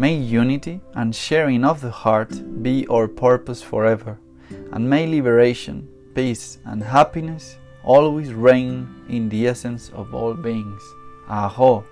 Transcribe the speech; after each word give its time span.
May 0.00 0.14
unity 0.14 0.80
and 0.94 1.12
sharing 1.12 1.64
of 1.64 1.80
the 1.80 1.90
heart 1.90 2.62
be 2.62 2.86
our 2.86 3.08
purpose 3.08 3.62
forever, 3.62 4.16
and 4.70 4.88
may 4.88 5.08
liberation, 5.08 5.88
peace, 6.14 6.58
and 6.64 6.84
happiness 6.84 7.58
always 7.82 8.32
reign 8.32 8.86
in 9.08 9.28
the 9.28 9.48
essence 9.48 9.90
of 9.90 10.14
all 10.14 10.34
beings. 10.34 10.80
Aho! 11.28 11.84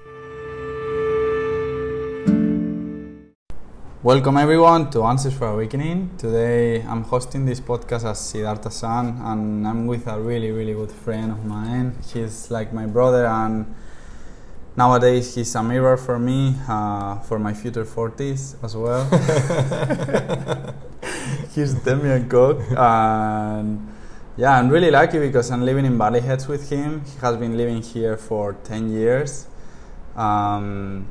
Welcome 4.05 4.37
everyone 4.37 4.89
to 4.91 5.03
Answers 5.03 5.35
for 5.35 5.49
Awakening. 5.49 6.17
Today 6.17 6.83
I'm 6.83 7.03
hosting 7.03 7.45
this 7.45 7.59
podcast 7.59 8.05
as 8.09 8.21
Siddhartha 8.21 8.71
San, 8.71 9.21
and 9.25 9.67
I'm 9.67 9.89
with 9.89 10.07
a 10.07 10.21
really, 10.21 10.53
really 10.53 10.75
good 10.75 10.93
friend 10.93 11.33
of 11.33 11.45
mine. 11.45 11.99
He's 12.15 12.53
like 12.53 12.73
my 12.73 12.87
brother 12.87 13.27
and 13.27 13.75
nowadays 14.77 15.35
he's 15.35 15.55
a 15.55 15.63
mirror 15.63 15.97
for 15.97 16.19
me 16.19 16.55
uh, 16.69 17.19
for 17.21 17.39
my 17.39 17.55
future 17.55 17.85
40s 17.85 18.63
as 18.63 18.77
well. 18.77 19.05
He's 21.55 21.73
Damien 21.75 22.29
Cooke 22.29 22.61
and 22.77 23.93
yeah 24.37 24.59
i'm 24.59 24.69
really 24.69 24.91
lucky 24.91 25.19
because 25.19 25.51
i'm 25.51 25.65
living 25.65 25.87
in 25.87 25.97
Burleigh 25.97 26.21
Heads 26.21 26.47
with 26.47 26.69
him. 26.69 27.03
He 27.05 27.19
has 27.21 27.37
been 27.39 27.57
living 27.57 27.81
here 27.81 28.17
for 28.19 28.53
10 28.65 28.93
years. 28.93 29.47
Um, 30.15 31.11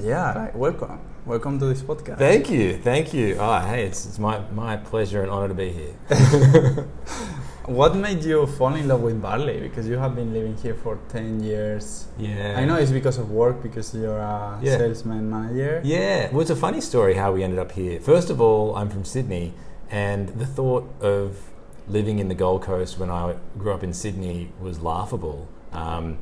yeah 0.00 0.50
welcome. 0.54 1.00
Welcome 1.24 1.58
to 1.60 1.64
this 1.64 1.80
podcast. 1.80 2.18
Thank 2.18 2.50
you, 2.50 2.76
thank 2.76 3.14
you. 3.14 3.38
Oh, 3.40 3.58
hey, 3.60 3.86
it's, 3.86 4.04
it's 4.04 4.18
my, 4.18 4.40
my 4.50 4.76
pleasure 4.76 5.22
and 5.22 5.30
honor 5.30 5.48
to 5.48 5.54
be 5.54 5.70
here. 5.70 5.94
what 7.66 7.96
made 7.96 8.22
you 8.22 8.46
fall 8.46 8.74
in 8.74 8.86
love 8.88 9.00
with 9.00 9.20
Burleigh 9.22 9.60
because 9.60 9.88
you 9.88 9.96
have 9.96 10.14
been 10.14 10.32
living 10.34 10.56
here 10.58 10.74
for 10.74 10.98
10 11.08 11.42
years 11.42 12.06
Yeah. 12.18 12.56
i 12.58 12.64
know 12.64 12.76
it's 12.76 12.90
because 12.90 13.16
of 13.16 13.30
work 13.30 13.62
because 13.62 13.94
you're 13.94 14.18
a 14.18 14.58
Yeah. 14.62 14.76
salesman 14.78 15.30
manager 15.30 15.80
Yeah, 15.84 16.30
well, 16.30 16.40
it's 16.42 16.50
a 16.50 16.56
funny 16.56 16.80
story 16.80 17.14
how 17.14 17.32
we 17.32 17.42
ended 17.42 17.58
up 17.58 17.72
here. 17.72 18.00
First 18.00 18.28
of 18.30 18.40
all, 18.40 18.76
I'm 18.76 18.88
from 18.90 19.04
Sydney, 19.04 19.54
and 19.90 20.28
the 20.28 20.46
thought 20.46 20.84
of 21.00 21.50
living 21.88 22.18
in 22.18 22.28
the 22.28 22.34
Gold 22.34 22.62
Coast 22.62 22.98
when 22.98 23.10
I 23.10 23.34
grew 23.58 23.72
up 23.72 23.82
in 23.82 23.92
Sydney 23.92 24.52
was 24.60 24.80
laughable. 24.80 25.48
Um, 25.72 26.18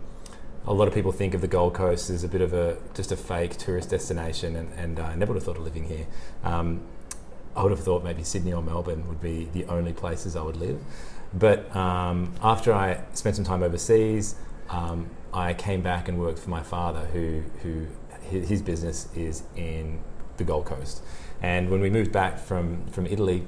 a 0.67 0.73
lot 0.73 0.87
of 0.89 0.95
people 0.95 1.13
think 1.13 1.35
of 1.35 1.41
the 1.41 1.49
Gold 1.49 1.75
Coast 1.75 2.09
as 2.11 2.23
a 2.25 2.29
bit 2.29 2.41
of 2.41 2.53
a 2.53 2.77
just 2.95 3.11
a 3.13 3.17
fake 3.17 3.57
tourist 3.57 3.91
destination, 3.91 4.55
and, 4.57 4.69
and 4.77 4.99
I 5.01 5.15
never 5.17 5.33
would 5.33 5.39
have 5.41 5.45
thought 5.45 5.57
of 5.59 5.65
living 5.65 5.85
here. 5.85 6.07
Um, 6.45 6.81
I 7.57 7.63
would 7.63 7.73
have 7.73 7.81
thought 7.85 8.03
maybe 8.03 8.23
Sydney 8.25 8.53
or 8.53 8.63
Melbourne 8.63 9.07
would 9.09 9.21
be 9.21 9.49
the 9.53 9.65
only 9.67 9.93
places 9.93 10.37
I 10.37 10.43
would 10.43 10.57
live. 10.57 10.79
But 11.35 11.75
um, 11.75 12.35
after 12.43 12.73
I 12.73 13.01
spent 13.15 13.37
some 13.37 13.45
time 13.45 13.63
overseas, 13.63 14.35
um, 14.69 15.09
I 15.33 15.55
came 15.55 15.83
back 15.83 16.09
and 16.09 16.19
worked 16.19 16.39
for 16.39 16.51
my 16.51 16.63
father, 16.63 17.07
who, 17.13 17.43
who 17.63 17.87
his, 18.21 18.63
business 18.63 19.09
is 19.15 19.43
in 19.57 20.01
the 20.37 20.45
Gold 20.45 20.67
Coast. 20.67 21.03
And 21.41 21.71
when 21.71 21.81
we 21.81 21.91
moved 21.91 22.13
back 22.13 22.39
from, 22.39 22.87
from 22.87 23.07
Italy, 23.07 23.45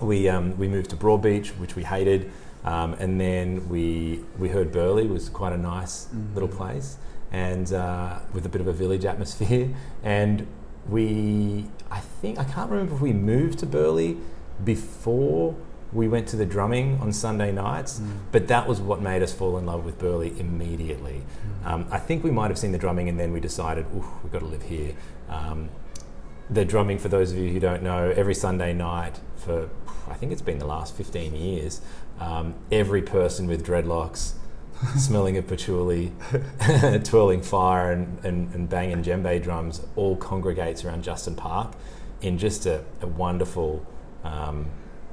we, 0.00 0.28
um, 0.28 0.56
we 0.58 0.68
moved 0.68 0.90
to 0.90 0.96
Broadbeach, 0.96 1.48
which 1.58 1.74
we 1.74 1.84
hated. 1.84 2.30
Um, 2.64 2.94
and 2.94 3.20
then 3.20 3.68
we, 3.68 4.24
we 4.38 4.48
heard 4.48 4.72
Burleigh 4.72 5.06
was 5.06 5.28
quite 5.28 5.52
a 5.52 5.58
nice 5.58 6.08
little 6.34 6.48
place 6.48 6.98
and 7.30 7.72
uh, 7.72 8.18
with 8.32 8.46
a 8.46 8.48
bit 8.48 8.60
of 8.60 8.66
a 8.66 8.72
village 8.72 9.04
atmosphere. 9.04 9.74
And 10.02 10.46
we, 10.88 11.66
I 11.90 11.98
think, 11.98 12.38
I 12.38 12.44
can't 12.44 12.70
remember 12.70 12.94
if 12.94 13.00
we 13.00 13.12
moved 13.12 13.58
to 13.60 13.66
Burleigh 13.66 14.16
before 14.64 15.56
we 15.92 16.08
went 16.08 16.28
to 16.28 16.36
the 16.36 16.46
drumming 16.46 16.98
on 17.00 17.12
Sunday 17.12 17.52
nights, 17.52 18.00
but 18.32 18.48
that 18.48 18.66
was 18.66 18.80
what 18.80 19.00
made 19.00 19.22
us 19.22 19.32
fall 19.32 19.56
in 19.58 19.66
love 19.66 19.84
with 19.84 19.98
Burleigh 19.98 20.32
immediately. 20.38 21.22
Um, 21.64 21.86
I 21.90 21.98
think 21.98 22.24
we 22.24 22.30
might 22.30 22.50
have 22.50 22.58
seen 22.58 22.72
the 22.72 22.78
drumming 22.78 23.08
and 23.08 23.18
then 23.18 23.32
we 23.32 23.40
decided, 23.40 23.86
ooh, 23.94 24.04
we've 24.22 24.32
got 24.32 24.40
to 24.40 24.46
live 24.46 24.62
here. 24.62 24.94
Um, 25.28 25.68
the 26.50 26.64
drumming, 26.64 26.98
for 26.98 27.08
those 27.08 27.32
of 27.32 27.38
you 27.38 27.50
who 27.50 27.60
don't 27.60 27.82
know, 27.82 28.12
every 28.16 28.34
Sunday 28.34 28.72
night 28.72 29.20
for 29.36 29.68
I 30.08 30.14
think 30.14 30.32
it's 30.32 30.42
been 30.42 30.58
the 30.58 30.66
last 30.66 30.94
15 30.94 31.34
years, 31.34 31.80
um, 32.20 32.54
every 32.70 33.02
person 33.02 33.46
with 33.46 33.66
dreadlocks, 33.66 34.34
smelling 34.96 35.36
of 35.36 35.46
patchouli, 35.46 36.12
twirling 37.04 37.42
fire, 37.42 37.92
and, 37.92 38.24
and, 38.24 38.54
and 38.54 38.68
banging 38.68 39.02
djembe 39.02 39.42
drums 39.42 39.84
all 39.96 40.16
congregates 40.16 40.84
around 40.84 41.02
Justin 41.02 41.34
Park 41.34 41.72
in 42.20 42.38
just 42.38 42.66
a, 42.66 42.84
a 43.00 43.06
wonderful. 43.06 43.84
Um, 44.24 44.66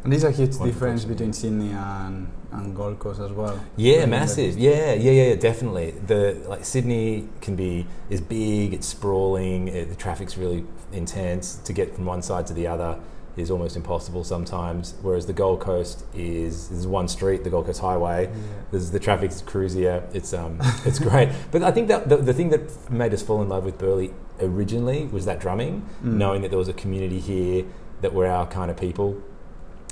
And 0.04 0.12
there's 0.12 0.24
a 0.24 0.32
huge 0.32 0.56
Wonderful 0.56 0.66
difference 0.68 1.06
between 1.06 1.32
Sydney 1.34 1.72
and, 1.72 2.28
and 2.52 2.76
Gold 2.76 3.00
Coast 3.00 3.22
as 3.22 3.32
well. 3.32 3.58
Yeah, 3.78 4.00
Like, 4.00 4.10
massive. 4.10 4.58
Yeah, 4.58 4.94
yeah, 4.94 5.12
yeah, 5.12 5.36
definitely. 5.36 5.92
The 5.92 6.44
like 6.48 6.66
Sydney 6.66 7.28
can 7.42 7.56
be 7.56 7.86
is 8.10 8.20
big, 8.20 8.74
it's 8.74 8.88
sprawling, 8.88 9.70
it, 9.70 9.90
the 9.90 9.96
traffic's 9.96 10.38
really 10.38 10.66
intense. 10.92 11.56
To 11.66 11.74
get 11.74 11.96
from 11.96 12.06
one 12.06 12.22
side 12.22 12.46
to 12.48 12.54
the 12.54 12.68
other 12.68 13.00
is 13.38 13.50
almost 13.50 13.76
impossible 13.78 14.24
sometimes. 14.24 14.94
Whereas 15.02 15.26
the 15.26 15.34
Gold 15.34 15.60
Coast 15.62 16.04
is 16.14 16.68
there's 16.70 16.86
one 16.86 17.08
street, 17.08 17.44
the 17.46 17.50
Gold 17.50 17.66
Coast 17.66 17.80
Highway. 17.82 18.30
There's 18.72 18.92
the 18.92 19.00
traffic's 19.00 19.42
cruisier. 19.42 20.04
It's 20.14 20.34
um 20.34 20.60
it's 20.86 21.00
great. 21.00 21.30
But 21.52 21.64
I 21.64 21.72
think 21.72 21.88
that 21.88 22.10
the, 22.10 22.18
the 22.18 22.34
thing 22.34 22.50
that 22.50 22.92
made 22.92 23.14
us 23.14 23.24
fall 23.24 23.42
in 23.42 23.48
love 23.50 23.64
with 23.64 23.78
Burleigh 23.78 24.12
originally 24.42 25.06
was 25.06 25.24
that 25.26 25.40
drumming, 25.40 25.84
Mm. 26.04 26.14
knowing 26.16 26.42
that 26.42 26.50
there 26.50 26.60
was 26.60 26.68
a 26.68 26.74
community 26.74 27.20
here 27.20 27.64
that 28.02 28.14
we're 28.14 28.28
our 28.28 28.46
kind 28.48 28.70
of 28.70 28.76
people. 28.78 29.22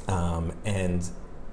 Um, 0.08 0.54
and 0.66 1.08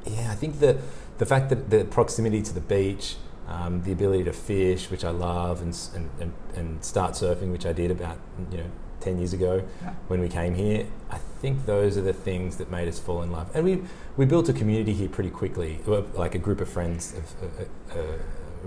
yeah, 0.07 0.31
I 0.31 0.35
think 0.35 0.61
that 0.61 0.77
the 1.19 1.27
fact 1.27 1.49
that 1.51 1.71
the 1.71 1.85
proximity 1.85 2.43
to 2.43 2.53
the 2.55 2.61
beach, 2.61 3.17
um, 3.49 3.83
the 3.83 3.93
ability 3.93 4.25
to 4.25 4.33
fish, 4.33 4.91
which 4.91 5.05
I 5.05 5.11
love, 5.11 5.63
and, 5.63 5.77
and, 5.95 6.11
and, 6.21 6.33
and 6.55 6.85
start 6.85 7.13
surfing, 7.13 7.51
which 7.53 7.67
I 7.67 7.73
did 7.73 7.91
about 7.91 8.19
you 8.51 8.59
know 8.59 8.71
ten 9.01 9.19
years 9.19 9.33
ago 9.33 9.63
Yeah. 9.83 9.91
when 10.09 10.21
we 10.21 10.29
came 10.29 10.55
here. 10.55 10.87
I 11.11 11.19
think 11.41 11.67
those 11.67 11.97
are 11.97 12.03
the 12.03 12.13
things 12.13 12.57
that 12.57 12.71
made 12.71 12.89
us 12.89 12.99
fall 12.99 13.23
in 13.23 13.31
love, 13.31 13.51
and 13.55 13.65
we 13.65 13.83
we 14.17 14.27
built 14.27 14.49
a 14.49 14.53
community 14.53 14.93
here 14.93 15.09
pretty 15.09 15.31
quickly, 15.31 15.81
like 16.15 16.35
a 16.35 16.39
group 16.39 16.61
of 16.61 16.69
friends, 16.69 17.15
of, 17.15 17.35
uh, 17.43 17.99
uh, 17.99 18.03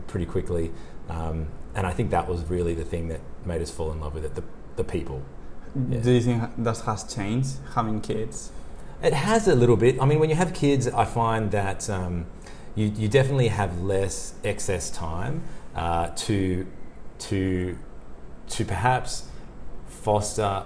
pretty 0.08 0.26
quickly. 0.26 0.72
Um, 1.10 1.48
and 1.76 1.86
I 1.88 1.92
think 1.92 2.12
that 2.12 2.28
was 2.28 2.44
really 2.50 2.74
the 2.74 2.84
thing 2.86 3.08
that 3.10 3.22
made 3.46 3.62
us 3.62 3.72
fall 3.72 3.92
in 3.92 4.00
love 4.00 4.14
with 4.14 4.26
it, 4.26 4.36
the, 4.36 4.44
the 4.76 4.84
people. 4.84 5.22
Yeah. 5.90 6.00
Do 6.00 6.12
you 6.12 6.22
think 6.22 6.44
that 6.58 6.78
has 6.80 7.04
changed 7.14 7.58
having 7.76 8.02
kids? 8.02 8.52
It 9.04 9.14
has 9.14 9.48
a 9.48 9.56
little 9.56 9.78
bit. 9.78 10.00
I 10.02 10.06
mean, 10.06 10.20
when 10.20 10.30
you 10.30 10.36
have 10.36 10.54
kids, 10.54 10.88
I 10.88 11.06
find 11.06 11.52
that 11.52 11.90
um, 11.90 12.28
you, 12.76 12.88
you 12.88 13.08
definitely 13.08 13.48
have 13.48 13.82
less 13.82 14.36
excess 14.44 14.90
time 14.92 15.44
uh, 15.76 16.10
to 16.16 16.68
to 17.20 17.78
to 18.50 18.66
perhaps 18.66 19.28
foster 19.88 20.66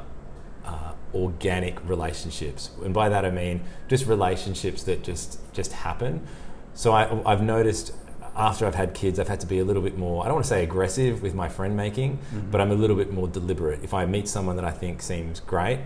uh, 0.65 0.93
organic 1.13 1.87
relationships, 1.87 2.71
and 2.83 2.93
by 2.93 3.09
that 3.09 3.25
I 3.25 3.31
mean 3.31 3.61
just 3.87 4.05
relationships 4.05 4.83
that 4.83 5.03
just 5.03 5.39
just 5.53 5.71
happen. 5.71 6.25
So 6.73 6.91
I, 6.91 7.31
I've 7.31 7.41
noticed 7.41 7.93
after 8.35 8.65
I've 8.65 8.75
had 8.75 8.93
kids, 8.93 9.17
I've 9.17 9.29
had 9.29 9.39
to 9.41 9.47
be 9.47 9.59
a 9.59 9.63
little 9.63 9.81
bit 9.81 9.97
more. 9.97 10.23
I 10.23 10.27
don't 10.27 10.35
want 10.35 10.45
to 10.45 10.49
say 10.49 10.63
aggressive 10.63 11.21
with 11.21 11.33
my 11.33 11.47
friend 11.47 11.77
making, 11.77 12.19
but 12.51 12.59
I'm 12.59 12.71
a 12.71 12.75
little 12.75 12.97
bit 12.97 13.13
more 13.13 13.29
deliberate. 13.29 13.81
If 13.81 13.93
I 13.93 14.05
meet 14.05 14.27
someone 14.27 14.57
that 14.57 14.65
I 14.65 14.71
think 14.71 15.01
seems 15.01 15.39
great, 15.39 15.79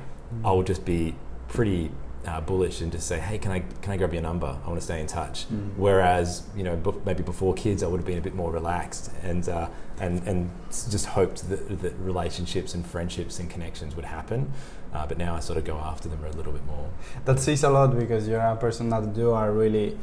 I 0.43 0.51
will 0.51 0.63
just 0.63 0.83
be 0.83 1.13
pretty 1.47 1.91
uh, 2.27 2.41
bullish 2.41 2.81
and 2.81 2.91
just 2.91 3.07
say, 3.07 3.19
"Hey, 3.19 3.37
can 3.37 3.51
I 3.51 3.59
can 3.81 3.91
I 3.93 3.97
grab 3.97 4.13
your 4.13 4.21
number? 4.21 4.47
I 4.63 4.67
want 4.67 4.79
to 4.79 4.85
stay 4.85 4.99
in 5.01 5.07
touch." 5.07 5.47
Mm. 5.49 5.71
Whereas 5.77 6.43
you 6.55 6.63
know 6.63 6.75
b- 6.75 6.93
maybe 7.05 7.23
before 7.23 7.53
kids, 7.53 7.81
I 7.83 7.87
would 7.87 7.97
have 7.99 8.05
been 8.07 8.17
a 8.17 8.21
bit 8.21 8.35
more 8.35 8.51
relaxed 8.51 9.11
and 9.23 9.47
uh, 9.47 9.67
and 9.99 10.21
and 10.27 10.49
just 10.91 11.05
hoped 11.07 11.49
that, 11.49 11.81
that 11.81 11.93
relationships 11.99 12.73
and 12.75 12.85
friendships 12.85 13.39
and 13.39 13.49
connections 13.49 13.95
would 13.95 14.05
happen. 14.05 14.51
Uh, 14.93 15.05
but 15.07 15.17
now 15.17 15.35
I 15.35 15.39
sort 15.39 15.57
of 15.57 15.65
go 15.65 15.77
after 15.77 16.09
them 16.09 16.19
a 16.25 16.35
little 16.35 16.51
bit 16.51 16.65
more. 16.65 16.89
That 17.25 17.39
says 17.39 17.63
a 17.63 17.69
lot 17.69 17.97
because 17.97 18.27
you're 18.27 18.41
a 18.41 18.55
person 18.55 18.89
that 18.89 19.15
you 19.15 19.31
are 19.33 19.51
really 19.51 19.97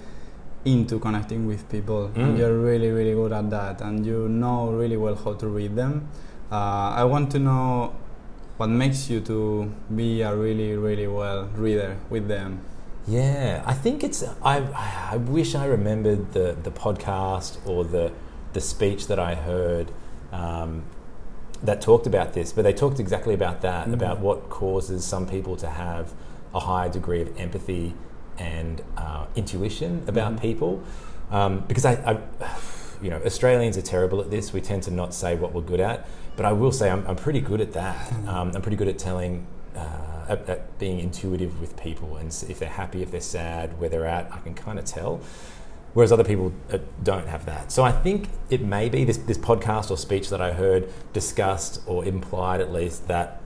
into 0.65 0.99
connecting 0.99 1.47
with 1.47 1.69
people 1.69 2.07
and 2.17 2.35
Mm. 2.35 2.39
you're 2.39 2.59
really 2.59 2.91
really 2.91 3.15
good 3.15 3.33
at 3.33 3.51
that 3.51 3.81
and 3.83 4.05
you 4.05 4.29
know 4.29 4.71
really 4.73 4.97
well 4.97 5.15
how 5.15 5.33
to 5.35 5.47
read 5.47 5.77
them 5.77 6.09
uh, 6.51 6.89
i 7.03 7.05
want 7.05 7.31
to 7.31 7.39
know 7.39 7.95
what 8.57 8.69
makes 8.69 9.11
you 9.11 9.21
to 9.21 9.71
be 9.95 10.23
a 10.23 10.35
really 10.35 10.75
really 10.77 11.07
well 11.07 11.45
reader 11.57 11.97
with 12.11 12.27
them 12.29 12.61
Yeah, 13.09 13.63
I 13.65 13.75
think 13.85 14.03
it's. 14.03 14.25
I 14.43 14.57
I 15.15 15.17
wish 15.17 15.55
I 15.55 15.67
remembered 15.79 16.33
the 16.33 16.57
the 16.67 16.73
podcast 16.85 17.53
or 17.65 17.85
the 17.85 18.11
the 18.53 18.61
speech 18.61 19.07
that 19.07 19.19
I 19.31 19.33
heard 19.37 19.87
um, 20.33 20.83
that 21.63 21.81
talked 21.81 22.07
about 22.07 22.33
this, 22.33 22.53
but 22.53 22.63
they 22.65 22.73
talked 22.73 22.99
exactly 22.99 23.35
about 23.41 23.61
that 23.61 23.87
Mhm. 23.87 23.95
about 24.01 24.17
what 24.27 24.39
causes 24.51 25.05
some 25.05 25.25
people 25.35 25.55
to 25.65 25.69
have 25.69 26.05
a 26.53 26.61
higher 26.61 26.91
degree 26.99 27.23
of 27.23 27.29
empathy 27.39 27.95
and 28.39 28.83
uh, 28.97 29.27
intuition 29.37 30.03
about 30.09 30.33
Mhm. 30.33 30.41
people. 30.41 30.73
Um, 31.31 31.53
because 31.69 31.85
I, 31.93 31.95
I, 32.11 32.13
you 33.03 33.11
know, 33.13 33.21
Australians 33.31 33.77
are 33.81 33.87
terrible 33.95 34.19
at 34.21 34.29
this. 34.31 34.53
We 34.53 34.61
tend 34.61 34.83
to 34.89 34.91
not 34.91 35.15
say 35.15 35.37
what 35.37 35.51
we're 35.55 35.69
good 35.73 35.81
at, 35.81 35.99
but 36.37 36.45
I 36.45 36.53
will 36.53 36.73
say 36.73 36.91
I'm, 36.91 37.07
I'm 37.07 37.17
pretty 37.17 37.41
good 37.41 37.61
at 37.61 37.73
that. 37.73 38.13
Um, 38.27 38.53
I'm 38.55 38.63
pretty 38.63 38.77
good 38.77 38.89
at 38.89 38.99
telling, 38.99 39.47
uh, 39.75 40.27
at, 40.29 40.49
at 40.49 40.79
being 40.79 41.01
intuitive 41.01 41.61
with 41.61 41.77
people, 41.77 42.17
and 42.17 42.29
if 42.49 42.59
they're 42.59 42.69
happy, 42.69 43.03
if 43.03 43.11
they're 43.11 43.21
sad, 43.21 43.79
where 43.81 43.89
they're 43.89 44.07
at, 44.07 44.31
I 44.33 44.39
can 44.39 44.55
kind 44.55 44.79
of 44.79 44.85
tell. 44.85 45.21
Whereas 45.95 46.13
other 46.13 46.25
people 46.25 46.53
uh, 46.71 46.79
don't 47.03 47.27
have 47.27 47.47
that. 47.47 47.73
So 47.73 47.83
I 47.83 47.91
think 47.91 48.29
it 48.51 48.61
may 48.61 48.91
be 48.91 49.05
this, 49.05 49.17
this 49.17 49.39
podcast 49.39 49.91
or 49.91 49.97
speech 49.97 50.29
that 50.29 50.43
I 50.43 50.53
heard 50.53 50.93
discussed 51.15 51.81
or 51.87 52.05
implied 52.05 52.61
at 52.61 52.71
least 52.71 53.09
that 53.09 53.41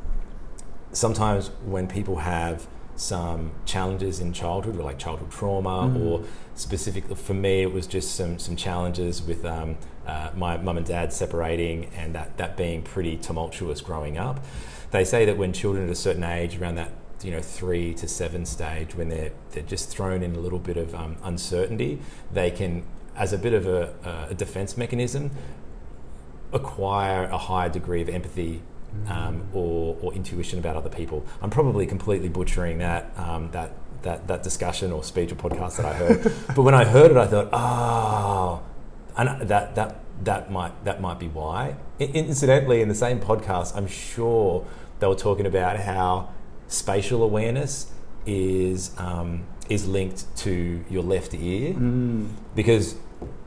sometimes 0.92 1.48
when 1.64 1.86
people 1.86 2.16
have 2.16 2.66
some 3.00 3.50
challenges 3.64 4.20
in 4.20 4.32
childhood, 4.32 4.76
or 4.78 4.82
like 4.82 4.98
childhood 4.98 5.30
trauma, 5.30 5.88
Mhm. 5.88 6.04
or 6.04 6.22
specifically 6.54 7.14
for 7.16 7.32
me, 7.34 7.62
it 7.62 7.72
was 7.72 7.86
just 7.86 8.14
some 8.14 8.38
some 8.38 8.56
challenges 8.56 9.22
with 9.22 9.44
um, 9.44 9.76
uh, 10.06 10.30
my 10.36 10.56
mum 10.58 10.76
and 10.76 10.86
dad 10.86 11.12
separating, 11.12 11.86
and 11.96 12.14
that 12.14 12.36
that 12.36 12.56
being 12.56 12.82
pretty 12.82 13.16
tumultuous 13.16 13.80
growing 13.80 14.18
up. 14.18 14.44
They 14.90 15.04
say 15.04 15.24
that 15.24 15.38
when 15.38 15.52
children 15.52 15.86
at 15.86 15.90
a 15.90 15.94
certain 15.94 16.24
age, 16.24 16.60
around 16.60 16.74
that 16.74 16.90
you 17.22 17.30
know 17.30 17.40
three 17.40 17.94
to 17.94 18.06
seven 18.06 18.44
stage, 18.44 18.94
when 18.94 19.08
they're 19.08 19.32
they're 19.52 19.62
just 19.62 19.88
thrown 19.88 20.22
in 20.22 20.34
a 20.36 20.38
little 20.40 20.58
bit 20.58 20.76
of 20.76 20.94
um, 20.94 21.16
uncertainty, 21.24 22.00
they 22.32 22.50
can, 22.50 22.82
as 23.16 23.32
a 23.32 23.38
bit 23.38 23.54
of 23.54 23.66
a, 23.66 23.94
a 24.30 24.34
defense 24.34 24.76
mechanism, 24.76 25.30
acquire 26.52 27.24
a 27.24 27.38
higher 27.38 27.68
degree 27.70 28.02
of 28.02 28.08
empathy 28.08 28.60
um, 29.08 29.48
or, 29.52 29.96
or 30.00 30.12
intuition 30.14 30.58
about 30.58 30.76
other 30.76 30.90
people. 30.90 31.24
I'm 31.42 31.50
probably 31.50 31.86
completely 31.86 32.28
butchering 32.28 32.78
that 32.78 33.12
um, 33.16 33.50
that 33.52 33.72
that 34.02 34.28
that 34.28 34.42
discussion 34.42 34.92
or 34.92 35.04
speech 35.04 35.32
or 35.32 35.36
podcast 35.36 35.76
that 35.76 35.86
I 35.86 35.94
heard. 35.94 36.22
but 36.54 36.62
when 36.62 36.74
I 36.74 36.84
heard 36.84 37.10
it, 37.10 37.16
I 37.16 37.26
thought, 37.26 37.48
oh, 37.52 38.62
and 39.16 39.48
that 39.48 39.74
that 39.74 40.00
that 40.24 40.50
might 40.50 40.84
that 40.84 41.00
might 41.00 41.18
be 41.18 41.28
why. 41.28 41.76
Incidentally, 41.98 42.80
in 42.80 42.88
the 42.88 42.94
same 42.94 43.20
podcast, 43.20 43.76
I'm 43.76 43.86
sure 43.86 44.66
they 45.00 45.06
were 45.06 45.14
talking 45.14 45.46
about 45.46 45.80
how 45.80 46.30
spatial 46.68 47.22
awareness 47.22 47.92
is 48.26 48.92
um, 48.98 49.44
is 49.68 49.86
linked 49.86 50.24
to 50.38 50.84
your 50.90 51.02
left 51.02 51.34
ear 51.34 51.74
mm. 51.74 52.28
because 52.54 52.96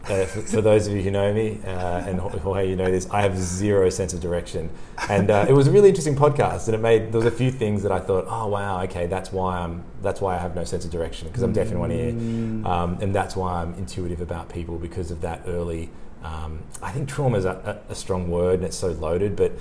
uh, 0.05 0.25
for, 0.25 0.41
for 0.41 0.61
those 0.61 0.88
of 0.88 0.94
you 0.94 1.01
who 1.01 1.11
know 1.11 1.33
me 1.33 1.59
uh, 1.65 2.03
and 2.05 2.19
Jorge, 2.19 2.69
you 2.69 2.75
know 2.75 2.91
this, 2.91 3.09
I 3.09 3.21
have 3.21 3.38
zero 3.38 3.89
sense 3.89 4.13
of 4.13 4.19
direction, 4.19 4.69
and 5.09 5.31
uh, 5.31 5.45
it 5.47 5.53
was 5.53 5.67
a 5.67 5.71
really 5.71 5.89
interesting 5.89 6.15
podcast. 6.15 6.65
And 6.67 6.75
it 6.75 6.79
made 6.81 7.11
there 7.11 7.19
was 7.19 7.25
a 7.25 7.31
few 7.35 7.51
things 7.51 7.83
that 7.83 7.91
I 7.91 8.00
thought, 8.00 8.25
oh 8.27 8.47
wow, 8.47 8.81
okay, 8.83 9.07
that's 9.07 9.31
why 9.31 9.59
I'm 9.59 9.83
that's 10.01 10.19
why 10.19 10.35
I 10.35 10.39
have 10.39 10.55
no 10.55 10.63
sense 10.63 10.83
of 10.85 10.91
direction 10.91 11.27
because 11.29 11.44
I'm 11.44 11.53
deaf 11.53 11.71
in 11.71 11.79
one 11.79 11.91
ear, 11.91 12.11
Mm. 12.11 12.65
um, 12.65 12.97
and 13.01 13.15
that's 13.15 13.35
why 13.35 13.61
I'm 13.61 13.73
intuitive 13.75 14.19
about 14.21 14.50
people 14.50 14.77
because 14.77 15.09
of 15.11 15.21
that 15.21 15.41
early. 15.47 15.89
Um, 16.23 16.63
I 16.81 16.91
think 16.91 17.09
trauma 17.09 17.37
is 17.37 17.45
a, 17.45 17.81
a, 17.89 17.92
a 17.92 17.95
strong 17.95 18.30
word 18.30 18.56
and 18.56 18.63
it's 18.66 18.78
so 18.78 18.92
loaded, 18.92 19.35
but 19.35 19.51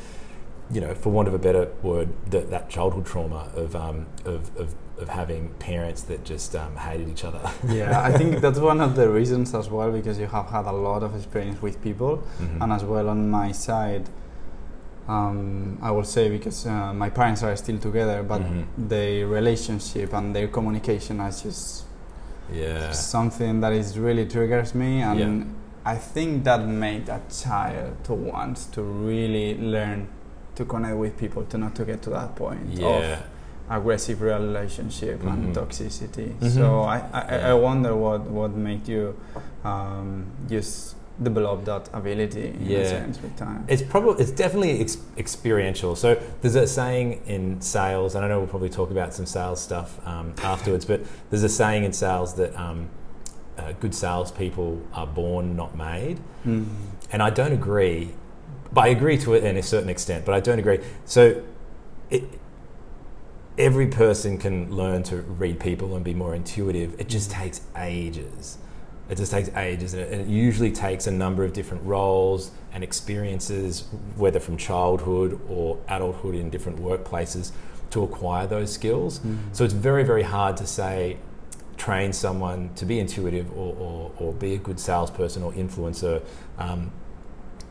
you 0.70 0.80
know, 0.80 0.94
for 0.94 1.10
want 1.10 1.28
of 1.28 1.34
a 1.34 1.38
better 1.38 1.70
word, 1.82 2.08
that, 2.30 2.50
that 2.50 2.70
childhood 2.70 3.04
trauma 3.04 3.50
of, 3.54 3.76
um, 3.76 4.06
of, 4.24 4.56
of, 4.56 4.74
of 5.02 5.08
having 5.10 5.48
parents 5.58 6.02
that 6.02 6.24
just 6.24 6.54
um, 6.56 6.74
hated 6.76 7.08
each 7.08 7.24
other. 7.24 7.42
yeah 7.68 8.00
i 8.00 8.10
think 8.18 8.40
that's 8.40 8.58
one 8.58 8.80
of 8.80 8.94
the 8.96 9.06
reasons 9.18 9.54
as 9.54 9.68
well 9.68 9.90
because 9.98 10.18
you 10.18 10.26
have 10.26 10.46
had 10.56 10.64
a 10.66 10.72
lot 10.88 11.02
of 11.02 11.14
experience 11.14 11.60
with 11.60 11.76
people 11.82 12.22
Mhm. 12.40 12.62
and 12.62 12.72
as 12.72 12.84
well 12.84 13.08
on 13.08 13.20
my 13.30 13.52
side 13.52 14.04
um, 15.08 15.78
i 15.82 15.90
will 15.90 16.04
say 16.04 16.28
because 16.30 16.66
uh, 16.66 16.92
my 16.94 17.10
parents 17.10 17.42
are 17.42 17.56
still 17.56 17.78
together 17.78 18.22
but 18.22 18.40
Mhm. 18.40 18.64
their 18.78 19.26
relationship 19.26 20.12
and 20.14 20.34
their 20.36 20.48
communication 20.48 21.20
is 21.20 21.42
just 21.42 21.84
yeah. 22.52 22.92
something 22.92 23.60
that 23.60 23.72
is 23.72 23.98
really 23.98 24.26
triggers 24.26 24.74
me 24.74 25.02
and 25.02 25.18
Yeah. 25.20 25.92
i 25.94 25.96
think 25.96 26.44
that 26.44 26.60
made 26.66 27.08
a 27.08 27.20
child 27.44 27.92
to 28.04 28.12
want 28.14 28.56
to 28.74 28.82
really 28.82 29.58
learn 29.58 30.06
to 30.54 30.64
connect 30.64 30.96
with 30.96 31.16
people 31.16 31.42
to 31.50 31.56
not 31.58 31.74
to 31.74 31.84
get 31.84 32.02
to 32.02 32.10
that 32.10 32.36
point 32.36 32.60
Yeah. 32.70 32.86
of 32.86 33.22
aggressive 33.70 34.20
relationship 34.22 35.22
and 35.24 35.54
Mhm. 35.54 35.54
toxicity 35.54 36.32
Mhm. 36.40 36.50
so 36.54 36.80
I, 36.82 36.98
I, 37.12 37.36
I 37.50 37.54
wonder 37.54 37.94
what 37.96 38.20
what 38.30 38.52
made 38.56 38.86
you 38.88 39.14
um, 39.64 40.26
just 40.48 40.96
develop 41.22 41.64
that 41.64 41.88
ability 41.92 42.48
in 42.48 42.66
Yeah. 42.66 42.78
a 42.78 42.88
sense 42.88 43.22
with 43.22 43.36
time 43.36 43.64
It's 43.68 43.82
probably 43.82 44.22
it's 44.22 44.32
definitely 44.32 44.80
ex- 44.80 44.96
experiential. 45.16 45.94
So 45.94 46.16
there's 46.40 46.56
a 46.56 46.66
saying 46.66 47.20
in 47.26 47.60
sales, 47.60 48.14
and 48.14 48.24
I 48.24 48.28
know 48.28 48.38
we'll 48.40 48.48
probably 48.56 48.70
talk 48.70 48.90
about 48.90 49.14
some 49.14 49.26
sales 49.26 49.60
stuff 49.60 50.00
um, 50.06 50.32
afterwards. 50.42 50.84
But 50.84 51.00
there's 51.30 51.44
a 51.44 51.48
saying 51.48 51.84
in 51.84 51.92
sales 51.92 52.34
that 52.34 52.58
um, 52.58 52.88
uh, 53.58 53.72
good 53.78 53.94
salespeople 53.94 54.80
are 54.94 55.06
born, 55.06 55.54
not 55.54 55.76
made. 55.76 56.18
Mhm. 56.46 56.64
And 57.12 57.22
I 57.22 57.30
don't 57.30 57.52
agree, 57.52 58.12
but 58.72 58.80
I 58.80 58.88
agree 58.88 59.18
to 59.18 59.34
it 59.34 59.44
in 59.44 59.56
a 59.56 59.62
certain 59.62 59.90
extent. 59.90 60.24
But 60.24 60.34
I 60.34 60.40
don't 60.40 60.58
agree. 60.58 60.80
So 61.04 61.20
it, 62.10 62.24
every 63.58 63.86
person 63.86 64.38
can 64.38 64.74
learn 64.74 65.02
to 65.04 65.16
read 65.16 65.60
people 65.60 65.94
and 65.94 66.04
be 66.04 66.14
more 66.14 66.34
intuitive. 66.34 66.98
It 66.98 67.08
just 67.08 67.30
takes 67.30 67.60
ages. 67.76 68.58
It 69.10 69.16
just 69.16 69.32
takes 69.32 69.50
ages, 69.56 69.94
and 69.94 70.02
it, 70.02 70.26
usually 70.26 70.72
takes 70.72 71.06
a 71.06 71.10
number 71.10 71.44
of 71.44 71.52
different 71.52 71.84
roles 71.84 72.50
and 72.72 72.82
experiences, 72.82 73.84
whether 74.16 74.40
from 74.40 74.56
childhood 74.56 75.38
or 75.48 75.78
adulthood 75.88 76.34
in 76.34 76.48
different 76.48 76.78
workplaces, 76.78 77.52
to 77.90 78.02
acquire 78.02 78.46
those 78.46 78.72
skills. 78.72 79.18
Mhm. 79.18 79.36
So 79.52 79.64
it's 79.64 79.74
very, 79.74 80.02
very 80.02 80.22
hard 80.22 80.56
to 80.58 80.66
say 80.66 81.18
train 81.76 82.12
someone 82.12 82.70
to 82.76 82.86
be 82.86 82.98
intuitive 83.00 83.50
or, 83.52 83.74
or, 83.78 84.10
or 84.18 84.32
be 84.32 84.54
a 84.54 84.58
good 84.58 84.78
salesperson 84.78 85.42
or 85.42 85.52
influencer 85.52 86.22
um, 86.58 86.90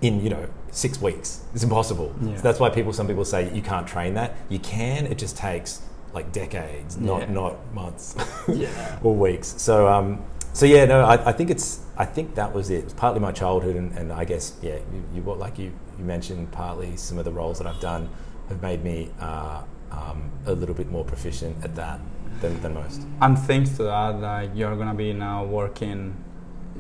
in 0.01 0.21
you 0.23 0.29
know 0.29 0.47
six 0.71 1.01
weeks. 1.01 1.41
It's 1.53 1.63
impossible. 1.63 2.13
Yeah. 2.21 2.35
So 2.37 2.41
that's 2.41 2.59
why 2.59 2.69
people, 2.69 2.93
some 2.93 3.07
people 3.07 3.25
say 3.25 3.53
you 3.53 3.61
can't 3.61 3.87
train 3.87 4.13
that. 4.15 4.35
You 4.49 4.59
can. 4.59 5.05
It 5.05 5.17
just 5.17 5.37
takes 5.37 5.81
like 6.13 6.31
decades, 6.31 6.97
not 6.97 7.21
Yeah. 7.21 7.31
not 7.31 7.73
months 7.73 8.15
Yeah. 8.47 8.99
or 9.03 9.15
weeks. 9.15 9.47
So 9.61 9.87
um, 9.87 10.23
so 10.53 10.65
yeah, 10.65 10.85
no, 10.85 11.01
I, 11.01 11.29
I 11.29 11.31
think 11.31 11.49
it's 11.49 11.81
I 11.97 12.05
think 12.05 12.35
that 12.35 12.53
was 12.53 12.69
it. 12.69 12.83
It's 12.85 12.93
partly 12.93 13.19
my 13.19 13.31
childhood, 13.31 13.75
and, 13.75 13.97
and 13.97 14.11
I 14.11 14.25
guess 14.25 14.53
yeah, 14.61 14.75
you, 14.93 15.03
you 15.15 15.21
what 15.21 15.39
like 15.39 15.57
you 15.59 15.71
you 15.97 16.05
mentioned 16.05 16.51
partly 16.51 16.95
some 16.97 17.17
of 17.17 17.25
the 17.25 17.31
roles 17.31 17.57
that 17.59 17.67
I've 17.67 17.79
done 17.81 18.09
have 18.49 18.61
made 18.61 18.83
me 18.83 19.09
uh, 19.19 19.61
um, 19.91 20.29
a 20.45 20.53
little 20.53 20.75
bit 20.75 20.89
more 20.91 21.05
proficient 21.05 21.63
at 21.63 21.75
that 21.75 21.99
than, 22.41 22.59
than 22.61 22.73
most. 22.73 23.01
And 23.21 23.37
thanks 23.37 23.69
to 23.77 23.83
that, 23.83 24.19
like 24.19 24.49
you're 24.55 24.75
gonna 24.75 24.93
be 24.95 25.13
now 25.13 25.43
working, 25.45 26.15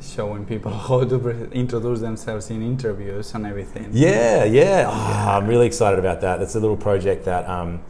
showing 0.01 0.45
people 0.45 0.71
how 0.87 1.03
to 1.03 1.49
introduce 1.51 1.99
themselves 2.01 2.49
in 2.49 2.61
interviews 2.61 3.33
and 3.33 3.45
everything. 3.45 3.89
Yeah, 3.91 4.43
yeah. 4.45 4.85
Ah, 4.87 5.37
I'm 5.37 5.47
really 5.47 5.67
excited 5.67 5.99
about 5.99 6.21
that. 6.21 6.39
That's 6.39 6.55
a 6.55 6.59
little 6.59 6.77
project 6.77 7.25
that 7.25 7.47
um, 7.47 7.81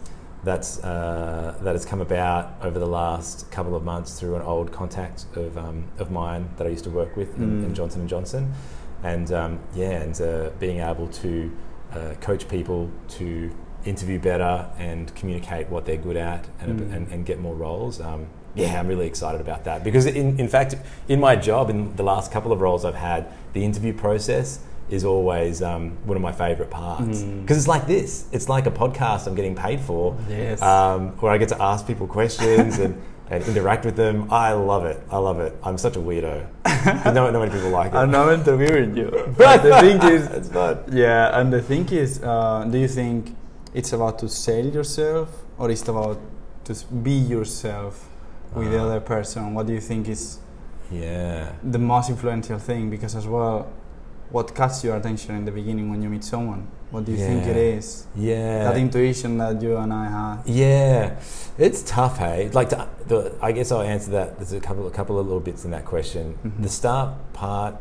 that's 0.43 0.83
uh, 0.83 1.55
that 1.61 1.73
has 1.75 1.85
come 1.85 2.01
about 2.01 2.53
over 2.63 2.79
the 2.79 2.87
last 2.87 3.51
couple 3.51 3.75
of 3.75 3.83
months 3.83 4.19
through 4.19 4.35
an 4.35 4.41
old 4.41 4.71
contact 4.71 5.25
of 5.35 5.57
um, 5.57 5.83
of 5.99 6.11
mine 6.11 6.49
that 6.57 6.65
I 6.67 6.69
used 6.69 6.83
to 6.85 6.89
work 6.89 7.15
with 7.15 7.35
in, 7.37 7.61
Mm. 7.61 7.65
in 7.67 7.73
Johnson 7.75 8.01
and 8.01 8.09
Johnson, 8.09 8.51
and 9.03 9.31
um, 9.31 9.59
yeah, 9.75 10.01
and 10.01 10.19
uh, 10.21 10.49
being 10.59 10.79
able 10.79 11.07
to 11.07 11.51
uh, 11.93 12.13
coach 12.21 12.47
people 12.49 12.89
to 13.09 13.51
interview 13.85 14.19
better 14.19 14.67
and 14.77 15.13
communicate 15.15 15.67
what 15.69 15.85
they're 15.85 15.97
good 15.97 16.15
at 16.17 16.47
and, 16.59 16.79
Mm. 16.79 16.93
and, 16.95 17.07
and 17.09 17.25
get 17.25 17.39
more 17.39 17.55
roles. 17.55 17.99
Um, 18.01 18.27
yeah, 18.55 18.79
I'm 18.79 18.87
really 18.87 19.07
excited 19.07 19.41
about 19.41 19.63
that 19.65 19.83
because, 19.83 20.05
in, 20.05 20.39
in 20.39 20.47
fact, 20.47 20.75
in 21.07 21.19
my 21.19 21.35
job, 21.35 21.69
in 21.69 21.95
the 21.95 22.03
last 22.03 22.31
couple 22.31 22.51
of 22.51 22.59
roles 22.61 22.83
I've 22.85 22.95
had, 22.95 23.27
the 23.53 23.63
interview 23.63 23.93
process 23.93 24.59
is 24.89 25.05
always 25.05 25.61
um, 25.61 25.91
one 26.05 26.17
of 26.17 26.21
my 26.21 26.33
favourite 26.33 26.69
parts 26.69 27.23
Mm. 27.23 27.41
because 27.41 27.57
it's 27.57 27.67
like 27.67 27.87
this. 27.87 28.25
It's 28.33 28.49
like 28.49 28.65
a 28.65 28.71
podcast 28.71 29.25
I'm 29.27 29.35
getting 29.35 29.55
paid 29.55 29.79
for, 29.79 30.17
Yes. 30.29 30.61
um, 30.61 31.09
where 31.21 31.31
I 31.31 31.37
get 31.37 31.49
to 31.49 31.61
ask 31.61 31.87
people 31.87 32.07
questions 32.07 32.77
and, 32.79 33.01
and 33.29 33.41
interact 33.45 33.85
with 33.85 33.95
them. 33.95 34.27
I 34.29 34.51
love 34.51 34.83
it. 34.85 34.99
I 35.09 35.17
love 35.17 35.39
it. 35.39 35.55
I'm 35.63 35.77
such 35.77 35.95
a 35.95 35.99
weirdo. 35.99 36.45
No, 37.05 37.29
not 37.29 37.33
many 37.33 37.51
people 37.51 37.69
like 37.69 37.91
it. 37.93 37.95
I'm 37.95 38.09
not 38.11 38.33
interviewing 38.33 38.97
you. 38.97 39.09
But 39.37 39.61
the 39.63 39.79
thing 39.79 40.01
is, 40.11 40.25
it's 40.27 40.49
fun. 40.49 40.79
yeah, 40.91 41.39
and 41.39 41.53
the 41.53 41.61
thing 41.61 41.87
is, 41.89 42.21
uh, 42.23 42.65
do 42.69 42.77
you 42.79 42.87
think 42.87 43.35
it's 43.73 43.93
about 43.93 44.17
to 44.19 44.27
sell 44.27 44.65
yourself 44.65 45.29
or 45.59 45.69
it's 45.69 45.87
about 45.87 46.19
to 46.65 46.73
be 47.07 47.11
yourself 47.13 48.09
with 48.55 48.71
the 48.71 48.79
Ah. 48.79 48.85
other 48.85 48.99
person? 48.99 49.53
What 49.53 49.67
do 49.67 49.73
you 49.73 49.81
think 49.81 50.07
is 50.09 50.39
Yeah. 50.91 51.51
the 51.63 51.79
most 51.79 52.09
influential 52.09 52.59
thing? 52.59 52.89
Because 52.89 53.15
as 53.15 53.27
well, 53.27 53.67
what 54.31 54.53
catches 54.55 54.83
your 54.83 54.95
attention 54.97 55.35
in 55.35 55.45
the 55.45 55.51
beginning 55.51 55.89
when 55.89 56.01
you 56.01 56.09
meet 56.09 56.23
someone? 56.23 56.67
What 56.91 57.05
do 57.05 57.11
you 57.13 57.17
think 57.17 57.45
it 57.47 57.55
is? 57.55 58.05
Yeah. 58.15 58.65
That 58.65 58.77
intuition 58.77 59.37
that 59.37 59.61
you 59.61 59.77
and 59.77 59.93
I 59.93 60.09
had. 60.09 60.37
Yeah, 60.45 61.11
it's 61.57 61.81
tough, 61.83 62.17
hey. 62.17 62.49
Like, 62.51 62.69
to, 62.69 62.87
the, 63.07 63.33
I 63.41 63.53
guess 63.53 63.71
I'll 63.71 63.81
answer 63.81 64.11
that. 64.11 64.37
There's 64.37 64.51
a 64.51 64.59
couple, 64.59 64.85
a 64.87 64.91
couple 64.91 65.17
of 65.17 65.25
little 65.25 65.39
bits 65.39 65.63
in 65.63 65.71
that 65.71 65.85
question. 65.85 66.37
Mhm. 66.45 66.61
The 66.63 66.69
start 66.69 67.09
part 67.31 67.75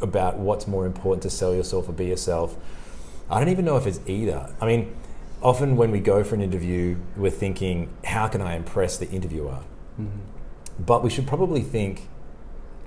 about 0.00 0.38
what's 0.38 0.66
more 0.66 0.84
important 0.86 1.22
to 1.22 1.30
sell 1.30 1.54
yourself 1.54 1.88
or 1.88 1.92
be 1.92 2.06
yourself. 2.06 2.56
I 3.30 3.38
don't 3.38 3.48
even 3.50 3.64
know 3.64 3.76
if 3.76 3.86
it's 3.86 4.00
either. 4.06 4.48
I 4.60 4.66
mean, 4.66 4.92
often 5.42 5.76
when 5.76 5.90
we 5.90 6.00
go 6.00 6.24
for 6.24 6.34
an 6.34 6.40
interview, 6.40 6.96
we're 7.16 7.30
thinking, 7.30 7.88
how 8.04 8.28
can 8.28 8.40
I 8.40 8.54
impress 8.56 8.96
the 8.96 9.08
interviewer? 9.10 9.58
Mhm. 10.00 10.06
But 10.84 11.02
we 11.02 11.10
should 11.10 11.26
probably 11.26 11.62
think, 11.62 12.08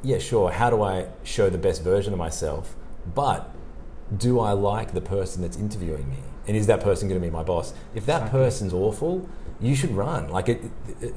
yeah, 0.03 0.17
sure, 0.17 0.51
how 0.51 0.70
do 0.70 0.81
I 0.81 1.08
show 1.24 1.50
the 1.50 1.58
best 1.58 1.84
version 1.84 2.13
of 2.13 2.20
myself? 2.20 2.75
But 3.13 3.50
do 4.15 4.39
I 4.39 4.51
like 4.53 4.93
the 4.93 5.01
person 5.01 5.41
that's 5.41 5.58
interviewing 5.58 6.10
me? 6.10 6.17
And 6.48 6.58
is 6.58 6.67
that 6.67 6.81
person 6.81 7.08
going 7.08 7.22
to 7.22 7.25
be 7.25 7.31
my 7.31 7.43
boss? 7.43 7.74
If 7.96 8.05
that 8.08 8.24
Exactly. 8.24 8.39
person's 8.39 8.74
awful, 8.74 9.27
you 9.60 9.75
should 9.75 9.91
run. 9.91 10.29
Like 10.29 10.50
a, 10.50 10.58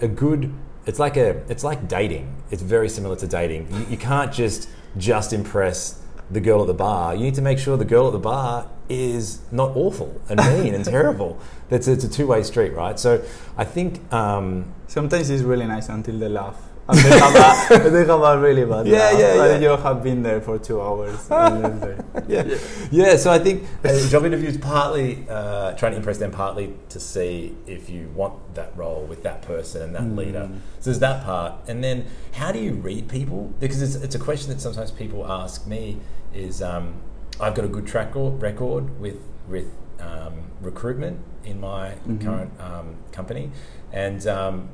a 0.02 0.08
good, 0.08 0.52
it's 0.86 0.98
like 0.98 1.16
a, 1.16 1.42
it's 1.48 1.64
like 1.64 1.88
dating. 1.88 2.34
It's 2.50 2.62
very 2.62 2.88
similar 2.88 3.16
to 3.16 3.26
dating. 3.26 3.68
You, 3.72 3.86
you 3.90 3.96
can't 3.96 4.32
just 4.32 4.68
just 4.96 5.32
impress 5.32 6.00
the 6.30 6.40
girl 6.40 6.60
at 6.60 6.66
the 6.68 6.74
bar. 6.74 7.14
You 7.16 7.24
need 7.24 7.34
to 7.34 7.42
make 7.42 7.58
sure 7.58 7.76
the 7.76 7.84
girl 7.84 8.06
at 8.06 8.12
the 8.12 8.18
bar 8.18 8.68
is 8.88 9.40
not 9.50 9.74
awful 9.76 10.20
and 10.28 10.38
mean 10.62 10.74
and 10.74 10.84
terrible. 10.96 11.38
That's 11.68 11.88
it's 11.88 12.04
a 12.04 12.08
two 12.08 12.26
way 12.26 12.42
street, 12.42 12.72
right? 12.74 12.98
So 12.98 13.22
I 13.56 13.64
think. 13.64 14.00
Um, 14.12 14.72
Sometimes 14.86 15.28
it's 15.30 15.42
really 15.42 15.66
nice 15.66 15.88
until 15.88 16.18
they 16.18 16.28
laugh. 16.28 16.56
And 16.86 16.98
they 16.98 17.18
have 17.18 17.34
a, 17.34 17.88
they 17.90 18.04
have 18.04 18.20
a 18.22 18.38
really 18.38 18.64
bad 18.66 18.86
Yeah, 18.86 18.98
laugh. 18.98 19.18
yeah, 19.18 19.44
And 19.44 19.62
yeah. 19.62 19.70
you 19.70 19.76
have 19.82 20.02
been 20.04 20.22
there 20.22 20.40
for 20.40 20.58
two 20.58 20.80
hours. 20.80 21.18
and 21.30 21.64
then 21.64 21.80
they- 21.80 22.22
yeah. 22.28 22.58
yeah, 22.92 23.16
So 23.16 23.30
I 23.32 23.38
think 23.38 23.64
uh, 23.84 23.98
job 24.08 24.24
interviews 24.26 24.56
partly 24.58 25.26
uh, 25.28 25.72
trying 25.72 25.92
to 25.92 25.96
impress 25.98 26.18
them, 26.18 26.30
partly 26.30 26.74
to 26.90 27.00
see 27.00 27.56
if 27.66 27.88
you 27.90 28.08
want 28.14 28.54
that 28.54 28.76
role 28.76 29.04
with 29.08 29.22
that 29.24 29.40
person 29.42 29.82
and 29.82 29.94
that 29.96 30.02
Mm. 30.02 30.16
leader. 30.16 30.48
So 30.80 30.90
there's 30.90 31.00
that 31.00 31.24
part, 31.24 31.54
and 31.66 31.82
then 31.82 32.04
how 32.32 32.52
do 32.52 32.58
you 32.58 32.74
read 32.74 33.08
people? 33.08 33.52
Because 33.58 33.80
it's, 33.82 33.94
it's 33.96 34.14
a 34.14 34.18
question 34.18 34.50
that 34.52 34.60
sometimes 34.60 34.90
people 34.90 35.26
ask 35.26 35.66
me. 35.66 35.98
Is 36.34 36.60
um, 36.62 36.94
I've 37.40 37.54
got 37.54 37.64
a 37.64 37.68
good 37.68 37.86
track 37.86 38.12
record 38.14 38.98
with 39.00 39.18
with 39.48 39.66
um, 40.00 40.44
recruitment 40.60 41.18
in 41.44 41.60
my 41.60 41.94
Mhm. 42.08 42.20
current 42.24 42.50
um, 42.60 42.96
company, 43.12 43.50
and 43.92 44.26
um, 44.26 44.68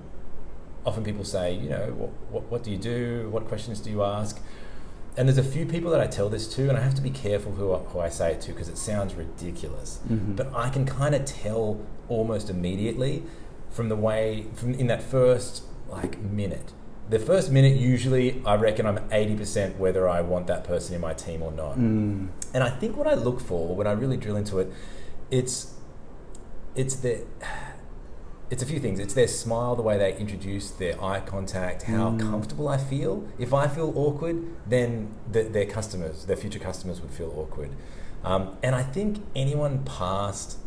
often 0.86 1.02
people 1.04 1.24
say, 1.24 1.52
you 1.54 1.68
know, 1.68 1.86
what, 1.96 2.10
what, 2.30 2.50
what 2.50 2.62
do 2.64 2.70
you 2.70 2.78
do? 2.78 3.28
What 3.30 3.46
questions 3.48 3.80
do 3.80 3.90
you 3.90 4.02
ask? 4.02 4.40
And 5.16 5.28
there's 5.28 5.38
a 5.38 5.42
few 5.42 5.66
people 5.66 5.90
that 5.90 6.00
I 6.00 6.06
tell 6.06 6.28
this 6.28 6.46
to, 6.54 6.68
and 6.68 6.78
I 6.78 6.80
have 6.82 6.94
to 6.94 7.02
be 7.02 7.10
careful 7.10 7.52
who 7.52 7.72
I, 7.74 7.78
who 7.78 7.98
I 7.98 8.08
say 8.08 8.32
it 8.32 8.40
to 8.42 8.52
because 8.52 8.68
it 8.68 8.78
sounds 8.78 9.14
ridiculous. 9.14 9.98
Mhm. 10.08 10.36
But 10.36 10.54
I 10.54 10.70
can 10.70 10.84
kind 10.86 11.14
of 11.14 11.24
tell 11.24 11.78
almost 12.08 12.48
immediately 12.48 13.24
from 13.70 13.88
the 13.88 13.96
way, 13.96 14.46
from 14.54 14.74
in 14.74 14.86
that 14.86 15.02
first 15.02 15.64
like 15.88 16.20
minute. 16.20 16.72
The 17.10 17.18
first 17.18 17.50
minute, 17.50 17.76
usually, 17.76 18.40
I 18.46 18.54
reckon 18.54 18.86
I'm 18.86 18.98
80% 19.10 19.76
whether 19.78 20.08
I 20.08 20.20
want 20.20 20.46
that 20.46 20.62
person 20.62 20.94
in 20.94 21.00
my 21.00 21.12
team 21.12 21.42
or 21.42 21.50
not. 21.50 21.76
Mm. 21.76 22.28
And 22.54 22.62
I 22.62 22.70
think 22.70 22.96
what 22.96 23.08
I 23.08 23.14
look 23.14 23.40
for 23.40 23.74
when 23.74 23.88
I 23.88 23.92
really 23.92 24.16
drill 24.16 24.36
into 24.36 24.60
it, 24.60 24.72
it's 25.30 25.74
it's 26.76 26.94
the 26.96 27.24
it's 28.48 28.62
a 28.62 28.66
few 28.66 28.78
things. 28.78 29.00
It's 29.00 29.14
their 29.14 29.26
smile, 29.28 29.74
the 29.74 29.82
way 29.82 29.98
they 29.98 30.16
introduce 30.16 30.70
their 30.70 31.02
eye 31.02 31.20
contact, 31.20 31.82
how 31.84 32.10
Mm. 32.10 32.20
comfortable 32.20 32.68
I 32.68 32.78
feel. 32.78 33.24
If 33.40 33.52
I 33.52 33.66
feel 33.66 33.92
awkward, 33.96 34.36
then 34.68 35.12
the, 35.30 35.42
their 35.42 35.66
customers, 35.66 36.26
their 36.26 36.36
future 36.36 36.58
customers, 36.60 37.00
would 37.00 37.10
feel 37.10 37.32
awkward. 37.36 37.70
Um, 38.24 38.56
and 38.62 38.74
I 38.76 38.82
think 38.84 39.22
anyone 39.34 39.82
past, 39.84 40.58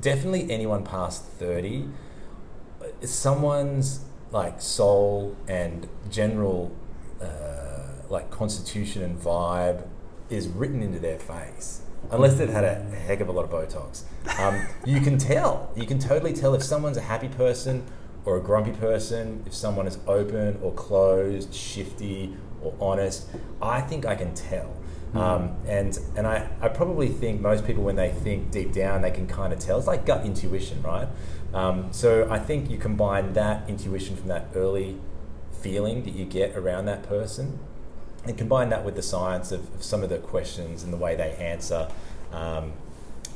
definitely 0.00 0.50
anyone 0.50 0.82
past 0.84 1.24
thirty, 1.24 1.88
uh, 2.80 2.86
someone's 3.06 4.00
like 4.32 4.60
soul 4.60 5.36
and 5.46 5.88
general 6.10 6.74
uh, 7.20 7.88
like 8.08 8.30
constitution 8.30 9.02
and 9.02 9.18
vibe 9.18 9.86
is 10.30 10.48
written 10.48 10.82
into 10.82 10.98
their 10.98 11.18
face 11.18 11.82
unless 12.10 12.34
they've 12.36 12.48
had 12.50 12.64
a 12.64 12.74
heck 12.96 13.20
of 13.20 13.28
a 13.28 13.32
lot 13.32 13.44
of 13.44 13.50
botox. 13.50 14.02
Um, 14.38 14.66
you 14.84 15.00
can 15.00 15.18
tell. 15.18 15.70
You 15.76 15.86
can 15.86 15.98
totally 15.98 16.32
tell 16.32 16.54
if 16.54 16.62
someone's 16.62 16.96
a 16.96 17.02
happy 17.02 17.28
person 17.28 17.84
or 18.24 18.36
a 18.36 18.40
grumpy 18.40 18.72
person 18.72 19.42
if 19.46 19.54
someone 19.54 19.86
is 19.86 19.98
open 20.06 20.58
or 20.62 20.72
closed 20.72 21.54
shifty 21.54 22.36
or 22.62 22.74
honest. 22.80 23.28
I 23.60 23.80
think 23.80 24.06
i 24.06 24.14
can 24.14 24.34
tell. 24.34 24.76
Um, 25.14 25.56
and 25.66 25.98
and 26.16 26.26
I, 26.26 26.48
I 26.62 26.68
probably 26.68 27.08
think 27.08 27.42
most 27.42 27.66
people 27.66 27.82
when 27.82 27.96
they 27.96 28.10
think 28.10 28.50
deep 28.50 28.72
down 28.72 29.02
they 29.02 29.10
can 29.10 29.26
kind 29.26 29.52
of 29.52 29.58
tell. 29.58 29.76
It's 29.78 29.86
like 29.86 30.06
gut 30.06 30.24
intuition 30.24 30.82
right 30.82 31.06
um, 31.54 31.92
so 31.92 32.28
I 32.30 32.38
think 32.38 32.70
you 32.70 32.78
combine 32.78 33.32
that 33.34 33.68
intuition 33.68 34.16
from 34.16 34.28
that 34.28 34.48
early 34.54 34.98
feeling 35.60 36.02
that 36.04 36.14
you 36.14 36.24
get 36.24 36.56
around 36.56 36.86
that 36.86 37.02
person 37.02 37.58
and 38.24 38.38
combine 38.38 38.68
that 38.70 38.84
with 38.84 38.96
the 38.96 39.02
science 39.02 39.52
of, 39.52 39.72
of 39.74 39.82
some 39.82 40.02
of 40.02 40.08
the 40.08 40.18
questions 40.18 40.82
and 40.82 40.92
the 40.92 40.96
way 40.96 41.14
they 41.14 41.32
answer 41.36 41.88
um, 42.32 42.72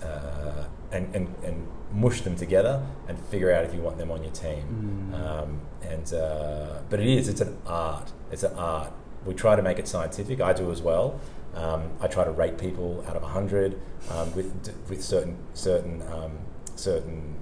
uh, 0.02 0.64
and, 0.92 1.14
and, 1.14 1.34
and 1.44 1.66
mush 1.92 2.20
them 2.22 2.36
together 2.36 2.84
and 3.08 3.18
figure 3.26 3.52
out 3.52 3.64
if 3.64 3.74
you 3.74 3.80
want 3.80 3.98
them 3.98 4.10
on 4.10 4.22
your 4.22 4.32
team. 4.32 5.10
Mm. 5.12 5.20
Um, 5.20 5.60
and 5.82 6.14
uh, 6.14 6.80
but 6.90 7.00
it 7.00 7.06
is 7.06 7.28
it's 7.28 7.40
an 7.40 7.56
art. 7.66 8.12
It's 8.30 8.42
an 8.42 8.54
art. 8.54 8.92
We 9.24 9.34
try 9.34 9.56
to 9.56 9.62
make 9.62 9.78
it 9.78 9.88
scientific. 9.88 10.40
I 10.40 10.52
do 10.52 10.70
as 10.70 10.82
well. 10.82 11.20
Um, 11.54 11.90
I 12.00 12.06
try 12.06 12.24
to 12.24 12.30
rate 12.30 12.58
people 12.58 13.04
out 13.08 13.16
of 13.16 13.22
hundred 13.22 13.80
um, 14.10 14.34
with 14.34 14.52
with 14.88 15.02
certain 15.02 15.38
certain 15.54 16.02
um, 16.02 16.38
certain 16.74 17.35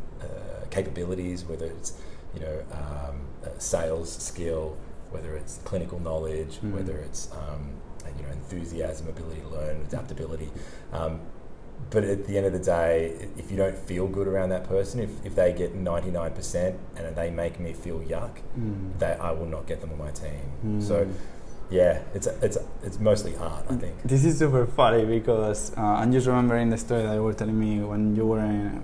capabilities, 0.78 1.44
whether 1.44 1.66
it's 1.66 1.90
you 2.34 2.40
know 2.40 2.56
um, 2.72 3.16
uh, 3.44 3.48
sales 3.58 4.10
skill, 4.28 4.76
whether 5.10 5.32
it's 5.36 5.58
clinical 5.70 5.98
knowledge, 6.00 6.54
Mm. 6.62 6.72
whether 6.76 6.96
it's 7.06 7.22
um, 7.32 7.62
you 8.18 8.22
know 8.24 8.32
enthusiasm, 8.32 9.08
ability 9.08 9.40
to 9.40 9.48
learn, 9.48 9.76
adaptability. 9.88 10.50
Um, 10.92 11.20
but 11.90 12.02
at 12.04 12.26
the 12.26 12.36
end 12.38 12.46
of 12.46 12.52
the 12.52 12.64
day, 12.78 13.28
if 13.36 13.50
you 13.50 13.56
don't 13.56 13.76
feel 13.76 14.06
good 14.08 14.26
around 14.28 14.48
that 14.50 14.64
person, 14.74 15.00
if, 15.00 15.10
if 15.26 15.34
they 15.34 15.52
get 15.52 15.74
99% 15.74 16.76
and 16.96 17.16
they 17.16 17.30
make 17.30 17.58
me 17.60 17.72
feel 17.72 17.98
yuck, 18.00 18.34
Mm. 18.58 18.98
that 19.00 19.20
I 19.20 19.30
will 19.32 19.46
not 19.56 19.66
get 19.66 19.80
them 19.80 19.90
on 19.94 19.98
my 19.98 20.12
team. 20.12 20.44
Mm. 20.64 20.82
So, 20.82 20.96
yeah, 21.70 21.94
it's 22.14 22.28
it's 22.46 22.58
it's 22.86 22.98
mostly 23.00 23.34
art, 23.36 23.64
I 23.70 23.76
think. 23.82 23.94
This 24.04 24.24
is 24.24 24.38
super 24.38 24.66
funny 24.66 25.04
because 25.04 25.72
uh, 25.76 25.80
I'm 26.00 26.12
just 26.12 26.26
remembering 26.26 26.70
the 26.70 26.78
story 26.86 27.02
that 27.02 27.14
you 27.14 27.22
were 27.28 27.34
telling 27.34 27.58
me 27.58 27.72
when 27.90 28.14
you 28.16 28.26
were 28.32 28.40
uh, 28.40 28.78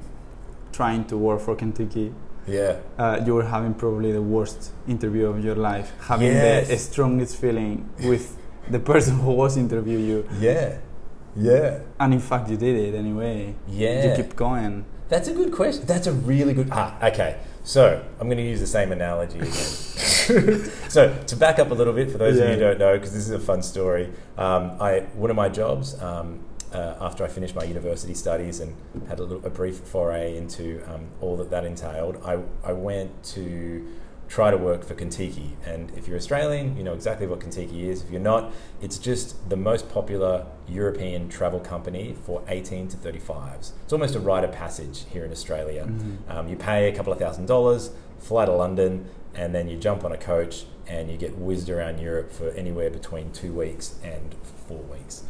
trying 0.73 1.05
to 1.07 1.17
work 1.17 1.41
for 1.41 1.57
Contiki. 1.57 2.13
Yeah. 2.47 2.77
uh, 2.99 3.21
you 3.25 3.35
were 3.35 3.45
having 3.45 3.75
probably 3.75 4.13
the 4.13 4.23
worst 4.23 4.73
interview 4.89 5.27
of 5.27 5.45
your 5.45 5.55
life, 5.55 5.93
having 6.01 6.29
Yes. 6.33 6.69
the 6.69 6.79
strongest 6.79 7.37
feeling 7.37 7.89
with 8.05 8.37
the 8.69 8.79
person 8.81 9.19
who 9.21 9.33
was 9.33 9.57
interviewing 9.57 10.07
you, 10.07 10.29
Yeah. 10.41 10.79
Yeah. 11.37 11.81
and 12.01 12.13
in 12.15 12.21
fact 12.21 12.49
you 12.51 12.57
did 12.57 12.77
it 12.77 12.95
anyway. 12.99 13.55
Yeah. 13.69 14.09
You 14.17 14.17
keep 14.23 14.35
going. 14.37 14.85
That's 15.09 15.29
a 15.29 15.33
good 15.35 15.53
question. 15.53 15.85
That's 15.87 16.07
a 16.07 16.13
really 16.13 16.55
good. 16.55 16.69
Ah, 16.73 16.97
okay. 17.09 17.37
So 17.63 18.03
I'm 18.19 18.27
going 18.29 18.39
to 18.39 18.45
use 18.49 18.61
the 18.61 18.67
same 18.67 18.91
analogy 18.91 19.39
again. 19.39 19.53
so 20.89 21.15
to 21.27 21.37
back 21.37 21.59
up 21.59 21.71
a 21.71 21.75
little 21.75 21.93
bit 21.93 22.11
for 22.11 22.19
those 22.19 22.39
of 22.39 22.49
you 22.49 22.55
who 22.55 22.61
don't 22.61 22.79
know, 22.79 22.95
because 22.97 23.13
this 23.13 23.25
is 23.25 23.31
a 23.33 23.39
fun 23.39 23.63
story. 23.63 24.13
Um, 24.39 24.73
I 24.81 25.01
one 25.15 25.31
of 25.31 25.37
my 25.37 25.49
jobs 25.49 26.01
um, 26.01 26.41
uh, 26.73 26.97
after 27.01 27.25
I 27.25 27.29
finished 27.29 27.55
my 27.55 27.65
university 27.65 28.15
studies 28.15 28.61
and 28.61 28.77
had 29.09 29.19
a, 29.19 29.25
little, 29.25 29.45
a 29.47 29.51
brief 29.51 29.79
foray 29.79 30.37
into 30.37 30.83
um, 30.93 31.09
all 31.21 31.37
that 31.37 31.51
that 31.51 31.65
entailed, 31.65 32.21
I, 32.25 32.39
I 32.65 32.73
went 32.73 33.25
to 33.35 33.87
try 34.29 34.51
to 34.53 34.57
work 34.57 34.85
for 34.85 34.95
Contiki. 34.95 35.51
And 35.67 35.91
if 35.97 36.07
you're 36.07 36.17
Australian, 36.17 36.77
you 36.77 36.85
know 36.85 36.95
exactly 36.95 37.27
what 37.27 37.41
Contiki 37.41 37.83
is. 37.83 38.05
If 38.05 38.11
you're 38.13 38.21
not, 38.21 38.53
it's 38.81 38.97
just 38.97 39.51
the 39.51 39.57
most 39.57 39.91
popular 39.91 40.47
European 40.69 41.29
travel 41.29 41.59
company 41.59 42.15
for 42.25 42.41
18 42.47 42.87
to 42.89 42.97
35s. 42.97 43.73
It's 43.83 43.93
almost 43.93 44.15
a 44.15 44.21
rite 44.21 44.45
of 44.45 44.53
passage 44.53 45.05
here 45.11 45.25
in 45.25 45.33
Australia. 45.33 45.87
Mhm. 45.87 46.31
Um, 46.31 46.49
you 46.49 46.55
pay 46.55 46.89
a 46.89 46.95
couple 46.95 47.13
of 47.13 47.19
thousand 47.19 47.47
dollars, 47.47 47.91
fly 48.21 48.45
to 48.45 48.53
London, 48.53 49.07
and 49.35 49.53
then 49.53 49.69
you 49.69 49.77
jump 49.77 50.05
on 50.05 50.13
a 50.13 50.17
coach 50.17 50.65
and 50.87 51.11
you 51.11 51.17
get 51.17 51.37
whizzed 51.37 51.69
around 51.69 51.99
Europe 51.99 52.33
for 52.33 52.51
anywhere 52.51 52.91
between 52.91 53.33
two 53.33 53.53
weeks 53.53 53.97
and 54.05 54.37
four 54.71 54.83
weeks. 54.85 55.25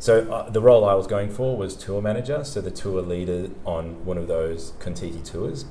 So 0.00 0.30
uh, 0.32 0.48
the 0.48 0.62
role 0.62 0.84
I 0.84 0.94
was 0.94 1.06
going 1.06 1.30
for 1.30 1.56
was 1.56 1.76
tour 1.76 2.00
manager, 2.00 2.42
so 2.42 2.60
the 2.62 2.70
tour 2.70 3.02
leader 3.02 3.50
on 3.66 4.04
one 4.06 4.16
of 4.16 4.28
those 4.28 4.72
Contiki 4.80 5.22
tours. 5.22 5.66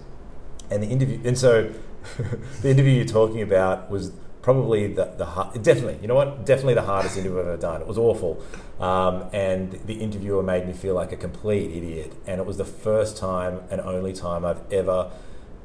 And 0.70 0.84
the 0.84 0.88
interview, 0.88 1.20
and 1.26 1.38
so 1.38 1.74
the 2.62 2.70
interview 2.70 2.94
you're 2.94 3.06
talking 3.06 3.42
about 3.42 3.90
was 3.90 4.12
probably 4.44 4.94
the, 4.94 5.06
the 5.18 5.26
hard, 5.26 5.62
definitely, 5.64 5.98
you 6.02 6.08
know 6.08 6.16
what, 6.16 6.46
definitely 6.46 6.76
the 6.76 6.84
hardest 6.84 7.18
interview 7.18 7.40
I've 7.40 7.48
ever 7.48 7.58
done. 7.58 7.82
It 7.82 7.88
was 7.88 7.98
awful. 7.98 8.42
Um, 8.80 9.26
and 9.34 9.72
the 9.86 9.96
interviewer 9.96 10.44
made 10.44 10.68
me 10.68 10.74
feel 10.74 10.94
like 10.94 11.12
a 11.12 11.18
complete 11.18 11.72
idiot. 11.76 12.14
And 12.28 12.40
it 12.40 12.46
was 12.46 12.58
the 12.58 12.66
first 12.66 13.18
time 13.18 13.62
and 13.72 13.82
only 13.82 14.14
time 14.14 14.46
I've 14.46 14.62
ever 14.72 15.10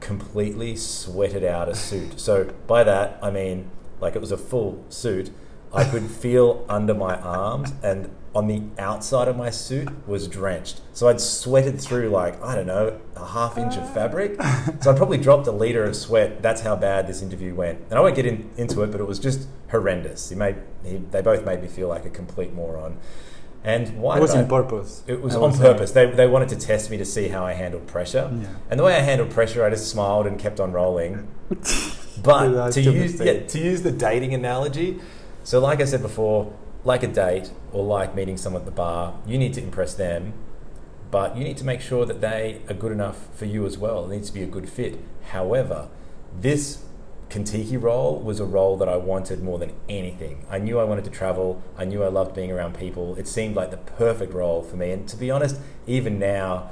completely 0.01 0.75
sweated 0.77 1.45
out 1.45 1.69
a 1.69 1.75
suit. 1.75 2.19
So 2.19 2.53
by 2.67 2.83
that, 2.85 3.19
I 3.23 3.31
mean, 3.31 3.71
like 4.01 4.17
it 4.17 4.21
was 4.21 4.33
a 4.33 4.39
full 4.39 4.85
suit. 4.89 5.31
I 5.75 5.85
could 5.85 6.11
feel 6.11 6.65
under 6.69 6.95
my 6.95 7.17
arms 7.17 7.73
and 7.83 8.11
on 8.35 8.47
the 8.47 8.63
outside 8.79 9.29
of 9.29 9.37
my 9.37 9.51
suit 9.51 9.89
was 10.09 10.27
drenched. 10.27 10.81
So 10.93 11.09
I'd 11.09 11.21
sweated 11.21 11.81
through 11.81 12.09
like, 12.09 12.43
I 12.43 12.55
don't 12.55 12.67
know, 12.67 12.99
a 13.15 13.27
half 13.27 13.59
inch 13.59 13.77
of 13.77 13.93
fabric. 13.93 14.41
So 14.81 14.91
I 14.91 14.97
probably 14.97 15.19
dropped 15.19 15.47
a 15.47 15.53
litre 15.53 15.85
of 15.85 15.95
sweat. 15.97 16.43
That's 16.43 16.63
how 16.63 16.77
bad 16.77 17.07
this 17.07 17.23
interview 17.23 17.55
went. 17.55 17.81
And 17.91 17.99
I 17.99 18.01
won't 18.01 18.17
get 18.17 18.27
in, 18.27 18.51
into 18.57 18.83
it, 18.83 18.91
but 18.91 19.01
it 19.01 19.07
was 19.07 19.19
just 19.19 19.49
horrendous. 19.71 20.31
He 20.31 20.35
made, 20.35 20.57
he, 20.85 20.97
they 20.97 21.21
both 21.21 21.45
made 21.45 21.63
me 21.63 21.69
feel 21.69 21.89
like 21.89 22.05
a 22.05 22.11
complete 22.11 22.53
moron. 22.53 22.99
And 23.65 24.01
why 24.01 24.17
It 24.17 24.21
was 24.21 24.35
on 24.35 24.49
purpose. 24.49 25.05
it 25.07 25.23
was 25.23 25.37
I 25.37 25.41
on 25.41 25.57
purpose. 25.57 25.93
They, 25.93 26.11
they 26.11 26.27
wanted 26.27 26.49
to 26.49 26.57
test 26.57 26.91
me 26.91 26.97
to 26.97 27.05
see 27.05 27.29
how 27.29 27.45
I 27.45 27.53
handled 27.53 27.87
pressure. 27.87 28.31
Yeah. 28.35 28.49
And 28.71 28.81
the 28.81 28.85
way 28.85 28.97
I 28.97 29.01
handled 29.01 29.31
pressure, 29.31 29.65
I 29.65 29.71
just 29.71 29.89
smiled 29.89 30.27
and 30.27 30.39
kept 30.39 30.59
on 30.59 30.73
rolling. 30.73 31.29
But 32.23 32.73
to 32.73 32.81
use, 32.81 33.19
yeah, 33.21 33.41
to 33.41 33.59
use 33.59 33.83
the 33.83 33.91
dating 33.91 34.35
analogy, 34.35 35.01
so 35.45 35.61
like 35.61 35.81
I 35.81 35.85
said 35.85 36.03
before, 36.03 36.53
like 36.85 37.03
a 37.03 37.07
date 37.07 37.51
or 37.73 37.85
like 37.85 38.15
meeting 38.15 38.37
someone 38.37 38.63
at 38.63 38.67
the 38.67 38.73
bar, 38.73 39.19
you 39.27 39.39
need 39.39 39.55
to 39.55 39.63
impress 39.63 39.95
them, 39.95 40.35
but 41.11 41.37
you 41.37 41.45
need 41.45 41.57
to 41.59 41.65
make 41.65 41.81
sure 41.81 42.05
that 42.07 42.21
they 42.21 42.63
are 42.69 42.75
good 42.75 42.93
enough 42.93 43.29
for 43.37 43.45
you 43.45 43.67
as 43.67 43.79
well. 43.79 44.05
It 44.05 44.15
needs 44.15 44.29
to 44.29 44.35
be 44.35 44.43
a 44.43 44.47
good 44.47 44.69
fit. 44.69 44.99
However, 45.31 45.89
this 46.39 46.83
Contiki 47.29 47.81
role 47.81 48.19
was 48.19 48.41
a 48.41 48.45
role 48.45 48.77
that 48.77 48.89
I 48.89 48.97
wanted 48.97 49.43
more 49.43 49.59
than 49.59 49.73
anything. 49.89 50.45
I 50.51 50.59
knew 50.59 50.79
I 50.79 50.85
wanted 50.85 51.05
to 51.05 51.11
travel. 51.11 51.63
I 51.79 51.87
knew 51.87 52.03
I 52.03 52.09
loved 52.09 52.35
being 52.35 52.53
around 52.53 52.77
people. 52.77 53.15
It 53.17 53.27
seemed 53.27 53.57
like 53.57 53.71
the 53.71 53.79
perfect 53.79 54.35
role 54.35 54.63
for 54.63 54.77
me. 54.77 54.91
And 54.91 55.09
to 55.09 55.17
be 55.17 55.31
honest, 55.31 55.59
even 55.87 56.19
now, 56.19 56.71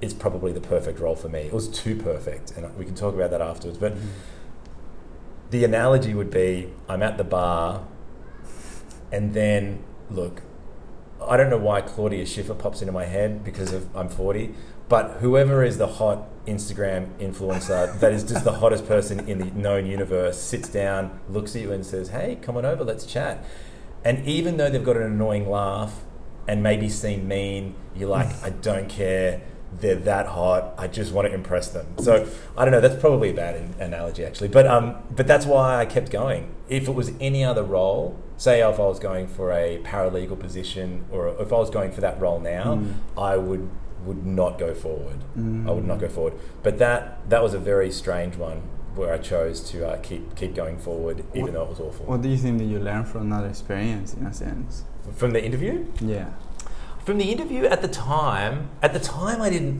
it's 0.00 0.14
probably 0.14 0.52
the 0.52 0.60
perfect 0.60 0.98
role 0.98 1.14
for 1.14 1.28
me. 1.28 1.40
It 1.40 1.52
was 1.52 1.68
too 1.68 1.94
perfect, 1.94 2.52
and 2.52 2.76
we 2.76 2.84
can 2.84 2.94
talk 2.94 3.14
about 3.14 3.30
that 3.30 3.40
afterwards. 3.40 3.78
But 3.78 3.94
mm-hmm. 3.94 4.08
the 5.50 5.64
analogy 5.64 6.14
would 6.14 6.30
be 6.30 6.72
I'm 6.88 7.02
at 7.02 7.16
the 7.16 7.24
bar, 7.24 7.86
and 9.12 9.34
then 9.34 9.82
look, 10.10 10.42
I 11.22 11.36
don't 11.36 11.50
know 11.50 11.58
why 11.58 11.80
Claudia 11.82 12.24
Schiffer 12.26 12.54
pops 12.54 12.80
into 12.80 12.92
my 12.92 13.04
head 13.04 13.44
because 13.44 13.72
of 13.72 13.94
I'm 13.96 14.08
40, 14.08 14.54
but 14.88 15.18
whoever 15.20 15.62
is 15.62 15.78
the 15.78 15.86
hot 15.86 16.26
Instagram 16.46 17.16
influencer 17.18 17.98
that 18.00 18.12
is 18.12 18.24
just 18.24 18.44
the 18.44 18.52
hottest 18.52 18.86
person 18.86 19.28
in 19.28 19.38
the 19.38 19.44
known 19.46 19.86
universe 19.86 20.38
sits 20.40 20.68
down, 20.68 21.20
looks 21.28 21.54
at 21.54 21.62
you, 21.62 21.72
and 21.72 21.84
says, 21.84 22.08
"Hey, 22.08 22.38
come 22.40 22.56
on 22.56 22.64
over, 22.64 22.84
let's 22.84 23.06
chat." 23.06 23.44
And 24.04 24.26
even 24.26 24.56
though 24.56 24.70
they've 24.70 24.84
got 24.84 24.96
an 24.96 25.02
annoying 25.02 25.48
laugh 25.48 26.00
and 26.48 26.62
maybe 26.62 26.88
seem 26.88 27.28
mean, 27.28 27.74
you're 27.94 28.08
like, 28.08 28.28
I 28.42 28.50
don't 28.50 28.88
care. 28.88 29.42
They're 29.72 29.94
that 29.96 30.26
hot. 30.26 30.74
I 30.78 30.88
just 30.88 31.12
want 31.12 31.28
to 31.28 31.34
impress 31.34 31.68
them. 31.68 31.86
So 31.98 32.28
I 32.56 32.64
don't 32.64 32.72
know. 32.72 32.80
That's 32.80 33.00
probably 33.00 33.30
a 33.30 33.34
bad 33.34 33.54
analogy, 33.78 34.24
actually. 34.24 34.48
But 34.48 34.66
um, 34.66 34.96
but 35.14 35.28
that's 35.28 35.46
why 35.46 35.78
I 35.78 35.86
kept 35.86 36.10
going. 36.10 36.52
If 36.68 36.88
it 36.88 36.92
was 36.92 37.12
any 37.20 37.44
other 37.44 37.62
role, 37.62 38.18
say 38.40 38.60
if 38.62 38.80
I 38.80 38.86
was 38.92 38.98
going 38.98 39.26
for 39.36 39.52
a 39.52 39.78
paralegal 39.84 40.38
position, 40.46 41.04
or 41.12 41.28
if 41.44 41.52
I 41.52 41.58
was 41.64 41.70
going 41.78 41.92
for 41.92 42.00
that 42.00 42.16
role 42.24 42.40
now, 42.40 42.66
Mm. 42.76 42.94
I 43.30 43.36
would 43.36 43.68
would 44.06 44.24
not 44.24 44.58
go 44.58 44.72
forward. 44.84 45.18
Mm. 45.38 45.68
I 45.68 45.72
would 45.76 45.86
not 45.92 45.98
go 46.00 46.08
forward. 46.08 46.32
But 46.62 46.78
that 46.78 47.00
that 47.32 47.42
was 47.46 47.52
a 47.52 47.58
very 47.72 47.90
strange 48.02 48.34
one 48.48 48.58
where 48.98 49.12
I 49.12 49.18
chose 49.32 49.56
to 49.70 49.76
uh, 49.90 49.96
keep 50.08 50.22
keep 50.40 50.52
going 50.62 50.78
forward, 50.78 51.16
even 51.34 51.42
What- 51.42 51.52
though 51.54 51.64
it 51.68 51.70
was 51.74 51.80
awful. 51.80 52.06
What 52.06 52.22
do 52.22 52.28
you 52.34 52.38
think 52.44 52.54
that 52.60 52.68
you 52.72 52.78
learned 52.78 53.06
from 53.08 53.24
that 53.34 53.44
experience, 53.44 54.14
in 54.18 54.24
a 54.26 54.32
sense? 54.32 54.72
From 55.20 55.30
the 55.36 55.42
interview, 55.48 55.74
Yeah. 56.14 56.28
from 57.06 57.16
the 57.18 57.28
interview 57.34 57.62
at 57.74 57.80
the 57.86 57.92
time, 58.16 58.54
at 58.86 58.92
the 58.96 59.00
time 59.18 59.38
I 59.46 59.50
didn't. 59.56 59.78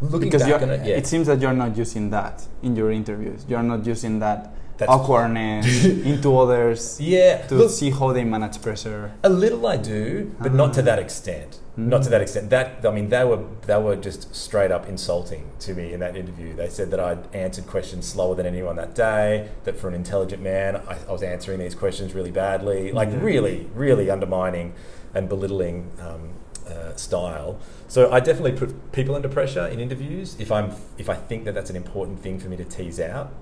Looking 0.00 0.28
because 0.28 0.42
back 0.42 0.60
on 0.62 0.70
it, 0.76 0.80
yeah. 0.86 0.96
it 1.00 1.06
seems 1.06 1.26
that 1.28 1.38
you're 1.40 1.58
not 1.64 1.72
using 1.84 2.10
that 2.10 2.36
in 2.66 2.72
your 2.76 2.90
interviews. 3.00 3.40
You're 3.48 3.62
not 3.74 3.86
using 3.86 4.18
that 4.26 4.40
That's- 4.78 4.94
awkwardness 4.98 5.84
into 6.12 6.36
others 6.38 7.00
yeah, 7.00 7.46
to 7.46 7.54
look, 7.54 7.70
see 7.70 7.90
how 7.90 8.12
they 8.12 8.24
manage 8.24 8.60
pressure. 8.60 9.12
a 9.22 9.28
little 9.28 9.66
I 9.66 9.76
do, 9.78 10.34
but 10.40 10.52
not 10.52 10.74
to 10.74 10.82
that 10.82 10.98
extent. 10.98 11.60
Not 11.78 12.02
to 12.04 12.08
Mm. 12.08 12.10
that 12.12 12.20
extent. 12.22 12.50
That 12.50 12.84
I 12.86 12.90
mean, 12.90 13.08
they 13.10 13.22
were 13.24 13.40
they 13.66 13.78
were 13.78 13.96
just 13.96 14.34
straight 14.34 14.70
up 14.70 14.88
insulting 14.88 15.44
to 15.60 15.74
me 15.74 15.92
in 15.92 16.00
that 16.00 16.16
interview. 16.16 16.54
They 16.54 16.68
said 16.70 16.90
that 16.90 17.00
I'd 17.00 17.18
answered 17.34 17.66
questions 17.66 18.06
slower 18.06 18.34
than 18.34 18.46
anyone 18.46 18.76
that 18.76 18.94
day. 18.94 19.48
That 19.64 19.76
for 19.78 19.88
an 19.88 19.94
intelligent 19.94 20.42
man, 20.42 20.76
I, 20.76 20.96
I 21.08 21.12
was 21.12 21.22
answering 21.22 21.58
these 21.58 21.74
questions 21.74 22.14
really 22.14 22.30
badly. 22.30 22.92
Like 22.92 23.10
Yeah. 23.10 23.20
really, 23.20 23.68
really 23.74 24.08
undermining 24.10 24.72
and 25.14 25.28
belittling 25.28 25.90
um, 26.00 26.30
uh, 26.66 26.96
style. 26.96 27.58
So 27.88 28.10
I 28.10 28.20
definitely 28.20 28.52
put 28.52 28.92
people 28.92 29.14
under 29.14 29.28
pressure 29.28 29.66
in 29.66 29.78
interviews 29.78 30.34
if 30.38 30.50
I'm 30.50 30.72
if 30.96 31.08
I 31.10 31.14
think 31.14 31.44
that 31.44 31.52
that's 31.54 31.70
an 31.70 31.76
important 31.76 32.20
thing 32.20 32.38
for 32.38 32.48
me 32.48 32.56
to 32.56 32.64
tease 32.64 32.98
out. 33.00 33.32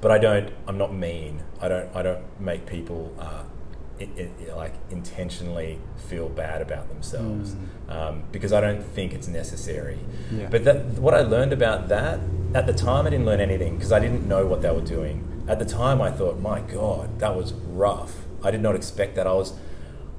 But 0.00 0.10
I 0.10 0.18
don't. 0.18 0.50
I'm 0.66 0.78
not 0.78 0.94
mean. 0.94 1.42
I 1.60 1.68
don't. 1.68 1.94
I 1.94 2.02
don't 2.02 2.24
make 2.40 2.66
people. 2.66 3.14
Uh, 3.18 3.44
i 4.00 4.08
i 4.50 4.54
like 4.54 4.72
intentionally 4.90 5.78
feel 6.08 6.28
bad 6.30 6.62
about 6.62 6.88
themselves 6.88 7.54
Mm. 7.54 7.92
um, 7.94 8.22
because 8.32 8.50
I 8.52 8.60
don't 8.60 8.82
think 8.82 9.12
it's 9.12 9.28
necessary. 9.28 9.98
Yeah. 10.32 10.48
But 10.50 10.64
that, 10.64 10.76
what 10.98 11.12
I 11.12 11.20
learned 11.20 11.52
about 11.52 11.88
that 11.88 12.18
at 12.54 12.66
the 12.66 12.72
time, 12.72 13.06
I 13.06 13.10
didn't 13.10 13.26
learn 13.26 13.40
anything 13.40 13.74
because 13.76 13.92
I 13.92 14.00
didn't 14.00 14.26
know 14.26 14.46
what 14.46 14.62
they 14.62 14.70
were 14.70 14.80
doing. 14.80 15.44
At 15.46 15.58
the 15.58 15.64
time, 15.66 16.00
I 16.00 16.10
thought, 16.10 16.38
my 16.40 16.60
God, 16.60 17.18
that 17.18 17.36
was 17.36 17.52
rough. 17.52 18.24
I 18.42 18.50
did 18.50 18.62
not 18.62 18.74
expect 18.74 19.16
that. 19.16 19.26
I 19.26 19.34
was, 19.34 19.52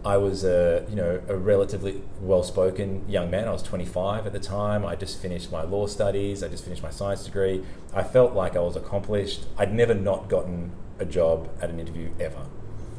I 0.03 0.17
was 0.17 0.43
a 0.43 0.85
you 0.89 0.95
know 0.95 1.21
a 1.27 1.35
relatively 1.35 2.01
well-spoken 2.19 3.07
young 3.07 3.29
man. 3.29 3.47
I 3.47 3.51
was 3.51 3.63
25 3.63 4.25
at 4.25 4.33
the 4.33 4.39
time. 4.39 4.85
I 4.85 4.95
just 4.95 5.21
finished 5.21 5.51
my 5.51 5.63
law 5.63 5.87
studies. 5.87 6.43
I 6.43 6.47
just 6.47 6.63
finished 6.63 6.81
my 6.81 6.89
science 6.89 7.23
degree. 7.25 7.63
I 7.93 8.03
felt 8.03 8.33
like 8.33 8.55
I 8.55 8.59
was 8.59 8.75
accomplished. 8.75 9.45
I'd 9.57 9.73
never 9.73 9.93
not 9.93 10.27
gotten 10.29 10.71
a 10.99 11.05
job 11.05 11.49
at 11.61 11.69
an 11.69 11.79
interview 11.79 12.11
ever. 12.19 12.45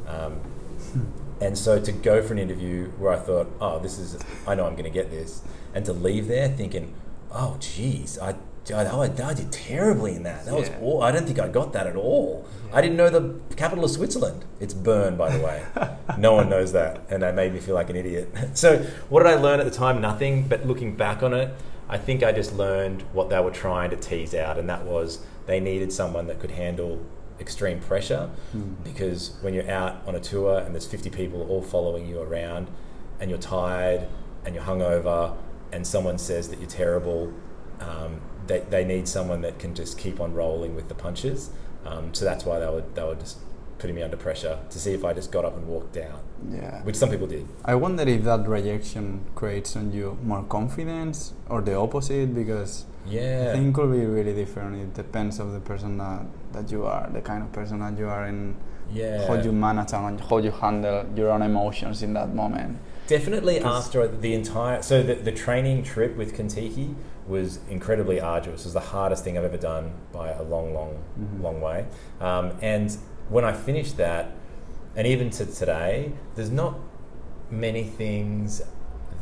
Um, 0.07 0.41
and 1.41 1.59
so 1.59 1.81
to 1.81 1.93
go 1.93 2.23
for 2.23 2.33
an 2.35 2.38
interview 2.38 2.91
where 2.99 3.12
I 3.12 3.17
thought, 3.17 3.51
oh, 3.61 3.79
this 3.79 3.99
is, 3.99 4.17
I 4.47 4.55
know 4.55 4.65
I'm 4.65 4.75
going 4.75 4.85
to 4.85 4.91
get 4.91 5.11
this, 5.11 5.43
and 5.75 5.85
to 5.87 5.93
leave 5.93 6.29
there 6.29 6.49
thinking, 6.49 6.95
oh, 7.33 7.57
geez, 7.59 8.19
I, 8.19 8.37
I, 8.70 8.85
I 9.03 9.35
did 9.35 9.51
terribly 9.51 10.14
in 10.14 10.22
that. 10.22 10.44
That 10.44 10.55
was 10.55 10.70
all. 10.81 11.03
I 11.03 11.11
don't 11.11 11.27
think 11.27 11.38
I 11.40 11.48
got 11.48 11.72
that 11.72 11.87
at 11.87 11.96
all. 11.96 12.46
I 12.72 12.81
didn't 12.81 12.96
know 12.96 13.11
the 13.11 13.55
capital 13.57 13.85
of 13.85 13.90
Switzerland. 13.90 14.44
It's 14.61 14.72
Bern, 14.72 15.16
by 15.16 15.37
the 15.37 15.44
way. 15.44 15.64
no 16.18 16.33
one 16.33 16.48
knows 16.48 16.72
that, 16.72 17.01
and 17.11 17.22
that 17.22 17.35
made 17.35 17.53
me 17.53 17.61
feel 17.61 17.75
like 17.75 17.90
an 17.90 17.96
idiot. 17.96 18.33
so 18.55 18.79
what 19.09 19.22
did 19.22 19.33
I 19.33 19.35
learn 19.35 19.61
at 19.61 19.64
the 19.64 19.72
time? 19.72 20.01
Nothing. 20.01 20.46
But 20.48 20.66
looking 20.66 20.94
back 20.94 21.22
on 21.22 21.35
it, 21.35 21.53
I 21.88 21.98
think 21.98 22.22
I 22.22 22.33
just 22.33 22.55
learned 22.55 23.03
what 23.12 23.29
they 23.31 23.40
were 23.40 23.51
trying 23.51 23.90
to 23.90 23.96
tease 23.96 24.35
out, 24.35 24.59
and 24.59 24.68
that 24.68 24.85
was 24.85 25.25
they 25.46 25.59
needed 25.61 25.92
someone 25.92 26.29
that 26.29 26.38
could 26.38 26.53
handle 26.53 27.05
extreme 27.40 27.81
pressure 27.81 28.31
Mm. 28.55 28.77
because 28.85 29.33
when 29.40 29.53
you're 29.53 29.68
out 29.68 30.01
on 30.07 30.14
a 30.14 30.20
tour 30.20 30.59
and 30.61 30.72
there's 30.72 30.87
50 30.87 31.11
people 31.11 31.42
all 31.51 31.61
following 31.61 32.07
you 32.07 32.20
around 32.20 32.68
and 33.18 33.29
you're 33.29 33.38
tired 33.40 34.07
and 34.44 34.55
you're 34.55 34.62
hungover 34.62 35.35
and 35.72 35.85
someone 35.85 36.18
says 36.18 36.48
that 36.51 36.61
you're 36.61 36.68
terrible 36.68 37.33
um, 37.81 38.20
they, 38.46 38.61
they 38.70 38.85
need 38.85 39.09
someone 39.09 39.40
that 39.42 39.59
can 39.59 39.74
just 39.74 39.98
keep 39.98 40.20
on 40.20 40.35
rolling 40.35 40.74
with 40.74 40.88
the 40.88 40.94
punches. 40.94 41.50
Um, 41.85 42.14
so 42.14 42.24
that's 42.24 42.44
why 42.44 42.59
they 42.59 42.66
were 42.66 42.85
they 42.94 43.02
were 43.02 43.16
just 43.16 43.38
putting 43.78 43.96
me 43.96 44.02
under 44.02 44.16
pressure 44.16 44.59
to 44.70 44.78
see 44.78 44.92
if 44.92 45.05
I 45.05 45.12
just 45.12 45.33
got 45.33 45.44
up 45.44 45.57
and 45.57 45.66
walked 45.66 45.96
out, 45.96 46.22
Yeah. 46.48 46.83
which 46.85 46.94
some 46.94 47.11
people 47.11 47.26
did. 47.26 47.48
I 47.64 47.74
wonder 47.74 48.05
if 48.05 48.22
that 48.24 48.46
rejection 48.46 49.24
creates 49.35 49.74
on 49.74 49.92
you 49.92 50.16
more 50.22 50.44
confidence 50.44 51.33
or 51.48 51.61
the 51.62 51.74
opposite 51.74 52.33
because 52.33 52.85
Yeah. 53.07 53.48
I 53.50 53.55
think 53.57 53.68
it 53.70 53.74
could 53.74 53.90
be 53.90 54.07
really 54.07 54.35
different. 54.35 54.76
It 54.81 54.94
depends 54.94 55.40
of 55.40 55.52
the 55.52 55.59
person 55.59 55.98
that, 55.98 56.20
that 56.52 56.70
you 56.70 56.87
are, 56.87 57.11
the 57.12 57.20
kind 57.22 57.42
of 57.42 57.50
person 57.50 57.81
that 57.81 57.98
you 57.98 58.07
are 58.09 58.24
and 58.24 58.55
yeah. 58.92 59.26
how 59.26 59.35
you 59.35 59.50
manage 59.50 59.92
and 59.92 60.20
how 60.20 60.38
you 60.38 60.52
handle 60.52 61.05
your 61.16 61.31
own 61.31 61.42
emotions 61.42 62.05
in 62.05 62.12
that 62.14 62.33
moment. 62.33 62.78
Definitely 63.09 63.59
after 63.61 64.07
the 64.07 64.33
entire 64.33 64.81
so 64.81 65.02
the, 65.02 65.14
the 65.14 65.33
training 65.33 65.83
trip 65.83 66.16
with 66.16 66.37
Contiki 66.37 66.94
was 67.26 67.61
incredibly 67.70 68.20
arduous. 68.20 68.62
It 68.62 68.66
was 68.66 68.74
the 68.74 68.80
hardest 68.80 69.24
thing 69.24 69.38
I've 69.38 69.44
ever 69.44 69.56
done 69.56 69.92
by 70.12 70.30
a 70.30 70.42
long, 70.42 70.74
long, 70.74 70.98
Mhm. 71.18 71.42
long 71.42 71.61
way. 71.61 71.87
Um, 72.20 72.52
and 72.61 72.96
when 73.28 73.44
I 73.44 73.52
finished 73.52 73.96
that, 73.98 74.32
and 74.96 75.06
even 75.06 75.30
to 75.30 75.46
today, 75.46 76.12
there's 76.35 76.50
not 76.50 76.74
many 77.50 77.85
things 77.85 78.62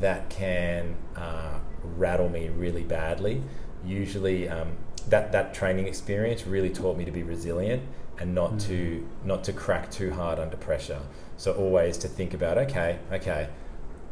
that 0.00 0.30
can 0.30 0.96
uh, 1.16 1.58
rattle 1.96 2.28
me 2.28 2.48
really 2.48 2.82
badly. 2.82 3.42
Usually, 3.84 4.48
um, 4.48 4.68
that 5.08 5.32
that 5.32 5.52
training 5.54 5.86
experience 5.86 6.46
really 6.46 6.70
taught 6.70 6.96
me 6.96 7.04
to 7.04 7.10
be 7.10 7.22
resilient 7.22 7.82
and 8.18 8.34
not 8.34 8.58
to 8.60 9.06
not 9.24 9.44
to 9.44 9.52
crack 9.52 9.90
too 9.90 10.10
hard 10.12 10.38
under 10.38 10.56
pressure. 10.56 11.00
So 11.36 11.52
always 11.52 11.96
to 11.98 12.08
think 12.08 12.34
about 12.34 12.58
okay, 12.58 12.98
okay, 13.12 13.48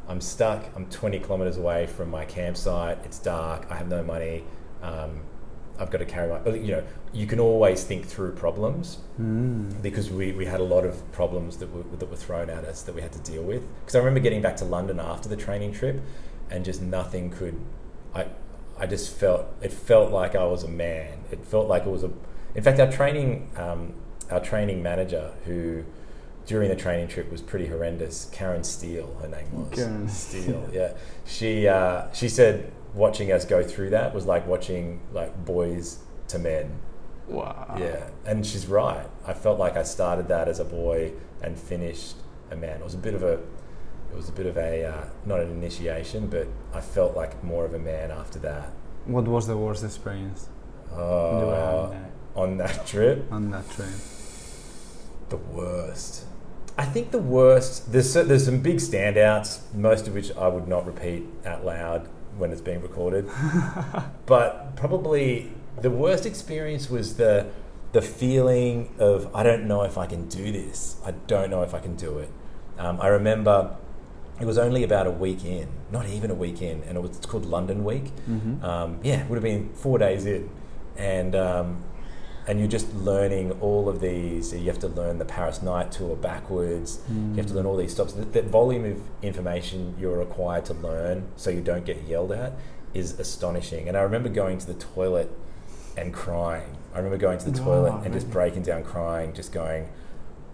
I'm 0.09 0.21
stuck. 0.21 0.64
I'm 0.75 0.87
20 0.87 1.18
kilometers 1.21 1.59
away 1.59 1.87
from 1.87 2.11
my 2.11 2.25
campsite. 2.25 2.99
It's 3.05 3.18
dark. 3.18 3.66
I 3.71 3.77
have 3.77 3.88
no 3.88 4.03
money. 4.03 4.44
Um, 4.83 5.21
I've 5.79 5.90
got 5.90 5.99
to 5.99 6.07
carry 6.07 6.29
my. 6.29 6.55
You 6.57 6.73
know, 6.73 6.85
you 7.12 7.27
can 7.27 7.38
always 7.38 7.85
think 7.85 8.07
through 8.07 8.33
problems 8.33 8.99
Mm. 9.21 9.81
because 9.83 10.11
we, 10.11 10.33
we 10.33 10.47
had 10.47 10.61
a 10.61 10.64
lot 10.64 10.85
of 10.85 11.11
problems 11.12 11.59
that 11.59 11.73
were, 11.73 11.85
that 11.99 12.09
were 12.11 12.16
thrown 12.16 12.51
at 12.51 12.64
us 12.64 12.83
that 12.83 12.94
we 12.94 13.01
had 13.03 13.12
to 13.12 13.18
deal 13.21 13.42
with. 13.42 13.62
Because 13.81 13.94
I 13.94 13.99
remember 13.99 14.21
getting 14.21 14.42
back 14.42 14.57
to 14.57 14.64
London 14.64 14.99
after 14.99 15.29
the 15.29 15.37
training 15.37 15.73
trip, 15.73 16.01
and 16.51 16.64
just 16.64 16.81
nothing 16.83 17.31
could. 17.31 17.61
I 18.14 18.27
I 18.79 18.87
just 18.87 19.14
felt 19.14 19.47
it 19.61 19.73
felt 19.73 20.11
like 20.11 20.35
I 20.35 20.44
was 20.44 20.64
a 20.64 20.68
man. 20.68 21.18
It 21.31 21.44
felt 21.44 21.68
like 21.68 21.85
it 21.87 21.90
was 21.90 22.03
a. 22.03 22.11
In 22.55 22.62
fact, 22.62 22.81
our 22.81 22.90
training 22.90 23.51
um, 23.57 23.92
our 24.31 24.40
training 24.40 24.83
manager 24.83 25.33
who. 25.44 25.85
During 26.49 26.69
the 26.71 26.77
training 26.77 27.09
trip 27.09 27.31
was 27.31 27.43
pretty 27.43 27.67
horrendous. 27.67 28.25
Karen 28.33 28.65
Steele, 28.65 29.15
her 29.23 29.29
name 29.29 29.47
was 29.53 29.69
Karen 29.79 30.09
Steele. 30.23 30.69
Yeah, 30.73 30.95
she 31.27 31.69
uh, 31.69 32.11
she 32.13 32.29
said 32.29 32.73
watching 32.95 33.31
us 33.31 33.45
go 33.45 33.63
through 33.63 33.91
that 33.91 34.15
was 34.15 34.25
like 34.27 34.47
watching 34.47 35.01
like 35.13 35.45
boys 35.45 35.99
to 36.29 36.39
men. 36.39 36.79
Wow. 37.29 37.77
Yeah, 37.79 38.09
and 38.27 38.47
she's 38.47 38.67
right. 38.67 39.07
I 39.27 39.35
felt 39.35 39.59
like 39.59 39.77
I 39.77 39.83
started 39.83 40.29
that 40.29 40.49
as 40.49 40.59
a 40.59 40.65
boy 40.65 41.13
and 41.43 41.59
finished 41.59 42.17
a 42.51 42.57
man. 42.57 42.81
It 42.81 42.85
was 42.85 42.95
a 42.95 42.99
bit 42.99 43.13
of 43.13 43.23
a, 43.23 43.35
it 44.11 44.17
was 44.17 44.31
a 44.31 44.33
bit 44.33 44.47
of 44.47 44.57
a 44.57 44.87
uh, 44.87 45.05
not 45.27 45.41
an 45.41 45.51
initiation, 45.51 46.29
but 46.29 46.47
I 46.73 46.81
felt 46.81 47.15
like 47.15 47.45
more 47.45 47.67
of 47.67 47.75
a 47.75 47.79
man 47.79 48.11
after 48.11 48.39
that. 48.39 48.71
What 49.05 49.29
was 49.29 49.47
the 49.47 49.57
worst 49.59 49.85
experience 49.85 50.49
Uh, 50.97 51.95
on 52.35 52.57
that 52.57 52.87
trip, 52.87 53.31
on 53.31 53.51
that 53.51 53.69
trip? 53.71 53.91
the 55.29 55.37
worst. 55.37 56.25
I 56.79 56.85
think 56.85 57.11
the 57.11 57.19
worst. 57.19 57.91
There's 57.93 58.14
there's 58.14 58.45
some 58.45 58.61
big 58.61 58.77
standouts, 58.77 59.61
most 59.75 60.07
of 60.07 60.14
which 60.14 60.35
I 60.37 60.47
would 60.47 60.69
not 60.69 60.87
repeat 60.87 61.27
out 61.45 61.64
loud 61.64 62.09
when 62.37 62.53
it's 62.53 62.61
being 62.61 62.81
recorded. 62.81 63.29
but 64.27 64.77
probably 64.77 65.51
the 65.81 65.91
worst 65.91 66.25
experience 66.25 66.88
was 66.88 67.17
the 67.17 67.47
the 67.93 68.01
feeling 68.01 68.95
of 68.99 69.35
I 69.35 69.43
don't 69.43 69.67
know 69.67 69.83
if 69.83 69.99
I 69.99 70.07
can 70.07 70.29
do 70.29 70.53
this. 70.53 71.01
I 71.05 71.11
don't 71.27 71.51
know 71.51 71.62
if 71.62 71.75
I 71.75 71.81
can 71.81 71.97
do 71.97 72.19
it. 72.19 72.31
Um, 72.79 73.01
I 73.01 73.09
remember 73.09 73.77
it 74.41 74.45
was 74.45 74.57
only 74.57 74.85
about 74.85 75.09
a 75.09 75.11
week 75.11 75.45
in, 75.45 75.69
not 75.91 76.07
even 76.07 76.31
a 76.31 76.35
week 76.35 76.62
in, 76.62 76.85
and 76.85 76.97
it 76.97 77.01
was 77.01 77.17
it's 77.17 77.27
called 77.27 77.45
London 77.45 77.83
Week. 77.83 78.05
Mm-hmm. 78.31 78.64
Um, 78.64 79.01
yeah, 79.03 79.23
it 79.23 79.29
would 79.29 79.37
have 79.37 79.43
been 79.43 79.73
four 79.75 79.99
days 79.99 80.27
in, 80.27 80.49
and 80.97 81.35
um, 81.35 81.83
and 82.49 82.59
you're 82.59 82.69
just 82.69 82.93
learning 82.95 83.53
all 83.61 83.89
of 83.89 84.01
these. 84.01 84.53
You 84.55 84.65
have 84.67 84.79
to 84.81 84.89
learn 84.89 85.19
the 85.19 85.25
Paris 85.25 85.63
Night 85.63 85.93
Tour 85.93 86.17
backwards. 86.17 87.01
You 87.11 87.35
have 87.37 87.47
to 87.47 87.55
learn 87.55 87.67
all 87.67 87.77
these 87.77 87.93
stops. 87.93 88.15
That, 88.15 88.33
that 88.33 88.47
volume 88.47 88.85
of 88.87 89.01
information 89.23 89.95
you're 90.01 90.19
required 90.19 90.65
to 90.67 90.75
learn, 90.75 91.29
so 91.37 91.51
you 91.51 91.61
don't 91.61 91.85
get 91.85 92.03
yelled 92.09 92.33
at, 92.33 92.53
is 92.95 93.21
astonishing. 93.21 93.87
And 93.89 93.97
I 93.97 94.01
remember 94.01 94.29
going 94.31 94.59
to 94.59 94.67
the 94.67 94.75
toilet 94.75 95.31
and 95.97 96.15
crying. 96.15 96.77
I 96.95 96.97
remember 96.99 97.19
going 97.19 97.39
to 97.39 97.51
the 97.51 97.61
Oh, 97.61 97.65
toilet 97.65 98.05
and 98.05 98.15
just 98.15 98.31
breaking 98.31 98.63
down 98.63 98.83
crying, 98.83 99.35
just 99.35 99.53
going, 99.53 99.89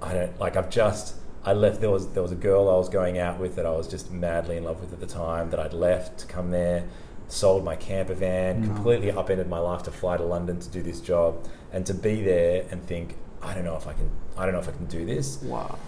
I 0.03 0.13
don't 0.15 0.39
like. 0.41 0.57
I've 0.57 0.71
just. 0.71 1.15
I 1.47 1.53
left. 1.53 1.81
There 1.81 1.91
was 1.91 2.09
there 2.15 2.23
was 2.23 2.33
a 2.33 2.37
girl 2.37 2.69
I 2.71 2.77
was 2.77 2.89
going 2.89 3.19
out 3.19 3.39
with 3.39 3.55
that 3.57 3.67
I 3.67 3.71
was 3.71 3.87
just 3.87 4.11
madly 4.11 4.57
in 4.57 4.65
love 4.65 4.81
with 4.81 4.93
at 4.93 5.01
the 5.01 5.07
time. 5.07 5.51
That 5.51 5.61
I'd 5.61 5.75
left 5.75 6.19
to 6.21 6.27
come 6.27 6.51
there, 6.51 6.85
sold 7.29 7.65
my 7.65 7.77
camper 7.77 8.15
van, 8.15 8.63
No. 8.63 8.75
completely 8.75 9.11
upended 9.13 9.49
my 9.49 9.59
life 9.59 9.83
to 9.85 9.91
fly 9.91 10.17
to 10.17 10.23
London 10.25 10.59
to 10.59 10.69
do 10.71 10.83
this 10.83 11.01
job, 11.01 11.47
and 11.75 11.85
to 11.87 11.95
be 11.95 12.23
there 12.23 12.65
and 12.71 12.83
think, 12.87 13.17
I 13.43 13.53
don't 13.55 13.65
know 13.65 13.77
if 13.77 13.87
I 13.87 13.93
can. 13.93 14.09
I 14.39 14.45
don't 14.45 14.55
know 14.55 14.61
if 14.61 14.69
I 14.69 14.73
can 14.73 14.87
do 14.87 15.05
this. 15.05 15.43
Wow. 15.43 15.79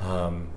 Um, 0.00 0.48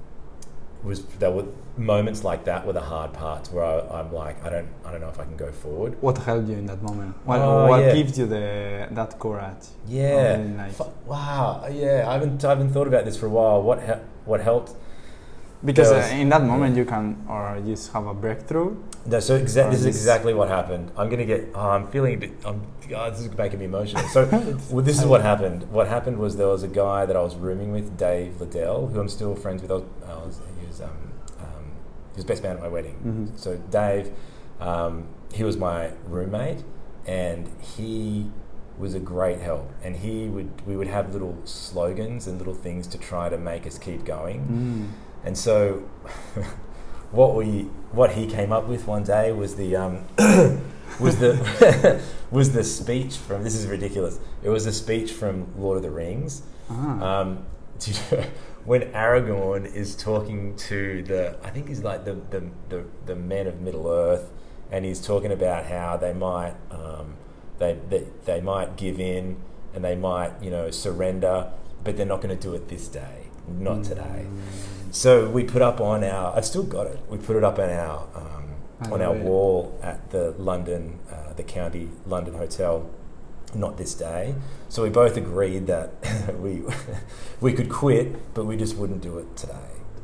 was 0.83 1.03
there 1.19 1.31
were 1.31 1.45
moments 1.77 2.23
like 2.23 2.43
that 2.45 2.65
were 2.65 2.73
the 2.73 2.81
hard 2.93 3.13
parts 3.13 3.51
where 3.51 3.63
I, 3.63 3.99
I'm 3.99 4.11
like, 4.13 4.43
I 4.43 4.49
don't, 4.49 4.67
I 4.85 4.91
don't 4.91 4.99
know 5.01 5.09
if 5.09 5.19
I 5.19 5.23
can 5.23 5.37
go 5.37 5.51
forward. 5.51 5.95
What 6.01 6.17
helped 6.17 6.47
you 6.49 6.57
in 6.57 6.65
that 6.65 6.81
moment? 6.81 7.15
What, 7.25 7.39
Oh, 7.39 7.67
what 7.67 7.81
yeah. 7.81 7.93
gives 7.93 8.17
you 8.19 8.25
the 8.27 8.87
that 8.91 9.17
courage? 9.19 9.65
Yeah. 9.87 10.37
Really 10.37 10.49
nice. 10.49 10.77
Fu- 10.77 10.91
wow. 11.05 11.65
Yeah. 11.71 12.05
I 12.09 12.13
haven't, 12.13 12.43
I 12.43 12.49
haven't 12.49 12.71
thought 12.71 12.87
about 12.87 13.05
this 13.05 13.15
for 13.17 13.27
a 13.27 13.29
while. 13.29 13.61
What, 13.61 13.81
he- 13.83 14.01
what 14.25 14.41
helped? 14.41 14.73
Because 15.63 15.91
uh, 15.91 15.95
was- 15.95 16.11
in 16.11 16.29
that 16.29 16.43
moment 16.43 16.75
you 16.75 16.85
can 16.85 17.23
or 17.29 17.61
just 17.65 17.91
have 17.93 18.07
a 18.07 18.13
breakthrough. 18.13 18.75
No, 19.05 19.19
so 19.19 19.39
exa- 19.39 19.69
this 19.71 19.79
is 19.81 19.85
exactly 19.85 20.33
what 20.33 20.47
happened. 20.49 20.91
I'm 20.97 21.09
gonna 21.09 21.25
get. 21.25 21.49
Oh, 21.55 21.69
I'm 21.69 21.87
feeling 21.87 22.15
a 22.15 22.17
bit. 22.17 22.31
I'm, 22.45 22.61
God, 22.89 23.13
this 23.13 23.21
is 23.21 23.37
making 23.37 23.59
me 23.59 23.65
emotional. 23.65 24.03
So, 24.09 24.25
well, 24.71 24.83
this 24.83 24.99
is 24.99 25.05
what 25.05 25.21
happened. 25.21 25.63
What 25.71 25.87
happened 25.87 26.17
was 26.17 26.35
there 26.37 26.47
was 26.47 26.63
a 26.63 26.67
guy 26.67 27.05
that 27.05 27.15
I 27.15 27.21
was 27.21 27.35
rooming 27.35 27.71
with, 27.71 27.97
Dave 27.97 28.39
Liddell, 28.41 28.87
who 28.87 28.99
I'm 28.99 29.09
still 29.09 29.35
friends 29.35 29.61
with. 29.61 29.71
I 29.71 29.75
was, 29.75 29.83
I 30.07 30.15
was, 30.25 30.39
he 30.59 30.67
was, 30.67 30.81
um, 30.81 30.89
um, 31.39 31.65
he 32.13 32.17
was 32.17 32.25
best 32.25 32.43
man 32.43 32.57
at 32.57 32.61
my 32.61 32.67
wedding. 32.67 32.97
Mhm. 33.33 33.39
So 33.39 33.57
Dave, 33.69 34.11
um, 34.59 35.05
he 35.33 35.43
was 35.43 35.57
my 35.57 35.91
roommate, 36.07 36.63
and 37.07 37.49
he 37.61 38.29
was 38.77 38.93
a 38.93 38.99
great 38.99 39.39
help. 39.39 39.71
And 39.83 39.95
he 39.95 40.27
would, 40.27 40.49
we 40.67 40.75
would 40.75 40.87
have 40.87 41.13
little 41.13 41.37
slogans 41.45 42.27
and 42.27 42.37
little 42.39 42.53
things 42.55 42.87
to 42.87 42.97
try 42.97 43.29
to 43.29 43.37
make 43.37 43.65
us 43.65 43.77
keep 43.77 44.05
going. 44.05 44.41
Mm. 44.91 45.10
And 45.23 45.37
so, 45.37 45.89
what 47.11 47.35
we 47.35 47.63
what 47.91 48.13
he 48.13 48.25
came 48.25 48.51
up 48.51 48.67
with 48.67 48.87
one 48.87 49.03
day 49.03 49.31
was 49.31 49.55
the 49.55 49.75
um, 49.75 50.05
was 50.99 51.19
the 51.19 52.01
was 52.31 52.53
the 52.53 52.63
speech 52.63 53.17
from 53.17 53.43
this 53.43 53.55
is 53.55 53.67
ridiculous. 53.67 54.19
It 54.43 54.49
was 54.49 54.65
a 54.65 54.73
speech 54.73 55.11
from 55.11 55.47
Lord 55.57 55.77
of 55.77 55.83
the 55.83 55.91
Rings. 55.91 56.41
Ah. 56.69 57.21
Um, 57.21 57.45
when 58.65 58.81
Aragorn 58.91 59.65
is 59.73 59.95
talking 59.95 60.55
to 60.55 61.01
the 61.03 61.37
I 61.43 61.49
think 61.49 61.67
he's 61.67 61.83
like 61.83 62.05
the 62.05 62.13
the, 62.29 62.49
the, 62.69 62.85
the 63.05 63.15
men 63.15 63.47
of 63.47 63.61
Middle 63.61 63.87
Earth, 63.87 64.29
and 64.71 64.85
he's 64.85 65.01
talking 65.01 65.31
about 65.31 65.65
how 65.65 65.97
they 65.97 66.13
might 66.13 66.53
um, 66.69 67.15
they, 67.57 67.77
they 67.89 68.05
they 68.25 68.41
might 68.41 68.77
give 68.77 68.99
in 68.99 69.37
and 69.73 69.83
they 69.83 69.95
might 69.95 70.31
you 70.41 70.51
know 70.51 70.69
surrender, 70.71 71.51
but 71.83 71.97
they're 71.97 72.05
not 72.05 72.21
going 72.21 72.35
to 72.35 72.41
do 72.41 72.53
it 72.53 72.67
this 72.67 72.87
day, 72.87 73.27
not 73.59 73.83
today. 73.83 74.27
So 74.91 75.29
we 75.29 75.43
put 75.43 75.61
up 75.61 75.79
on 75.79 76.03
our. 76.03 76.35
I've 76.35 76.45
still 76.45 76.63
got 76.63 76.87
it. 76.87 76.99
We 77.09 77.17
put 77.17 77.35
it 77.35 77.43
up 77.43 77.59
on 77.59 77.69
our 77.69 78.07
um, 78.15 78.91
on 78.91 79.01
our 79.01 79.13
wall 79.13 79.79
at 79.81 80.11
the 80.11 80.31
London, 80.31 80.99
uh, 81.09 81.33
the 81.33 81.43
County 81.43 81.89
London 82.05 82.33
Hotel. 82.35 82.89
Not 83.53 83.77
this 83.77 83.93
day. 83.95 84.35
So 84.69 84.83
we 84.83 84.89
both 84.89 85.17
agreed 85.17 85.67
that 85.67 85.91
we 86.39 86.63
we 87.41 87.53
could 87.53 87.69
quit, 87.69 88.33
but 88.33 88.45
we 88.45 88.57
just 88.57 88.75
wouldn't 88.77 89.01
do 89.01 89.17
it 89.17 89.35
today. 89.35 89.53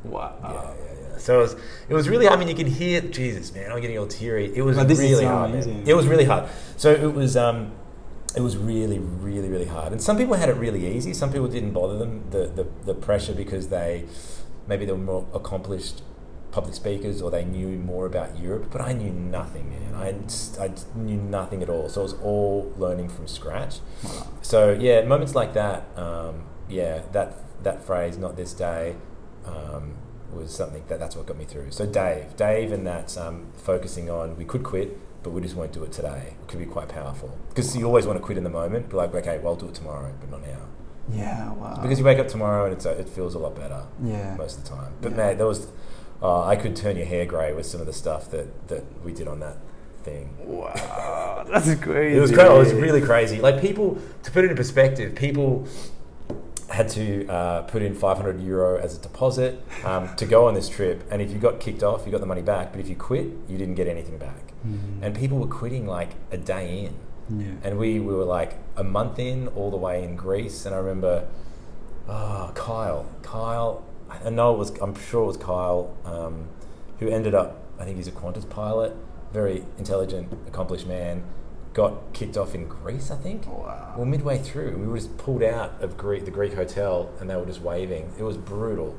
Wow. 0.04 0.36
Yeah, 0.44 0.52
yeah, 0.54 1.10
yeah. 1.12 1.18
So 1.18 1.40
it 1.40 1.42
was, 1.42 1.56
it 1.90 1.94
was 1.94 2.10
really. 2.10 2.28
I 2.28 2.36
mean, 2.36 2.48
you 2.48 2.56
can 2.56 2.68
hear 2.68 3.02
Jesus, 3.02 3.54
man. 3.54 3.72
I'm 3.72 3.82
getting 3.82 3.98
all 3.98 4.08
teary. 4.08 4.56
It 4.56 4.62
was 4.62 4.78
really 4.78 5.26
hard. 5.26 5.54
It 5.54 5.96
was 5.96 6.08
really 6.08 6.26
hard. 6.26 6.50
So 6.78 6.92
it 6.92 7.14
was. 7.14 7.36
Um, 7.36 7.72
it 8.36 8.42
was 8.42 8.58
really, 8.58 9.00
really, 9.00 9.50
really 9.50 9.66
hard. 9.66 9.92
And 9.92 10.02
some 10.02 10.18
people 10.18 10.36
had 10.36 10.50
it 10.50 10.56
really 10.56 10.96
easy. 10.96 11.14
Some 11.14 11.32
people 11.32 11.48
didn't 11.48 11.72
bother 11.72 11.98
them 11.98 12.30
the, 12.30 12.48
the, 12.48 12.68
the 12.86 12.94
pressure 12.94 13.34
because 13.34 13.70
they 13.70 14.06
maybe 14.68 14.86
they 14.86 14.92
were 14.92 14.98
more 14.98 15.26
accomplished 15.34 16.04
public 16.52 16.74
speakers 16.74 17.22
or 17.22 17.32
they 17.32 17.46
knew 17.46 17.68
more 17.68 18.06
about 18.06 18.38
Europe. 18.38 18.68
But 18.72 18.82
I 18.82 18.94
knew 18.94 19.12
nothing, 19.12 19.70
man. 19.70 19.96
I, 19.96 20.64
I 20.64 20.72
knew 20.96 21.18
nothing 21.18 21.64
at 21.64 21.70
all. 21.70 21.90
So 21.90 22.02
it 22.02 22.04
was 22.04 22.14
all 22.16 22.74
learning 22.78 23.10
from 23.10 23.28
scratch. 23.28 23.80
Wow. 24.04 24.28
So 24.42 24.72
yeah, 24.72 25.04
moments 25.04 25.36
like 25.36 25.54
that, 25.54 25.86
um, 25.98 26.44
yeah, 26.70 27.02
that 27.14 27.34
that 27.64 27.84
phrase, 27.84 28.18
not 28.18 28.36
this 28.36 28.54
day, 28.54 28.96
um, 29.46 29.96
was 30.32 30.54
something 30.54 30.84
that 30.88 31.00
that's 31.00 31.16
what 31.16 31.26
got 31.26 31.38
me 31.38 31.46
through. 31.46 31.72
So 31.72 31.86
Dave, 31.86 32.36
Dave, 32.36 32.72
and 32.72 32.86
that 32.86 33.18
um, 33.18 33.48
focusing 33.56 34.10
on 34.10 34.36
we 34.38 34.46
could 34.46 34.64
quit, 34.64 34.98
but 35.28 35.34
we 35.34 35.42
just 35.42 35.56
won't 35.58 35.74
do 35.74 35.84
it 35.84 35.92
today. 35.92 36.36
It 36.42 36.48
could 36.48 36.60
be 36.60 36.66
quite 36.66 36.88
powerful 36.88 37.38
because 37.50 37.76
you 37.76 37.86
always 37.86 38.08
want 38.08 38.18
to 38.18 38.24
quit 38.24 38.38
in 38.38 38.46
the 38.46 38.50
moment, 38.50 38.88
Be 38.88 38.96
like, 38.96 39.14
okay, 39.14 39.40
well, 39.40 39.54
I'll 39.54 39.60
do 39.60 39.68
it 39.68 39.76
tomorrow, 39.76 40.14
but 40.22 40.32
not 40.32 40.42
now. 40.42 40.60
Yeah, 41.12 41.52
wow. 41.52 41.80
Because 41.82 42.00
you 42.00 42.06
wake 42.06 42.18
up 42.18 42.30
tomorrow 42.30 42.64
and 42.64 42.74
it's 42.74 42.86
a, 42.86 42.92
it 42.92 43.10
feels 43.10 43.36
a 43.36 43.40
lot 43.40 43.54
better 43.54 43.84
yeah. 44.02 44.36
most 44.38 44.58
of 44.58 44.64
the 44.64 44.70
time. 44.70 44.94
But 45.02 45.12
Yeah. 45.12 45.18
man, 45.18 45.38
there 45.38 45.46
was 45.46 45.68
uh, 46.22 46.46
I 46.46 46.56
could 46.56 46.78
turn 46.78 46.96
your 46.96 47.06
hair 47.06 47.26
grey 47.26 47.54
with 47.54 47.66
some 47.66 47.82
of 47.82 47.88
the 47.88 47.94
stuff 47.94 48.32
that 48.32 48.70
that 48.70 48.86
we 49.04 49.12
did 49.12 49.28
on 49.28 49.42
that 49.42 49.58
thing. 50.04 50.34
Wow, 50.40 51.46
that's 51.52 51.76
crazy. 51.76 52.18
It 52.18 52.22
was 52.22 52.32
crazy. 52.32 52.50
It 52.50 52.58
was 52.58 52.74
really 52.74 53.02
crazy. 53.02 53.42
Like 53.42 53.60
people, 53.60 54.02
to 54.24 54.32
put 54.32 54.46
it 54.46 54.50
in 54.52 54.56
perspective, 54.56 55.14
people 55.14 55.68
had 56.70 56.88
to 56.90 57.28
uh, 57.28 57.62
put 57.64 57.82
in 57.82 57.94
500 57.94 58.42
euro 58.42 58.80
as 58.80 58.98
a 58.98 59.02
deposit 59.02 59.62
um, 59.84 60.16
to 60.16 60.26
go 60.26 60.48
on 60.48 60.54
this 60.54 60.70
trip. 60.70 61.06
And 61.12 61.22
if 61.22 61.32
you 61.32 61.38
got 61.38 61.60
kicked 61.60 61.84
off, 61.84 62.06
you 62.06 62.14
got 62.14 62.22
the 62.22 62.28
money 62.28 62.42
back. 62.42 62.72
But 62.72 62.80
if 62.80 62.88
you 62.88 62.96
quit, 62.96 63.28
you 63.50 63.58
didn't 63.58 63.76
get 63.76 63.88
anything 63.88 64.18
back. 64.18 64.47
Mhm. 64.66 65.02
And 65.02 65.16
people 65.16 65.38
were 65.38 65.48
quitting 65.48 65.86
like 65.88 66.12
a 66.32 66.38
day 66.38 66.86
in. 66.86 67.40
yeah. 67.40 67.52
And 67.64 67.78
we, 67.78 68.00
we 68.00 68.14
were 68.14 68.24
like 68.24 68.56
a 68.78 68.84
month 68.84 69.20
in, 69.20 69.48
all 69.50 69.70
the 69.70 69.78
way 69.78 70.04
in 70.04 70.16
Greece. 70.16 70.66
And 70.66 70.74
I 70.74 70.78
remember, 70.78 71.28
oh, 72.08 72.52
Kyle, 72.56 73.06
Kyle, 73.22 73.84
I 74.10 74.30
know 74.30 74.54
it 74.54 74.58
was, 74.58 74.70
I'm 74.82 74.96
sure 74.96 75.24
it 75.24 75.28
was 75.28 75.38
Kyle, 75.38 75.94
um, 76.06 76.46
who 77.00 77.10
ended 77.10 77.36
up, 77.36 77.62
I 77.80 77.84
think 77.84 77.98
he's 77.98 78.08
a 78.08 78.12
Qantas 78.12 78.50
pilot, 78.50 78.96
very 79.34 79.64
intelligent, 79.78 80.32
accomplished 80.48 80.88
man, 80.88 81.24
got 81.74 82.14
kicked 82.14 82.38
off 82.38 82.56
in 82.56 82.68
Greece, 82.68 83.12
I 83.12 83.18
think. 83.18 83.46
Wow. 83.46 83.94
Well, 83.98 84.06
midway 84.06 84.38
through, 84.40 84.78
we 84.78 84.88
were 84.88 84.98
just 84.98 85.18
pulled 85.18 85.44
out 85.44 85.74
of 85.82 85.98
Greek, 85.98 86.26
the 86.26 86.32
Greek 86.32 86.54
hotel, 86.54 87.12
and 87.20 87.30
they 87.30 87.36
were 87.36 87.46
just 87.46 87.62
waving. 87.62 88.12
It 88.18 88.24
was 88.24 88.38
brutal. 88.38 88.96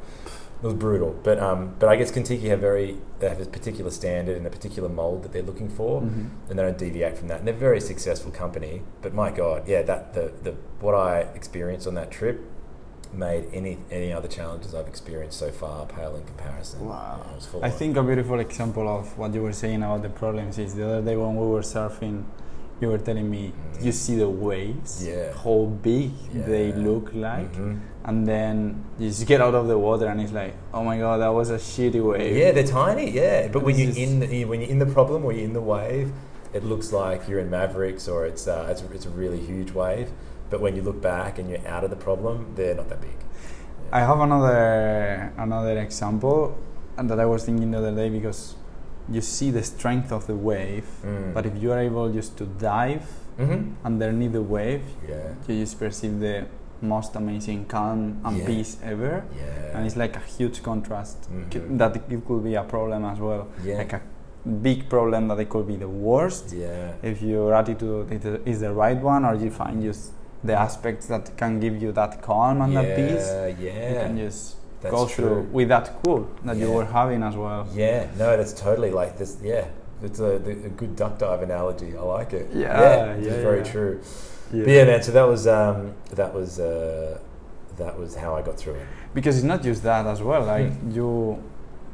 It 0.61 0.65
was 0.67 0.75
brutal, 0.75 1.15
but 1.23 1.39
um, 1.39 1.75
but 1.79 1.89
I 1.89 1.95
guess 1.95 2.11
Contiki 2.11 2.49
have 2.49 2.59
very 2.61 2.97
they 3.21 3.29
have 3.29 3.41
a 3.41 3.45
particular 3.47 3.93
standard 3.93 4.37
and 4.37 4.45
a 4.47 4.51
particular 4.51 4.89
mold 4.89 5.23
that 5.23 5.33
they're 5.33 5.43
looking 5.51 5.69
for, 5.69 6.01
Mhm. 6.03 6.31
and 6.51 6.59
they 6.59 6.63
don't 6.65 6.77
deviate 6.79 7.17
from 7.17 7.29
that. 7.29 7.39
And 7.39 7.47
they're 7.47 7.55
a 7.55 7.59
very 7.71 7.81
successful 7.81 8.33
company. 8.33 8.83
But 9.01 9.15
my 9.15 9.31
God, 9.31 9.69
yeah, 9.69 9.83
that 9.83 10.15
the, 10.15 10.33
the 10.43 10.55
what 10.81 10.95
I 10.97 11.21
experienced 11.35 11.87
on 11.87 11.95
that 11.95 12.11
trip 12.11 12.41
made 13.15 13.45
any 13.53 13.79
any 13.91 14.13
other 14.13 14.27
challenges 14.29 14.75
I've 14.75 14.89
experienced 14.89 15.39
so 15.39 15.51
far 15.53 15.87
pale 15.87 16.17
in 16.17 16.25
comparison. 16.25 16.87
Wow. 16.89 17.21
Yeah, 17.25 17.35
was 17.37 17.47
full 17.47 17.65
I 17.65 17.71
on. 17.71 17.79
think 17.79 17.97
a 17.97 18.03
beautiful 18.03 18.41
example 18.41 18.89
of 18.89 19.17
what 19.17 19.33
you 19.35 19.43
were 19.43 19.53
saying 19.65 19.83
about 19.85 20.03
the 20.03 20.11
problems 20.11 20.59
is 20.59 20.75
the 20.75 20.85
other 20.89 21.03
day 21.03 21.17
when 21.17 21.37
we 21.37 21.47
were 21.47 21.63
surfing, 21.77 22.25
you 22.81 22.89
were 22.89 22.99
telling 22.99 23.31
me 23.31 23.53
Mm. 23.53 23.85
you 23.85 23.93
see 23.93 24.17
the 24.17 24.29
waves, 24.29 25.07
Yeah. 25.07 25.33
how 25.45 25.59
big 25.83 26.11
they 26.53 26.73
look 26.73 27.07
like, 27.15 27.53
Mhm. 27.57 27.79
And 28.05 28.27
then 28.27 28.85
you 28.99 29.09
just 29.09 29.27
get 29.27 29.41
out 29.41 29.55
of 29.55 29.67
the 29.69 29.79
water 29.79 30.07
and 30.07 30.21
it's 30.21 30.33
like, 30.33 30.55
oh 30.73 30.83
my 30.85 30.99
god, 30.99 31.19
that 31.19 31.29
was 31.35 31.51
a 31.51 31.57
shitty 31.59 32.03
wave. 32.03 32.37
Yeah, 32.37 32.53
they're 32.53 32.67
tiny. 32.67 33.11
Yeah, 33.11 33.49
but 33.49 33.63
when 33.63 33.77
you're 33.79 33.95
in 33.97 34.21
the, 34.21 34.45
when 34.47 34.61
you're 34.61 34.71
in 34.71 34.79
the 34.79 34.87
problem 34.87 35.25
or 35.25 35.33
you're 35.33 35.45
in 35.45 35.53
the 35.53 35.61
wave, 35.61 36.13
it 36.53 36.65
looks 36.65 36.93
like 36.93 37.29
you're 37.29 37.41
in 37.41 37.51
Mavericks 37.51 38.09
or 38.09 38.25
it's 38.27 38.47
uh, 38.49 38.69
it's, 38.71 38.83
it's 38.95 39.07
a 39.07 39.11
really 39.11 39.41
huge 39.41 39.73
wave. 39.73 40.11
But 40.51 40.61
when 40.61 40.75
you 40.77 40.83
look 40.83 41.03
back 41.03 41.39
and 41.39 41.51
you're 41.51 41.67
out 41.69 41.85
of 41.85 41.91
the 41.91 41.97
problem, 41.97 42.53
they're 42.57 42.75
not 42.75 42.89
that 42.89 43.01
big. 43.03 43.17
I 43.93 44.01
have 44.01 44.21
another 44.21 45.33
another 45.37 45.79
example 45.79 46.57
and 46.97 47.09
that 47.11 47.21
I 47.21 47.27
was 47.27 47.45
thinking 47.45 47.71
the 47.71 47.79
other 47.79 47.95
day 47.95 48.09
because 48.09 48.55
you 49.11 49.21
see 49.21 49.51
the 49.51 49.63
strength 49.63 50.13
of 50.13 50.27
the 50.27 50.35
wave, 50.35 50.85
Mm. 51.05 51.33
but 51.35 51.47
if 51.47 51.55
you 51.63 51.73
are 51.73 51.79
able 51.79 52.11
just 52.13 52.37
to 52.39 52.45
dive 52.45 53.07
hmm 53.39 53.73
underneath 53.85 54.33
the 54.33 54.43
wave, 54.43 54.83
Yeah. 55.09 55.35
you 55.47 55.61
just 55.65 55.79
perceive 55.79 56.19
the 56.21 56.47
most 56.83 57.17
amazing 57.17 57.65
calm 57.67 58.19
and 58.25 58.37
Yeah. 58.39 58.47
peace 58.47 58.77
ever. 58.83 59.25
Yeah. 59.37 59.77
And 59.77 59.87
it's 59.87 59.97
like 59.97 60.17
a 60.17 60.21
huge 60.39 60.63
contrast 60.63 61.29
Mhm. 61.31 61.79
that 61.79 61.97
it 61.97 62.27
could 62.27 62.43
be 62.45 62.55
a 62.55 62.63
problem 62.65 63.05
as 63.05 63.19
well. 63.21 63.47
Yeah. 63.65 63.79
Like 63.79 63.93
a 63.95 64.01
big 64.63 64.89
problem 64.89 65.29
that 65.29 65.39
it 65.41 65.49
could 65.49 65.67
be 65.67 65.77
the 65.77 65.89
worst 65.89 66.53
yeah. 66.53 66.93
if 67.03 67.21
your 67.23 67.53
attitude 67.55 68.13
is 68.47 68.61
the- 68.61 68.73
right 68.73 69.01
one 69.03 69.25
or 69.25 69.35
you 69.35 69.51
find 69.51 69.83
just 69.83 70.13
the 70.45 70.55
aspects 70.55 71.07
that 71.07 71.37
can 71.37 71.59
give 71.61 71.77
you 71.83 71.93
that 71.93 72.23
calm 72.23 72.63
and 72.63 72.75
that 72.77 72.97
peace. 72.97 73.29
Yeah. 73.61 73.89
You 73.91 73.95
can 74.01 74.17
just 74.17 74.57
That's 74.81 74.95
go 74.95 75.07
true. 75.07 75.15
through 75.25 75.47
with 75.53 75.69
that 75.69 75.91
cool 76.05 76.27
that 76.45 76.57
you 76.57 76.69
Yeah. 76.69 76.75
were 76.77 76.85
having 76.85 77.23
as 77.25 77.37
well. 77.37 77.67
Yeah. 77.75 78.07
No, 78.19 78.37
that's 78.37 78.53
totally 78.53 78.91
like 78.93 79.19
this. 79.19 79.37
Yeah. 79.43 79.65
It's 80.01 80.21
a, 80.21 80.37
a 80.37 80.69
good 80.81 80.95
duck 80.95 81.19
dive 81.19 81.43
analogy. 81.43 81.93
I 81.99 82.03
like 82.03 82.33
it. 82.33 82.47
Yeah, 82.55 83.15
it's 83.15 83.27
yeah, 83.27 83.43
very 83.43 83.65
yeah. 84.53 84.65
But 84.65 84.73
yeah, 84.73 84.85
man. 84.85 85.03
So 85.03 85.13
that 85.13 85.25
was 85.29 85.47
um, 85.47 85.93
that 86.11 86.33
was 86.35 86.59
uh, 86.61 87.19
that 87.77 87.99
was 87.99 88.15
how 88.17 88.35
I 88.37 88.43
got 88.43 88.57
through 88.59 88.75
it. 88.75 88.87
Because 89.15 89.37
it's 89.37 89.45
not 89.45 89.63
just 89.63 89.83
that 89.83 90.07
as 90.07 90.21
well. 90.23 90.45
Like 90.45 90.71
Hmm. 90.73 90.91
you, 90.91 91.43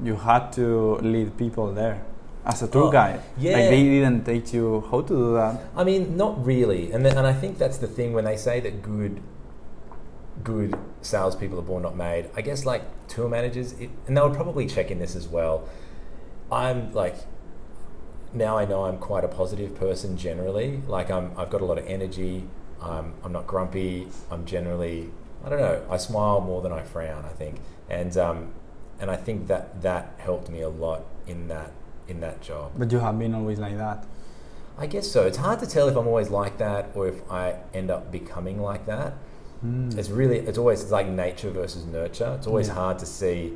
you 0.03 0.17
had 0.17 0.53
to 0.55 0.97
lead 0.97 1.37
people 1.37 1.73
there 1.73 2.03
as 2.45 2.63
a 2.63 2.69
tour 2.69 2.89
Oh, 2.89 2.91
guide. 2.91 3.21
yeah. 3.39 3.53
Like 3.57 3.71
they 3.71 3.83
didn't 3.85 4.25
teach 4.25 4.53
you 4.55 4.85
how 4.91 5.01
to 5.03 5.09
do 5.09 5.35
that. 5.35 5.61
I 5.77 5.85
mean, 5.85 6.17
not 6.17 6.45
really, 6.45 6.93
and 6.93 7.07
and 7.07 7.27
I 7.27 7.33
think 7.33 7.59
that's 7.59 7.79
the 7.79 7.87
thing 7.87 8.13
when 8.13 8.25
they 8.25 8.37
say 8.37 8.61
that 8.61 8.83
good, 8.83 9.21
good 10.43 10.75
salespeople 11.03 11.59
are 11.59 11.63
born 11.63 11.83
not 11.83 11.97
made. 11.97 12.29
I 12.37 12.43
guess 12.43 12.65
like 12.67 12.83
tour 13.09 13.29
managers, 13.29 13.73
it, 13.81 13.91
and 14.07 14.17
they 14.17 14.21
would 14.21 14.35
probably 14.35 14.67
check 14.67 14.91
in 14.91 14.99
this 14.99 15.15
as 15.17 15.29
well. 15.29 15.69
I'm 16.53 16.93
like, 16.93 17.17
now 18.35 18.59
I 18.59 18.65
know 18.65 18.85
I'm 18.85 18.99
quite 18.99 19.25
a 19.25 19.29
positive 19.29 19.75
person 19.77 20.17
generally. 20.17 20.83
Like 20.87 21.11
I'm, 21.11 21.33
I've 21.37 21.51
got 21.51 21.61
a 21.61 21.65
lot 21.65 21.79
of 21.79 21.87
energy. 21.87 22.45
I'm, 22.83 23.15
I'm 23.23 23.33
not 23.33 23.47
grumpy. 23.47 24.09
I'm 24.31 24.45
generally, 24.45 25.11
I 25.45 25.49
don't 25.49 25.61
know. 25.61 25.83
I 25.91 25.97
smile 25.97 26.41
more 26.41 26.61
than 26.63 26.73
I 26.73 26.83
frown. 26.83 27.25
I 27.25 27.29
think, 27.31 27.57
and 27.89 28.17
um, 28.19 28.49
and 29.01 29.11
I 29.11 29.17
think 29.17 29.47
that 29.49 29.83
that 29.83 30.15
helped 30.19 30.51
me 30.51 30.61
a 30.61 30.69
lot 30.69 31.03
in 31.27 31.49
that 31.49 31.73
in 32.09 32.21
that 32.21 32.43
job. 32.43 32.73
But 32.77 32.93
you 32.93 32.99
have 32.99 33.19
been 33.19 33.35
always 33.35 33.59
like 33.59 33.77
that. 33.79 34.05
I 34.77 34.87
guess 34.87 35.11
so. 35.11 35.25
It's 35.27 35.39
hard 35.39 35.61
to 35.61 35.67
tell 35.67 35.89
if 35.89 35.97
I'm 35.97 36.07
always 36.09 36.31
like 36.31 36.59
that 36.59 36.91
or 36.95 37.07
if 37.07 37.23
I 37.31 37.55
end 37.73 37.91
up 37.91 38.11
becoming 38.11 38.61
like 38.61 38.87
that. 38.87 39.15
Mm. 39.65 39.97
It's 39.97 40.11
really, 40.11 40.39
it's 40.39 40.59
always 40.59 40.83
it's 40.83 40.91
like 40.91 41.07
nature 41.07 41.51
versus 41.51 41.87
nurture. 41.87 42.35
It's 42.37 42.47
always 42.49 42.67
Yeah. 42.69 42.75
hard 42.75 42.99
to 42.99 43.07
see, 43.07 43.53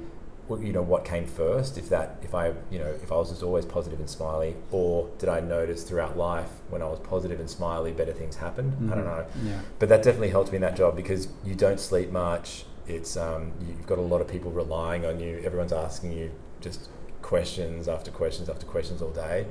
you 0.50 0.72
know, 0.72 0.82
what 0.82 1.04
came 1.04 1.26
first. 1.26 1.76
If 1.76 1.88
that, 1.90 2.16
if 2.22 2.34
I, 2.34 2.52
you 2.70 2.78
know, 2.78 2.86
if 3.02 3.12
I 3.12 3.16
was 3.16 3.28
just 3.30 3.42
always 3.42 3.66
positive 3.66 4.00
and 4.00 4.08
smiley, 4.08 4.56
or 4.70 5.08
did 5.18 5.28
I 5.28 5.40
notice 5.40 5.82
throughout 5.82 6.16
life 6.16 6.48
when 6.70 6.80
I 6.82 6.86
was 6.88 6.98
positive 7.00 7.38
and 7.40 7.48
smiley, 7.50 7.92
better 7.92 8.12
things 8.12 8.36
happened? 8.36 8.72
I 8.90 8.94
don't 8.94 9.04
Mhm. 9.04 9.16
know. 9.18 9.24
Yeah. 9.44 9.60
But 9.78 9.88
that 9.90 10.02
definitely 10.02 10.30
helped 10.30 10.50
me 10.50 10.56
in 10.56 10.62
that 10.62 10.76
job 10.76 10.96
because 10.96 11.28
you 11.44 11.54
don't 11.54 11.78
sleep 11.78 12.10
much. 12.10 12.64
It's 12.86 13.16
um, 13.16 13.52
you've 13.66 13.86
got 13.86 13.98
a 13.98 14.02
lot 14.02 14.20
of 14.22 14.28
people 14.28 14.50
relying 14.50 15.04
on 15.04 15.20
you. 15.20 15.40
Everyone's 15.44 15.72
asking 15.74 16.12
you 16.12 16.30
just 16.60 16.88
questions 17.20 17.86
after 17.88 18.10
questions 18.10 18.48
after 18.48 18.64
questions 18.64 19.02
all 19.02 19.10
day. 19.10 19.46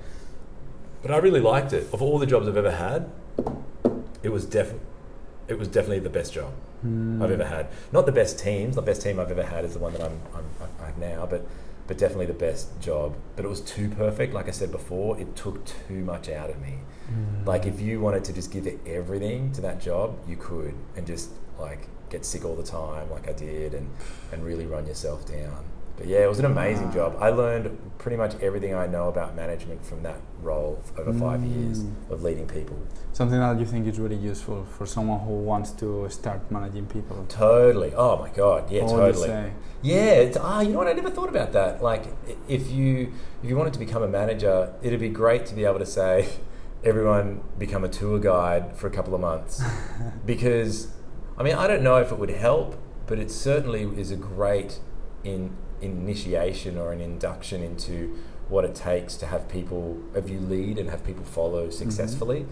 But 1.03 1.12
I 1.12 1.17
really 1.17 1.41
liked 1.41 1.73
it. 1.73 1.88
Of 1.93 2.01
all 2.01 2.17
the 2.17 2.25
jobs 2.25 2.47
I've 2.47 2.57
ever 2.57 2.71
had, 2.71 3.10
it 4.23 4.29
was 4.29 4.45
definitely 4.45 4.81
it 5.47 5.57
was 5.57 5.67
definitely 5.69 5.99
the 5.99 6.10
best 6.10 6.33
job 6.33 6.51
Mm. 6.85 7.23
I've 7.23 7.31
ever 7.31 7.45
had. 7.45 7.67
Not 7.91 8.05
the 8.05 8.11
best 8.11 8.39
teams. 8.39 8.75
The 8.75 8.81
best 8.81 9.01
team 9.01 9.19
I've 9.19 9.31
ever 9.31 9.43
had 9.43 9.65
is 9.65 9.73
the 9.73 9.79
one 9.79 9.93
that 9.93 10.01
I'm, 10.01 10.19
I'm 10.35 10.45
I 10.81 10.85
have 10.87 10.97
now, 10.97 11.25
but 11.25 11.45
but 11.87 11.97
definitely 11.97 12.25
the 12.25 12.33
best 12.33 12.79
job. 12.81 13.15
But 13.35 13.45
it 13.45 13.47
was 13.47 13.61
too 13.61 13.89
perfect. 13.89 14.33
Like 14.33 14.47
I 14.47 14.51
said 14.51 14.71
before, 14.71 15.19
it 15.19 15.35
took 15.35 15.65
too 15.65 16.03
much 16.03 16.29
out 16.29 16.49
of 16.49 16.61
me. 16.61 16.79
Mm. 17.11 17.45
Like 17.45 17.65
if 17.65 17.79
you 17.79 18.01
wanted 18.01 18.23
to 18.25 18.33
just 18.33 18.51
give 18.51 18.67
it 18.67 18.79
everything 18.85 19.51
to 19.53 19.61
that 19.61 19.79
job, 19.79 20.17
you 20.27 20.35
could, 20.35 20.75
and 20.95 21.07
just 21.07 21.29
like 21.59 21.87
get 22.09 22.25
sick 22.25 22.45
all 22.45 22.55
the 22.55 22.63
time, 22.63 23.09
like 23.09 23.27
I 23.27 23.33
did, 23.33 23.73
and 23.73 23.89
and 24.31 24.43
really 24.43 24.65
run 24.65 24.85
yourself 24.85 25.25
down. 25.25 25.65
But 25.97 26.05
yeah, 26.07 26.19
it 26.19 26.29
was 26.29 26.38
an 26.39 26.45
amazing 26.45 26.88
Wow. 26.89 26.93
job. 26.93 27.17
I 27.19 27.29
learned 27.31 27.75
pretty 27.97 28.17
much 28.17 28.36
everything 28.41 28.75
I 28.75 28.86
know 28.86 29.07
about 29.10 29.36
management 29.36 29.83
from 29.83 30.03
that 30.03 30.19
role 30.43 30.79
over 30.97 31.12
five 31.12 31.43
years 31.43 31.83
Mm. 31.83 32.12
of 32.12 32.21
leading 32.23 32.45
people. 32.45 32.77
Something 33.13 33.39
that 33.39 33.60
you 33.60 33.65
think 33.65 33.88
is 33.88 33.99
really 33.99 34.15
useful 34.15 34.63
for 34.69 34.86
someone 34.86 35.19
who 35.21 35.33
wants 35.33 35.71
to 35.71 36.07
start 36.10 36.39
managing 36.51 36.86
people. 36.86 37.25
Totally. 37.27 37.93
Oh 37.97 38.15
my 38.17 38.29
god. 38.29 38.69
Yeah, 38.69 38.83
What 38.83 38.91
totally. 38.91 39.27
say? 39.27 39.51
Yeah. 39.81 40.12
It's, 40.25 40.38
ah, 40.39 40.62
you 40.62 40.71
know 40.73 40.77
what? 40.77 40.88
I 40.88 40.93
never 40.93 41.10
thought 41.10 41.29
about 41.29 41.51
that. 41.53 41.81
Like, 41.81 42.03
if 42.47 42.69
you 42.71 43.12
if 43.43 43.49
you 43.49 43.57
wanted 43.57 43.73
to 43.73 43.79
become 43.79 44.03
a 44.03 44.07
manager, 44.07 44.73
it'd 44.83 44.99
be 44.99 45.10
great 45.10 45.45
to 45.47 45.55
be 45.55 45.65
able 45.65 45.79
to 45.79 45.86
say, 45.86 46.27
everyone 46.83 47.41
become 47.57 47.83
a 47.83 47.89
tour 47.89 48.19
guide 48.19 48.75
for 48.75 48.86
a 48.86 48.91
couple 48.91 49.15
of 49.15 49.21
months, 49.21 49.63
because, 50.25 50.88
I 51.38 51.43
mean, 51.43 51.55
I 51.55 51.65
don't 51.67 51.81
know 51.83 51.97
if 51.97 52.12
it 52.12 52.19
would 52.19 52.29
help, 52.29 52.75
but 53.07 53.17
it 53.19 53.31
certainly 53.31 53.81
is 53.99 54.12
a 54.12 54.15
great 54.15 54.79
in 55.23 55.51
initiation 55.81 56.77
or 56.77 56.91
an 56.91 57.01
induction 57.01 57.63
into 57.63 58.17
what 58.49 58.63
it 58.63 58.73
takes 58.75 59.15
to 59.17 59.25
have 59.27 59.49
people, 59.49 59.97
have 60.15 60.29
you 60.29 60.39
lead 60.39 60.77
and 60.77 60.89
have 60.89 61.03
people 61.05 61.25
follow 61.25 61.69
successfully. 61.69 62.45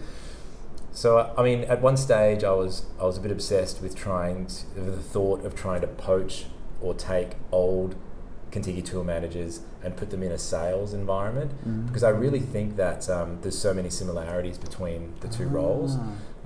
So 0.92 1.32
I 1.36 1.42
mean, 1.42 1.64
at 1.64 1.80
one 1.82 1.96
stage, 1.96 2.42
I 2.44 2.52
was 2.52 2.86
I 3.00 3.04
was 3.04 3.18
a 3.18 3.20
bit 3.20 3.30
obsessed 3.30 3.82
with 3.82 3.94
trying 3.94 4.46
to, 4.46 4.66
with 4.80 4.96
the 4.96 5.02
thought 5.02 5.44
of 5.44 5.54
trying 5.54 5.80
to 5.82 5.86
poach 5.86 6.46
or 6.80 6.94
take 6.94 7.32
old 7.52 7.94
Contiki 8.50 8.82
tour 8.84 9.04
managers 9.04 9.60
and 9.82 9.96
put 9.96 10.10
them 10.10 10.22
in 10.22 10.32
a 10.32 10.38
sales 10.38 10.94
environment 10.94 11.50
Mm. 11.66 11.86
because 11.86 12.02
I 12.02 12.08
really 12.10 12.40
think 12.40 12.76
that 12.76 13.10
um, 13.10 13.38
there's 13.42 13.58
so 13.58 13.74
many 13.74 13.90
similarities 13.90 14.56
between 14.56 15.12
the 15.20 15.28
two 15.28 15.48
roles. 15.48 15.96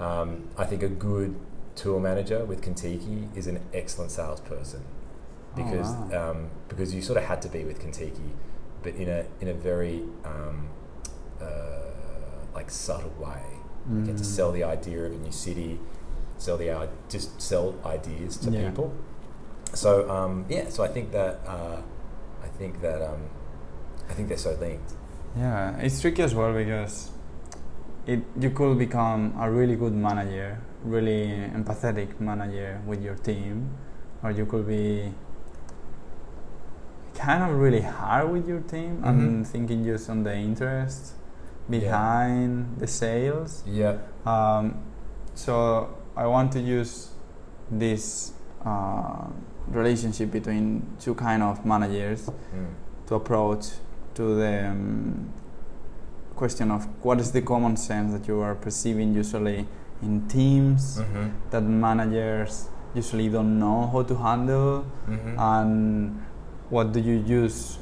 Ah. 0.00 0.20
Um, 0.22 0.48
I 0.56 0.64
think 0.64 0.82
a 0.82 0.88
good 0.88 1.36
tour 1.76 2.00
manager 2.00 2.44
with 2.44 2.62
Contiki 2.62 3.28
is 3.36 3.46
an 3.46 3.60
excellent 3.72 4.10
salesperson 4.10 4.80
Oh, 5.52 5.56
because 5.56 5.88
wow. 5.88 6.30
um, 6.30 6.50
because 6.68 6.94
you 6.94 7.02
sort 7.02 7.18
of 7.18 7.24
had 7.24 7.42
to 7.42 7.48
be 7.48 7.64
with 7.64 7.80
Contiki, 7.80 8.30
but 8.82 8.94
in 8.94 9.08
a 9.08 9.24
in 9.40 9.48
a 9.48 9.54
very 9.54 10.02
um, 10.24 10.68
uh, 11.40 11.46
like 12.54 12.70
subtle 12.70 13.12
way. 13.18 13.42
You 13.90 14.02
get 14.02 14.18
to 14.18 14.24
sell 14.24 14.52
the 14.52 14.62
idea 14.62 15.06
of 15.06 15.12
a 15.12 15.16
new 15.16 15.32
city, 15.32 15.80
sell 16.36 16.56
the 16.58 16.88
just 17.08 17.40
sell 17.40 17.74
ideas 17.84 18.36
to 18.36 18.50
Yeah. 18.50 18.68
people. 18.68 18.92
So 19.74 20.08
um, 20.10 20.44
yeah, 20.48 20.68
so 20.68 20.84
I 20.84 20.88
think 20.88 21.10
that 21.12 21.40
uh, 21.46 21.80
I 22.44 22.48
think 22.58 22.80
that 22.82 23.02
um, 23.02 23.22
I 24.08 24.12
think 24.12 24.28
they're 24.28 24.38
so 24.38 24.56
linked. 24.60 24.92
Yeah, 25.36 25.76
it's 25.78 26.00
tricky 26.00 26.22
as 26.22 26.34
well 26.34 26.52
because 26.52 27.10
it 28.06 28.20
you 28.38 28.50
could 28.50 28.78
become 28.78 29.34
a 29.40 29.50
really 29.50 29.76
good 29.76 29.94
manager, 29.94 30.58
really 30.84 31.28
empathetic 31.54 32.20
manager 32.20 32.80
with 32.86 33.02
your 33.02 33.14
team, 33.16 33.70
or 34.22 34.30
you 34.30 34.46
could 34.46 34.66
be 34.68 35.12
kind 37.20 37.42
of 37.42 37.50
really 37.64 37.82
hard 37.82 38.30
with 38.32 38.48
your 38.48 38.60
team 38.60 39.02
and 39.04 39.44
Mhm. 39.44 39.46
thinking 39.46 39.84
just 39.84 40.08
on 40.10 40.22
the 40.24 40.34
interest 40.34 41.12
behind 41.68 42.50
the 42.78 42.86
sales. 42.86 43.62
Yeah. 43.66 43.96
Um, 44.26 44.74
so 45.34 45.88
I 46.16 46.26
want 46.26 46.52
to 46.52 46.60
use 46.60 47.10
this 47.70 48.32
uh, 48.66 49.26
relationship 49.72 50.30
between 50.30 50.82
two 50.98 51.14
kind 51.14 51.42
of 51.42 51.64
managers 51.64 52.28
Mm. 52.28 52.66
to 53.06 53.14
approach 53.14 53.64
to 54.14 54.34
the 54.34 54.68
um, 54.70 55.30
question 56.36 56.70
of 56.70 56.86
what 57.02 57.20
is 57.20 57.30
the 57.32 57.40
common 57.42 57.76
sense 57.76 58.12
that 58.12 58.26
you 58.28 58.40
are 58.40 58.54
perceiving 58.54 59.14
usually 59.14 59.66
in 60.02 60.26
teams 60.28 60.98
Mm-hmm. 60.98 61.26
that 61.50 61.62
managers 61.62 62.68
usually 62.94 63.28
don't 63.28 63.58
know 63.58 63.86
how 63.92 64.02
to 64.02 64.14
handle 64.16 64.84
Mm-hmm. 65.08 65.38
and 65.38 66.20
what 66.70 66.92
do 66.92 67.00
you 67.00 67.16
use 67.40 67.78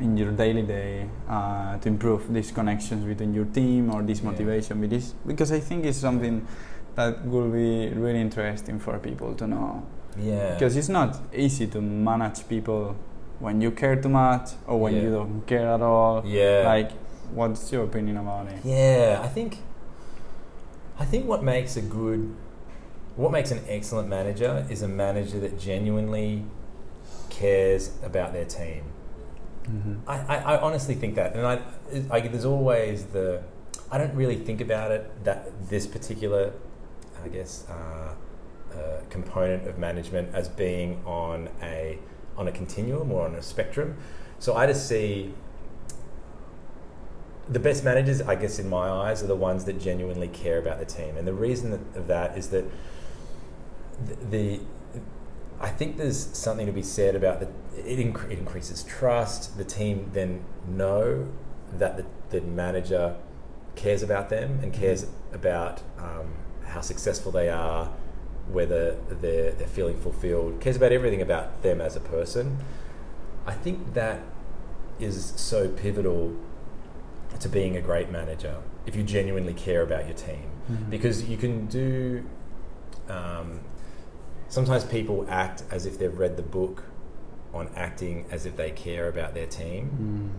in 0.00 0.16
your 0.16 0.32
daily 0.32 0.62
day 0.62 1.08
uh, 1.28 1.78
to 1.78 1.88
improve 1.88 2.32
these 2.32 2.50
connections 2.50 3.04
between 3.04 3.32
your 3.32 3.44
team 3.46 3.90
or 3.94 4.02
this 4.02 4.20
Yeah. 4.20 4.30
motivation 4.30 4.80
with 4.80 4.90
this 4.90 5.14
because 5.26 5.52
i 5.52 5.60
think 5.60 5.84
it's 5.84 5.98
something 5.98 6.46
that 6.96 7.24
will 7.26 7.48
be 7.50 7.88
really 7.94 8.20
interesting 8.20 8.78
for 8.80 8.98
people 8.98 9.34
to 9.34 9.46
know 9.46 9.82
yeah. 10.18 10.54
because 10.54 10.76
it's 10.76 10.88
not 10.88 11.16
easy 11.32 11.66
to 11.68 11.80
manage 11.80 12.46
people 12.48 12.96
when 13.40 13.60
you 13.60 13.70
care 13.70 13.96
too 13.96 14.08
much 14.08 14.50
or 14.66 14.80
when 14.80 14.94
Yeah. 14.94 15.02
you 15.02 15.10
don't 15.10 15.46
care 15.46 15.68
at 15.76 15.82
all 15.82 16.22
yeah. 16.26 16.62
like 16.66 16.90
what's 17.32 17.72
your 17.72 17.84
opinion 17.84 18.16
about 18.16 18.46
it 18.48 18.58
Yeah, 18.64 19.20
I 19.22 19.28
think 19.28 19.58
I 20.98 21.04
think 21.04 21.26
what 21.26 21.42
makes 21.42 21.76
a 21.76 21.82
good 21.82 22.34
what 23.16 23.30
makes 23.32 23.50
an 23.52 23.60
excellent 23.68 24.08
manager 24.08 24.66
is 24.70 24.82
a 24.82 24.88
manager 24.88 25.38
that 25.40 25.58
genuinely 25.58 26.44
cares 27.34 27.90
about 28.02 28.32
their 28.32 28.44
team. 28.44 28.84
mm-hmm. 29.64 30.08
I, 30.08 30.16
I, 30.34 30.36
I 30.54 30.60
honestly 30.60 30.94
think 30.94 31.14
that, 31.16 31.34
and 31.34 31.46
I, 31.46 31.60
I 32.10 32.20
there's 32.20 32.44
always 32.44 33.06
the 33.06 33.42
I 33.90 33.98
don't 33.98 34.14
really 34.14 34.36
think 34.36 34.60
about 34.60 34.90
it 34.90 35.24
that 35.24 35.68
this 35.68 35.86
particular 35.86 36.52
I 37.24 37.28
guess 37.28 37.66
uh, 37.68 38.14
uh, 38.74 39.00
component 39.10 39.66
of 39.66 39.78
management 39.78 40.34
as 40.34 40.48
being 40.48 41.02
on 41.06 41.48
a 41.62 41.98
on 42.36 42.48
a 42.48 42.52
continuum 42.52 43.12
or 43.12 43.26
on 43.26 43.34
a 43.34 43.42
spectrum. 43.42 43.96
So 44.38 44.54
I 44.54 44.66
just 44.66 44.88
see 44.88 45.32
the 47.48 47.60
best 47.60 47.84
managers, 47.84 48.22
I 48.22 48.34
guess, 48.34 48.58
in 48.58 48.68
my 48.68 48.88
eyes, 48.88 49.22
are 49.22 49.26
the 49.26 49.36
ones 49.36 49.64
that 49.66 49.78
genuinely 49.78 50.28
care 50.28 50.58
about 50.58 50.78
the 50.78 50.86
team, 50.86 51.16
and 51.16 51.26
the 51.26 51.34
reason 51.34 51.72
of 51.94 52.06
that 52.06 52.36
is 52.36 52.48
that 52.48 52.64
the, 54.06 54.14
the 54.30 54.60
I 55.64 55.70
think 55.70 55.96
there's 55.96 56.18
something 56.36 56.66
to 56.66 56.72
be 56.72 56.82
said 56.82 57.16
about 57.16 57.40
that. 57.40 57.48
It, 57.76 57.98
incre- 57.98 58.30
it 58.30 58.38
increases 58.38 58.82
trust. 58.84 59.56
The 59.56 59.64
team 59.64 60.10
then 60.12 60.44
know 60.68 61.26
that 61.78 61.96
the, 61.96 62.04
the 62.28 62.40
manager 62.46 63.16
cares 63.74 64.02
about 64.02 64.28
them 64.28 64.60
and 64.62 64.72
cares 64.74 65.06
about 65.32 65.80
um, 65.98 66.34
how 66.66 66.82
successful 66.82 67.32
they 67.32 67.48
are, 67.48 67.90
whether 68.48 68.96
they're, 69.22 69.52
they're 69.52 69.66
feeling 69.66 69.98
fulfilled, 69.98 70.60
cares 70.60 70.76
about 70.76 70.92
everything 70.92 71.22
about 71.22 71.62
them 71.62 71.80
as 71.80 71.96
a 71.96 72.00
person. 72.00 72.58
I 73.46 73.52
think 73.54 73.94
that 73.94 74.20
is 75.00 75.32
so 75.36 75.68
pivotal 75.70 76.36
to 77.40 77.48
being 77.48 77.74
a 77.74 77.80
great 77.80 78.10
manager 78.10 78.56
if 78.86 78.94
you 78.94 79.02
genuinely 79.02 79.54
care 79.54 79.80
about 79.82 80.04
your 80.06 80.14
team 80.16 80.50
Mhm. 80.70 80.88
because 80.90 81.24
you 81.28 81.36
can 81.36 81.66
do 81.66 82.22
um, 83.08 83.60
sometimes 84.48 84.84
people 84.84 85.26
act 85.28 85.62
as 85.70 85.86
if 85.86 85.98
they've 85.98 86.16
read 86.18 86.36
the 86.36 86.42
book 86.42 86.84
on 87.52 87.68
acting 87.76 88.26
as 88.30 88.46
if 88.46 88.56
they 88.56 88.70
care 88.70 89.08
about 89.08 89.34
their 89.34 89.46
team 89.46 89.90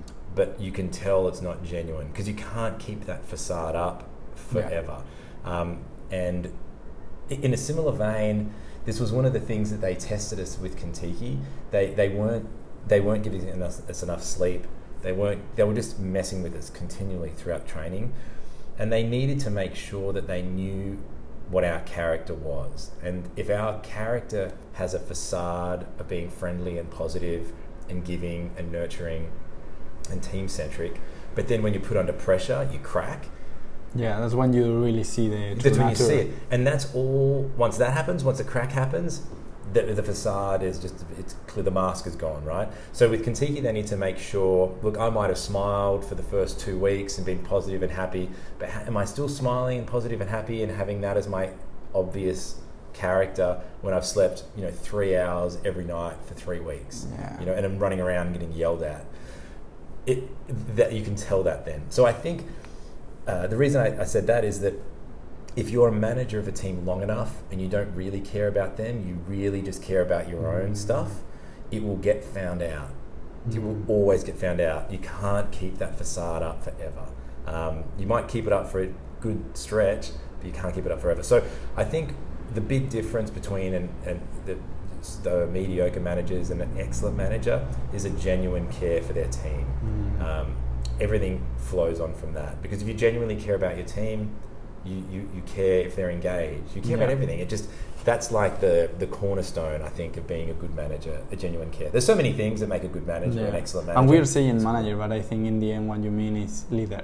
Mm. 0.06 0.12
but 0.36 0.60
you 0.60 0.72
can 0.72 0.90
tell 0.90 1.28
it's 1.28 1.42
not 1.42 1.64
genuine 1.64 2.08
because 2.08 2.28
you 2.28 2.34
can't 2.34 2.78
keep 2.80 3.06
that 3.06 3.24
facade 3.26 3.76
up 3.76 4.08
forever. 4.36 5.02
Um, 5.46 5.80
and 6.12 6.52
in 7.30 7.54
a 7.54 7.58
similar 7.58 7.92
vein 7.92 8.54
this 8.86 9.00
was 9.00 9.12
one 9.12 9.26
of 9.26 9.34
the 9.34 9.40
things 9.40 9.72
that 9.72 9.82
they 9.82 9.96
tested 9.96 10.40
us 10.40 10.60
with 10.60 10.78
Contiki. 10.80 11.40
They, 11.72 11.88
they 11.94 12.10
weren't 12.10 12.48
they 12.88 13.00
weren't 13.00 13.24
giving 13.24 13.62
us, 13.64 13.82
us 13.90 14.04
enough 14.04 14.24
sleep. 14.24 14.68
They 15.02 15.12
weren't 15.12 15.42
they 15.56 15.64
were 15.64 15.74
just 15.74 16.00
messing 16.00 16.44
with 16.44 16.56
us 16.56 16.70
continually 16.70 17.32
throughout 17.32 17.68
training. 17.68 18.14
And 18.78 18.92
they 18.92 19.02
needed 19.04 19.40
to 19.40 19.50
make 19.50 19.74
sure 19.74 20.14
that 20.14 20.28
they 20.28 20.42
knew 20.44 21.00
what 21.50 21.64
our 21.64 21.80
character 21.82 22.34
was. 22.34 22.92
And 23.04 23.30
if 23.36 23.50
our 23.50 23.80
character 23.82 24.54
has 24.74 24.94
a 24.94 25.00
facade 25.00 25.86
of 26.00 26.08
being 26.08 26.30
friendly 26.30 26.78
and 26.78 26.90
positive 26.90 27.54
and 27.90 28.04
giving 28.04 28.52
and 28.58 28.72
nurturing 28.72 29.32
and 30.10 30.22
team 30.24 30.48
centric, 30.48 31.00
but 31.36 31.48
then 31.48 31.62
when 31.62 31.74
you 31.74 31.80
put 31.80 31.98
under 31.98 32.14
pressure, 32.14 32.68
you 32.72 32.80
crack, 32.80 33.28
yeah 33.94 34.20
that's 34.20 34.34
when 34.34 34.52
you 34.52 34.84
really 34.84 35.04
see 35.04 35.30
the 35.30 35.54
that's 35.62 35.78
when 35.78 35.90
you 35.90 35.96
see 35.96 36.16
it. 36.16 36.34
And 36.52 36.66
that's 36.68 36.94
all, 36.94 37.50
once 37.56 37.78
that 37.78 37.94
happens, 37.94 38.24
once 38.24 38.40
the 38.40 38.44
crack 38.44 38.72
happens, 38.72 39.22
the, 39.74 39.82
the 39.82 40.04
facade 40.04 40.64
is 40.64 40.80
just, 40.80 41.06
it's 41.18 41.36
clear, 41.48 41.64
the 41.64 41.72
mask 41.72 42.08
is 42.08 42.16
gone, 42.16 42.44
right? 42.46 42.68
So 42.94 43.10
with 43.10 43.26
Contiki, 43.26 43.62
they 43.62 43.72
need 43.72 43.88
to 43.88 43.98
make 43.98 44.18
sure, 44.18 44.78
look, 44.82 44.98
I 44.98 45.10
might 45.10 45.28
have 45.28 45.38
smiled 45.38 46.06
for 46.06 46.16
the 46.16 46.24
first 46.24 46.60
two 46.60 46.78
weeks 46.78 47.18
and 47.18 47.26
been 47.26 47.40
positive 47.40 47.82
and 47.82 47.92
happy, 47.92 48.30
but 48.60 48.70
ha- 48.70 48.84
am 48.86 48.98
I 48.98 49.06
still 49.06 49.28
smiling 49.28 49.80
and 49.80 49.88
positive 49.88 50.22
and 50.22 50.30
happy 50.30 50.62
and 50.64 50.72
having 50.72 51.02
that 51.02 51.18
as 51.18 51.28
my 51.28 51.50
obvious 51.94 52.60
character 52.94 53.62
when 53.82 53.94
I've 53.94 54.06
slept, 54.06 54.44
you 54.56 54.64
know, 54.64 54.72
three 54.72 55.18
hours 55.18 55.58
every 55.66 55.84
night 55.84 56.18
for 56.26 56.36
three 56.36 56.60
weeks? 56.60 57.08
Yeah. 57.12 57.40
You 57.40 57.46
know, 57.48 57.54
and 57.54 57.66
I'm 57.66 57.80
running 57.80 58.00
around 58.00 58.34
getting 58.34 58.52
yelled 58.54 58.84
at. 58.84 59.06
It, 60.06 60.30
that 60.76 60.94
you 60.94 61.04
can 61.04 61.16
tell 61.16 61.42
that 61.44 61.66
then. 61.66 61.82
So 61.90 62.06
I 62.06 62.14
think 62.14 62.46
uh, 63.28 63.48
the 63.48 63.58
reason 63.58 63.82
I, 63.82 64.02
I 64.02 64.06
said 64.06 64.28
that 64.28 64.46
is 64.46 64.60
that 64.60 64.76
if 65.56 65.70
you're 65.70 65.88
a 65.88 65.92
manager 65.92 66.38
of 66.40 66.48
a 66.48 66.52
team 66.52 66.86
long 66.86 67.02
enough 67.02 67.42
and 67.52 67.62
you 67.62 67.68
don't 67.68 67.94
really 67.96 68.20
care 68.20 68.48
about 68.48 68.78
them, 68.78 69.08
you 69.08 69.18
really 69.28 69.62
just 69.62 69.82
care 69.82 70.02
about 70.02 70.28
your 70.28 70.48
own 70.62 70.72
Mm. 70.72 70.78
stuff, 70.78 71.22
it 71.72 71.84
will 71.84 71.96
get 71.96 72.24
found 72.24 72.62
out. 72.62 72.90
It 73.52 73.62
will 73.64 73.76
Mm. 73.76 73.90
always 73.90 74.24
get 74.24 74.38
found 74.38 74.60
out. 74.60 74.92
You 74.92 74.98
can't 74.98 75.52
keep 75.52 75.78
that 75.78 75.96
facade 75.98 76.42
up 76.44 76.64
forever. 76.64 77.06
Um, 77.48 77.84
you 77.98 78.08
might 78.08 78.28
keep 78.28 78.48
it 78.48 78.54
up 78.54 78.70
for 78.70 78.82
a 78.82 78.90
good 79.22 79.40
stretch, 79.54 80.12
but 80.40 80.48
you 80.48 80.52
can't 80.52 80.74
keep 80.74 80.86
it 80.86 80.92
up 80.92 81.00
forever. 81.00 81.24
So 81.24 81.44
I 81.78 81.84
think 81.84 82.10
the 82.54 82.62
big 82.62 82.90
difference 82.90 83.30
between 83.30 83.74
an, 83.74 83.90
an, 84.06 84.22
the, 84.46 84.58
the 85.24 85.48
mediocre 85.48 86.00
managers 86.00 86.50
and 86.50 86.62
an 86.62 86.72
excellent 86.78 87.16
manager 87.16 87.66
is 87.94 88.06
a 88.06 88.10
genuine 88.10 88.68
care 88.70 89.02
for 89.02 89.14
their 89.14 89.28
team. 89.28 89.68
Mm. 90.20 90.22
Um, 90.22 90.56
everything 91.00 91.42
flows 91.58 92.00
on 92.00 92.14
from 92.14 92.34
that 92.34 92.62
because 92.62 92.82
if 92.82 92.88
you 92.88 92.94
genuinely 92.94 93.36
care 93.36 93.56
about 93.56 93.78
your 93.78 93.86
team, 93.86 94.32
you, 94.86 95.04
you, 95.12 95.30
you 95.36 95.42
care 95.46 95.80
if 95.80 95.96
they're 95.96 96.12
engaged. 96.12 96.76
You 96.76 96.82
care 96.82 96.96
about 96.96 97.10
everything. 97.10 97.40
It 97.40 97.50
just 97.50 97.70
that's 98.04 98.32
like 98.32 98.60
the 98.62 98.90
the 99.00 99.08
cornerstone, 99.08 99.82
I 99.82 99.90
think, 99.90 100.18
of 100.18 100.28
being 100.28 100.50
a 100.50 100.54
good 100.54 100.76
manager, 100.76 101.22
a 101.32 101.36
genuine 101.36 101.72
care. 101.72 101.90
There's 101.90 102.06
so 102.06 102.16
many 102.16 102.34
things 102.34 102.60
that 102.60 102.68
make 102.70 102.84
a 102.84 102.88
good 102.88 103.08
manager 103.08 103.42
Yeah. 103.42 103.48
an 103.48 103.56
excellent 103.56 103.88
manager. 103.88 104.00
and 104.02 104.10
we're 104.10 104.26
saying 104.26 104.64
manager 104.64 104.96
but 104.96 105.12
i 105.12 105.22
think 105.22 105.48
in 105.48 105.60
the 105.60 105.72
end 105.72 105.88
what 105.90 106.00
you 106.04 106.12
mean 106.12 106.36
is 106.38 106.66
leader 106.70 107.04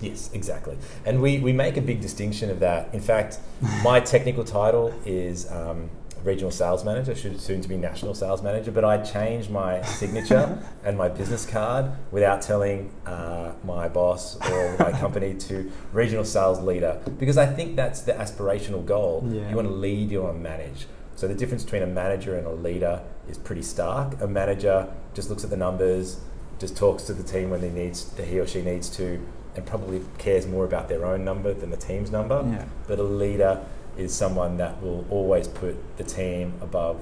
Yes, 0.00 0.30
exactly. 0.32 0.76
And 1.04 1.20
we, 1.20 1.40
we 1.40 1.52
make 1.52 1.76
a 1.76 1.82
big 1.82 2.00
distinction 2.00 2.48
of 2.50 2.58
that. 2.60 2.94
In 2.94 3.00
fact, 3.00 3.38
my 3.84 4.00
technical 4.14 4.44
title 4.44 4.94
is 5.04 5.50
um, 5.52 5.90
regional 6.24 6.50
sales 6.50 6.84
manager, 6.84 7.14
should 7.14 7.40
soon 7.40 7.60
to 7.62 7.68
be 7.68 7.76
national 7.76 8.14
sales 8.14 8.42
manager, 8.42 8.70
but 8.70 8.84
I 8.84 8.98
changed 9.02 9.50
my 9.50 9.82
signature 9.82 10.62
and 10.84 10.96
my 10.98 11.08
business 11.08 11.46
card 11.46 11.90
without 12.10 12.42
telling 12.42 12.90
uh, 13.06 13.52
my 13.64 13.88
boss 13.88 14.36
or 14.50 14.76
my 14.78 14.92
company 15.00 15.34
to 15.34 15.70
regional 15.92 16.24
sales 16.24 16.60
leader 16.60 17.00
because 17.18 17.38
I 17.38 17.46
think 17.46 17.76
that's 17.76 18.02
the 18.02 18.12
aspirational 18.12 18.84
goal. 18.84 19.26
Yeah. 19.30 19.48
You 19.50 19.56
want 19.56 19.68
to 19.68 19.74
lead, 19.74 20.10
you 20.10 20.22
want 20.22 20.36
to 20.36 20.40
manage. 20.40 20.86
So 21.16 21.28
the 21.28 21.34
difference 21.34 21.64
between 21.64 21.82
a 21.82 21.86
manager 21.86 22.36
and 22.36 22.46
a 22.46 22.52
leader 22.52 23.02
is 23.28 23.36
pretty 23.36 23.62
stark. 23.62 24.20
A 24.22 24.26
manager 24.26 24.92
just 25.14 25.28
looks 25.28 25.44
at 25.44 25.50
the 25.50 25.56
numbers, 25.56 26.20
just 26.58 26.76
talks 26.76 27.04
to 27.04 27.12
the 27.12 27.22
team 27.22 27.50
when 27.50 27.60
he 27.62 27.68
needs, 27.68 28.10
he 28.18 28.38
or 28.38 28.46
she 28.46 28.62
needs 28.62 28.88
to, 28.96 29.20
and 29.54 29.66
probably 29.66 30.00
cares 30.18 30.46
more 30.46 30.64
about 30.64 30.88
their 30.88 31.04
own 31.04 31.24
number 31.24 31.52
than 31.52 31.70
the 31.70 31.76
team's 31.76 32.10
number. 32.10 32.42
yeah 32.46 32.64
But 32.86 32.98
a 32.98 33.02
leader 33.02 33.64
is 34.00 34.12
someone 34.14 34.56
that 34.56 34.80
will 34.82 35.04
always 35.10 35.46
put 35.62 35.74
the 35.98 36.04
team 36.04 36.54
above 36.60 36.98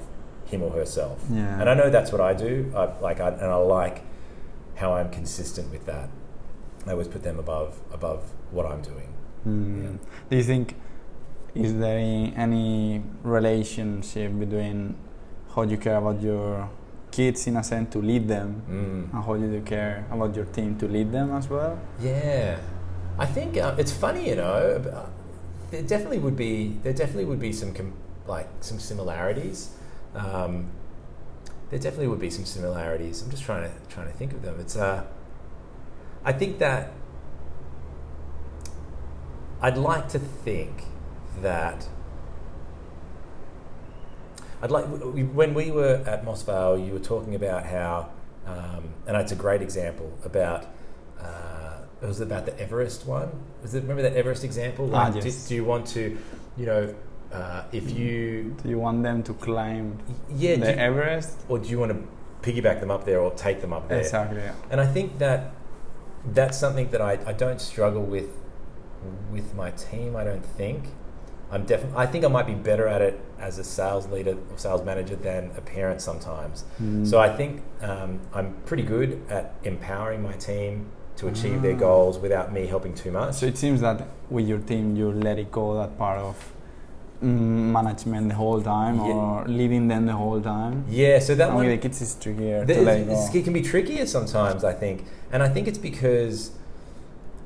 him 0.51 0.63
or 0.63 0.71
herself. 0.71 1.19
yeah 1.31 1.61
And 1.61 1.69
I 1.71 1.75
know 1.75 1.89
that's 1.91 2.11
what 2.13 2.21
I 2.21 2.33
do. 2.35 2.73
I 2.75 2.85
like, 3.01 3.21
I, 3.21 3.29
and 3.29 3.51
I 3.59 3.61
like 3.81 4.03
how 4.77 4.95
I'm 4.95 5.11
consistent 5.11 5.71
with 5.71 5.85
that. 5.87 6.09
I 6.87 6.93
always 6.93 7.09
put 7.09 7.23
them 7.23 7.39
above 7.39 7.71
above 7.93 8.21
what 8.51 8.65
I'm 8.71 8.83
doing. 8.93 9.11
Mm. 9.47 9.83
Yeah. 9.83 9.97
Do 10.31 10.37
you 10.37 10.43
think 10.53 10.75
is 11.55 11.73
there 11.83 11.99
any, 11.99 13.03
relationship 13.23 14.31
between 14.39 14.95
how 15.55 15.63
you 15.63 15.77
care 15.77 15.97
about 15.97 16.21
your 16.23 16.69
kids 17.11 17.47
in 17.49 17.57
a 17.57 17.65
sense 17.65 17.89
to 17.95 17.99
lead 18.11 18.29
them 18.29 18.49
Mm. 18.69 19.15
and 19.15 19.25
how 19.27 19.35
you 19.35 19.49
do 19.57 19.61
care 19.75 20.05
about 20.11 20.37
your 20.37 20.45
team 20.57 20.77
to 20.79 20.87
lead 20.87 21.09
them 21.13 21.29
as 21.39 21.49
well? 21.55 21.75
Yeah, 22.01 22.59
I 23.19 23.27
think 23.27 23.57
uh, 23.57 23.75
it's 23.81 23.93
funny, 23.93 24.29
you 24.31 24.37
know. 24.37 24.81
There 25.71 25.83
definitely 25.83 26.19
would 26.19 26.37
be 26.37 26.79
there 26.83 26.93
definitely 26.93 27.27
would 27.27 27.41
be 27.41 27.53
some 27.53 27.75
com- 27.75 27.95
like 28.27 28.49
some 28.61 28.79
similarities. 28.79 29.71
Um, 30.15 30.71
there 31.71 31.79
definitely 31.79 32.09
would 32.09 32.21
be 32.21 32.31
some 32.31 32.45
similarities. 32.45 33.23
I'm 33.23 33.31
just 33.31 33.43
trying 33.43 33.71
to 33.71 33.75
trying 33.89 34.07
to 34.07 34.13
think 34.15 34.33
of 34.33 34.43
them. 34.43 34.59
It's 34.61 34.77
uh, 34.77 35.05
I 36.25 36.33
think 36.33 36.59
that 36.59 36.93
I'd 39.61 39.77
like 39.77 40.09
to 40.11 40.19
think 40.19 40.85
that 41.43 41.89
I'd 44.63 44.71
like 44.71 44.87
when 44.87 45.55
we 45.55 45.71
were 45.71 46.03
at 46.07 46.25
Mossvale, 46.25 46.85
you 46.85 46.93
were 46.93 46.99
talking 46.99 47.35
about 47.35 47.65
how, 47.65 48.11
um, 48.47 48.95
and 49.07 49.17
it's 49.17 49.33
a 49.33 49.37
great 49.37 49.63
example 49.63 50.17
about. 50.25 50.67
Uh, 51.21 51.79
it 52.01 52.07
was 52.07 52.21
about 52.21 52.47
the 52.47 52.59
Everest 52.61 53.07
one. 53.07 53.31
Was 53.63 53.75
it 53.75 53.83
remember 53.83 54.03
that 54.03 54.15
Everest 54.17 54.45
example? 54.45 54.91
Ah, 54.95 55.09
Like, 55.09 55.25
yes. 55.25 55.43
do, 55.45 55.49
do 55.49 55.55
you 55.57 55.65
want 55.65 55.87
to, 55.89 56.17
you 56.57 56.67
know, 56.67 56.95
uh, 57.33 57.63
if 57.73 57.91
you, 57.91 58.55
Do 58.63 58.69
you 58.69 58.79
want 58.79 59.03
them 59.03 59.23
to 59.25 59.35
climb 59.35 59.99
yeah, 60.31 60.57
the 60.57 60.71
you- 60.73 60.79
Everest? 60.79 61.37
or 61.49 61.59
do 61.59 61.69
you 61.69 61.79
want 61.79 61.93
to 61.93 61.99
piggyback 62.51 62.81
them 62.81 62.91
up 62.91 63.05
there 63.05 63.21
or 63.21 63.31
take 63.33 63.61
them 63.61 63.73
up 63.73 63.89
there? 63.89 63.99
Exactly. 64.01 64.39
yeah. 64.41 64.53
And 64.71 64.81
I 64.81 64.87
think 64.87 65.19
that 65.19 65.51
that's 66.33 66.57
something 66.59 66.89
that 66.91 67.01
I, 67.01 67.19
I 67.27 67.33
don't 67.33 67.61
struggle 67.61 68.03
with 68.03 68.31
with 69.31 69.55
my 69.55 69.71
team. 69.73 70.17
I 70.17 70.25
don't 70.25 70.45
think 70.45 70.85
I'm 71.51 71.65
definitely. 71.65 71.97
I 71.99 72.07
think 72.07 72.25
I 72.25 72.29
might 72.29 72.47
be 72.47 72.55
better 72.55 72.87
at 72.89 73.01
it 73.01 73.21
as 73.39 73.59
a 73.59 73.65
sales 73.65 74.07
leader 74.09 74.37
or 74.51 74.59
sales 74.59 74.85
manager 74.85 75.17
than 75.17 75.51
a 75.57 75.61
parent 75.61 76.01
sometimes. 76.01 76.65
Mm. 76.83 77.07
So 77.07 77.19
I 77.21 77.35
think 77.35 77.63
um, 77.81 78.21
I'm 78.35 78.55
pretty 78.67 78.83
good 78.83 79.23
at 79.31 79.55
empowering 79.65 80.23
my 80.23 80.33
team 80.33 80.91
to 81.19 81.27
achieve 81.29 81.63
their 81.63 81.75
goals 81.75 82.19
without 82.19 82.53
me 82.53 82.67
helping 82.67 82.95
too 82.95 83.11
much. 83.11 83.35
So 83.35 83.47
it 83.47 83.59
seems 83.59 83.81
that 83.81 84.07
with 84.31 84.47
your 84.47 84.59
team, 84.59 84.97
you 84.97 85.11
let 85.13 85.39
it 85.39 85.51
go 85.51 85.75
that 85.75 85.99
part 85.99 86.19
of 86.21 86.37
mm, 87.23 87.27
management 87.79 88.29
the 88.29 88.37
whole 88.37 88.63
time 88.63 88.97
Yeah. 88.99 89.13
or 89.13 89.45
leading 89.49 89.89
them 89.89 90.07
the 90.07 90.13
whole 90.13 90.41
time. 90.41 90.85
yeah, 90.89 91.19
so 91.19 91.35
that 91.35 91.49
and 91.49 91.57
one 91.57 91.67
with 91.67 91.75
the 91.81 91.83
kids 91.89 92.01
is 92.01 92.15
trickier 92.15 92.65
The- 92.65 92.75
to 92.75 92.83
let 92.83 92.99
it 93.01 93.07
go. 93.09 93.29
it 93.39 93.43
can 93.45 93.53
be 93.53 93.63
trickier 93.63 94.07
sometimes, 94.07 94.63
I 94.63 94.73
think. 94.73 95.05
And 95.33 95.43
I 95.43 95.49
think 95.49 95.67
it's 95.67 95.79
because 95.79 96.53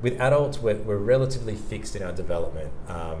with 0.03 0.19
adults, 0.21 0.59
we're, 0.61 0.75
we're 0.75 0.97
relatively 0.97 1.55
fixed 1.55 1.95
in 1.95 2.03
our 2.03 2.11
development, 2.11 2.71
um, 2.87 3.19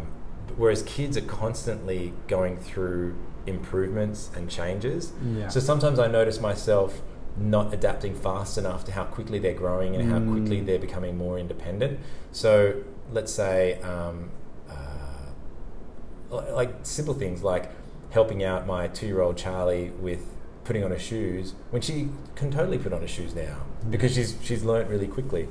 whereas 0.55 0.83
kids 0.83 1.17
are 1.17 1.21
constantly 1.43 2.13
going 2.27 2.57
through 2.57 3.15
improvements 3.47 4.29
and 4.35 4.49
changes. 4.49 5.11
Yeah. 5.25 5.47
So 5.47 5.59
sometimes 5.59 5.97
I 5.97 6.07
notice 6.07 6.39
myself 6.39 7.01
not 7.37 7.73
adapting 7.73 8.13
fast 8.15 8.57
enough 8.57 8.85
to 8.85 8.91
how 8.91 9.03
quickly 9.05 9.39
they're 9.39 9.53
growing 9.53 9.95
and 9.95 10.11
how 10.11 10.19
quickly 10.19 10.61
Mm. 10.61 10.65
they're 10.67 10.79
becoming 10.79 11.17
more 11.17 11.39
independent. 11.39 11.99
So 12.31 12.75
let's 13.11 13.31
say, 13.33 13.79
um, 13.81 14.29
uh, 14.69 16.53
like 16.53 16.71
simple 16.83 17.13
things 17.13 17.43
like 17.43 17.71
helping 18.11 18.43
out 18.43 18.65
my 18.67 18.87
two-year-old 18.87 19.37
Charlie 19.37 19.91
with 19.99 20.25
putting 20.63 20.83
on 20.83 20.91
her 20.91 20.99
shoes 20.99 21.53
when 21.71 21.81
she 21.81 22.09
can 22.35 22.49
totally 22.51 22.77
put 22.77 22.93
on 22.93 23.01
her 23.01 23.07
shoes 23.07 23.35
now 23.35 23.57
because 23.89 24.13
she's 24.15 24.37
she's 24.41 24.63
learnt 24.63 24.89
really 24.89 25.07
quickly, 25.07 25.47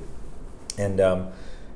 and 0.77 0.99
um, 0.99 1.27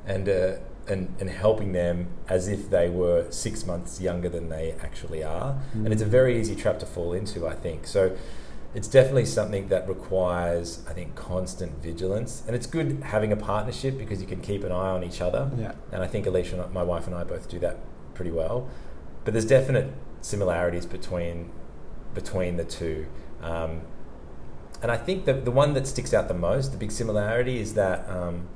and 0.06 0.28
uh, 0.28 0.54
and 0.88 1.14
and 1.20 1.30
helping 1.30 1.72
them 1.72 2.08
as 2.28 2.48
if 2.48 2.68
they 2.70 2.88
were 2.90 3.26
six 3.30 3.64
months 3.66 4.00
younger 4.00 4.28
than 4.28 4.48
they 4.48 4.74
actually 4.82 5.22
are, 5.22 5.56
and 5.74 5.92
it's 5.92 6.02
a 6.02 6.06
Mm. 6.06 6.08
very 6.08 6.40
easy 6.40 6.56
trap 6.56 6.78
to 6.80 6.86
fall 6.86 7.12
into, 7.12 7.46
I 7.46 7.54
think. 7.54 7.86
So 7.86 8.16
it's 8.74 8.88
definitely 8.88 9.24
something 9.24 9.68
that 9.68 9.88
requires, 9.88 10.84
I 10.88 10.92
think, 10.92 11.14
constant 11.14 11.82
vigilance. 11.82 12.42
And 12.46 12.54
it's 12.54 12.66
good 12.66 13.02
having 13.02 13.32
a 13.32 13.36
partnership 13.36 13.96
because 13.96 14.20
you 14.20 14.26
can 14.26 14.40
keep 14.40 14.62
an 14.62 14.72
eye 14.72 14.90
on 14.90 15.02
each 15.02 15.20
other. 15.20 15.50
yeah. 15.56 15.72
And 15.90 16.02
I 16.02 16.06
think 16.06 16.26
Alicia, 16.26 16.62
and 16.62 16.72
my 16.72 16.82
wife, 16.82 17.06
and 17.06 17.14
I 17.16 17.24
both 17.24 17.48
do 17.48 17.58
that 17.60 17.78
pretty 18.14 18.30
well. 18.30 18.68
But 19.24 19.32
there's 19.32 19.46
definite 19.46 19.92
similarities 20.20 20.86
between 20.86 21.50
between 22.14 22.56
the 22.56 22.64
two. 22.64 23.06
Um, 23.42 23.82
and 24.82 24.90
I 24.90 24.96
think 24.96 25.24
the 25.24 25.34
the 25.34 25.50
one 25.50 25.74
that 25.74 25.86
sticks 25.86 26.12
out 26.12 26.28
the 26.28 26.34
most, 26.34 26.72
the 26.72 26.78
big 26.78 26.90
similarity, 26.90 27.58
is 27.58 27.74
that 27.74 28.08
um, 28.08 28.48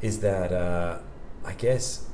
is 0.00 0.20
that 0.20 0.52
uh, 0.52 0.98
I 1.44 1.52
guess 1.52 2.06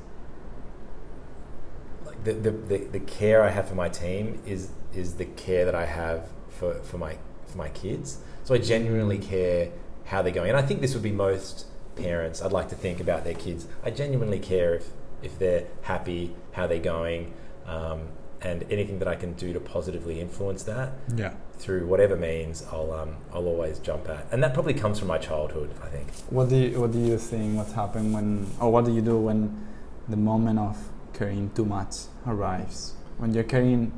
like 2.05 2.25
the, 2.25 2.33
the, 2.33 2.51
the, 2.51 2.79
the 2.85 3.01
care 3.01 3.43
I 3.43 3.51
have 3.51 3.69
for 3.69 3.75
my 3.75 3.89
team 3.89 4.41
is 4.47 4.71
is 4.97 5.15
the 5.15 5.25
care 5.25 5.65
that 5.65 5.75
I 5.75 5.87
have 5.87 6.29
for, 6.49 6.75
for 6.83 6.99
my 6.99 7.17
for 7.47 7.59
my 7.59 7.69
kids. 7.71 8.19
So 8.45 8.55
I 8.55 8.59
genuinely 8.59 9.19
care 9.19 9.71
how 10.05 10.23
they're 10.23 10.33
going, 10.33 10.51
and 10.51 10.59
I 10.59 10.63
think 10.63 10.81
this 10.81 10.95
would 10.95 11.03
be 11.03 11.13
most 11.13 11.67
parents. 11.97 12.43
I'd 12.43 12.53
like 12.53 12.69
to 12.71 12.75
think 12.75 13.01
about 13.01 13.25
their 13.25 13.35
kids. 13.35 13.67
I 13.85 13.91
genuinely 13.91 14.39
care 14.39 14.75
if 14.75 14.89
if 15.23 15.39
they're 15.39 15.65
happy, 15.83 16.35
how 16.53 16.67
they're 16.67 16.79
going, 16.79 17.33
um, 17.67 18.01
and 18.43 18.65
anything 18.71 18.99
that 18.99 19.09
I 19.09 19.15
can 19.15 19.33
do 19.33 19.53
to 19.55 19.61
positively 19.61 20.21
influence 20.21 20.65
that 20.65 20.93
Yeah. 21.17 21.33
through 21.57 21.87
whatever 21.87 22.15
means, 22.17 22.63
I'll 22.71 22.93
um, 22.93 23.17
I'll 23.33 23.47
always 23.47 23.79
jump 23.79 24.09
at, 24.11 24.27
and 24.33 24.43
that 24.43 24.53
probably 24.53 24.75
comes 24.75 24.99
from 24.99 25.09
my 25.09 25.19
childhood. 25.19 25.71
I 25.83 25.87
think. 25.89 26.09
What 26.29 26.49
do 26.51 26.57
you, 26.57 26.81
what 26.81 26.93
do 26.93 26.99
you 26.99 27.17
think? 27.17 27.57
What's 27.57 27.73
happened 27.73 28.13
when, 28.13 28.47
or 28.61 28.71
what 28.71 28.85
do 28.85 28.93
you 28.93 29.01
do 29.01 29.17
when 29.19 29.67
the 30.09 30.17
moment 30.19 30.59
of 30.59 30.77
caring 31.15 31.51
too 31.55 31.65
much 31.65 31.95
arrives? 32.27 32.93
When 33.17 33.33
you're 33.33 33.45
caring 33.45 33.93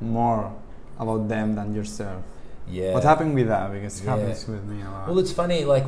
more 0.00 0.52
about 0.98 1.28
them 1.28 1.54
than 1.54 1.74
yourself. 1.74 2.22
Yeah. 2.70 2.92
What 2.92 3.04
happened 3.04 3.34
with 3.34 3.48
that? 3.48 3.72
Because 3.72 4.00
it 4.00 4.04
Yeah. 4.04 4.16
happens 4.16 4.46
with 4.46 4.64
me 4.64 4.82
a 4.82 4.90
lot. 4.90 5.08
Well, 5.08 5.18
it's 5.18 5.32
funny. 5.32 5.64
Like 5.64 5.84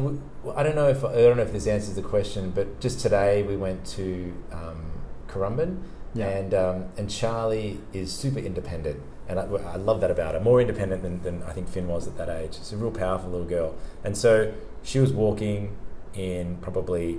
I 0.57 0.63
don't 0.63 0.75
know 0.77 0.89
if 0.89 1.05
I 1.05 1.15
don't 1.15 1.37
know 1.37 1.43
if 1.43 1.53
this 1.53 1.67
answers 1.67 1.95
the 1.95 2.03
question, 2.03 2.53
but 2.55 2.81
just 2.81 3.01
today 3.01 3.43
we 3.43 3.57
went 3.57 3.85
to 3.97 4.33
um, 4.53 4.81
Currumbin, 5.29 5.79
yeah. 6.15 6.29
and 6.29 6.55
um, 6.55 6.85
and 6.97 7.11
Charlie 7.11 7.81
is 7.93 8.13
super 8.13 8.39
independent, 8.39 9.01
and 9.29 9.39
I, 9.39 9.45
I 9.45 9.77
love 9.77 10.01
that 10.01 10.11
about 10.11 10.35
her. 10.35 10.41
More 10.41 10.61
independent 10.61 11.03
than, 11.03 11.23
than 11.23 11.43
I 11.43 11.53
think 11.53 11.69
Finn 11.69 11.87
was 11.87 12.07
at 12.07 12.17
that 12.17 12.31
age. 12.31 12.57
She's 12.57 12.73
a 12.73 12.77
real 12.79 12.91
powerful 12.91 13.31
little 13.31 13.47
girl, 13.47 13.75
and 14.03 14.17
so 14.17 14.53
she 14.83 14.99
was 15.01 15.13
walking 15.13 15.77
in 16.15 16.57
probably 16.63 17.19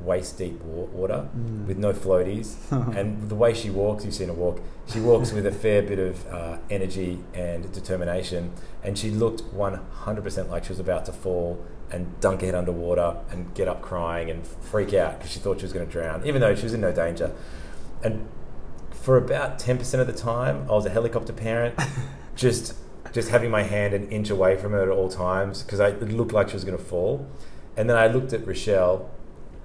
waist 0.00 0.38
deep 0.38 0.60
water 0.62 1.28
Mm. 1.36 1.66
with 1.66 1.78
no 1.78 1.92
floaties, 1.92 2.54
and 2.96 3.28
the 3.28 3.34
way 3.34 3.54
she 3.54 3.70
walks, 3.70 4.04
you've 4.04 4.14
seen 4.14 4.28
her 4.28 4.34
walk. 4.34 4.60
She 4.92 5.00
walks 5.00 5.32
with 5.32 5.46
a 5.46 5.52
fair 5.52 5.82
bit 5.82 5.98
of 5.98 6.26
uh, 6.32 6.58
energy 6.70 7.18
and 7.34 7.70
determination, 7.72 8.52
and 8.84 8.96
she 8.98 9.10
looked 9.10 9.42
100% 9.54 10.48
like 10.50 10.64
she 10.64 10.70
was 10.70 10.78
about 10.80 11.04
to 11.06 11.12
fall 11.12 11.64
and 11.90 12.18
dunk 12.20 12.40
her 12.40 12.46
head 12.46 12.54
underwater 12.54 13.16
and 13.30 13.54
get 13.54 13.68
up 13.68 13.80
crying 13.80 14.28
and 14.30 14.46
freak 14.46 14.92
out 14.92 15.18
because 15.18 15.30
she 15.32 15.38
thought 15.38 15.58
she 15.60 15.64
was 15.64 15.72
going 15.72 15.86
to 15.86 15.90
drown, 15.92 16.24
even 16.26 16.40
though 16.40 16.54
she 16.54 16.64
was 16.64 16.74
in 16.74 16.80
no 16.80 16.92
danger. 16.92 17.32
And 18.02 18.28
for 18.90 19.16
about 19.16 19.58
10% 19.58 20.00
of 20.00 20.06
the 20.06 20.12
time, 20.12 20.62
I 20.68 20.72
was 20.74 20.84
a 20.86 20.90
helicopter 20.90 21.32
parent, 21.32 21.78
just 22.36 22.74
just 23.12 23.28
having 23.30 23.50
my 23.50 23.62
hand 23.62 23.94
an 23.94 24.08
inch 24.10 24.28
away 24.30 24.56
from 24.58 24.72
her 24.72 24.82
at 24.82 24.88
all 24.88 25.08
times 25.08 25.62
because 25.62 25.80
it 25.80 26.02
looked 26.10 26.32
like 26.32 26.48
she 26.48 26.54
was 26.54 26.64
going 26.64 26.76
to 26.76 26.82
fall. 26.84 27.26
And 27.76 27.88
then 27.88 27.96
I 27.96 28.08
looked 28.08 28.32
at 28.34 28.46
Rochelle, 28.46 29.08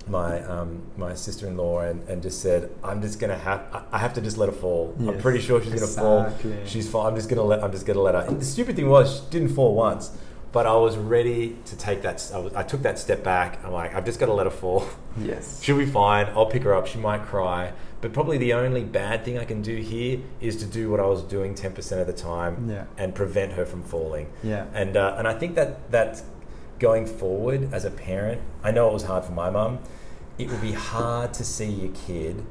my 0.08 0.42
um, 0.44 0.82
my 0.98 1.14
sister-in-law, 1.14 1.82
and, 1.82 2.08
and 2.10 2.22
just 2.22 2.42
said, 2.42 2.70
"I'm 2.84 3.02
just 3.02 3.20
going 3.20 3.30
to 3.30 3.38
have 3.38 3.62
I- 3.92 3.98
have 3.98 4.14
to 4.14 4.22
just 4.22 4.38
let 4.38 4.50
her 4.50 4.56
fall. 4.56 4.96
I'm 5.00 5.20
pretty 5.20 5.40
sure 5.40 5.62
she's 5.62 5.70
going 5.74 5.82
to 5.82 5.88
fall. 5.88 6.34
She's 6.66 6.90
fall. 6.90 7.08
I'm 7.08 7.16
just 7.16 7.30
going 7.30 7.38
to 7.38 7.44
let 7.44 7.64
I'm 7.64 7.72
just 7.72 7.86
going 7.86 7.98
to 7.98 8.02
let 8.04 8.16
her." 8.16 8.22
And 8.22 8.40
the 8.42 8.46
stupid 8.46 8.76
thing 8.76 8.90
was, 8.90 9.20
she 9.20 9.22
didn't 9.30 9.50
fall 9.56 9.74
once. 9.76 10.12
But 10.54 10.68
I 10.68 10.76
was 10.76 10.98
ready 10.98 11.56
to 11.64 11.78
take 11.78 12.02
that. 12.02 12.30
I, 12.34 12.38
was, 12.40 12.54
I 12.54 12.64
took 12.64 12.82
that 12.82 13.00
step 13.00 13.24
back. 13.24 13.64
I'm 13.64 13.72
like, 13.72 13.96
I've 13.96 14.04
just 14.04 14.20
got 14.20 14.26
to 14.26 14.34
let 14.34 14.46
her 14.48 14.52
fall. 14.52 14.86
Yes. 15.18 15.64
She'll 15.64 15.78
be 15.78 15.86
fine. 15.86 16.26
I'll 16.36 16.46
pick 16.46 16.64
her 16.64 16.74
up. 16.76 16.88
She 16.88 16.98
might 16.98 17.22
cry. 17.22 17.72
But 18.02 18.12
probably 18.12 18.38
the 18.38 18.52
only 18.52 18.84
bad 18.84 19.24
thing 19.24 19.38
I 19.38 19.46
can 19.46 19.62
do 19.62 19.78
here 19.78 20.20
is 20.42 20.58
to 20.58 20.66
do 20.66 20.90
what 20.92 21.00
I 21.00 21.06
was 21.06 21.24
doing 21.24 21.56
10% 21.56 22.02
of 22.02 22.08
the 22.08 22.12
time 22.12 22.70
Yeah. 22.70 22.84
and 22.98 23.16
prevent 23.16 23.54
her 23.54 23.66
from 23.66 23.82
falling. 23.82 24.28
Yeah. 24.44 24.66
And, 24.74 24.98
uh, 24.98 25.16
and 25.18 25.26
I 25.26 25.36
think 25.36 25.56
that, 25.56 25.90
that 25.92 26.22
going 26.82 27.06
forward 27.06 27.72
as 27.72 27.86
a 27.86 27.92
parent, 27.92 28.42
I 28.64 28.72
know 28.72 28.90
it 28.90 28.94
was 28.94 29.04
hard 29.04 29.24
for 29.24 29.32
my 29.34 29.50
mum. 29.52 29.80
It 30.40 30.50
would 30.50 30.62
be 30.62 30.72
hard 30.74 31.34
to 31.36 31.44
see 31.46 31.68
your 31.68 31.94
kid 31.94 32.44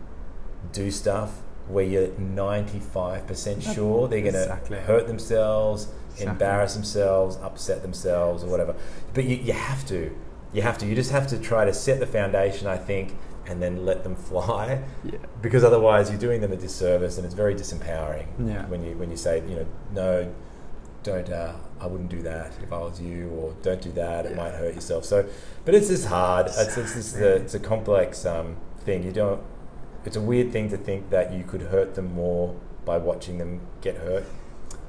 do 0.72 0.91
stuff 0.93 1.43
where 1.66 1.85
you're 1.85 2.09
95% 2.09 3.74
sure 3.74 4.07
they're 4.09 4.20
going 4.20 4.33
to 4.35 4.43
Exactly. 4.43 4.78
hurt 4.78 5.07
themselves, 5.09 5.89
Exactly. 6.12 6.26
embarrass 6.31 6.74
themselves, 6.74 7.37
upset 7.43 7.83
themselves, 7.83 8.43
or 8.45 8.49
whatever. 8.49 8.74
But 9.14 9.24
you, 9.24 9.37
you 9.37 9.53
have 9.53 9.85
to. 9.89 10.14
You 10.53 10.62
have 10.62 10.78
to. 10.78 10.87
You 10.87 10.95
just 10.95 11.11
have 11.11 11.26
to 11.28 11.39
try 11.39 11.64
to 11.64 11.72
set 11.74 11.99
the 12.01 12.07
foundation, 12.07 12.66
I 12.68 12.76
think, 12.76 13.16
and 13.47 13.61
then 13.62 13.85
let 13.85 14.05
them 14.05 14.14
fly. 14.31 14.83
Yeah. 15.05 15.18
Because 15.43 15.64
otherwise, 15.64 16.09
you're 16.11 16.18
doing 16.18 16.41
them 16.41 16.53
a 16.53 16.57
disservice, 16.57 17.16
and 17.16 17.24
it's 17.24 17.35
very 17.35 17.55
disempowering 17.55 18.26
Yeah. 18.47 18.66
when 18.66 18.85
you 18.85 18.97
when 18.97 19.11
you 19.11 19.16
say, 19.16 19.43
you 19.49 19.57
know, 19.57 19.66
no, 19.93 20.33
don't 21.03 21.31
uh, 21.31 21.55
I 21.81 21.87
wouldn't 21.87 22.11
do 22.11 22.22
that 22.22 22.53
if 22.62 22.72
I 22.72 22.78
was 22.78 23.01
you, 23.01 23.28
or 23.31 23.55
don't 23.62 23.81
do 23.81 23.93
that, 23.93 24.26
it 24.26 24.37
might 24.37 24.53
hurt 24.53 24.74
yourself. 24.74 25.05
So, 25.05 25.26
but 25.64 25.74
it's 25.74 25.89
just 25.89 26.07
hard. 26.07 26.47
It's 26.47 26.76
it's, 26.76 26.97
it's, 26.97 27.12
the, 27.12 27.37
it's 27.37 27.55
a 27.55 27.61
complex 27.61 28.26
um, 28.26 28.57
thing. 28.85 29.03
You 29.03 29.12
don't. 29.12 29.43
It's 30.05 30.16
a 30.16 30.20
weird 30.20 30.53
thing 30.53 30.68
to 30.70 30.76
think 30.76 31.11
that 31.11 31.33
you 31.33 31.45
could 31.45 31.62
hurt 31.62 31.95
them 31.95 32.14
more 32.14 32.55
by 32.85 32.97
watching 32.99 33.39
them 33.39 33.61
get 33.81 33.97
hurt. 33.97 34.24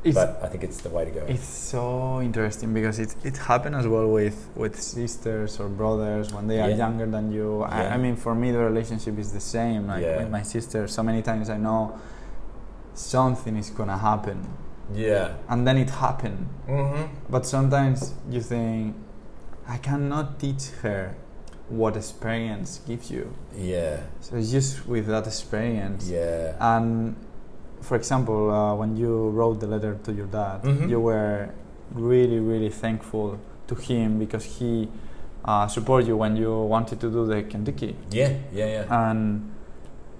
It's, 0.04 0.16
but 0.16 0.40
I 0.42 0.48
think 0.48 0.64
it's 0.64 0.82
the 0.82 0.90
way 0.90 1.06
to 1.06 1.12
go. 1.12 1.26
It's 1.28 1.48
so 1.48 2.22
interesting 2.22 2.74
because 2.74 2.98
it 2.98 3.16
it 3.24 3.38
happens 3.38 3.76
as 3.76 3.88
well 3.88 4.08
with 4.08 4.50
with 4.56 4.82
sisters 4.82 5.60
or 5.60 5.70
brothers 5.70 6.34
when 6.34 6.48
they 6.48 6.60
are 6.60 6.72
younger 6.72 7.06
than 7.06 7.32
you. 7.32 7.60
Yeah. 7.60 7.68
I, 7.68 7.94
I 7.94 7.98
mean, 7.98 8.16
for 8.16 8.34
me, 8.34 8.52
the 8.52 8.60
relationship 8.60 9.20
is 9.20 9.32
the 9.32 9.40
same. 9.40 9.88
Like 9.88 10.02
Yeah. 10.04 10.18
with 10.18 10.30
my 10.32 10.42
sister, 10.42 10.88
so 10.88 11.04
many 11.04 11.22
times 11.22 11.50
I 11.50 11.58
know 11.58 12.00
something 12.96 13.56
is 13.58 13.70
gonna 13.70 13.98
happen, 13.98 14.48
yeah. 14.96 15.34
and 15.50 15.66
then 15.68 15.78
it 15.78 15.90
happened. 15.90 16.48
Mm-hmm. 16.68 17.04
But 17.30 17.46
sometimes 17.46 18.14
you 18.30 18.42
think, 18.42 18.96
I 19.68 19.78
cannot 19.78 20.40
teach 20.40 20.70
her 20.82 21.16
what 21.70 21.96
experience 21.96 22.82
gives 22.88 23.10
you. 23.12 23.34
Yeah. 23.56 23.98
So 24.20 24.36
it's 24.36 24.52
just 24.52 24.86
with 24.88 25.08
that 25.08 25.26
experience. 25.28 26.10
Yeah. 26.10 26.56
And 26.60 27.16
for 27.82 27.96
example, 27.96 28.52
uh, 28.52 28.76
when 28.76 28.98
you 28.98 29.30
wrote 29.30 29.60
the 29.60 29.68
letter 29.68 29.98
to 30.04 30.12
your 30.12 30.28
dad, 30.28 30.64
Mhm. 30.64 30.90
you 30.90 31.00
were 31.00 31.50
really, 31.94 32.40
really 32.40 32.70
thankful 32.70 33.38
to 33.68 33.76
him 33.76 34.20
because 34.20 34.44
he 34.60 34.90
uh, 35.46 35.68
supported 35.68 36.08
you 36.08 36.16
when 36.18 36.36
you 36.36 36.52
wanted 36.66 37.00
to 37.00 37.10
do 37.10 37.26
the 37.26 37.42
Contiki. 37.44 37.96
yeah. 38.12 38.34
Yeah. 38.54 38.66
Yeah. 38.68 39.10
And 39.10 39.50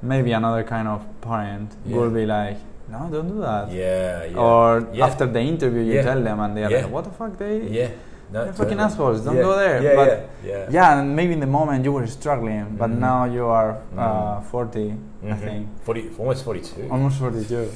maybe 0.02 0.32
another 0.32 0.64
kind 0.64 0.88
of 0.88 1.02
parent 1.22 1.76
Yeah. 1.86 1.98
will 1.98 2.10
be 2.10 2.26
like, 2.26 2.58
no, 2.92 3.00
don't 3.14 3.28
do 3.34 3.40
that. 3.42 3.72
Yeah. 3.72 4.26
Yeah. 4.26 4.38
Or 4.46 4.88
Yeah. 4.94 5.06
after 5.08 5.26
the 5.36 5.40
interview, 5.54 5.82
you 5.82 5.94
Yeah. 5.96 6.04
tell 6.10 6.22
them, 6.28 6.40
and 6.40 6.52
they're 6.58 6.70
Yeah. 6.72 6.82
like, 6.84 6.92
"What 6.96 7.04
the 7.06 7.12
fuck? 7.20 7.38
They, 7.38 7.56
yeah. 7.80 7.90
No, 8.34 8.44
they're 8.46 8.54
fucking 8.62 8.80
assholes. 8.80 9.20
Don't 9.26 9.36
Yeah. 9.38 9.42
go 9.50 9.56
there." 9.64 9.78
Yeah. 9.88 9.96
but 10.02 10.08
yeah. 10.10 10.52
Yeah. 10.52 10.66
yeah, 10.78 11.00
and 11.00 11.16
maybe 11.16 11.34
in 11.38 11.42
the 11.48 11.54
moment 11.60 11.84
you 11.86 11.94
were 11.98 12.08
struggling, 12.20 12.66
but 12.82 12.90
Mhm. 12.92 13.00
now 13.10 13.20
you 13.26 13.46
are 13.60 13.72
uh, 13.98 14.02
Mhm. 14.02 14.44
40, 14.52 14.88
I 14.92 15.26
Mhm. 15.28 15.40
think, 15.46 15.68
Forty, 15.88 16.04
almost 16.20 16.44
forty-two. 16.48 16.88
almost 16.92 17.16
42. 17.20 17.68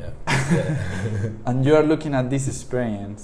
yeah. 0.00 0.10
yeah. 0.56 1.30
and 1.46 1.64
you 1.66 1.74
are 1.78 1.82
looking 1.92 2.14
at 2.14 2.26
this 2.30 2.46
experience 2.52 3.22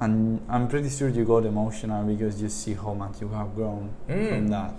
and 0.00 0.40
i'm 0.54 0.66
pretty 0.72 0.88
sure 0.96 1.08
you 1.08 1.24
got 1.24 1.44
emotional 1.46 2.02
because 2.12 2.34
you 2.42 2.48
see 2.48 2.74
how 2.74 2.92
much 3.02 3.14
you 3.22 3.28
have 3.38 3.54
grown 3.54 3.84
Mm. 4.08 4.28
from 4.30 4.48
that 4.48 4.72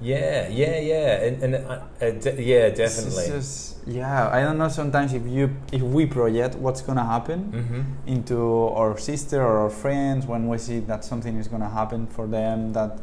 yeah. 0.00 0.48
Yeah. 0.48 0.78
Yeah. 0.78 1.24
And, 1.26 1.42
and 1.42 1.54
uh, 1.54 1.80
uh, 2.00 2.10
de- 2.10 2.42
yeah, 2.42 2.66
It's 2.70 2.78
definitely. 2.78 3.26
just- 3.28 3.74
yeah 3.86 4.28
i 4.28 4.42
don't 4.42 4.58
know 4.58 4.68
sometimes 4.68 5.14
if 5.14 5.26
you 5.26 5.48
if 5.72 5.80
we 5.80 6.04
project 6.04 6.54
what's 6.56 6.82
gonna 6.82 7.06
happen 7.06 7.40
mm-hmm. 7.50 7.82
into 8.06 8.38
our 8.76 8.98
sister 8.98 9.40
or 9.40 9.60
our 9.64 9.70
friends 9.70 10.26
when 10.26 10.46
we 10.46 10.58
see 10.58 10.78
that 10.80 11.02
something 11.06 11.34
is 11.38 11.48
gonna 11.48 11.70
happen 11.70 12.06
for 12.06 12.26
them 12.26 12.74
that 12.74 12.98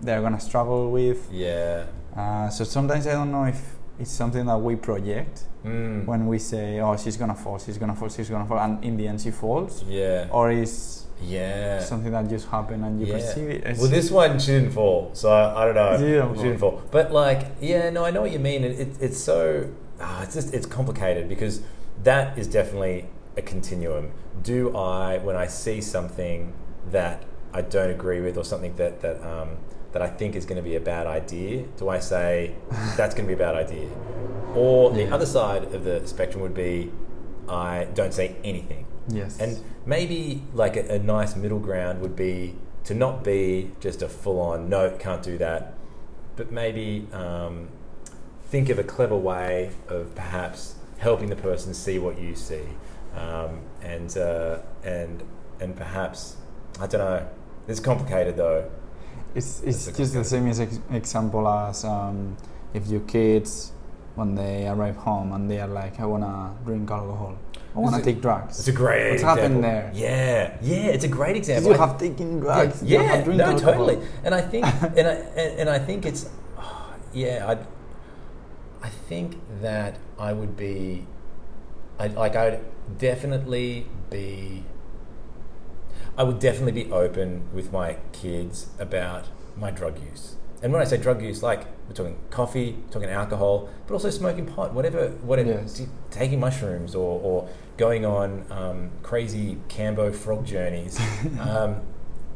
they're 0.00 0.20
gonna 0.20 0.40
struggle 0.40 0.90
with 0.90 1.28
Yeah. 1.30 1.84
uh, 2.16 2.48
so 2.50 2.64
sometimes 2.64 3.06
i 3.06 3.12
don't 3.12 3.30
know 3.30 3.44
if 3.44 3.76
it's 4.00 4.10
something 4.10 4.44
that 4.46 4.58
we 4.58 4.74
project 4.74 5.44
Mm. 5.64 6.06
when 6.06 6.26
we 6.26 6.38
say 6.40 6.80
oh 6.80 6.96
she's 6.96 7.16
gonna 7.16 7.34
fall 7.34 7.58
she's 7.60 7.78
gonna 7.78 7.94
fall 7.94 8.08
she's 8.08 8.28
gonna 8.28 8.46
fall 8.46 8.58
and 8.58 8.82
in 8.84 8.96
the 8.96 9.06
end 9.06 9.20
she 9.20 9.30
falls 9.30 9.84
yeah. 9.88 10.26
or 10.32 10.50
is 10.50 11.05
Yeah. 11.22 11.80
something 11.80 12.12
that 12.12 12.28
just 12.28 12.48
happened 12.48 12.84
and 12.84 13.00
you 13.00 13.06
Yeah. 13.06 13.14
perceive 13.14 13.48
it. 13.48 13.56
It's- 13.62 13.78
Well, 13.80 13.88
this 13.90 14.10
one 14.10 14.38
she 14.38 14.52
didn't 14.52 14.70
fall, 14.72 15.10
so 15.14 15.30
I, 15.30 15.62
I 15.62 15.64
don't 15.64 15.74
know. 15.74 15.96
She 15.98 16.04
didn't 16.04 16.36
She 16.36 16.42
didn't 16.42 16.58
fall, 16.58 16.82
but 16.90 17.12
like, 17.12 17.46
yeah, 17.60 17.90
no, 17.90 18.04
I 18.04 18.10
know 18.10 18.20
what 18.22 18.32
you 18.32 18.38
mean. 18.38 18.64
It, 18.64 18.78
it, 18.80 18.88
it's 19.00 19.18
so, 19.18 19.66
ah, 20.00 20.22
it's 20.22 20.34
just 20.34 20.52
it's 20.54 20.66
complicated 20.66 21.28
because 21.28 21.60
that 22.02 22.36
is 22.38 22.46
definitely 22.46 23.06
a 23.36 23.42
continuum. 23.42 24.12
Do 24.42 24.76
I, 24.76 25.18
when 25.18 25.36
I 25.36 25.46
see 25.46 25.80
something 25.80 26.52
that 26.90 27.22
I 27.54 27.62
don't 27.62 27.90
agree 27.90 28.20
with, 28.20 28.36
or 28.36 28.44
something 28.44 28.74
that 28.76 29.00
that 29.00 29.22
um, 29.26 29.56
that 29.92 30.02
I 30.02 30.08
think 30.08 30.36
is 30.36 30.44
going 30.44 30.56
to 30.58 30.62
be 30.62 30.76
a 30.76 30.80
bad 30.80 31.06
idea, 31.06 31.64
do 31.78 31.88
I 31.88 31.98
say 31.98 32.52
that's 32.96 33.14
going 33.14 33.26
to 33.26 33.34
be 33.34 33.42
a 33.42 33.44
bad 33.46 33.54
idea? 33.54 33.88
Or 34.54 34.90
the 34.90 35.10
other 35.10 35.26
side 35.26 35.64
of 35.74 35.84
the 35.84 36.06
spectrum 36.06 36.42
would 36.42 36.54
be 36.54 36.90
I 37.48 37.86
don't 37.94 38.12
say 38.12 38.36
anything. 38.44 38.84
Yes. 39.08 39.38
And 39.38 39.62
maybe 39.84 40.42
like 40.52 40.76
a, 40.76 40.94
a 40.94 40.98
nice 40.98 41.36
middle 41.36 41.58
ground 41.58 42.00
would 42.00 42.16
be 42.16 42.54
to 42.84 42.94
not 42.94 43.24
be 43.24 43.72
just 43.80 44.02
a 44.02 44.08
full 44.08 44.40
on, 44.40 44.68
no, 44.68 44.90
can't 44.90 45.22
do 45.22 45.36
that, 45.38 45.74
but 46.36 46.52
maybe 46.52 47.06
um, 47.12 47.68
think 48.44 48.68
of 48.68 48.78
a 48.78 48.84
clever 48.84 49.16
way 49.16 49.70
of 49.88 50.14
perhaps 50.14 50.76
helping 50.98 51.28
the 51.28 51.36
person 51.36 51.74
see 51.74 51.98
what 51.98 52.18
you 52.18 52.34
see. 52.34 52.62
Um, 53.16 53.60
and, 53.82 54.16
uh, 54.16 54.58
and, 54.84 55.22
and 55.60 55.74
perhaps, 55.74 56.36
I 56.80 56.86
don't 56.86 57.00
know, 57.00 57.28
it's 57.66 57.80
complicated 57.80 58.36
though. 58.36 58.70
it's 59.34 59.60
it's 59.62 59.86
just 59.92 60.14
the 60.14 60.24
same 60.24 60.46
ex- 60.48 60.80
example 60.90 61.46
as 61.48 61.84
um, 61.84 62.36
if 62.72 62.86
your 62.86 63.00
kids, 63.00 63.72
when 64.14 64.34
they 64.34 64.66
arrive 64.66 64.96
home 64.96 65.32
and 65.32 65.50
they 65.50 65.60
are 65.60 65.68
like, 65.68 66.00
I 66.00 66.06
wanna 66.06 66.54
drink 66.64 66.90
alcohol, 66.90 67.36
I 67.76 67.78
wanna 67.78 68.02
take 68.02 68.22
drugs. 68.22 68.58
It's 68.58 68.68
a 68.68 68.72
great 68.72 69.10
What's 69.10 69.22
example. 69.22 69.42
happened 69.42 69.64
there? 69.64 69.90
Yeah, 69.94 70.56
yeah, 70.62 70.86
it's 70.94 71.04
a 71.04 71.08
great 71.08 71.36
example. 71.36 71.72
you 71.72 71.78
I- 71.78 71.86
have 71.86 71.98
taken 71.98 72.40
drugs? 72.40 72.82
Yeah, 72.82 73.02
yeah 73.02 73.24
no, 73.36 73.44
alcohol? 73.44 73.72
totally. 73.74 73.98
And 74.24 74.34
I 74.34 74.40
think, 74.40 74.64
and 74.96 75.06
I 75.06 75.14
and, 75.36 75.60
and 75.60 75.70
I 75.70 75.78
think 75.78 76.06
it's, 76.06 76.28
oh, 76.58 76.94
yeah, 77.12 77.44
I, 78.82 78.86
I 78.86 78.88
think 78.88 79.36
that 79.60 79.98
I 80.18 80.32
would 80.32 80.56
be, 80.56 81.06
I 81.98 82.06
like 82.08 82.34
I'd 82.34 82.60
definitely 82.98 83.86
be, 84.10 84.64
I 86.16 86.22
would 86.22 86.38
definitely 86.38 86.84
be 86.84 86.90
open 86.90 87.42
with 87.52 87.72
my 87.72 87.98
kids 88.12 88.68
about 88.78 89.26
my 89.56 89.70
drug 89.70 89.98
use. 90.02 90.36
And 90.62 90.72
when 90.72 90.80
I 90.80 90.86
say 90.86 90.96
drug 90.96 91.20
use, 91.22 91.42
like 91.42 91.66
we're 91.86 91.94
talking 91.94 92.16
coffee, 92.30 92.78
talking 92.90 93.10
alcohol, 93.10 93.68
but 93.86 93.92
also 93.92 94.08
smoking 94.08 94.46
pot, 94.46 94.72
whatever, 94.72 95.08
whatever, 95.22 95.50
Yes. 95.50 95.82
taking 96.10 96.40
mushrooms 96.40 96.94
or, 96.94 97.20
or 97.22 97.48
going 97.76 98.04
on 98.04 98.46
um, 98.50 98.90
crazy 99.02 99.58
Kambo 99.68 100.14
frog 100.14 100.46
journeys. 100.46 100.98
um, 101.40 101.80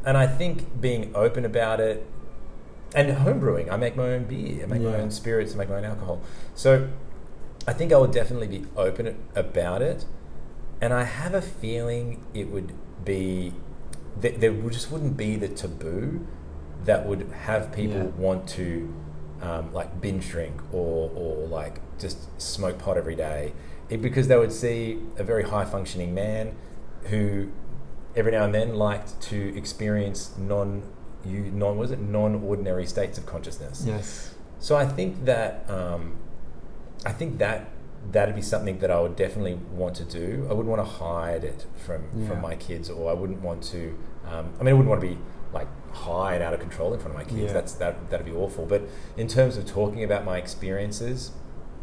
and 0.05 0.17
I 0.17 0.27
think 0.27 0.79
being 0.81 1.11
open 1.15 1.45
about 1.45 1.79
it, 1.79 2.05
and 2.93 3.09
homebrewing, 3.17 3.71
I 3.71 3.77
make 3.77 3.95
my 3.95 4.09
own 4.09 4.25
beer, 4.25 4.63
I 4.63 4.67
make 4.67 4.81
my 4.81 4.95
own 4.95 5.11
spirits, 5.11 5.53
I 5.53 5.57
make 5.57 5.69
my 5.69 5.77
own 5.77 5.85
alcohol. 5.85 6.21
So 6.55 6.89
I 7.67 7.73
think 7.73 7.93
I 7.93 7.97
would 7.97 8.11
definitely 8.11 8.47
be 8.47 8.65
open 8.75 9.17
about 9.35 9.81
it. 9.81 10.05
And 10.81 10.93
I 10.93 11.03
have 11.03 11.33
a 11.33 11.41
feeling 11.41 12.23
it 12.33 12.49
would 12.49 12.73
be, 13.05 13.53
th- 14.21 14.39
there 14.39 14.51
just 14.69 14.91
wouldn't 14.91 15.15
be 15.15 15.37
the 15.37 15.47
taboo 15.47 16.27
that 16.83 17.05
would 17.05 17.29
have 17.43 17.71
people 17.71 17.97
Yeah. 17.97 18.03
want 18.17 18.49
to 18.49 18.93
um, 19.41 19.71
like 19.73 20.01
binge 20.01 20.27
drink 20.29 20.59
or, 20.73 21.11
or 21.15 21.47
like 21.47 21.79
just 21.99 22.41
smoke 22.41 22.77
pot 22.79 22.97
every 22.97 23.15
day. 23.15 23.53
It, 23.91 24.01
because 24.01 24.27
they 24.27 24.37
would 24.37 24.51
see 24.53 24.99
a 25.17 25.23
very 25.23 25.43
high 25.43 25.65
functioning 25.65 26.13
man 26.15 26.55
who 27.03 27.51
every 28.15 28.31
now 28.31 28.43
and 28.45 28.53
then 28.55 28.75
liked 28.75 29.19
to 29.21 29.55
experience 29.55 30.35
non 30.37 30.81
you 31.23 31.51
non 31.51 31.77
was 31.77 31.91
it 31.91 31.99
non 31.99 32.35
ordinary 32.43 32.85
states 32.85 33.17
of 33.17 33.25
consciousness. 33.25 33.83
Yes. 33.85 34.33
So 34.59 34.75
I 34.75 34.85
think 34.85 35.25
that 35.25 35.69
um, 35.69 36.15
I 37.05 37.11
think 37.11 37.37
that 37.39 37.69
that'd 38.11 38.33
be 38.35 38.41
something 38.41 38.79
that 38.79 38.89
I 38.89 38.99
would 38.99 39.15
definitely 39.15 39.55
want 39.73 39.95
to 39.97 40.03
do. 40.05 40.47
I 40.49 40.53
wouldn't 40.53 40.69
want 40.75 40.81
to 40.87 40.91
hide 40.91 41.43
it 41.43 41.65
from 41.75 42.05
Yeah. 42.15 42.27
from 42.29 42.41
my 42.41 42.55
kids, 42.55 42.89
or 42.89 43.11
I 43.11 43.13
wouldn't 43.13 43.41
want 43.41 43.61
to. 43.65 43.97
Um, 44.25 44.53
I 44.59 44.63
mean, 44.63 44.69
I 44.69 44.73
wouldn't 44.73 44.89
want 44.89 45.01
to 45.01 45.07
be 45.07 45.17
like 45.53 45.67
high 45.93 46.35
and 46.35 46.43
out 46.43 46.53
of 46.53 46.59
control 46.61 46.93
in 46.93 46.99
front 46.99 47.13
of 47.15 47.17
my 47.21 47.25
kids. 47.25 47.41
Yeah. 47.51 47.53
That's 47.53 47.73
that 47.73 48.09
that'd 48.09 48.25
be 48.25 48.31
awful. 48.31 48.65
But 48.65 48.83
in 49.17 49.27
terms 49.27 49.57
of 49.57 49.65
talking 49.65 50.03
about 50.03 50.23
my 50.25 50.37
experiences, 50.37 51.31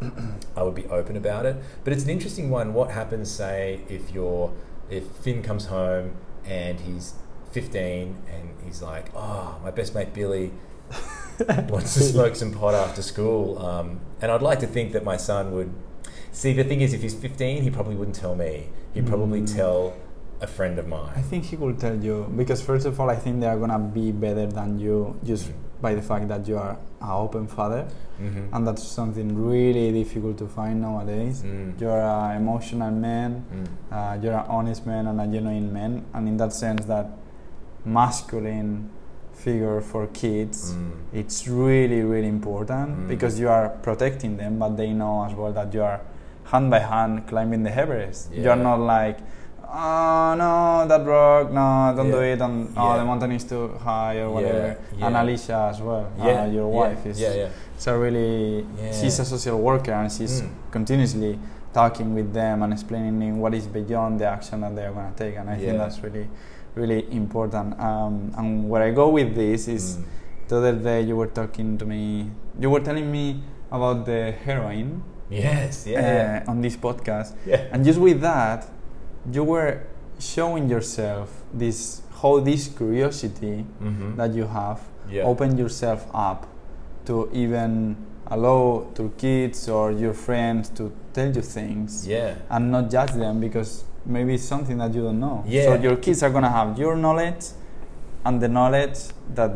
I 0.55 0.63
would 0.63 0.75
be 0.75 0.85
open 0.87 1.15
about 1.17 1.45
it. 1.45 1.57
But 1.83 1.93
it's 1.93 2.03
an 2.03 2.09
interesting 2.09 2.49
one. 2.49 2.73
What 2.73 2.91
happens, 2.91 3.29
say, 3.31 3.81
if 3.89 4.11
you're 4.11 4.51
if 4.89 5.05
Finn 5.21 5.43
comes 5.43 5.65
home 5.67 6.15
and 6.45 6.79
he's 6.79 7.13
15 7.51 8.15
and 8.33 8.49
he's 8.65 8.81
like, 8.81 9.11
oh, 9.15 9.59
my 9.63 9.69
best 9.71 9.93
mate 9.93 10.13
Billy 10.13 10.51
wants 11.69 11.93
to 11.93 11.99
smoke 12.01 12.35
some 12.35 12.51
pot 12.51 12.73
after 12.73 13.01
school. 13.01 13.59
Um, 13.59 13.99
and 14.21 14.31
I'd 14.31 14.41
like 14.41 14.59
to 14.59 14.67
think 14.67 14.93
that 14.93 15.03
my 15.03 15.17
son 15.17 15.51
would. 15.53 15.71
See, 16.31 16.53
the 16.53 16.63
thing 16.63 16.81
is, 16.81 16.93
if 16.93 17.01
he's 17.01 17.13
15, 17.15 17.63
he 17.63 17.69
probably 17.69 17.95
wouldn't 17.95 18.15
tell 18.15 18.35
me. 18.35 18.69
He'd 18.93 19.07
probably 19.07 19.41
Mm. 19.41 19.55
tell 19.55 19.93
a 20.41 20.47
friend 20.47 20.79
of 20.79 20.87
mine. 20.87 21.11
I 21.15 21.21
think 21.21 21.45
he 21.45 21.55
will 21.55 21.73
tell 21.75 21.95
you 21.97 22.31
because 22.35 22.61
first 22.61 22.85
of 22.85 22.99
all, 22.99 23.09
I 23.09 23.15
think 23.15 23.41
they 23.41 23.47
are 23.47 23.57
gonna 23.57 23.77
be 23.79 24.11
better 24.11 24.45
than 24.47 24.79
you 24.79 25.19
just 25.23 25.51
by 25.81 25.93
the 25.95 26.01
fact 26.01 26.27
that 26.27 26.47
you 26.47 26.57
are 26.57 26.71
an 27.01 27.09
open 27.09 27.47
father, 27.47 27.85
Mm-hmm. 28.19 28.53
and 28.53 28.67
that's 28.67 28.83
something 28.83 29.29
really 29.49 29.93
difficult 29.93 30.37
to 30.39 30.45
find 30.47 30.81
nowadays. 30.81 31.41
Mm. 31.41 31.79
You're 31.79 32.01
an 32.01 32.35
emotional 32.35 32.91
man, 32.91 33.45
Mm. 33.49 33.67
uh, 33.95 34.17
you're 34.21 34.33
an 34.33 34.45
honest 34.49 34.85
man 34.85 35.07
and 35.07 35.21
a 35.21 35.25
genuine 35.25 35.71
man, 35.71 36.03
and 36.13 36.27
in 36.27 36.35
that 36.35 36.51
sense, 36.51 36.83
that 36.87 37.07
masculine 37.85 38.89
figure 39.33 39.79
for 39.81 40.07
kids, 40.07 40.73
Mm. 40.73 40.91
it's 41.13 41.47
really 41.47 42.01
really 42.03 42.27
important 42.27 42.89
Mm. 42.89 43.07
because 43.07 43.39
you 43.39 43.47
are 43.49 43.69
protecting 43.81 44.35
them, 44.37 44.59
but 44.59 44.75
they 44.75 44.91
know 44.91 45.23
as 45.25 45.33
well 45.33 45.53
that 45.53 45.73
you 45.73 45.81
are 45.81 46.01
hand 46.51 46.69
by 46.69 46.79
hand 46.79 47.25
climbing 47.27 47.63
the 47.63 47.71
Everest. 47.83 48.33
You 48.33 48.49
are 48.49 48.57
not 48.69 48.79
like 48.79 49.17
oh 49.73 50.35
no, 50.37 50.87
that 50.87 51.05
rock, 51.05 51.51
no, 51.51 51.93
don't 51.95 52.11
do 52.11 52.19
it, 52.21 52.41
and 52.41 52.69
oh, 52.77 52.91
Yeah. 52.91 52.97
the 52.97 53.05
mountain 53.05 53.31
is 53.31 53.43
too 53.43 53.69
high 53.83 54.15
or 54.17 54.19
Yeah, 54.19 54.27
whatever. 54.27 54.77
And. 55.01 55.15
Alicia 55.17 55.69
as 55.71 55.81
well, 55.81 56.07
Yeah, 56.17 56.43
uh, 56.43 56.45
your 56.47 56.69
yeah, 56.71 56.79
wife 56.79 57.05
is 57.05 57.19
Yeah, 57.19 57.33
yeah. 57.33 57.49
so 57.77 57.97
really 57.97 58.65
Yeah. 58.81 58.91
she's 58.91 59.19
a 59.19 59.25
social 59.25 59.59
worker 59.59 59.91
and 59.93 60.11
she's 60.11 60.41
Mm. 60.41 60.49
continuously 60.71 61.39
talking 61.73 62.13
with 62.15 62.33
them 62.33 62.63
and 62.63 62.73
explaining 62.73 63.39
what 63.39 63.53
is 63.53 63.67
beyond 63.67 64.19
the 64.19 64.25
action 64.25 64.61
that 64.61 64.75
they're 64.75 64.91
going 64.91 65.11
to 65.13 65.17
take 65.23 65.37
and 65.37 65.49
i 65.49 65.53
Yeah. 65.53 65.59
think 65.65 65.77
that's 65.77 66.03
really 66.03 66.27
really 66.75 67.05
important 67.11 67.79
um, 67.79 68.31
and 68.37 68.67
where 68.69 68.81
i 68.83 68.91
go 68.91 69.09
with 69.09 69.35
this 69.35 69.67
is 69.67 69.97
Mm. 69.97 70.03
the 70.49 70.55
other 70.57 70.73
day 70.89 71.01
you 71.01 71.15
were 71.15 71.27
talking 71.41 71.77
to 71.77 71.85
me 71.85 72.31
you 72.59 72.69
were 72.71 72.79
telling 72.89 73.11
me 73.11 73.43
about 73.71 74.05
the 74.05 74.33
heroin 74.45 75.03
Yes, 75.29 75.85
yeah. 75.85 76.41
uh, 76.47 76.51
on 76.51 76.61
this 76.61 76.75
podcast 76.75 77.35
yeah. 77.45 77.61
and 77.71 77.85
just 77.85 77.99
with 77.99 78.19
that 78.21 78.65
you 79.31 79.43
were 79.43 79.81
showing 80.19 80.69
yourself 80.69 81.43
this 81.53 82.01
how 82.21 82.39
this 82.39 82.67
curiosity 82.67 83.65
Mm-hmm. 83.81 84.15
that 84.17 84.33
you 84.33 84.45
have 84.47 84.79
yeah. 85.09 85.23
open 85.23 85.57
yourself 85.57 86.05
up 86.13 86.45
to 87.05 87.29
even 87.33 87.95
allow 88.27 88.85
to 88.95 89.11
kids 89.17 89.67
or 89.69 89.91
your 89.91 90.13
friends 90.13 90.69
to 90.69 90.91
tell 91.13 91.31
you 91.33 91.41
things 91.41 92.05
Yeah. 92.07 92.35
and 92.49 92.71
not 92.71 92.89
judge 92.91 93.11
them 93.13 93.39
because 93.39 93.83
maybe 94.05 94.35
it's 94.35 94.43
something 94.43 94.77
that 94.77 94.93
you 94.93 95.01
don't 95.03 95.19
know. 95.19 95.43
Yeah. 95.47 95.63
So 95.65 95.81
your 95.81 95.95
kids 95.95 96.21
are 96.23 96.29
gonna 96.29 96.49
have 96.51 96.77
your 96.77 96.95
knowledge 96.95 97.45
and 98.25 98.41
the 98.41 98.47
knowledge 98.49 98.97
that 99.33 99.51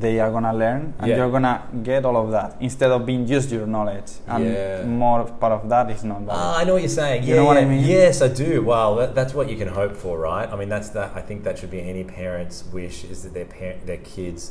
they 0.00 0.18
are 0.18 0.30
gonna 0.32 0.52
learn 0.52 0.92
and 0.98 1.06
Yeah. 1.08 1.16
you're 1.18 1.30
gonna 1.30 1.62
get 1.84 2.04
all 2.04 2.16
of 2.16 2.30
that 2.32 2.56
instead 2.60 2.90
of 2.90 3.06
being 3.06 3.26
just 3.26 3.50
your 3.50 3.66
knowledge 3.66 4.10
and 4.26 4.44
Yeah. 4.44 4.84
more 4.84 5.24
part 5.24 5.52
of 5.52 5.68
that 5.68 5.88
is 5.90 6.02
not. 6.02 6.22
Ah, 6.28 6.58
I 6.58 6.64
know 6.64 6.72
what 6.74 6.82
you're 6.82 6.88
saying. 7.04 7.22
You 7.22 7.34
yeah, 7.34 7.40
know 7.40 7.44
what 7.46 7.58
I 7.58 7.64
mean? 7.64 7.84
Yes, 7.84 8.20
I 8.20 8.28
do. 8.28 8.62
Well, 8.62 8.96
that, 8.96 9.14
that's 9.14 9.34
what 9.34 9.48
you 9.48 9.56
can 9.56 9.68
hope 9.68 9.94
for, 9.96 10.18
right? 10.18 10.48
I 10.52 10.56
mean, 10.56 10.68
that's 10.68 10.88
that. 10.90 11.12
I 11.14 11.20
think 11.20 11.44
that 11.44 11.58
should 11.58 11.70
be 11.70 11.80
any 11.80 12.02
parent's 12.02 12.64
wish 12.72 13.04
is 13.04 13.22
that 13.22 13.34
their 13.34 13.44
parent, 13.44 13.86
their 13.86 13.98
kids, 13.98 14.50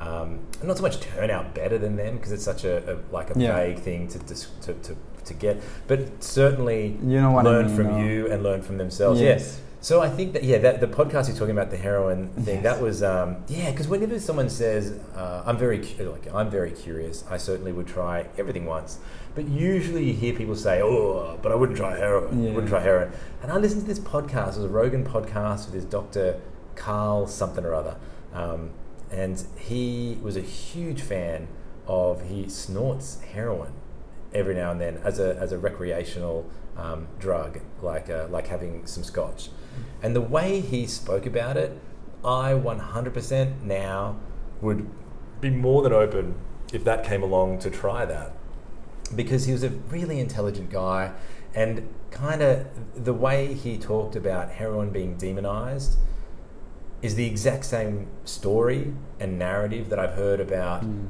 um, 0.00 0.38
not 0.62 0.76
so 0.78 0.82
much 0.82 0.98
turn 1.00 1.30
out 1.30 1.54
better 1.54 1.76
than 1.78 1.96
them 1.96 2.16
because 2.16 2.32
it's 2.32 2.44
such 2.44 2.64
a, 2.64 2.76
a 2.92 2.96
like 3.14 3.30
a 3.30 3.34
vague 3.34 3.78
thing 3.78 4.08
to, 4.08 4.18
dis- 4.20 4.48
to 4.62 4.72
to 4.86 4.96
to 5.26 5.34
get, 5.34 5.60
but 5.86 6.00
certainly 6.24 6.96
You 7.04 7.20
know 7.20 7.30
what 7.30 7.46
I 7.46 7.50
learn 7.50 7.66
mean, 7.66 7.76
from 7.76 7.86
no? 7.88 7.98
you 8.04 8.26
and 8.32 8.42
learn 8.42 8.62
from 8.62 8.78
themselves. 8.78 9.20
Yes. 9.20 9.42
Yeah. 9.58 9.68
So 9.82 10.00
I 10.00 10.08
think 10.08 10.32
that 10.34 10.44
yeah, 10.44 10.58
that 10.58 10.80
the 10.80 10.86
podcast 10.86 11.26
you're 11.26 11.36
talking 11.36 11.50
about 11.58 11.70
the 11.72 11.76
heroin 11.76 12.28
thing 12.44 12.62
Yes. 12.62 12.62
that 12.62 12.80
was 12.80 13.02
um, 13.02 13.36
yeah, 13.48 13.72
because 13.72 13.88
whenever 13.88 14.18
someone 14.20 14.48
says 14.48 14.96
uh, 15.16 15.42
I'm 15.44 15.58
very 15.58 15.78
like 15.98 16.32
I'm 16.32 16.48
very 16.48 16.70
curious, 16.70 17.24
I 17.28 17.36
certainly 17.36 17.72
would 17.72 17.88
try 17.88 18.26
everything 18.38 18.64
once. 18.64 19.00
But 19.34 19.48
usually 19.48 20.04
you 20.04 20.12
hear 20.14 20.34
people 20.34 20.54
say, 20.54 20.80
"Oh, 20.82 21.36
but 21.42 21.50
I 21.50 21.56
wouldn't 21.56 21.76
try 21.76 21.96
heroin. 21.98 22.44
Yeah. 22.44 22.50
Wouldn't 22.52 22.68
try 22.68 22.80
heroin." 22.80 23.10
And 23.42 23.50
I 23.50 23.56
listened 23.58 23.82
to 23.82 23.88
this 23.88 23.98
podcast. 23.98 24.50
It 24.50 24.58
was 24.58 24.64
a 24.66 24.68
Rogan 24.68 25.04
podcast 25.04 25.66
with 25.66 25.74
his 25.74 25.84
doctor 25.84 26.40
Carl 26.76 27.26
something 27.26 27.64
or 27.64 27.74
other, 27.74 27.96
um, 28.32 28.70
and 29.10 29.42
he 29.58 30.16
was 30.22 30.36
a 30.36 30.40
huge 30.42 31.02
fan 31.02 31.48
of 31.88 32.28
he 32.28 32.48
snorts 32.48 33.20
heroin 33.34 33.72
every 34.32 34.54
now 34.54 34.70
and 34.70 34.80
then 34.80 34.98
as 35.02 35.18
a 35.18 35.36
as 35.40 35.50
a 35.50 35.58
recreational 35.58 36.48
um, 36.76 37.08
drug, 37.18 37.58
like 37.82 38.08
uh, 38.08 38.28
like 38.30 38.46
having 38.46 38.86
some 38.86 39.02
scotch. 39.02 39.48
And 40.02 40.16
the 40.16 40.20
way 40.20 40.60
he 40.60 40.86
spoke 40.86 41.26
about 41.26 41.56
it, 41.56 41.78
I 42.24 42.52
100% 42.54 43.62
now 43.62 44.16
would 44.60 44.88
be 45.40 45.50
more 45.50 45.82
than 45.82 45.92
open 45.92 46.34
if 46.72 46.84
that 46.84 47.04
came 47.04 47.22
along 47.22 47.58
to 47.60 47.70
try 47.70 48.04
that, 48.06 48.32
because 49.14 49.44
he 49.44 49.52
was 49.52 49.62
a 49.62 49.68
really 49.68 50.18
intelligent 50.20 50.70
guy, 50.70 51.12
and 51.54 51.86
kind 52.10 52.42
of 52.42 52.66
the 52.94 53.12
way 53.12 53.52
he 53.54 53.76
talked 53.78 54.16
about 54.16 54.50
heroin 54.50 54.90
being 54.90 55.16
demonized 55.16 55.98
is 57.02 57.14
the 57.16 57.26
exact 57.26 57.64
same 57.64 58.06
story 58.24 58.94
and 59.20 59.38
narrative 59.38 59.88
that 59.90 59.98
I've 59.98 60.14
heard 60.14 60.40
about 60.40 60.82
Mm. 60.84 61.08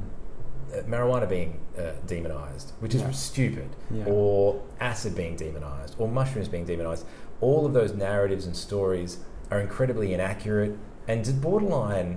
marijuana 0.87 1.29
being 1.29 1.59
uh, 1.77 1.91
demonized, 2.07 2.71
which 2.79 2.93
is 2.95 3.01
Yeah. 3.01 3.11
stupid, 3.11 3.69
Yeah. 3.91 4.05
or 4.07 4.61
acid 4.79 5.15
being 5.15 5.35
demonized, 5.35 5.95
or 5.99 6.07
mushrooms 6.07 6.47
being 6.47 6.65
demonized. 6.65 7.05
All 7.45 7.65
of 7.67 7.73
those 7.79 7.93
narratives 8.07 8.45
and 8.47 8.55
stories 8.55 9.11
are 9.51 9.59
incredibly 9.59 10.13
inaccurate 10.17 10.73
and 11.09 11.15
just 11.25 11.39
borderline. 11.47 12.11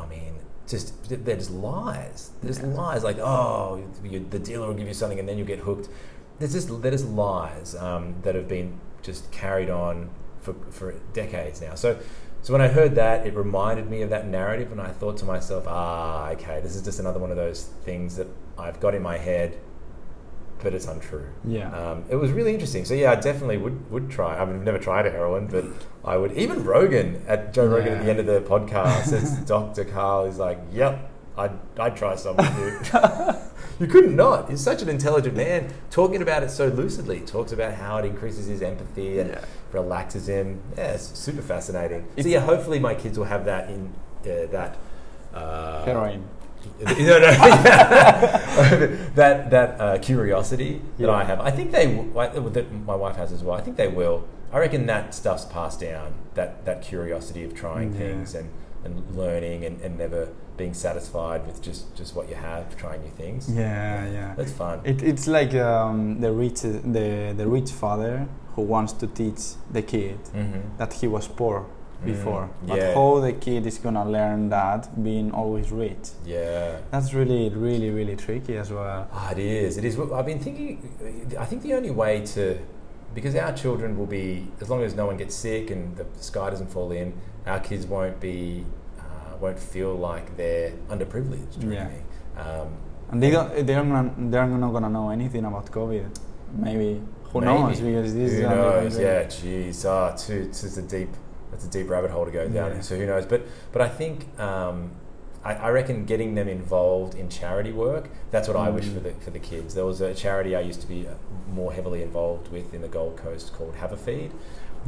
I 0.00 0.06
mean, 0.14 0.34
just 0.72 0.86
they're 1.24 1.36
just 1.44 1.50
lies. 1.50 2.30
They're 2.40 2.52
just 2.54 2.62
Yeah. 2.62 2.80
lies. 2.82 3.02
Like, 3.10 3.18
oh, 3.18 3.82
you, 4.12 4.20
the 4.36 4.38
dealer 4.48 4.66
will 4.68 4.78
give 4.80 4.86
you 4.92 4.94
something 5.02 5.18
and 5.18 5.28
then 5.28 5.38
you 5.40 5.44
get 5.44 5.60
hooked. 5.68 5.88
There's 6.38 6.52
just 6.58 6.68
they're 6.82 6.96
just 6.98 7.08
lies 7.24 7.74
um, 7.86 8.04
that 8.24 8.34
have 8.34 8.48
been 8.48 8.68
just 9.08 9.22
carried 9.32 9.70
on 9.84 9.94
for 10.44 10.54
for 10.70 10.88
decades 11.12 11.60
now. 11.60 11.74
So. 11.74 11.98
So 12.44 12.52
when 12.52 12.60
I 12.60 12.66
heard 12.66 12.96
that, 12.96 13.24
it 13.24 13.34
reminded 13.36 13.86
me 13.88 14.02
of 14.02 14.10
that 14.10 14.26
narrative, 14.26 14.72
and 14.72 14.80
I 14.80 14.90
thought 15.00 15.16
to 15.18 15.24
myself, 15.24 15.62
"Ah, 15.68 16.30
okay, 16.34 16.58
this 16.60 16.74
is 16.74 16.82
just 16.82 16.98
another 16.98 17.20
one 17.20 17.30
of 17.30 17.36
those 17.36 17.60
things 17.86 18.16
that 18.16 18.26
I've 18.58 18.80
got 18.80 18.96
in 18.96 19.02
my 19.12 19.16
head, 19.16 19.50
but 20.62 20.74
it's 20.74 20.86
untrue." 20.86 21.26
Yeah. 21.44 21.70
Um, 21.74 22.04
it 22.08 22.16
was 22.16 22.30
really 22.30 22.52
interesting. 22.54 22.84
So 22.84 22.94
yeah, 22.94 23.12
I 23.12 23.16
definitely 23.16 23.58
would 23.58 23.90
would 23.90 24.10
try. 24.10 24.38
I 24.38 24.44
mean, 24.44 24.56
I've 24.56 24.62
never 24.64 24.78
tried 24.78 25.06
a 25.06 25.10
heroin, 25.10 25.46
but 25.46 25.64
I 26.04 26.16
would. 26.16 26.32
Even 26.32 26.64
Rogan 26.64 27.22
at 27.26 27.52
Joe 27.52 27.66
Rogan 27.66 27.94
at 27.94 28.04
the 28.04 28.10
end 28.10 28.20
of 28.20 28.26
the 28.26 28.40
podcast, 28.40 29.04
says 29.06 29.36
Dr. 29.46 29.84
Carl 29.84 30.26
is 30.26 30.38
like, 30.38 30.58
"Yep, 30.72 31.10
I'd 31.36 31.52
I'd 31.78 31.96
try 31.96 32.14
some 32.16 32.36
with 32.36 32.58
you." 32.58 33.34
you 33.80 33.86
couldn't 33.86 34.14
not. 34.16 34.50
He's 34.50 34.60
such 34.60 34.82
an 34.82 34.88
intelligent 34.88 35.36
man, 35.36 35.72
talking 35.90 36.22
about 36.22 36.42
it 36.42 36.50
so 36.50 36.68
lucidly. 36.68 37.20
Talks 37.20 37.52
about 37.52 37.74
how 37.74 37.96
it 37.98 38.04
increases 38.04 38.46
his 38.46 38.62
empathy 38.62 39.18
and 39.18 39.30
Yeah. 39.30 39.44
relaxes 39.72 40.28
him. 40.28 40.60
Yeah, 40.76 40.92
it's 40.92 41.18
super 41.18 41.42
fascinating. 41.42 42.06
So 42.20 42.28
yeah, 42.28 42.40
hopefully 42.40 42.78
my 42.78 42.94
kids 42.94 43.18
will 43.18 43.26
have 43.26 43.44
that 43.46 43.68
in 43.70 43.92
uh, 44.24 44.46
that. 44.52 44.76
Uh, 45.34 45.84
Heroin. 45.84 46.24
no, 46.86 47.18
no, 47.18 47.30
that 49.14 49.50
that 49.50 49.80
uh, 49.80 49.98
curiosity 49.98 50.80
that 50.98 51.04
Yeah. 51.06 51.10
I 51.10 51.24
have. 51.24 51.40
I 51.40 51.50
think 51.50 51.70
they, 51.72 51.86
w- 51.86 52.50
that 52.50 52.72
my 52.72 52.94
wife 52.94 53.16
has 53.16 53.32
as 53.32 53.42
well. 53.42 53.56
I 53.56 53.60
think 53.60 53.76
they 53.76 53.88
will. 53.88 54.24
I 54.52 54.58
reckon 54.58 54.86
that 54.86 55.14
stuff's 55.14 55.44
passed 55.44 55.80
down. 55.80 56.14
That 56.34 56.64
that 56.64 56.82
curiosity 56.82 57.44
of 57.44 57.54
trying 57.54 57.92
Yeah. 57.92 57.98
things 57.98 58.34
and, 58.34 58.48
and 58.84 59.16
learning 59.16 59.64
and, 59.64 59.80
and 59.80 59.96
never 59.98 60.28
being 60.56 60.74
satisfied 60.74 61.46
with 61.46 61.62
just, 61.62 61.94
just 61.96 62.14
what 62.14 62.28
you 62.28 62.34
have, 62.34 62.76
trying 62.76 63.00
new 63.02 63.10
things. 63.10 63.50
Yeah, 63.50 64.06
yeah. 64.10 64.34
That's 64.36 64.52
fun. 64.52 64.80
It, 64.84 65.02
it's 65.02 65.26
like 65.26 65.54
um, 65.54 66.20
the 66.20 66.30
rich 66.32 66.60
the 66.60 67.32
the 67.36 67.46
rich 67.46 67.70
father 67.70 68.26
who 68.54 68.62
wants 68.62 68.92
to 68.94 69.06
teach 69.06 69.40
the 69.72 69.82
kid 69.82 70.18
mm-hmm. 70.24 70.60
that 70.78 70.92
he 70.92 71.06
was 71.08 71.26
poor 71.26 71.66
before, 72.04 72.50
but 72.66 72.76
yeah. 72.78 72.94
how 72.94 73.20
the 73.20 73.32
kid 73.32 73.66
is 73.66 73.78
gonna 73.78 74.04
learn 74.08 74.48
that 74.48 75.02
being 75.02 75.30
always 75.32 75.70
rich. 75.70 76.10
Yeah. 76.24 76.78
That's 76.90 77.14
really, 77.14 77.48
really, 77.50 77.90
really 77.90 78.16
tricky 78.16 78.56
as 78.56 78.70
well. 78.72 79.08
Ah, 79.12 79.30
it 79.32 79.38
is. 79.38 79.78
It 79.78 79.84
is. 79.84 79.98
I've 79.98 80.26
been 80.26 80.40
thinking. 80.40 81.36
I 81.38 81.44
think 81.44 81.62
the 81.62 81.74
only 81.74 81.90
way 81.90 82.24
to, 82.34 82.58
because 83.14 83.34
our 83.36 83.52
children 83.52 83.96
will 83.98 84.06
be, 84.06 84.48
as 84.60 84.68
long 84.70 84.82
as 84.82 84.94
no 84.94 85.06
one 85.06 85.16
gets 85.16 85.34
sick 85.34 85.70
and 85.70 85.96
the 85.96 86.06
sky 86.18 86.50
doesn't 86.50 86.70
fall 86.70 86.90
in, 86.92 87.12
our 87.46 87.60
kids 87.60 87.86
won't 87.86 88.18
be, 88.20 88.64
uh, 88.98 89.36
won't 89.40 89.58
feel 89.58 89.94
like 89.94 90.36
they're 90.36 90.72
underprivileged. 90.88 91.62
Really. 91.62 91.74
Yeah. 91.74 92.42
Um, 92.42 92.68
And 93.12 93.22
they 93.22 93.30
don't, 93.30 93.66
they're 93.66 93.84
not, 93.84 94.30
they're 94.30 94.46
not 94.46 94.72
gonna 94.72 94.88
know 94.88 95.10
anything 95.10 95.44
about 95.44 95.66
COVID. 95.70 96.08
Maybe 96.56 97.00
who 97.24 97.40
maybe. 97.40 97.52
knows? 97.52 97.80
Because 97.80 98.14
this 98.14 98.32
who 98.32 98.36
is 98.38 98.42
knows? 98.42 98.98
Yeah. 98.98 99.24
Jeez. 99.24 99.84
Ah, 99.84 100.16
too. 100.16 100.46
It's 100.48 100.62
just 100.62 100.78
a 100.78 100.82
deep. 100.82 101.12
That's 101.52 101.64
a 101.64 101.70
deep 101.70 101.88
rabbit 101.88 102.10
hole 102.10 102.24
to 102.24 102.30
go 102.32 102.48
down. 102.48 102.72
Yeah. 102.72 102.80
So 102.80 102.96
who 102.96 103.06
knows? 103.06 103.24
But 103.26 103.42
but 103.70 103.80
I 103.82 103.88
think. 103.88 104.36
Um, 104.40 104.90
I, 105.44 105.54
I 105.54 105.70
reckon 105.70 106.04
getting 106.04 106.36
them 106.36 106.46
involved 106.46 107.16
in 107.16 107.28
charity 107.28 107.72
work. 107.72 108.08
That's 108.30 108.46
what 108.46 108.56
I 108.56 108.70
wish 108.70 108.84
Mm. 108.86 108.94
for 108.94 109.00
the 109.00 109.12
for 109.14 109.30
the 109.32 109.40
kids. 109.40 109.74
There 109.74 109.84
was 109.84 110.00
a 110.00 110.14
charity 110.14 110.54
I 110.54 110.60
used 110.60 110.80
to 110.82 110.86
be 110.86 111.04
uh, 111.08 111.14
more 111.52 111.72
heavily 111.72 112.00
involved 112.00 112.52
with 112.52 112.72
in 112.72 112.80
the 112.80 112.86
Gold 112.86 113.16
Coast 113.16 113.52
called 113.52 113.74
Have 113.74 113.90
a 113.92 113.96
Feed, 113.96 114.30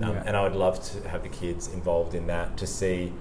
um, 0.00 0.14
Yeah. 0.14 0.22
and 0.24 0.36
I 0.36 0.44
would 0.44 0.54
love 0.54 0.80
to 0.92 1.08
have 1.08 1.24
the 1.24 1.28
kids 1.28 1.66
involved 1.74 2.14
in 2.14 2.28
that 2.28 2.56
to 2.58 2.68
see, 2.68 3.12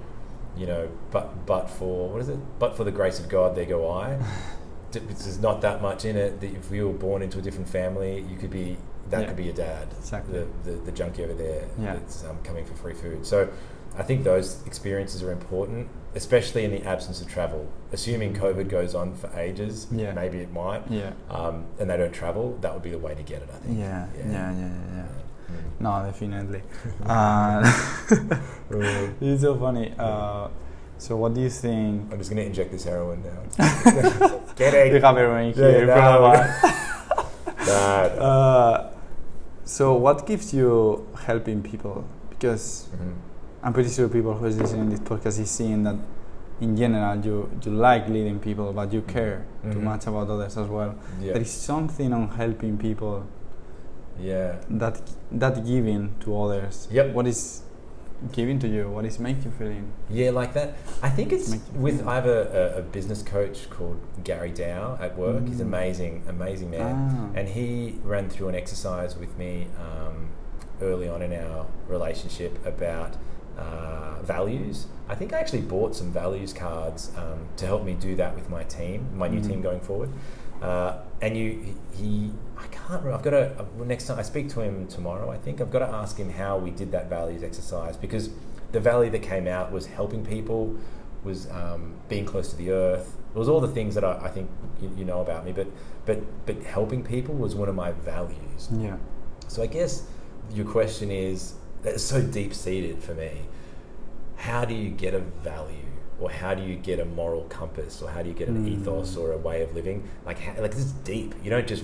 you 0.56 0.68
know, 0.68 0.90
but 1.10 1.48
but 1.48 1.72
for 1.72 2.08
what 2.10 2.22
is 2.22 2.30
it? 2.30 2.38
But 2.60 2.78
for 2.78 2.84
the 2.84 2.92
grace 2.92 3.20
of 3.20 3.30
God, 3.30 3.56
there 3.56 3.66
go 3.66 3.90
I. 3.90 4.20
There's 4.92 5.40
not 5.40 5.62
that 5.62 5.82
much 5.82 6.06
in 6.06 6.16
it. 6.16 6.40
That 6.40 6.54
if 6.54 6.70
you 6.70 6.86
were 6.86 6.94
born 6.94 7.24
into 7.24 7.40
a 7.40 7.42
different 7.42 7.68
family, 7.68 8.24
you 8.30 8.38
could 8.38 8.52
be 8.52 8.78
that 9.14 9.22
Yeah. 9.22 9.28
could 9.30 9.38
be 9.38 9.44
your 9.52 9.54
dad, 9.68 9.88
Exactly. 10.00 10.34
the, 10.40 10.46
the 10.72 10.76
the 10.88 10.92
junkie 10.92 11.24
over 11.24 11.34
there 11.46 11.64
Yeah. 11.80 11.94
that's 11.94 12.24
um, 12.26 12.38
coming 12.44 12.66
for 12.66 12.76
free 12.84 12.94
food. 13.04 13.26
So. 13.26 13.48
I 13.96 14.02
think 14.02 14.24
those 14.24 14.48
experiences 14.66 15.22
are 15.22 15.32
important, 15.32 15.88
especially 16.16 16.64
in 16.66 16.72
the 16.72 16.82
absence 16.94 17.22
of 17.22 17.28
travel. 17.28 17.68
Assuming 17.92 18.34
COVID 18.34 18.68
goes 18.68 18.96
on 18.96 19.14
for 19.14 19.30
ages, 19.38 19.86
Yeah. 19.92 20.14
maybe 20.16 20.40
it 20.40 20.52
might, 20.52 20.82
Yeah. 20.90 21.12
um, 21.30 21.66
and 21.80 21.88
they 21.92 21.98
don't 21.98 22.12
travel, 22.12 22.58
that 22.62 22.74
would 22.74 22.82
be 22.82 22.90
the 22.90 22.98
way 22.98 23.14
to 23.14 23.22
get 23.22 23.44
it, 23.44 23.50
I 23.54 23.58
think. 23.64 23.78
Yeah, 23.78 24.08
yeah, 24.18 24.32
yeah, 24.32 24.52
yeah, 24.62 24.70
yeah. 24.98 25.06
Mm. 25.52 25.82
No, 25.86 25.92
definitely. 26.10 26.64
uh, 27.06 27.62
it's 29.22 29.42
so 29.44 29.56
funny. 29.60 29.94
Uh, 30.00 30.48
so, 30.98 31.16
what 31.16 31.36
do 31.36 31.42
you 31.42 31.52
think? 31.52 32.12
I'm 32.12 32.18
just 32.18 32.32
going 32.32 32.42
to 32.42 32.48
inject 32.48 32.72
this 32.72 32.86
heroin 32.86 33.22
now. 33.22 33.42
Get 34.56 34.74
it. 34.74 34.92
You 34.92 35.00
have 35.02 35.16
heroin 35.18 35.50
Yeah, 35.56 35.70
here. 35.70 35.86
no, 35.86 35.94
brother. 35.94 36.56
That. 37.66 38.12
Uh, 38.18 38.90
so, 39.66 39.94
what 39.96 40.26
gives 40.28 40.54
you 40.54 41.06
helping 41.26 41.62
people? 41.62 42.04
because 42.30 42.90
Mhm. 42.92 43.14
I'm 43.64 43.72
pretty 43.74 43.90
sure 43.90 44.10
people 44.10 44.34
who 44.34 44.46
is 44.48 44.58
listening 44.60 44.90
to 44.90 44.98
this 44.98 45.00
podcast 45.08 45.40
is 45.40 45.50
seeing 45.50 45.84
that 45.84 45.96
in 46.60 46.76
general 46.76 47.16
you 47.26 47.50
you 47.64 47.72
like 47.72 48.10
leading 48.10 48.40
people, 48.40 48.74
but 48.74 48.92
you 48.92 49.02
care 49.02 49.46
too 49.72 49.80
Mhm. 49.80 49.84
much 49.84 50.08
about 50.08 50.30
others 50.30 50.58
as 50.58 50.68
well. 50.68 50.96
Yeah. 51.22 51.34
There 51.34 51.42
is 51.42 51.52
something 51.52 52.12
on 52.12 52.28
helping 52.28 52.78
people 52.78 53.24
yeah. 54.20 54.56
that 54.70 55.02
that 55.32 55.64
giving 55.66 56.10
to 56.20 56.36
others. 56.44 56.88
Yep. 56.92 57.14
What 57.16 57.28
is 57.28 57.62
giving 58.32 58.60
to 58.60 58.68
you? 58.68 58.90
What 58.90 59.06
is 59.06 59.20
make 59.20 59.44
you 59.44 59.52
feeling? 59.52 59.92
Yeah, 60.10 60.32
like 60.32 60.54
that. 60.54 60.76
I 61.02 61.10
think 61.10 61.34
it's 61.34 61.56
with. 61.74 62.06
I 62.08 62.16
have 62.16 62.26
a, 62.26 62.74
a, 62.76 62.80
a 62.80 62.82
business 62.82 63.22
coach 63.22 63.70
called 63.70 64.00
Gary 64.24 64.52
Dow 64.52 64.98
at 65.02 65.18
work. 65.18 65.48
He's 65.48 65.58
Mm. 65.58 65.62
amazing, 65.62 66.24
amazing 66.28 66.72
man, 66.72 67.32
Ah. 67.34 67.38
and 67.40 67.50
he 67.50 68.00
ran 68.04 68.30
through 68.30 68.50
an 68.50 68.56
exercise 68.56 69.18
with 69.18 69.38
me 69.38 69.68
um, 69.80 70.28
early 70.82 71.08
on 71.10 71.22
in 71.22 71.34
our 71.34 71.66
relationship 71.88 72.66
about 72.66 73.16
uh, 73.58 74.22
values. 74.24 74.88
I 75.08 75.16
think 75.16 75.32
I 75.34 75.40
actually 75.40 75.62
bought 75.62 75.96
some 75.96 76.12
values 76.12 76.54
cards 76.54 77.12
um, 77.18 77.40
to 77.58 77.66
help 77.68 77.84
me 77.84 77.94
do 77.94 78.16
that 78.16 78.34
with 78.36 78.50
my 78.50 78.64
team, 78.64 79.08
my 79.16 79.28
new 79.28 79.42
Mm. 79.42 79.48
team 79.48 79.62
going 79.62 79.80
forward. 79.82 80.10
Uh, 80.64 80.98
and 81.22 81.38
you, 81.38 81.76
he, 81.94 82.32
I 82.58 82.68
can't 82.68 83.04
remember. 83.04 83.14
I've 83.14 83.24
got 83.24 83.32
to 83.32 83.60
uh, 83.60 83.84
next 83.84 84.08
time 84.08 84.18
I 84.18 84.22
speak 84.22 84.48
to 84.50 84.62
him 84.62 84.88
tomorrow. 84.88 85.30
I 85.30 85.38
think 85.38 85.60
I've 85.60 85.72
got 85.72 85.80
to 85.80 85.90
ask 85.90 86.18
him 86.18 86.30
how 86.30 86.58
we 86.58 86.72
did 86.72 86.92
that 86.94 87.10
values 87.10 87.44
exercise 87.44 87.98
because 87.98 88.30
the 88.72 88.80
value 88.80 89.12
that 89.12 89.22
came 89.22 89.48
out 89.48 89.72
was 89.74 89.86
helping 89.86 90.26
people, 90.26 90.76
was 91.24 91.50
um, 91.52 91.96
being 92.08 92.26
close 92.26 92.50
to 92.52 92.56
the 92.56 92.72
earth. 92.72 93.18
It 93.36 93.38
was 93.38 93.50
all 93.50 93.60
the 93.60 93.68
things 93.68 93.96
that 93.96 94.04
I, 94.04 94.18
I 94.24 94.30
think 94.30 94.50
you, 94.82 94.92
you 94.98 95.06
know 95.06 95.22
about 95.22 95.46
me, 95.46 95.52
but 95.52 95.68
but 96.06 96.46
but 96.46 96.62
helping 96.64 97.04
people 97.04 97.36
was 97.36 97.56
one 97.56 97.68
of 97.70 97.76
my 97.76 97.92
values. 97.92 98.70
Yeah. 98.72 98.98
So 99.48 99.64
I 99.64 99.68
guess 99.68 100.04
your 100.54 100.66
question 100.66 101.12
is 101.12 101.54
it's 101.84 102.04
so 102.04 102.22
deep 102.22 102.54
seated 102.54 103.04
for 103.04 103.14
me. 103.14 103.32
How 104.38 104.66
do 104.66 104.74
you 104.74 104.90
get 104.90 105.14
a 105.14 105.20
value, 105.20 105.86
or 106.20 106.30
how 106.30 106.54
do 106.54 106.62
you 106.64 106.76
get 106.76 107.00
a 107.00 107.06
moral 107.06 107.44
compass, 107.46 108.02
or 108.02 108.10
how 108.10 108.22
do 108.22 108.30
you 108.30 108.36
get 108.36 108.48
an 108.48 108.66
Mm. 108.66 108.82
ethos 108.82 109.16
or 109.18 109.32
a 109.32 109.38
way 109.38 109.62
of 109.64 109.74
living? 109.76 110.08
Like 110.26 110.40
how, 110.40 110.62
like 110.62 110.72
this 110.72 110.80
is 110.86 110.92
deep. 110.92 111.34
You 111.44 111.50
don't 111.50 111.68
just 111.68 111.84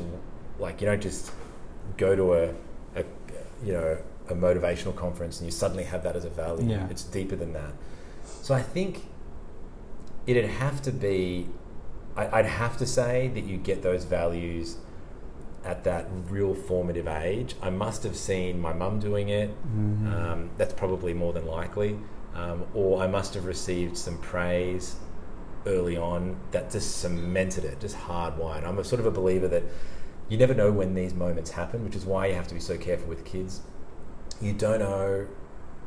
like 0.60 0.82
you 0.82 0.88
don't 0.88 1.02
just 1.02 1.32
go 1.98 2.16
to 2.16 2.34
a, 2.34 2.50
a 2.96 3.04
you 3.64 3.74
know 3.74 3.98
a 4.30 4.34
motivational 4.36 4.96
conference 4.96 5.40
and 5.40 5.48
you 5.48 5.52
suddenly 5.52 5.84
have 5.84 6.04
that 6.04 6.16
as 6.16 6.24
a 6.26 6.30
value. 6.30 6.70
Yeah. 6.70 6.88
It's 6.90 7.04
deeper 7.04 7.36
than 7.36 7.54
that. 7.54 7.74
So 8.24 8.54
I 8.54 8.62
think 8.62 9.02
it'd 10.28 10.46
have 10.46 10.82
to 10.84 10.92
be. 10.92 11.48
I, 12.16 12.40
I'd 12.40 12.46
have 12.46 12.78
to 12.78 12.86
say 12.86 13.30
that 13.34 13.44
you 13.44 13.58
get 13.58 13.82
those 13.82 14.04
values 14.06 14.78
at 15.66 15.84
that 15.84 16.08
real 16.30 16.54
formative 16.56 17.08
age. 17.08 17.56
I 17.62 17.70
must 17.70 18.04
have 18.04 18.16
seen 18.16 18.62
my 18.62 18.74
mum 18.74 19.00
doing 19.00 19.30
it. 19.30 19.50
Mhm. 19.68 20.14
Um, 20.14 20.50
that's 20.58 20.74
probably 20.74 21.14
more 21.14 21.34
than 21.34 21.46
likely. 21.46 21.98
Um, 22.36 22.66
or 22.74 23.02
I 23.02 23.08
must 23.08 23.34
have 23.34 23.46
received 23.46 23.98
some 23.98 24.18
praise 24.20 24.96
early 25.66 25.98
on 25.98 26.38
that 26.52 26.72
just 26.72 27.00
cemented 27.00 27.66
it, 27.66 27.80
just 27.80 27.98
hardwired. 27.98 28.64
I'm 28.64 28.78
a 28.78 28.84
sort 28.84 29.00
of 29.00 29.06
a 29.06 29.12
believer 29.12 29.48
that 29.48 29.64
you 30.30 30.38
never 30.38 30.54
know 30.54 30.72
when 30.72 30.94
these 30.94 31.14
moments 31.14 31.52
happen, 31.52 31.84
which 31.84 31.96
is 31.96 32.06
why 32.06 32.28
you 32.28 32.36
have 32.36 32.48
to 32.48 32.54
be 32.54 32.60
so 32.60 32.78
careful 32.78 33.08
with 33.08 33.26
kids. 33.26 33.62
You 34.42 34.54
don't 34.54 34.80
know 34.80 35.28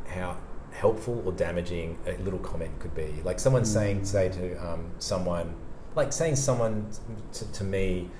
how 0.08 0.36
helpful 0.72 1.22
or 1.24 1.32
damaging 1.32 1.98
a 2.06 2.16
little 2.22 2.38
comment 2.38 2.78
could 2.80 2.94
be. 2.94 3.14
Like 3.24 3.38
someone 3.38 3.64
saying, 3.64 4.04
say 4.04 4.28
to 4.30 4.56
um, 4.56 4.90
someone, 4.98 5.54
like 5.94 6.12
saying 6.12 6.36
someone 6.36 6.90
to, 7.34 7.52
to 7.52 7.64
me, 7.64 8.10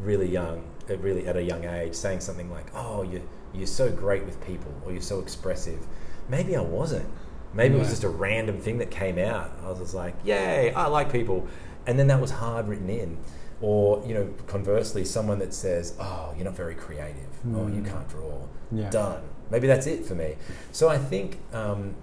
really 0.00 0.28
young, 0.28 0.64
uh, 0.90 0.96
really 0.98 1.26
at 1.26 1.36
a 1.36 1.42
young 1.42 1.64
age, 1.64 1.94
saying 1.94 2.20
something 2.20 2.50
like, 2.50 2.66
"Oh, 2.74 3.02
you 3.02 3.22
you're 3.52 3.66
so 3.66 3.90
great 3.90 4.24
with 4.24 4.44
people," 4.44 4.72
or 4.84 4.92
"You're 4.92 5.00
so 5.00 5.20
expressive." 5.20 5.86
Maybe 6.28 6.56
I 6.56 6.62
wasn't. 6.62 7.08
Maybe 7.54 7.76
it 7.76 7.78
was 7.78 7.88
just 7.90 8.04
a 8.04 8.08
random 8.08 8.58
thing 8.58 8.78
that 8.78 8.90
came 8.90 9.18
out. 9.18 9.50
I 9.64 9.68
was 9.70 9.78
just 9.78 9.94
like, 9.94 10.14
"Yay, 10.24 10.72
I 10.74 10.86
like 10.88 11.12
people," 11.12 11.46
and 11.86 11.98
then 11.98 12.08
that 12.08 12.20
was 12.20 12.32
hard 12.32 12.66
written 12.68 12.90
in. 12.90 13.18
Or 13.60 14.02
you 14.06 14.14
know, 14.14 14.28
conversely, 14.46 15.04
someone 15.04 15.38
that 15.38 15.54
says, 15.54 15.94
"Oh, 16.00 16.32
you're 16.36 16.44
not 16.44 16.56
very 16.56 16.74
creative. 16.74 17.30
Oh, 17.54 17.66
you 17.68 17.80
Mm. 17.82 17.86
can't 17.88 18.08
draw." 18.08 18.38
Yeah. 18.72 18.90
Done. 18.90 19.22
Maybe 19.50 19.66
that's 19.66 19.86
it 19.86 20.04
for 20.04 20.14
me. 20.14 20.36
So 20.72 20.88
I 20.88 20.98
think, 20.98 21.38
um, 21.52 21.94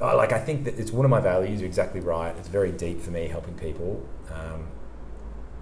like, 0.00 0.32
I 0.32 0.38
think 0.38 0.64
that 0.64 0.78
it's 0.78 0.92
one 0.92 1.04
of 1.06 1.10
my 1.10 1.20
values. 1.20 1.60
You're 1.60 1.68
exactly 1.68 2.00
right. 2.00 2.34
It's 2.38 2.48
very 2.48 2.70
deep 2.72 3.00
for 3.00 3.10
me, 3.10 3.28
helping 3.28 3.54
people, 3.54 4.02
um, 4.30 4.66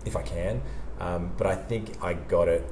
if 0.04 0.16
I 0.16 0.22
can. 0.22 0.60
Um, 0.98 1.32
but 1.36 1.46
I 1.46 1.54
think 1.54 1.92
I 2.02 2.14
got 2.14 2.48
it 2.48 2.64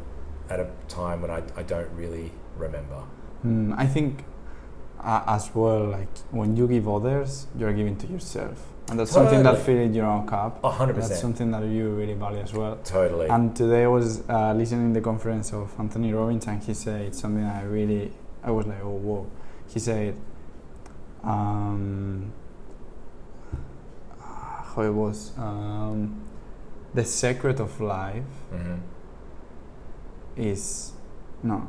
at 0.51 0.59
a 0.61 0.69
time 0.89 1.23
when 1.23 1.31
I, 1.31 1.43
I 1.57 1.63
don't 1.63 1.91
really 1.95 2.33
remember. 2.57 3.03
Mm, 3.47 3.75
I 3.79 3.87
think 3.87 4.25
uh, 5.03 5.23
as 5.27 5.55
well, 5.55 5.85
like 5.87 6.09
when 6.31 6.57
you 6.57 6.67
give 6.69 6.89
others, 6.89 7.47
you're 7.59 7.73
giving 7.73 7.97
to 7.97 8.07
yourself, 8.07 8.67
and 8.89 8.99
that's 8.99 9.11
something 9.11 9.43
that 9.43 9.57
Totally. 9.57 9.65
fills 9.85 9.97
your 9.97 10.07
own 10.07 10.27
cup. 10.27 10.63
A 10.65 10.71
hundred 10.71 10.97
That's 10.97 11.21
something 11.21 11.51
that 11.51 11.65
you 11.65 11.91
really 11.91 12.15
value 12.15 12.39
as 12.41 12.53
well. 12.53 12.77
Totally. 12.85 13.29
And 13.29 13.55
today 13.57 13.85
I 13.85 13.89
was 13.89 14.23
uh, 14.29 14.53
listening 14.55 14.93
to 14.95 15.01
the 15.01 15.05
conference 15.05 15.53
of 15.53 15.73
Anthony 15.79 16.13
Robbins, 16.13 16.47
and 16.47 16.63
he 16.63 16.75
said 16.75 17.15
something 17.15 17.45
I 17.45 17.63
really, 17.65 18.13
I 18.45 18.51
was 18.51 18.67
like, 18.67 18.83
oh 18.83 18.91
whoa. 18.91 19.27
He 19.69 19.79
said, 19.79 20.15
um, 21.25 22.33
how 24.21 24.83
it 24.83 24.91
was, 24.93 25.33
um, 25.39 26.21
the 26.95 27.05
secret 27.05 27.61
of 27.61 27.81
life 27.81 28.25
Mhm. 28.53 28.79
is 30.37 30.93
no, 31.43 31.67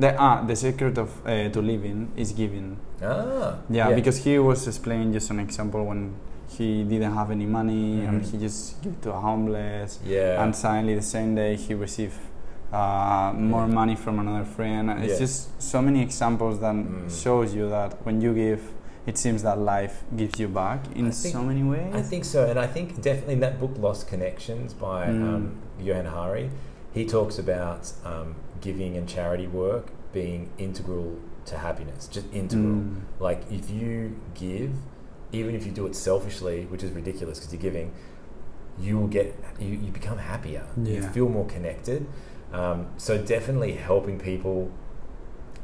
the 0.00 0.10
ah, 0.18 0.42
the 0.50 0.56
secret 0.56 0.98
of 0.98 1.10
uh, 1.26 1.48
to 1.54 1.60
living 1.60 2.08
is 2.16 2.32
giving. 2.32 2.76
Ah. 3.02 3.56
Yeah, 3.68 3.92
because 3.94 4.18
he 4.24 4.38
was 4.38 4.66
explaining 4.66 5.12
just 5.12 5.30
an 5.30 5.40
example 5.40 5.84
when 5.84 6.14
he 6.56 6.84
didn't 6.84 7.14
have 7.14 7.30
any 7.30 7.46
money 7.46 8.04
and 8.06 8.22
Mhm. 8.22 8.30
he 8.30 8.38
just 8.46 8.82
gave 8.82 8.96
to 9.02 9.10
a 9.12 9.20
homeless, 9.28 9.98
Yeah. 10.04 10.42
and 10.42 10.54
suddenly 10.56 10.94
the 10.94 11.08
same 11.16 11.34
day 11.34 11.56
he 11.56 11.74
received 11.74 12.18
uh, 12.72 13.32
more 13.34 13.66
Yeah. 13.66 13.74
money 13.80 13.96
from 13.96 14.18
another 14.20 14.44
friend. 14.56 14.90
And 14.90 15.02
It's 15.04 15.14
Yeah. 15.14 15.26
just 15.26 15.38
so 15.60 15.78
many 15.82 16.00
examples 16.08 16.60
that 16.60 16.74
Mm. 16.74 17.10
shows 17.22 17.48
you 17.54 17.68
that 17.68 17.90
when 18.06 18.20
you 18.20 18.32
give, 18.32 18.60
it 19.10 19.18
seems 19.18 19.42
that 19.42 19.58
life 19.58 20.04
gives 20.16 20.38
you 20.38 20.46
back 20.48 20.80
in 20.94 21.10
think- 21.10 21.34
so 21.34 21.42
many 21.42 21.64
ways. 21.64 21.92
I 22.00 22.02
think 22.10 22.24
so, 22.24 22.38
and 22.50 22.58
I 22.66 22.68
think 22.74 22.86
definitely 23.02 23.34
in 23.34 23.40
that 23.40 23.58
book, 23.58 23.72
Lost 23.86 24.02
Connections 24.12 24.72
by 24.72 25.06
Mm. 25.08 25.34
um, 25.34 25.42
Johann 25.86 26.06
Hari, 26.06 26.46
he 26.96 27.04
talks 27.04 27.38
about 27.40 27.82
um, 28.04 28.34
giving 28.60 28.96
and 28.96 29.08
charity 29.08 29.46
work 29.46 29.92
being 30.12 30.50
integral 30.58 31.18
to 31.46 31.58
happiness, 31.58 32.06
just 32.08 32.32
integral. 32.32 32.76
Mm. 32.76 33.00
Like 33.18 33.42
if 33.50 33.70
you 33.70 34.18
give, 34.34 34.72
even 35.32 35.54
if 35.54 35.66
you 35.66 35.72
do 35.72 35.86
it 35.86 35.94
selfishly, 35.94 36.66
which 36.66 36.82
is 36.82 36.90
ridiculous 36.92 37.38
because 37.38 37.52
you're 37.52 37.62
giving, 37.62 37.92
you 38.78 38.98
will 38.98 39.08
get 39.08 39.36
you, 39.58 39.68
you 39.68 39.92
become 39.92 40.18
happier. 40.18 40.66
You 40.82 41.02
feel 41.02 41.28
more 41.28 41.46
connected. 41.46 42.06
Um, 42.52 42.88
so 42.96 43.18
definitely 43.18 43.72
helping 43.72 44.18
people, 44.18 44.70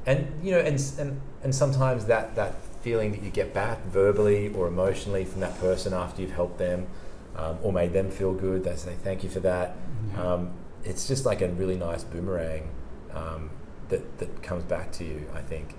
and 0.04 0.26
you 0.44 0.52
know, 0.52 0.60
and 0.60 0.80
and 0.98 1.20
and 1.42 1.54
sometimes 1.54 2.04
that 2.06 2.36
that 2.36 2.62
feeling 2.82 3.10
that 3.12 3.22
you 3.22 3.30
get 3.30 3.52
back 3.52 3.84
verbally 3.86 4.48
or 4.54 4.68
emotionally 4.68 5.24
from 5.24 5.40
that 5.40 5.58
person 5.58 5.92
after 5.92 6.22
you've 6.22 6.30
helped 6.30 6.58
them 6.58 6.86
um, 7.34 7.58
or 7.62 7.72
made 7.72 7.92
them 7.92 8.10
feel 8.10 8.32
good, 8.32 8.62
they 8.62 8.76
say 8.76 8.94
thank 9.02 9.24
you 9.24 9.30
for 9.30 9.40
that. 9.40 9.74
Yeah. 10.12 10.34
Um, 10.34 10.52
it's 10.84 11.08
just 11.08 11.26
like 11.26 11.42
a 11.42 11.48
really 11.48 11.76
nice 11.76 12.04
boomerang 12.04 12.68
um, 13.16 13.50
that 13.88 14.18
that 14.18 14.42
comes 14.42 14.64
back 14.64 14.92
to 14.92 15.04
you. 15.04 15.26
I 15.34 15.40
think. 15.40 15.74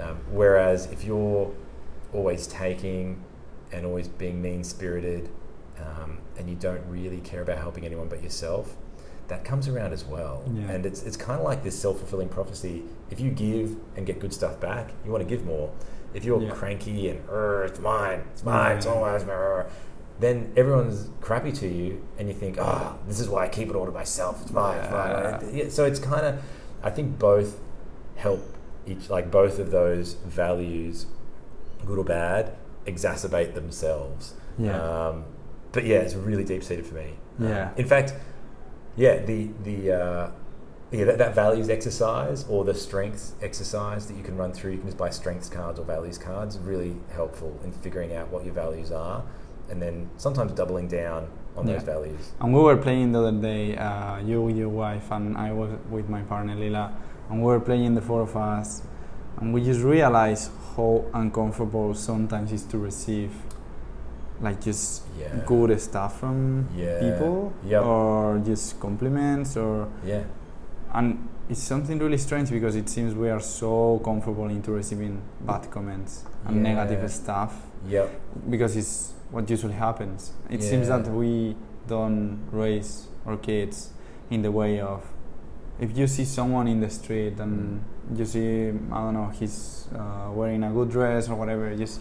Um, 0.00 0.18
whereas 0.30 0.86
if 0.86 1.04
you're 1.04 1.52
always 2.12 2.46
taking 2.46 3.22
and 3.72 3.84
always 3.84 4.08
being 4.08 4.40
mean 4.40 4.64
spirited 4.64 5.28
um, 5.78 6.18
and 6.38 6.48
you 6.48 6.56
don't 6.56 6.82
really 6.88 7.20
care 7.20 7.42
about 7.42 7.58
helping 7.58 7.84
anyone 7.84 8.08
but 8.08 8.22
yourself, 8.22 8.76
that 9.28 9.44
comes 9.44 9.68
around 9.68 9.92
as 9.92 10.04
well. 10.04 10.42
Yeah. 10.54 10.70
And 10.70 10.86
it's, 10.86 11.02
it's 11.02 11.16
kind 11.18 11.38
of 11.38 11.44
like 11.44 11.62
this 11.62 11.78
self 11.78 11.98
fulfilling 11.98 12.28
prophecy. 12.30 12.82
If 13.10 13.20
you 13.20 13.30
give 13.30 13.76
and 13.96 14.06
get 14.06 14.20
good 14.20 14.32
stuff 14.32 14.58
back, 14.58 14.90
you 15.04 15.10
want 15.12 15.22
to 15.22 15.28
give 15.28 15.44
more. 15.44 15.70
If 16.14 16.24
you're 16.24 16.42
Yeah. 16.42 16.50
cranky 16.50 17.08
and, 17.10 17.20
it's 17.28 17.78
mine, 17.78 18.22
it's 18.32 18.42
mine, 18.42 18.76
it's 18.78 18.86
all 18.86 19.00
mine, 19.02 19.64
then 20.18 20.52
everyone's 20.56 21.08
crappy 21.20 21.52
to 21.52 21.68
you 21.68 22.02
and 22.18 22.26
you 22.28 22.34
think, 22.34 22.56
ah, 22.60 22.96
this 23.06 23.20
is 23.20 23.28
why 23.28 23.44
I 23.44 23.48
keep 23.48 23.68
it 23.70 23.76
all 23.76 23.86
to 23.86 23.92
myself, 23.92 24.42
it's 24.42 24.50
mine, 24.52 24.78
it's 24.78 24.90
mine. 24.90 25.70
So 25.70 25.84
it's 25.84 26.00
kind 26.00 26.26
of, 26.26 26.42
I 26.82 26.90
think 26.90 27.18
both 27.18 27.60
help 28.16 28.40
each, 28.86 29.10
like 29.10 29.30
both 29.30 29.58
of 29.58 29.70
those 29.70 30.14
values, 30.14 31.06
good 31.84 31.98
or 31.98 32.04
bad, 32.04 32.56
exacerbate 32.86 33.54
themselves. 33.54 34.34
Yeah. 34.58 34.80
Um, 34.80 35.24
but 35.72 35.84
yeah, 35.84 35.98
it's 35.98 36.14
really 36.14 36.44
deep 36.44 36.62
seated 36.64 36.86
for 36.86 36.94
me. 36.94 37.14
Um, 37.38 37.48
Yeah. 37.48 37.70
in 37.76 37.86
fact, 37.86 38.14
yeah, 38.96 39.18
the 39.24 39.48
the 39.64 39.92
uh, 39.92 40.30
yeah 40.90 41.04
that, 41.04 41.18
that 41.18 41.34
values 41.34 41.68
exercise 41.70 42.44
or 42.48 42.64
the 42.64 42.74
strengths 42.74 43.34
exercise 43.40 44.06
that 44.06 44.16
you 44.16 44.22
can 44.22 44.36
run 44.36 44.52
through. 44.52 44.72
You 44.72 44.78
can 44.78 44.86
just 44.88 44.98
buy 44.98 45.10
strengths 45.10 45.48
cards 45.48 45.78
or 45.78 45.84
values 45.84 46.18
cards. 46.18 46.58
Really 46.58 46.96
helpful 47.12 47.58
in 47.64 47.72
figuring 47.72 48.14
out 48.14 48.30
what 48.30 48.44
your 48.44 48.54
values 48.54 48.90
are, 48.90 49.22
and 49.70 49.80
then 49.80 50.10
sometimes 50.16 50.52
doubling 50.52 50.88
down 50.88 51.28
on 51.60 51.66
those 51.66 51.82
Yeah. 51.86 51.94
values. 51.94 52.32
And 52.40 52.52
we 52.54 52.60
were 52.60 52.76
playing 52.76 53.12
the 53.12 53.20
other 53.20 53.32
day, 53.50 53.76
uh, 53.76 54.18
you, 54.18 54.48
your 54.48 54.68
wife, 54.68 55.10
and 55.12 55.36
I 55.36 55.52
was 55.52 55.70
with 55.90 56.08
my 56.08 56.22
partner 56.22 56.54
Lila, 56.54 56.92
and 57.28 57.40
we 57.40 57.46
were 57.46 57.60
playing 57.60 57.94
the 57.94 58.00
four 58.02 58.22
of 58.22 58.36
us. 58.36 58.82
and 59.40 59.54
we 59.54 59.64
just 59.64 59.80
realized 59.82 60.50
how 60.76 61.02
uncomfortable 61.14 61.94
sometimes 61.94 62.52
is 62.52 62.62
to 62.64 62.76
receive 62.78 63.30
like 64.42 64.60
just 64.60 65.02
Yeah. 65.18 65.28
good 65.46 65.80
stuff 65.80 66.18
from 66.20 66.66
Yeah. 66.76 67.00
people 67.00 67.52
Yep. 67.64 67.82
or 67.84 68.38
just 68.44 68.78
compliments 68.80 69.56
or 69.56 69.86
Yeah. 70.04 70.24
and 70.92 71.06
it's 71.48 71.62
something 71.62 71.98
really 71.98 72.18
strange 72.18 72.50
because 72.50 72.74
it 72.76 72.88
seems 72.90 73.14
we 73.14 73.30
are 73.30 73.40
so 73.40 74.00
comfortable 74.04 74.48
into 74.48 74.72
receiving 74.72 75.22
bad 75.46 75.70
comments 75.70 76.24
and 76.46 76.56
Yeah. 76.56 76.74
negative 76.74 77.10
stuff 77.10 77.52
Yep. 77.88 78.08
because 78.50 78.76
it's 78.76 79.14
what 79.30 79.48
usually 79.48 79.74
happens. 79.74 80.32
It 80.48 80.62
seems 80.62 80.88
that 80.88 81.06
we 81.06 81.56
don't 81.86 82.46
raise 82.52 83.06
our 83.26 83.36
kids 83.36 83.90
in 84.30 84.42
the 84.42 84.50
way 84.50 84.80
of 84.80 85.02
if 85.78 85.96
you 85.96 86.06
see 86.06 86.24
someone 86.24 86.68
in 86.68 86.80
the 86.80 86.90
street 86.90 87.38
and 87.40 87.82
you 88.14 88.24
see 88.24 88.68
I 88.68 88.98
don't 89.04 89.14
know 89.14 89.30
he's 89.32 89.88
uh, 89.94 90.30
wearing 90.32 90.62
a 90.62 90.70
good 90.70 90.90
dress 90.90 91.28
or 91.28 91.34
whatever, 91.36 91.74
just 91.76 92.00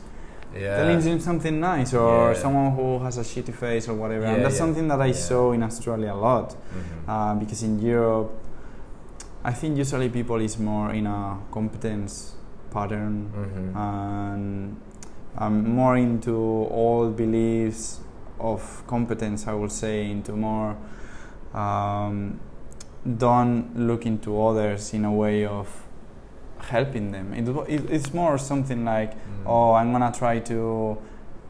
Yeah. 0.53 0.77
telling 0.77 1.01
him 1.01 1.19
something 1.19 1.59
nice 1.59 1.93
or 1.93 2.31
Yeah. 2.31 2.33
someone 2.41 2.71
who 2.75 2.99
has 3.05 3.17
a 3.17 3.21
shitty 3.23 3.53
face 3.53 3.87
or 3.87 3.93
whatever. 3.95 4.25
Yeah, 4.25 4.33
and 4.35 4.43
that's 4.43 4.55
yeah. 4.55 4.65
something 4.65 4.87
that 4.89 4.99
I 5.01 5.07
Yeah. 5.07 5.13
saw 5.29 5.51
in 5.53 5.61
Australia 5.63 6.11
a 6.13 6.19
lot 6.29 6.55
Mhm. 6.55 7.07
uh, 7.07 7.35
because 7.35 7.61
in 7.63 7.79
Europe, 7.79 8.31
I 9.43 9.53
think 9.53 9.77
usually 9.77 10.09
people 10.09 10.41
is 10.41 10.57
more 10.59 10.91
in 10.91 11.05
a 11.07 11.37
competence 11.51 12.33
pattern 12.73 13.31
Mhm. 13.33 13.75
and 13.75 14.75
um, 15.39 15.69
more 15.75 15.97
into 15.97 16.35
old 16.35 17.15
beliefs 17.15 17.99
of 18.39 18.83
competence. 18.87 19.47
I 19.47 19.53
would 19.53 19.71
say 19.71 20.09
into 20.11 20.33
more 20.33 20.75
um, 21.53 22.39
don't 23.17 23.75
look 23.87 24.05
into 24.05 24.41
others 24.41 24.93
in 24.93 25.05
a 25.05 25.11
way 25.11 25.45
of 25.45 25.67
helping 26.59 27.11
them. 27.11 27.33
It, 27.33 27.47
it, 27.69 27.89
it's 27.89 28.13
more 28.13 28.37
something 28.37 28.83
like, 28.85 29.13
Mm. 29.13 29.43
oh, 29.47 29.73
I'm 29.73 29.91
gonna 29.91 30.11
try 30.11 30.39
to 30.39 30.97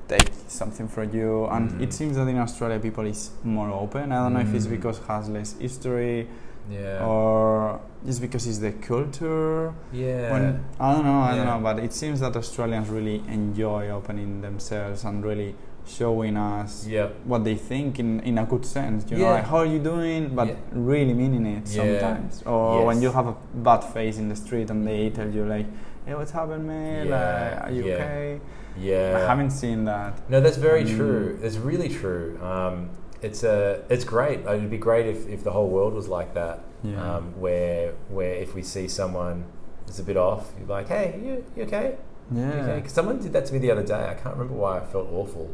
take 0.07 0.29
something 0.47 0.87
from 0.87 1.13
you. 1.13 1.45
And 1.47 1.71
Mm. 1.71 1.81
it 1.81 1.93
seems 1.93 2.15
that 2.15 2.27
in 2.27 2.37
Australia 2.37 2.79
people 2.79 3.05
is 3.05 3.31
more 3.43 3.69
open. 3.71 4.11
I 4.11 4.23
don't 4.23 4.33
know 4.33 4.39
if 4.39 4.53
it's 4.53 4.67
Mm. 4.67 4.71
because 4.77 4.99
it 4.99 5.05
has 5.07 5.27
less 5.29 5.53
history 5.59 6.27
yeah. 6.69 7.05
or 7.05 7.79
just 8.05 8.21
because 8.21 8.47
it's 8.47 8.59
the 8.59 8.71
culture. 8.71 9.73
yeah. 9.91 10.31
When, 10.31 10.63
I 10.79 10.93
don't 10.93 11.05
know, 11.05 11.19
I 11.19 11.31
Yeah. 11.35 11.43
don't 11.43 11.45
know, 11.45 11.73
but 11.73 11.83
it 11.83 11.93
seems 11.93 12.19
that 12.21 12.35
Australians 12.35 12.89
really 12.89 13.21
enjoy 13.27 13.89
opening 13.89 14.41
themselves 14.41 15.03
and 15.03 15.23
really 15.23 15.55
showing 15.85 16.37
us 16.37 16.85
Yep. 16.87 17.15
what 17.25 17.43
they 17.43 17.55
think 17.55 17.99
in, 17.99 18.19
in 18.21 18.37
a 18.37 18.45
good 18.45 18.65
sense. 18.65 19.05
You 19.09 19.17
know, 19.17 19.23
Yeah. 19.23 19.31
like, 19.31 19.45
how 19.45 19.57
are 19.57 19.65
you 19.65 19.79
doing? 19.79 20.35
But 20.35 20.47
Yeah. 20.49 20.53
really 20.71 21.13
meaning 21.13 21.45
it 21.45 21.67
Yeah. 21.67 21.99
sometimes. 21.99 22.43
Or 22.45 22.85
when 22.85 23.01
you 23.01 23.11
have 23.11 23.27
a 23.27 23.35
bad 23.55 23.83
face 23.83 24.17
in 24.19 24.29
the 24.29 24.35
street 24.35 24.69
and 24.69 24.85
they 24.87 25.09
tell 25.09 25.29
you 25.29 25.45
like, 25.45 25.65
hey, 26.05 26.13
what's 26.15 26.31
happened, 26.31 26.67
man? 26.67 27.09
Like, 27.09 27.63
are 27.65 27.71
you 27.71 27.83
Yeah. 27.85 27.93
okay? 27.95 28.41
Yeah. 28.79 29.17
I 29.17 29.27
haven't 29.27 29.49
seen 29.51 29.85
that. 29.85 30.13
No, 30.29 30.39
that's 30.39 30.57
very 30.57 30.83
Mm. 30.85 30.95
true. 30.95 31.39
It's 31.41 31.57
really 31.57 31.89
true. 31.89 32.37
Um, 32.41 32.89
it's 33.21 33.43
a, 33.43 33.83
it's 33.89 34.03
great. 34.05 34.41
It'd 34.41 34.69
be 34.69 34.77
great 34.77 35.05
if, 35.07 35.27
if 35.27 35.43
the 35.43 35.51
whole 35.51 35.69
world 35.69 35.93
was 35.93 36.07
like 36.07 36.33
that. 36.35 36.59
Yeah. 36.83 37.15
Um, 37.17 37.39
where 37.39 37.93
where 38.09 38.33
if 38.35 38.55
we 38.55 38.63
see 38.63 38.87
someone 38.87 39.45
that's 39.85 39.99
a 39.99 40.03
bit 40.03 40.17
off, 40.17 40.51
you're 40.57 40.67
like, 40.67 40.87
hey, 40.87 41.19
you, 41.23 41.45
you 41.55 41.63
okay? 41.63 41.97
You 42.31 42.39
Yeah. 42.41 42.63
okay? 42.63 42.81
'Cause 42.81 42.93
someone 42.93 43.19
did 43.19 43.33
that 43.33 43.45
to 43.47 43.53
me 43.53 43.59
the 43.59 43.71
other 43.71 43.83
day. 43.83 44.05
I 44.09 44.13
can't 44.13 44.35
remember 44.37 44.53
why 44.53 44.77
I 44.79 44.85
felt 44.85 45.07
awful, 45.11 45.49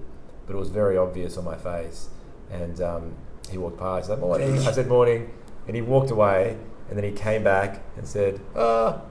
but 0.46 0.56
it 0.56 0.60
was 0.60 0.70
very 0.70 0.98
obvious 0.98 1.38
on 1.38 1.46
my 1.46 1.56
face. 1.56 2.10
And 2.52 2.80
um, 2.82 3.16
he 3.50 3.58
walked 3.58 3.80
past. 3.80 4.04
He's 4.04 4.10
like, 4.12 4.20
morning. 4.20 4.58
I 4.60 4.72
said 4.72 4.88
morning, 4.88 5.32
and 5.68 5.76
he 5.76 5.82
walked 5.82 6.12
away. 6.12 6.58
And 6.88 6.96
then 6.96 7.04
he 7.04 7.12
came 7.12 7.44
back 7.44 7.82
and 7.98 8.08
said, 8.08 8.40
"Oh, 8.56 9.02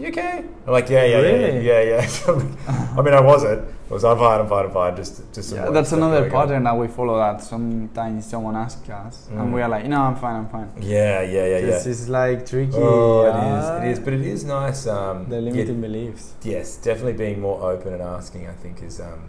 you 0.00 0.08
okay?" 0.08 0.44
I'm 0.66 0.72
like, 0.72 0.88
"Yeah, 0.90 1.04
yeah, 1.04 1.16
Really? 1.18 1.66
yeah, 1.66 1.80
yeah, 1.82 2.08
yeah." 2.26 2.96
I 2.98 3.02
mean, 3.02 3.14
I 3.14 3.20
wasn't. 3.20 3.68
I 3.90 3.92
was, 3.92 4.04
"I'm 4.04 4.16
fine, 4.18 4.40
I'm 4.40 4.48
fine, 4.48 4.64
I'm 4.66 4.72
fine." 4.72 4.96
Just, 4.96 5.14
just. 5.34 5.52
Yeah, 5.54 5.70
that's 5.70 5.92
another 5.92 6.30
pattern 6.30 6.62
that 6.64 6.76
we 6.76 6.86
follow. 6.88 7.16
That 7.18 7.42
sometimes 7.42 8.24
someone 8.26 8.56
asks 8.56 8.88
us, 8.88 9.28
and 9.30 9.40
Mm. 9.40 9.54
we 9.54 9.62
are 9.62 9.68
like, 9.68 9.86
"No, 9.86 10.00
I'm 10.02 10.16
fine, 10.16 10.36
I'm 10.36 10.48
fine." 10.48 10.68
Yeah, 10.80 11.22
yeah, 11.22 11.46
yeah, 11.52 11.60
This 11.60 11.84
yeah. 11.86 11.90
is 11.92 12.08
like 12.08 12.46
tricky. 12.46 12.72
Oh, 12.76 13.26
it 13.30 13.36
is. 13.58 13.64
It 13.84 13.88
is, 13.92 13.98
but 14.04 14.12
it 14.12 14.22
is 14.34 14.44
nice. 14.44 14.86
Um, 14.86 15.28
the 15.28 15.40
yeah, 15.40 15.64
beliefs. 15.86 16.34
yes, 16.42 16.76
definitely 16.76 17.14
being 17.24 17.40
more 17.40 17.58
open 17.72 17.92
and 17.94 18.02
asking. 18.02 18.46
I 18.46 18.52
think 18.62 18.82
is 18.82 19.00
um, 19.00 19.22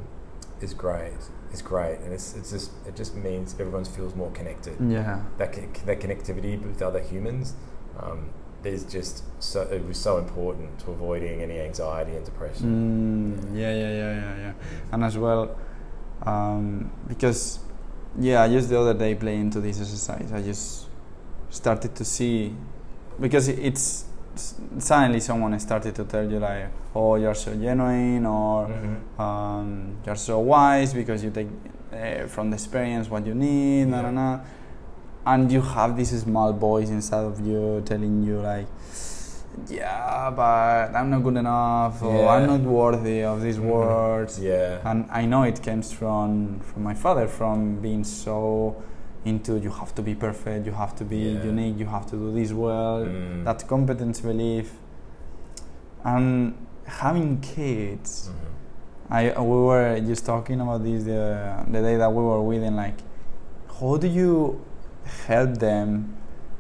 is 0.62 0.74
great. 0.74 1.14
Is 1.54 1.62
great, 1.62 1.98
and 2.04 2.14
it's, 2.14 2.34
it's 2.38 2.52
just 2.52 2.72
it 2.88 2.96
just 2.96 3.14
means 3.16 3.56
everyone 3.60 3.84
feels 3.84 4.16
more 4.16 4.32
connected. 4.32 4.76
Yeah. 4.80 5.20
That 5.38 5.52
that 5.88 6.00
connectivity 6.00 6.54
with 6.66 6.82
other 6.82 7.02
humans 7.02 7.56
um, 8.00 8.30
is 8.64 8.84
just 8.86 9.24
so 9.42 9.62
it 9.64 9.84
was 9.88 9.98
so 9.98 10.18
important 10.18 10.78
to 10.80 10.92
avoiding 10.92 11.42
any 11.42 11.60
anxiety 11.60 12.16
and 12.16 12.26
depression. 12.26 12.66
Mm, 13.52 13.58
yeah, 13.58 13.74
yeah, 13.74 13.92
yeah, 13.92 14.14
yeah, 14.14 14.38
yeah. 14.38 14.54
And 14.92 15.04
as 15.04 15.18
well, 15.18 15.56
um, 16.26 16.92
because 17.08 17.60
yeah, 18.20 18.48
just 18.48 18.70
the 18.70 18.80
other 18.80 18.94
day 18.94 19.16
playing 19.16 19.42
into 19.42 19.62
this 19.62 19.80
exercise, 19.80 20.32
I 20.34 20.42
just 20.42 20.88
started 21.50 21.96
to 21.96 22.06
see 22.06 22.56
because 23.20 23.48
it- 23.48 23.60
it's 23.60 24.06
suddenly 24.80 25.20
someone 25.20 25.58
started 25.60 25.94
to 25.96 26.04
tell 26.06 26.30
you 26.30 26.40
like, 26.40 26.68
oh, 26.96 27.16
you're 27.16 27.36
so 27.36 27.54
genuine, 27.54 28.26
or 28.26 28.68
Mhm. 28.68 29.20
um, 29.20 29.96
you're 30.06 30.16
so 30.16 30.40
wise 30.40 30.94
because 30.94 31.24
you 31.24 31.32
take 31.32 31.48
uh, 31.94 32.26
from 32.28 32.50
the 32.50 32.56
experience 32.56 33.10
what 33.10 33.26
you 33.26 33.34
need, 33.36 33.86
na, 33.86 34.02
na, 34.02 34.08
Yeah. 34.08 34.12
na. 34.12 34.40
And 35.26 35.52
you 35.52 35.62
have 35.62 35.96
this 35.98 36.10
small 36.22 36.52
voice 36.54 36.90
inside 36.90 37.24
of 37.26 37.40
you 37.46 37.82
telling 37.86 38.24
you 38.24 38.40
like, 38.42 38.68
yeah, 39.70 40.32
but 40.36 40.96
I'm 40.96 41.10
not 41.10 41.24
good 41.24 41.36
enough, 41.38 42.02
or 42.02 42.28
I'm 42.30 42.48
not 42.48 42.62
worthy 42.62 43.22
of 43.24 43.42
these 43.42 43.58
Mhm. 43.60 43.70
words. 43.70 44.40
Yeah. 44.40 44.80
And 44.90 45.06
I 45.12 45.26
know 45.26 45.44
it 45.44 45.62
comes 45.62 45.92
from 45.92 46.60
from 46.62 46.84
my 46.84 46.94
father, 46.94 47.28
from 47.28 47.76
being 47.82 48.04
so 48.06 48.76
into 49.26 49.58
you 49.58 49.70
have 49.70 49.94
to 49.96 50.02
be 50.02 50.16
perfect, 50.16 50.66
you 50.66 50.72
have 50.72 50.96
to 50.96 51.04
be 51.06 51.18
Yeah. 51.18 51.44
unique, 51.44 51.78
you 51.78 51.86
have 51.86 52.06
to 52.12 52.16
do 52.16 52.32
this 52.34 52.52
well. 52.54 53.00
Mm. 53.06 53.44
That 53.44 53.68
competence 53.68 54.22
belief, 54.22 54.68
and 56.04 56.54
having 56.86 57.40
kids. 57.42 58.30
Mhm. 58.30 58.48
I 59.14 59.42
we 59.42 59.58
were 59.70 60.00
just 60.00 60.26
talking 60.26 60.60
about 60.62 60.84
this 60.84 61.04
the, 61.04 61.22
the 61.70 61.82
day 61.82 61.98
that 61.98 62.12
we 62.12 62.24
were 62.24 62.42
with, 62.42 62.64
and 62.64 62.78
like, 62.78 63.00
how 63.80 63.98
do 63.98 64.08
you 64.08 64.62
help 65.28 65.58
them 65.58 66.16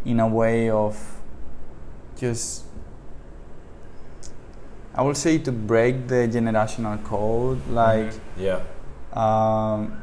in 0.05 0.19
a 0.19 0.27
way 0.27 0.69
of 0.69 0.97
just 2.17 2.63
I 4.93 5.01
would 5.03 5.15
say 5.15 5.37
to 5.39 5.51
break 5.51 6.07
the 6.07 6.27
generational 6.27 7.01
code, 7.03 7.59
like 7.69 8.11
Mhm. 8.11 8.19
yeah. 8.37 8.59
um, 9.13 9.93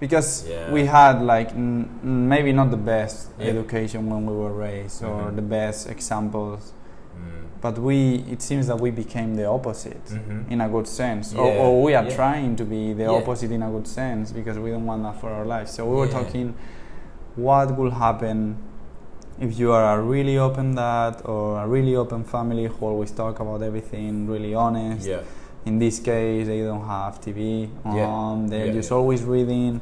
because 0.00 0.46
Yeah. 0.48 0.72
we 0.72 0.86
had 0.86 1.20
like 1.22 1.50
n- 1.50 1.88
maybe 2.02 2.52
not 2.52 2.70
the 2.70 2.76
best 2.76 3.28
Yeah. 3.38 3.48
education 3.48 4.08
when 4.08 4.24
we 4.26 4.34
were 4.34 4.52
raised 4.52 5.02
or 5.04 5.30
Mhm. 5.30 5.36
the 5.36 5.42
best 5.42 5.90
examples, 5.90 6.72
Mm. 7.16 7.46
but 7.60 7.78
we 7.78 8.24
it 8.30 8.40
seems 8.40 8.66
that 8.68 8.80
we 8.80 8.90
became 8.90 9.34
the 9.36 9.44
opposite 9.46 10.06
Mhm. 10.10 10.50
in 10.50 10.60
a 10.60 10.68
good 10.68 10.86
sense, 10.86 11.34
or, 11.34 11.46
Yeah, 11.46 11.60
or 11.62 11.82
we 11.82 11.94
are 11.94 12.08
trying 12.08 12.56
to 12.56 12.64
be 12.64 12.92
the 12.94 13.06
opposite 13.06 13.50
in 13.50 13.62
a 13.62 13.70
good 13.70 13.86
sense 13.86 14.32
because 14.32 14.58
we 14.58 14.70
don't 14.70 14.86
want 14.86 15.02
that 15.02 15.16
for 15.20 15.30
our 15.30 15.44
lives. 15.44 15.72
So 15.72 15.84
we 15.84 15.96
were 15.96 16.08
talking, 16.08 16.54
what 17.38 17.76
will 17.78 17.90
happen 17.92 18.38
if 19.40 19.58
you 19.58 19.70
are 19.72 19.98
a 19.98 20.02
really 20.02 20.36
open 20.36 20.74
dad 20.74 21.14
or 21.24 21.60
a 21.64 21.66
really 21.66 21.94
open 21.94 22.24
family 22.24 22.66
who 22.66 22.86
always 22.86 23.12
talk 23.12 23.38
about 23.38 23.62
everything, 23.62 24.26
really 24.26 24.52
honest. 24.54 25.06
Yeah. 25.06 25.20
In 25.64 25.78
this 25.78 26.00
case, 26.00 26.46
they 26.48 26.60
don't 26.62 26.86
have 26.86 27.20
TV 27.20 27.68
Yeah. 27.84 28.36
they're 28.50 28.66
Yeah, 28.66 28.72
just 28.72 28.90
always 28.90 29.22
reading, 29.22 29.80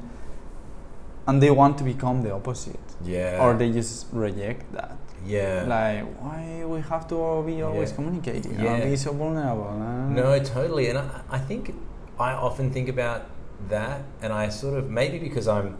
and 1.27 1.43
they 1.43 1.51
want 1.51 1.79
to 1.79 1.85
become 1.85 2.23
the 2.23 2.33
opposite, 2.33 2.87
Yeah. 3.05 3.43
or 3.43 3.55
they 3.55 3.71
just 3.73 4.07
reject 4.13 4.65
that. 4.73 4.97
Yeah. 5.27 5.65
Like, 5.67 6.05
why 6.23 6.65
we 6.73 6.81
have 6.93 7.05
to 7.09 7.43
be 7.47 7.63
always 7.63 7.93
communicating? 7.93 8.55
Yeah. 8.61 8.75
and 8.75 8.91
be 8.91 8.97
so 8.97 9.13
vulnerable. 9.13 9.73
nah? 9.79 10.09
No, 10.21 10.39
totally. 10.57 10.89
And 10.91 10.99
I, 10.99 11.07
I 11.31 11.39
think 11.39 11.75
I 12.19 12.33
often 12.33 12.71
think 12.71 12.89
about 12.97 13.23
that, 13.69 13.99
and 14.23 14.33
I 14.33 14.49
sort 14.51 14.75
of 14.79 14.85
maybe 14.91 15.19
because 15.19 15.47
I'm, 15.49 15.77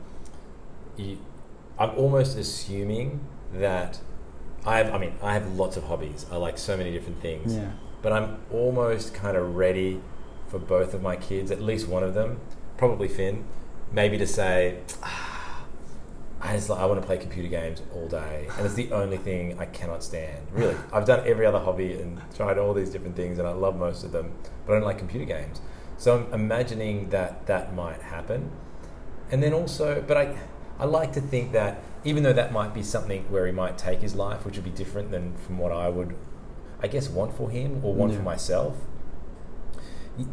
you, 0.97 1.19
I'm 1.79 1.91
almost 1.91 2.37
assuming 2.39 3.21
that 3.53 4.01
I 4.65 4.79
have. 4.79 4.93
I 4.95 4.99
mean, 4.99 5.15
I 5.23 5.35
have 5.35 5.55
lots 5.55 5.77
of 5.77 5.85
hobbies. 5.85 6.27
I 6.31 6.37
like 6.37 6.59
so 6.59 6.77
many 6.77 6.91
different 6.93 7.21
things. 7.21 7.57
Yeah. 7.57 7.71
But 8.03 8.13
I'm 8.13 8.39
almost 8.53 9.15
kind 9.15 9.37
of 9.37 9.57
ready 9.57 10.01
for 10.49 10.59
both 10.59 10.95
of 10.95 11.03
my 11.03 11.17
kids, 11.17 11.51
at 11.51 11.61
least 11.61 11.89
one 11.89 12.03
of 12.03 12.15
them, 12.15 12.41
probably 12.77 13.09
Finn, 13.09 13.45
maybe 13.93 14.17
to 14.19 14.27
say. 14.27 14.79
"Ah, 15.03 15.65
I 16.41 16.55
just 16.55 16.69
like, 16.69 16.79
I 16.79 16.87
want 16.87 17.01
to 17.01 17.07
play 17.07 17.19
computer 17.19 17.49
games 17.49 17.83
all 17.95 18.07
day, 18.07 18.47
and 18.57 18.65
it's 18.67 18.75
the 18.75 18.93
only 18.93 19.17
thing 19.17 19.59
I 19.59 19.65
cannot 19.67 20.05
stand. 20.05 20.47
Really, 20.53 20.77
I've 20.93 21.05
done 21.07 21.27
every 21.27 21.47
other 21.47 21.59
hobby 21.59 21.95
and 21.95 22.21
tried 22.35 22.59
all 22.59 22.75
these 22.75 22.91
different 22.91 23.17
things, 23.17 23.39
and 23.39 23.49
I 23.49 23.53
love 23.53 23.77
most 23.77 24.05
of 24.05 24.13
them, 24.13 24.33
but 24.65 24.73
I 24.75 24.77
don't 24.77 24.85
like 24.85 24.99
computer 24.99 25.25
games. 25.25 25.61
So 25.97 26.15
I'm 26.17 26.33
imagining 26.33 27.09
that 27.11 27.47
that 27.47 27.75
might 27.75 28.03
happen, 28.03 28.51
and 29.31 29.43
then 29.43 29.53
also, 29.55 30.05
but 30.07 30.17
I, 30.17 30.37
I 30.79 30.85
like 30.85 31.13
to 31.15 31.21
think 31.21 31.53
that 31.53 31.83
even 32.05 32.23
though 32.23 32.33
that 32.33 32.53
might 32.53 32.75
be 32.75 32.83
something 32.83 33.23
where 33.31 33.47
he 33.47 33.53
might 33.53 33.79
take 33.79 34.01
his 34.01 34.15
life, 34.15 34.45
which 34.45 34.57
would 34.57 34.65
be 34.65 34.71
different 34.71 35.11
than 35.11 35.35
from 35.39 35.59
what 35.59 35.73
I 35.73 35.89
would 35.89 36.15
I 36.83 36.89
guess, 36.89 37.09
want 37.09 37.35
for 37.35 37.49
him 37.51 37.81
or 37.83 37.95
want 37.95 38.13
Yeah. 38.13 38.19
for 38.19 38.25
myself. 38.25 38.77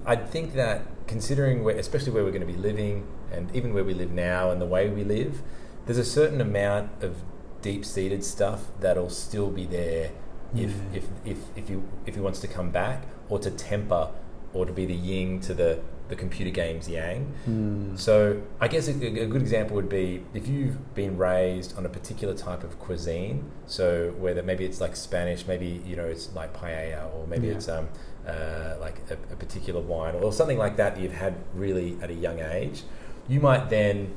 I 0.06 0.16
think 0.18 0.54
that 0.56 0.82
considering 1.08 1.64
where, 1.64 1.76
especially 1.78 2.12
where 2.12 2.24
we're 2.24 2.32
going 2.32 2.46
to 2.46 2.54
be 2.54 2.58
living, 2.60 3.06
and 3.32 3.54
even 3.56 3.74
where 3.74 3.84
we 3.84 3.94
live 3.94 4.12
now, 4.12 4.52
and 4.52 4.62
the 4.62 4.66
way 4.66 4.90
we 4.90 5.04
live, 5.06 5.42
there's 5.86 5.98
a 5.98 6.06
certain 6.06 6.42
amount 6.42 6.92
of 7.02 7.16
deep-seated 7.62 8.24
stuff 8.26 8.66
that'll 8.82 9.10
still 9.10 9.50
be 9.50 9.66
there 9.66 10.12
if 10.54 10.70
Yeah. 10.70 10.98
if 11.00 11.06
if 11.26 11.38
if 11.56 11.70
you 11.70 11.84
if 12.06 12.16
he 12.16 12.22
wants 12.22 12.40
to 12.42 12.48
come 12.48 12.70
back 12.72 13.04
or 13.30 13.40
to 13.40 13.50
temper 13.50 14.10
or 14.54 14.66
to 14.66 14.72
be 14.74 14.86
the 14.86 14.94
yin 14.94 15.40
to 15.42 15.54
the 15.54 15.80
the 16.10 16.16
computer 16.16 16.52
games 16.52 16.88
yang. 16.90 17.34
Mm. 17.48 17.98
So 17.98 18.42
I 18.60 18.68
guess 18.68 18.88
a, 18.88 18.92
a 18.92 19.26
good 19.26 19.42
example 19.42 19.76
would 19.76 19.90
be 19.90 20.24
if 20.34 20.48
you've 20.48 20.94
been 20.96 21.18
raised 21.18 21.78
on 21.78 21.86
a 21.86 21.90
particular 21.90 22.34
type 22.36 22.64
of 22.64 22.78
cuisine. 22.80 23.50
So 23.68 24.14
whether 24.20 24.44
maybe 24.44 24.66
it's 24.66 24.82
like 24.82 24.96
Spanish, 24.96 25.48
maybe 25.48 25.82
you 25.86 25.96
know 25.96 26.06
it's 26.06 26.34
like 26.36 26.54
paella, 26.54 27.14
or 27.16 27.26
maybe 27.28 27.48
Yeah. 27.48 27.54
it's 27.54 27.70
um, 27.70 27.88
uh, 28.28 28.76
like 28.80 29.00
a, 29.10 29.14
a 29.34 29.36
particular 29.38 29.82
wine 29.82 30.16
or 30.16 30.32
something 30.34 30.58
like 30.58 30.76
that 30.78 30.96
that 30.96 31.02
you've 31.02 31.14
had 31.14 31.36
really 31.54 31.98
at 32.02 32.10
a 32.10 32.14
young 32.14 32.40
age. 32.40 32.84
You 33.28 33.40
might 33.40 33.70
then 33.70 34.14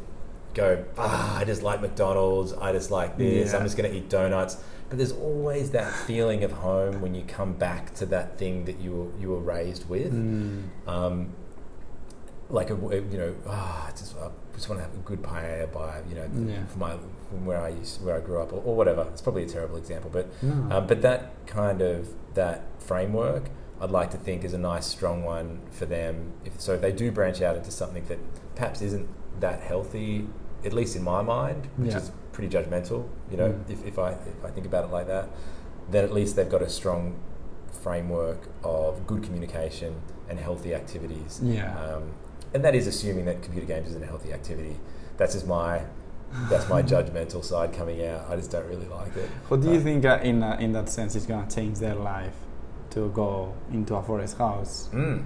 go, 0.54 0.84
ah, 0.98 1.38
I 1.38 1.44
just 1.44 1.62
like 1.62 1.80
McDonald's. 1.80 2.52
I 2.52 2.72
just 2.72 2.90
like 2.90 3.16
this. 3.18 3.52
Yeah. 3.52 3.58
I'm 3.58 3.64
just 3.64 3.76
going 3.76 3.90
to 3.90 3.96
eat 3.96 4.08
donuts. 4.08 4.56
But 4.88 4.98
there's 4.98 5.12
always 5.12 5.70
that 5.72 5.92
feeling 5.92 6.42
of 6.44 6.52
home 6.52 7.00
when 7.00 7.14
you 7.14 7.22
come 7.22 7.52
back 7.54 7.94
to 7.94 8.06
that 8.06 8.38
thing 8.38 8.64
that 8.66 8.78
you 8.80 8.92
were, 8.92 9.20
you 9.20 9.28
were 9.30 9.40
raised 9.40 9.88
with 9.88 10.12
Mm. 10.12 10.62
um, 10.86 11.34
like 12.48 12.70
a 12.70 12.74
you 12.74 13.18
know 13.18 13.34
ah, 13.48 13.88
I 13.88 13.90
just 13.90 14.16
I 14.18 14.28
just 14.54 14.68
want 14.68 14.80
to 14.80 14.84
have 14.86 14.94
a 14.94 14.98
good 14.98 15.20
paella 15.22 15.70
by 15.72 16.00
you 16.08 16.14
know 16.14 16.28
Yeah. 16.52 16.64
from 16.66 16.80
my 16.80 16.96
from 17.28 17.44
where 17.44 17.60
I 17.60 17.70
used 17.70 18.04
where 18.04 18.16
I 18.16 18.20
grew 18.20 18.40
up 18.40 18.52
or, 18.52 18.62
or 18.64 18.76
whatever. 18.76 19.06
It's 19.12 19.20
probably 19.22 19.42
a 19.44 19.48
terrible 19.48 19.76
example, 19.76 20.10
but 20.12 20.26
No. 20.42 20.76
um, 20.76 20.86
but 20.86 21.02
that 21.02 21.46
kind 21.46 21.80
of 21.82 22.08
that 22.34 22.62
framework 22.78 23.50
I'd 23.80 23.90
like 23.90 24.10
to 24.12 24.16
think 24.16 24.44
is 24.44 24.54
a 24.54 24.58
nice 24.58 24.86
strong 24.86 25.22
one 25.24 25.60
for 25.70 25.84
them. 25.86 26.32
If, 26.46 26.60
so 26.60 26.74
if 26.74 26.80
they 26.80 26.92
do 26.92 27.10
branch 27.12 27.42
out 27.42 27.56
into 27.56 27.70
something 27.70 28.04
that 28.06 28.18
perhaps 28.54 28.80
isn't 28.80 29.06
that 29.40 29.60
healthy, 29.60 30.26
at 30.64 30.72
least 30.72 30.96
in 30.96 31.02
my 31.02 31.20
mind, 31.20 31.68
which 31.76 31.90
Yeah. 31.90 31.98
is 31.98 32.10
pretty 32.32 32.48
judgmental, 32.56 33.06
you 33.30 33.36
know, 33.36 33.50
Mm. 33.50 33.70
if, 33.70 33.84
if 33.84 33.98
I 33.98 34.12
if 34.12 34.44
I 34.44 34.50
think 34.50 34.66
about 34.66 34.84
it 34.84 34.92
like 34.92 35.08
that, 35.08 35.28
then 35.90 36.04
at 36.04 36.12
least 36.12 36.36
they've 36.36 36.48
got 36.48 36.62
a 36.62 36.68
strong 36.70 37.16
framework 37.70 38.48
of 38.64 39.06
good 39.06 39.22
communication 39.22 40.00
and 40.28 40.38
healthy 40.38 40.74
activities. 40.74 41.40
Yeah. 41.42 41.76
Um, 41.78 42.12
and 42.56 42.64
that 42.64 42.74
is 42.74 42.86
assuming 42.86 43.24
that 43.26 43.42
computer 43.42 43.66
games 43.66 43.88
isn't 43.88 44.02
a 44.02 44.06
healthy 44.06 44.32
activity. 44.32 44.76
That's 45.18 45.34
just 45.34 45.46
my 45.46 45.82
that's 46.50 46.68
my 46.68 46.82
judgmental 46.94 47.44
side 47.44 47.72
coming 47.72 48.04
out. 48.06 48.28
I 48.30 48.36
just 48.36 48.50
don't 48.50 48.66
really 48.66 48.88
like 48.88 49.14
it. 49.16 49.30
How 49.48 49.56
do 49.56 49.70
you 49.72 49.78
Uh, 49.78 49.82
think 49.88 50.04
uh, 50.04 50.18
in 50.22 50.42
uh, 50.42 50.56
in 50.64 50.72
that 50.72 50.88
sense 50.88 51.14
it's 51.14 51.26
gonna 51.26 51.48
change 51.58 51.78
their 51.78 51.94
life 51.94 52.34
to 52.94 53.08
go 53.10 53.54
into 53.72 53.94
a 53.94 54.02
forest 54.02 54.38
house? 54.38 54.88
Mm. 54.92 55.24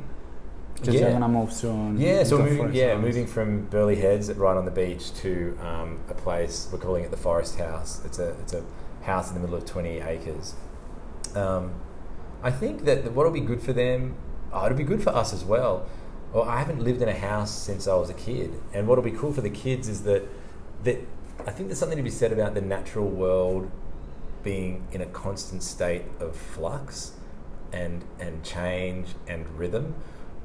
Yeah. 0.82 0.92
they're 1.00 1.12
gonna 1.12 1.28
move 1.28 1.52
soon. 1.52 1.98
Yeah, 2.00 2.24
so 2.24 2.38
moving, 2.38 2.72
yeah, 2.72 2.94
house. 2.94 3.02
moving 3.02 3.26
from 3.26 3.66
Burleigh 3.66 3.96
Heads, 4.06 4.32
right 4.32 4.56
on 4.56 4.64
the 4.64 4.70
beach, 4.70 5.12
to 5.22 5.30
um, 5.70 6.00
a 6.08 6.14
place 6.14 6.68
we're 6.72 6.78
calling 6.78 7.04
it 7.04 7.10
the 7.10 7.22
Forest 7.28 7.58
House. 7.58 8.02
It's 8.06 8.18
a 8.18 8.30
it's 8.42 8.54
a 8.54 8.62
house 9.02 9.28
in 9.28 9.34
the 9.34 9.40
middle 9.40 9.56
of 9.56 9.64
twenty 9.66 10.00
acres. 10.00 10.54
Um, 11.34 11.64
I 12.42 12.50
think 12.50 12.84
that 12.86 13.12
what'll 13.12 13.32
be 13.42 13.46
good 13.52 13.62
for 13.62 13.74
them, 13.74 14.14
oh, 14.52 14.64
it'll 14.66 14.78
be 14.78 14.90
good 14.92 15.02
for 15.02 15.10
us 15.10 15.32
as 15.34 15.44
well. 15.44 15.86
Well, 16.32 16.44
I 16.44 16.58
haven't 16.58 16.80
lived 16.82 17.02
in 17.02 17.08
a 17.08 17.18
house 17.18 17.50
since 17.50 17.88
I 17.88 17.94
was 17.94 18.08
a 18.10 18.14
kid, 18.14 18.52
and 18.72 18.86
what'll 18.86 19.02
be 19.04 19.10
cool 19.10 19.32
for 19.32 19.40
the 19.40 19.50
kids 19.50 19.88
is 19.88 20.02
that 20.04 20.22
that 20.84 20.98
I 21.46 21.50
think 21.50 21.68
there's 21.68 21.78
something 21.78 21.96
to 21.98 22.02
be 22.04 22.10
said 22.10 22.32
about 22.32 22.54
the 22.54 22.60
natural 22.60 23.08
world 23.08 23.70
being 24.42 24.86
in 24.92 25.00
a 25.00 25.06
constant 25.06 25.62
state 25.62 26.04
of 26.20 26.36
flux 26.36 27.12
and 27.72 28.04
and 28.20 28.44
change 28.44 29.08
and 29.26 29.48
rhythm, 29.58 29.94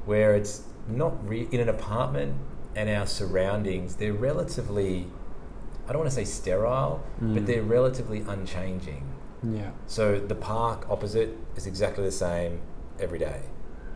where 0.06 0.34
it's 0.34 0.62
not 0.88 1.12
re- 1.28 1.48
in 1.50 1.60
an 1.60 1.68
apartment 1.68 2.34
and 2.74 2.88
our 2.90 3.06
surroundings. 3.06 3.96
They're 3.96 4.12
relatively, 4.12 5.06
I 5.88 5.92
don't 5.92 6.00
want 6.00 6.10
to 6.10 6.14
say 6.14 6.24
sterile, 6.24 7.02
Mm. 7.22 7.34
but 7.34 7.46
they're 7.46 7.62
relatively 7.62 8.20
unchanging. 8.20 9.04
Yeah. 9.42 9.70
So 9.86 10.18
the 10.18 10.34
park 10.34 10.86
opposite 10.90 11.36
is 11.56 11.66
exactly 11.66 12.04
the 12.04 12.12
same 12.12 12.60
every 13.00 13.18
day. 13.18 13.40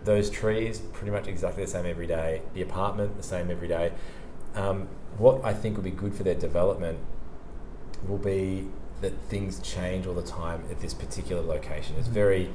Those 0.05 0.31
trees, 0.31 0.79
pretty 0.93 1.11
much 1.11 1.27
exactly 1.27 1.65
the 1.65 1.71
same 1.71 1.87
every 1.87 2.07
day. 2.07 2.43
The 2.55 2.63
apartment, 2.63 3.17
the 3.17 3.23
same 3.23 3.51
every 3.51 3.69
day. 3.69 3.93
Um, 4.55 4.89
what 5.19 5.45
I 5.45 5.53
think 5.53 5.77
will 5.77 5.85
be 5.85 5.91
good 5.91 6.15
for 6.15 6.23
their 6.23 6.35
development 6.35 6.99
will 8.07 8.19
be 8.19 8.69
that 9.01 9.13
things 9.29 9.61
change 9.61 10.07
all 10.07 10.15
the 10.15 10.23
time 10.23 10.63
at 10.71 10.81
this 10.81 10.95
particular 10.95 11.43
location. 11.43 11.97
It's 11.99 12.09
very 12.09 12.51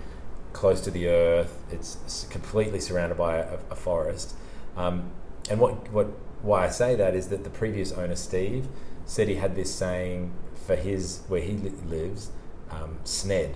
close 0.53 0.81
to 0.81 0.91
the 0.91 1.07
earth. 1.07 1.59
It's 1.71 2.27
completely 2.29 2.79
surrounded 2.79 3.17
by 3.17 3.37
a, 3.37 3.57
a 3.69 3.75
forest. 3.75 4.35
Um, 4.77 5.11
and 5.49 5.59
what, 5.59 5.91
what 5.91 6.07
why 6.41 6.65
I 6.65 6.69
say 6.69 6.95
that 6.95 7.15
is 7.15 7.29
that 7.29 7.43
the 7.43 7.49
previous 7.49 7.91
owner 7.91 8.15
Steve 8.15 8.67
said 9.05 9.27
he 9.27 9.35
had 9.35 9.55
this 9.55 9.73
saying 9.73 10.31
for 10.53 10.75
his 10.75 11.21
where 11.27 11.41
he 11.41 11.53
li- 11.53 11.73
lives, 11.87 12.31
um, 12.69 12.99
SNED, 13.03 13.55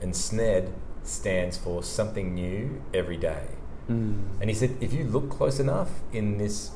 and 0.00 0.12
SNED 0.12 0.72
stands 1.04 1.56
for 1.56 1.82
something 1.82 2.34
new 2.34 2.82
every 2.92 3.16
day. 3.16 3.46
Mm. 3.88 4.40
And 4.40 4.50
he 4.50 4.54
said, 4.54 4.76
if 4.80 4.92
you 4.92 5.04
look 5.04 5.30
close 5.30 5.58
enough 5.60 5.90
in 6.12 6.38
this 6.38 6.70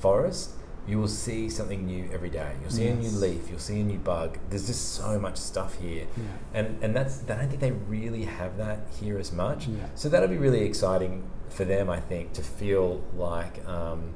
forest, 0.00 0.50
you 0.86 0.98
will 0.98 1.08
see 1.08 1.50
something 1.50 1.84
new 1.84 2.08
every 2.12 2.30
day. 2.30 2.52
You'll 2.62 2.70
see 2.70 2.86
a 2.86 2.94
new 2.94 3.10
leaf. 3.10 3.50
You'll 3.50 3.58
see 3.58 3.80
a 3.80 3.84
new 3.84 3.98
bug. 3.98 4.38
There's 4.48 4.66
just 4.66 4.94
so 4.94 5.18
much 5.20 5.36
stuff 5.36 5.78
here, 5.78 6.06
Yeah. 6.16 6.22
and 6.54 6.82
and 6.82 6.96
that's 6.96 7.22
I 7.24 7.36
don't 7.36 7.48
think 7.48 7.60
they 7.60 7.72
really 7.72 8.24
have 8.24 8.56
that 8.56 8.80
here 8.98 9.18
as 9.18 9.30
much. 9.30 9.66
Yeah. 9.66 9.84
So 9.94 10.08
that'll 10.08 10.28
be 10.28 10.38
really 10.38 10.62
exciting 10.64 11.24
for 11.50 11.66
them, 11.66 11.90
I 11.90 12.00
think, 12.00 12.32
to 12.34 12.42
feel 12.42 13.04
like 13.14 13.66
um, 13.68 14.14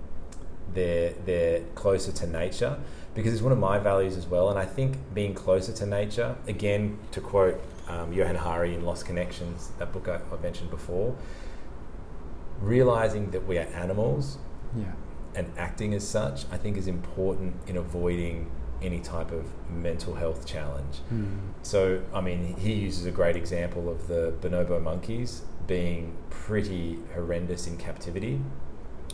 they're 0.72 1.12
they're 1.26 1.60
closer 1.74 2.10
to 2.10 2.26
nature 2.26 2.78
because 3.14 3.34
it's 3.34 3.42
one 3.42 3.52
of 3.52 3.58
my 3.58 3.78
values 3.78 4.16
as 4.16 4.26
well. 4.26 4.48
And 4.48 4.58
I 4.58 4.64
think 4.64 4.96
being 5.12 5.34
closer 5.34 5.72
to 5.74 5.84
nature, 5.84 6.36
again, 6.48 6.98
to 7.10 7.20
quote 7.20 7.60
um, 7.92 8.12
Johann 8.12 8.36
Hari 8.36 8.74
in 8.74 8.84
Lost 8.84 9.06
Connections, 9.06 9.70
that 9.78 9.92
book 9.92 10.08
I, 10.08 10.20
I 10.34 10.40
mentioned 10.42 10.70
before, 10.70 11.14
realizing 12.60 13.30
that 13.30 13.46
we 13.46 13.58
are 13.58 13.66
animals 13.74 14.38
Yeah. 14.76 14.92
and 15.34 15.50
acting 15.58 15.94
as 15.94 16.06
such, 16.06 16.44
I 16.50 16.56
think 16.56 16.76
is 16.76 16.86
important 16.88 17.54
in 17.66 17.76
avoiding 17.76 18.50
any 18.82 19.00
type 19.00 19.30
of 19.30 19.44
mental 19.70 20.14
health 20.14 20.44
challenge. 20.46 20.98
Mm. 21.12 21.38
So, 21.62 22.02
I 22.12 22.20
mean, 22.20 22.56
he 22.56 22.72
uses 22.74 23.06
a 23.06 23.10
great 23.12 23.36
example 23.36 23.88
of 23.88 24.08
the 24.08 24.34
bonobo 24.40 24.82
monkeys 24.82 25.42
being 25.66 26.16
pretty 26.30 26.98
horrendous 27.14 27.66
in 27.66 27.76
captivity 27.76 28.40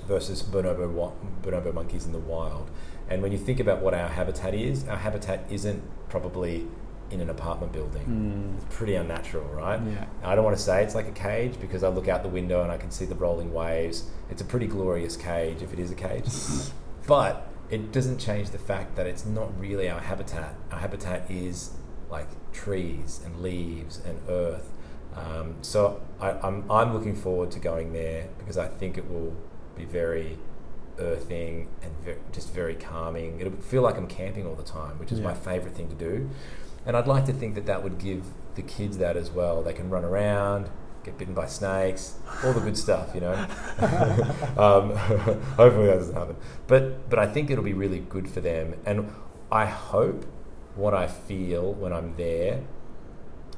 versus 0.07 0.43
bonobo, 0.43 1.13
bonobo 1.43 1.75
monkeys 1.75 2.07
in 2.07 2.13
the 2.13 2.19
wild. 2.19 2.71
And 3.11 3.23
when 3.23 3.31
you 3.33 3.39
think 3.39 3.61
about 3.61 3.83
what 3.83 3.93
our 3.95 4.09
habitat 4.09 4.55
is, 4.55 4.87
our 4.89 4.97
habitat 4.97 5.45
isn't 5.51 5.83
probably 6.09 6.67
in 7.11 7.21
an 7.21 7.31
apartment 7.31 7.73
building. 7.73 8.05
Mm. 8.07 8.57
It's 8.57 8.77
pretty 8.77 8.95
unnatural, 8.95 9.47
right? 9.49 9.81
Yeah. 9.83 10.05
I 10.23 10.35
don't 10.35 10.45
want 10.45 10.57
to 10.57 10.63
say 10.63 10.83
it's 10.83 10.95
like 10.95 11.09
a 11.09 11.13
cage 11.13 11.59
because 11.61 11.83
I 11.83 11.89
look 11.89 12.09
out 12.09 12.23
the 12.23 12.29
window 12.29 12.63
and 12.63 12.71
I 12.71 12.77
can 12.77 12.91
see 12.91 13.07
the 13.07 13.15
rolling 13.15 13.53
waves. 13.53 14.05
It's 14.31 14.43
a 14.43 14.45
pretty 14.45 14.67
glorious 14.67 15.17
cage 15.17 15.63
if 15.63 15.73
it 15.73 15.79
is 15.79 15.91
a 15.91 15.95
cage. 15.95 16.27
but 17.07 17.49
it 17.71 17.93
doesn't 17.93 18.19
change 18.19 18.51
the 18.51 18.59
fact 18.59 18.97
that 18.97 19.07
it's 19.07 19.25
not 19.25 19.59
really 19.59 19.89
our 19.89 20.01
habitat. 20.01 20.55
Our 20.71 20.79
habitat 20.79 21.31
is 21.31 21.73
like 22.11 22.29
trees 22.53 23.21
and 23.25 23.43
leaves 23.43 24.01
and 24.05 24.19
earth. 24.29 24.71
Um, 25.15 25.57
so 25.63 26.01
I, 26.21 26.33
I'm, 26.33 26.71
I'm 26.71 26.95
looking 26.95 27.17
forward 27.17 27.51
to 27.53 27.59
going 27.59 27.93
there 27.93 28.29
because 28.39 28.57
I 28.57 28.69
think 28.69 28.99
it 28.99 29.11
will 29.11 29.35
be 29.77 29.85
very 29.85 30.39
earthing 30.99 31.69
and 31.83 31.93
just 32.33 32.53
very 32.53 32.75
calming. 32.75 33.41
It'll 33.41 33.53
feel 33.61 33.83
like 33.83 33.97
I'm 33.97 34.07
camping 34.07 34.47
all 34.47 34.55
the 34.55 34.63
time, 34.63 34.99
which 34.99 35.13
is 35.13 35.21
my 35.21 35.35
favorite 35.35 35.75
thing 35.75 35.89
to 35.89 35.95
do. 35.95 36.31
And 36.89 36.97
I'd 36.97 37.07
like 37.07 37.27
to 37.27 37.35
think 37.35 37.55
that 37.55 37.67
that 37.67 37.85
would 37.85 37.99
give 37.99 38.25
the 38.55 38.63
kids 38.63 38.97
that 38.97 39.15
as 39.15 39.31
well. 39.31 39.63
They 39.63 39.75
can 39.75 39.91
run 39.91 40.05
around, 40.05 40.71
get 41.05 41.19
bitten 41.19 41.35
by 41.35 41.47
snakes, 41.47 42.15
all 42.43 42.55
the 42.55 42.61
good 42.61 42.79
stuff, 42.79 43.11
you 43.15 43.21
know. 43.21 43.35
um, 44.57 44.97
hopefully 45.57 45.87
that 45.87 45.99
doesn't 45.99 46.15
happen. 46.15 46.37
But 46.67 47.11
but 47.11 47.19
I 47.19 47.27
think 47.27 47.51
it'll 47.51 47.63
be 47.63 47.75
really 47.75 47.99
good 47.99 48.31
for 48.31 48.41
them. 48.41 48.75
And 48.87 49.13
I 49.53 49.67
hope 49.67 50.25
what 50.77 50.95
I 50.95 51.09
feel 51.09 51.75
when 51.75 51.93
I'm 51.93 52.17
there 52.17 52.63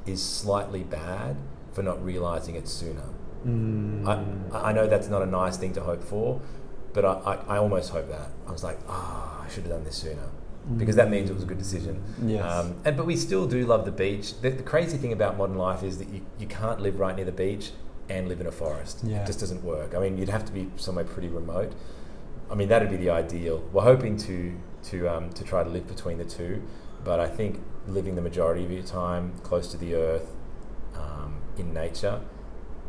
is 0.06 0.20
slightly 0.20 0.82
bad 0.82 1.36
for 1.72 1.84
not 1.84 2.04
realizing 2.04 2.56
it 2.56 2.66
sooner. 2.66 3.10
Mm. 3.46 4.52
I, 4.52 4.70
I 4.70 4.72
know 4.72 4.88
that's 4.88 5.08
not 5.08 5.22
a 5.22 5.26
nice 5.26 5.56
thing 5.56 5.72
to 5.74 5.82
hope 5.82 6.02
for, 6.02 6.40
but 6.92 7.04
I, 7.04 7.12
I, 7.12 7.34
I 7.54 7.58
almost 7.58 7.90
hope 7.90 8.08
that. 8.08 8.32
I 8.48 8.50
was 8.50 8.64
like, 8.64 8.80
ah, 8.88 9.44
I 9.44 9.48
should 9.48 9.62
have 9.62 9.72
done 9.72 9.84
this 9.84 9.96
sooner. 9.98 10.30
Because 10.78 10.96
that 10.96 11.10
means 11.10 11.30
it 11.30 11.34
was 11.34 11.42
a 11.42 11.46
good 11.46 11.58
decision. 11.58 12.02
Yes. 12.22 12.44
Um, 12.44 12.76
and 12.84 12.96
but 12.96 13.06
we 13.06 13.16
still 13.16 13.46
do 13.46 13.66
love 13.66 13.84
the 13.84 13.90
beach. 13.90 14.40
The, 14.40 14.50
the 14.50 14.62
crazy 14.62 14.96
thing 14.98 15.12
about 15.12 15.36
modern 15.36 15.56
life 15.56 15.82
is 15.82 15.98
that 15.98 16.08
you, 16.08 16.24
you 16.38 16.46
can't 16.46 16.80
live 16.80 17.00
right 17.00 17.16
near 17.16 17.24
the 17.24 17.32
beach 17.32 17.72
and 18.08 18.28
live 18.28 18.40
in 18.40 18.46
a 18.46 18.52
forest. 18.52 19.00
Yeah. 19.04 19.22
It 19.22 19.26
just 19.26 19.40
doesn't 19.40 19.62
work. 19.64 19.94
I 19.94 19.98
mean, 19.98 20.18
you'd 20.18 20.28
have 20.28 20.44
to 20.44 20.52
be 20.52 20.70
somewhere 20.76 21.04
pretty 21.04 21.28
remote. 21.28 21.72
I 22.50 22.54
mean, 22.54 22.68
that'd 22.68 22.90
be 22.90 22.96
the 22.96 23.10
ideal. 23.10 23.62
We're 23.72 23.82
hoping 23.82 24.16
to 24.18 24.56
to 24.84 25.08
um, 25.08 25.30
to 25.30 25.44
try 25.44 25.62
to 25.62 25.70
live 25.70 25.86
between 25.86 26.18
the 26.18 26.24
two, 26.24 26.62
but 27.04 27.20
I 27.20 27.28
think 27.28 27.60
living 27.86 28.14
the 28.14 28.22
majority 28.22 28.64
of 28.64 28.70
your 28.70 28.82
time 28.82 29.32
close 29.42 29.70
to 29.70 29.76
the 29.76 29.94
earth 29.94 30.28
um, 30.96 31.40
in 31.56 31.72
nature 31.72 32.20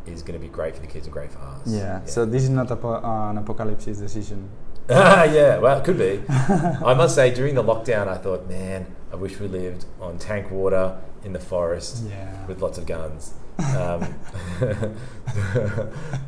is 0.06 0.24
going 0.24 0.40
to 0.40 0.46
be 0.46 0.52
great 0.52 0.76
for 0.76 0.82
the 0.82 0.88
kids 0.88 1.06
and 1.06 1.14
great 1.14 1.32
for 1.32 1.40
us. 1.40 1.68
Yeah. 1.68 2.04
So 2.06 2.26
this 2.26 2.44
is 2.44 2.50
not 2.50 2.72
a 2.72 2.76
uh, 2.76 3.30
an 3.30 3.38
apocalypse 3.38 3.86
decision. 3.86 4.50
yeah, 5.34 5.58
well, 5.58 5.80
it 5.80 5.84
could 5.86 5.98
be. 5.98 6.22
I 6.30 6.94
must 6.94 7.16
say, 7.16 7.34
during 7.34 7.56
the 7.56 7.64
lockdown, 7.64 8.08
I 8.08 8.18
thought, 8.18 8.48
man, 8.48 8.88
I 9.12 9.16
wish 9.16 9.40
we 9.40 9.48
lived 9.48 9.86
on 10.00 10.18
tank 10.18 10.52
water 10.52 10.98
in 11.24 11.34
the 11.34 11.40
forest 11.40 12.04
Yeah. 12.10 12.46
with 12.48 12.62
lots 12.62 12.78
of 12.78 12.86
guns. 12.86 13.34
Um, 13.78 14.16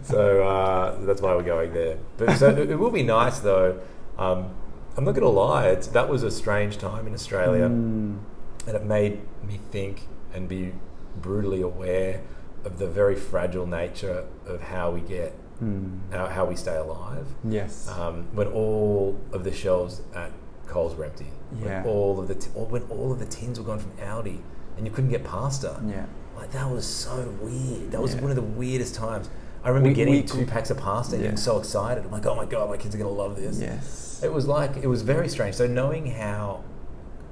so 0.03 0.43
uh, 0.43 0.99
that's 1.05 1.22
why 1.22 1.36
we're 1.36 1.43
going 1.43 1.74
there. 1.74 1.97
But 2.18 2.38
so 2.38 2.49
it, 2.49 2.70
it 2.72 2.76
will 2.76 2.91
be 2.91 3.03
nice, 3.03 3.39
though. 3.39 3.80
Um, 4.18 4.53
I'm 4.95 5.03
not 5.03 5.11
going 5.14 5.24
to 5.24 5.30
lie; 5.30 5.68
it's, 5.70 5.88
that 5.88 6.09
was 6.09 6.22
a 6.24 6.30
strange 6.32 6.78
time 6.78 7.07
in 7.07 7.14
Australia, 7.14 7.68
Mm, 7.70 8.20
and 8.68 8.76
it 8.76 8.84
made 8.86 9.22
me 9.43 9.59
think 9.72 10.03
and 10.34 10.47
be 10.47 10.74
brutally 11.22 11.61
aware 11.61 12.22
of 12.64 12.78
the 12.78 12.88
very 12.88 13.16
fragile 13.16 13.66
nature 13.66 14.26
of 14.45 14.61
how 14.61 14.91
we 14.91 15.01
get 15.01 15.34
mm. 15.62 15.99
how, 16.12 16.28
how 16.28 16.45
we 16.45 16.56
stay 16.56 16.76
alive 16.76 17.28
Yes. 17.43 17.88
um, 17.89 18.28
when 18.34 18.47
all 18.47 19.20
of 19.32 19.43
the 19.43 19.51
shelves 19.54 20.01
at 20.16 20.32
Coles 20.68 20.95
were 20.95 21.04
empty. 21.06 21.28
Yeah. 21.62 21.84
When 21.84 21.93
all 21.93 22.20
of 22.20 22.28
the 22.28 22.36
t- 22.36 22.49
when 22.51 22.84
all 22.84 23.12
of 23.12 23.20
the 23.20 23.26
tins 23.26 23.60
were 23.60 23.66
gone 23.66 23.80
from 23.80 23.91
Aldi, 23.97 24.39
and 24.78 24.88
you 24.88 24.91
couldn't 24.91 25.10
get 25.12 25.24
pasta. 25.24 25.80
yeah. 25.86 26.06
Like 26.36 26.51
that 26.51 26.70
was 26.72 26.86
so 26.86 27.30
weird. 27.41 27.91
That 27.91 28.01
was 28.01 28.16
Yeah. 28.16 28.22
one 28.22 28.32
of 28.32 28.36
the 28.36 28.41
weirdest 28.41 28.95
times. 28.95 29.30
I 29.64 29.68
remember 29.70 29.89
We- 29.89 29.93
getting 29.95 30.14
we 30.16 30.24
two 30.24 30.39
could- 30.39 30.47
packs 30.47 30.70
of 30.72 30.78
pasta 30.78 31.16
and 31.16 31.24
Yeah. 31.24 31.30
getting 31.32 31.43
so 31.43 31.58
excited. 31.60 32.06
I'm 32.06 32.12
like, 32.12 32.26
oh 32.26 32.36
my 32.36 32.45
god, 32.45 32.70
my 32.70 32.78
kids 32.78 32.95
are 32.95 32.97
gonna 32.97 33.10
love 33.12 33.36
this. 33.36 33.60
Yes. 33.60 34.22
It 34.24 34.32
was 34.34 34.47
like 34.47 34.78
it 34.78 34.88
was 34.88 35.01
very 35.04 35.28
strange. 35.30 35.56
So 35.56 35.68
knowing 35.68 36.08
how 36.08 36.64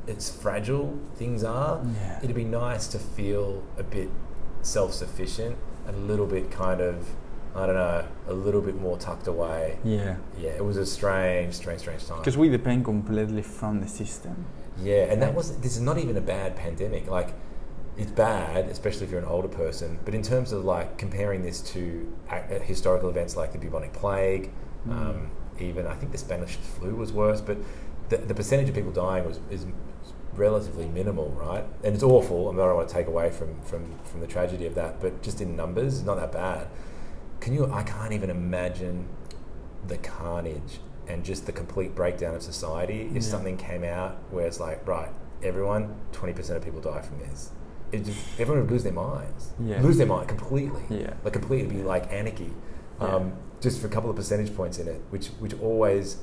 it's 0.07 0.29
fragile 0.29 0.97
things 1.15 1.43
are, 1.43 1.81
Yeah. 1.83 2.19
it'd 2.21 2.35
be 2.35 2.43
nice 2.43 2.87
to 2.89 2.99
feel 2.99 3.63
a 3.77 3.83
bit 3.83 4.09
self-sufficient, 4.61 5.55
a 5.87 5.91
little 5.93 6.25
bit 6.27 6.51
kind 6.51 6.81
of, 6.81 7.15
I 7.55 7.65
don't 7.65 7.75
know, 7.75 8.07
a 8.27 8.33
little 8.33 8.61
bit 8.61 8.79
more 8.79 8.97
tucked 8.97 9.27
away. 9.27 9.77
Yeah. 9.83 10.15
Yeah, 10.39 10.51
it 10.51 10.63
was 10.63 10.77
a 10.77 10.85
strange, 10.85 11.53
strange, 11.53 11.81
strange 11.81 12.05
time. 12.05 12.19
Because 12.19 12.37
we 12.37 12.47
depend 12.49 12.85
completely 12.85 13.41
from 13.41 13.81
the 13.81 13.87
system. 13.87 14.45
Yeah, 14.81 15.03
and 15.11 15.21
that 15.21 15.33
was 15.35 15.57
this 15.57 15.75
is 15.75 15.81
not 15.81 15.97
even 15.97 16.15
a 16.17 16.21
bad 16.21 16.55
pandemic. 16.55 17.07
Like, 17.09 17.33
it's 17.97 18.11
bad, 18.11 18.69
especially 18.69 19.03
if 19.05 19.11
you're 19.11 19.19
an 19.19 19.27
older 19.27 19.49
person. 19.49 19.99
But 20.05 20.15
in 20.15 20.21
terms 20.23 20.53
of 20.53 20.63
like 20.63 20.97
comparing 20.97 21.41
this 21.43 21.59
to 21.73 22.11
historical 22.63 23.09
events 23.09 23.35
like 23.35 23.51
the 23.51 23.59
bubonic 23.59 23.93
plague, 23.93 24.51
Mm. 24.87 24.91
um, 24.91 25.31
even 25.59 25.85
I 25.85 25.93
think 25.93 26.11
the 26.11 26.17
Spanish 26.17 26.55
flu 26.55 26.95
was 26.95 27.11
worse. 27.13 27.39
But 27.41 27.57
the, 28.09 28.17
the 28.17 28.33
percentage 28.33 28.69
of 28.69 28.75
people 28.75 28.91
dying 28.91 29.25
was 29.27 29.39
is 29.51 29.65
relatively 30.35 30.87
minimal, 30.87 31.29
right? 31.31 31.65
And 31.83 31.93
it's 31.93 32.03
awful. 32.03 32.47
I, 32.47 32.51
mean, 32.51 32.61
I 32.61 32.65
don't 32.67 32.77
want 32.77 32.87
to 32.87 32.93
take 32.95 33.07
away 33.07 33.29
from 33.29 33.59
from 33.61 33.99
from 34.05 34.21
the 34.21 34.27
tragedy 34.27 34.65
of 34.65 34.75
that, 34.75 34.99
but 35.01 35.21
just 35.21 35.41
in 35.41 35.55
numbers, 35.55 35.97
it's 35.97 36.05
not 36.05 36.15
that 36.17 36.31
bad. 36.31 36.67
Can 37.41 37.53
you? 37.53 37.69
I 37.71 37.83
can't 37.83 38.13
even 38.13 38.29
imagine 38.29 39.07
the 39.87 39.97
carnage 39.97 40.79
and 41.07 41.25
just 41.25 41.45
the 41.45 41.51
complete 41.51 41.95
breakdown 41.95 42.35
of 42.35 42.43
society 42.43 43.07
if 43.09 43.15
Yeah. 43.15 43.19
something 43.21 43.57
came 43.57 43.83
out 43.83 44.17
where 44.29 44.45
it's 44.45 44.59
like, 44.59 44.87
right, 44.87 45.09
everyone, 45.43 45.95
twenty 46.11 46.33
percent 46.33 46.57
of 46.57 46.63
people 46.63 46.79
die 46.79 47.01
from 47.01 47.19
this. 47.19 47.51
It 47.91 48.05
just, 48.05 48.19
everyone 48.39 48.63
would 48.63 48.71
lose 48.71 48.83
their 48.83 48.93
minds, 48.93 49.51
Yeah. 49.59 49.81
lose 49.81 49.97
their 49.97 50.07
mind 50.07 50.29
completely, 50.29 50.83
Yeah. 50.89 51.13
like 51.25 51.33
completely 51.33 51.75
be 51.77 51.83
like 51.83 52.13
anarchy, 52.13 52.53
um, 53.01 53.33
just 53.59 53.81
for 53.81 53.87
a 53.87 53.89
couple 53.89 54.09
of 54.09 54.15
percentage 54.15 54.55
points 54.55 54.77
in 54.79 54.87
it, 54.87 55.01
which 55.09 55.27
which 55.39 55.59
always, 55.59 56.17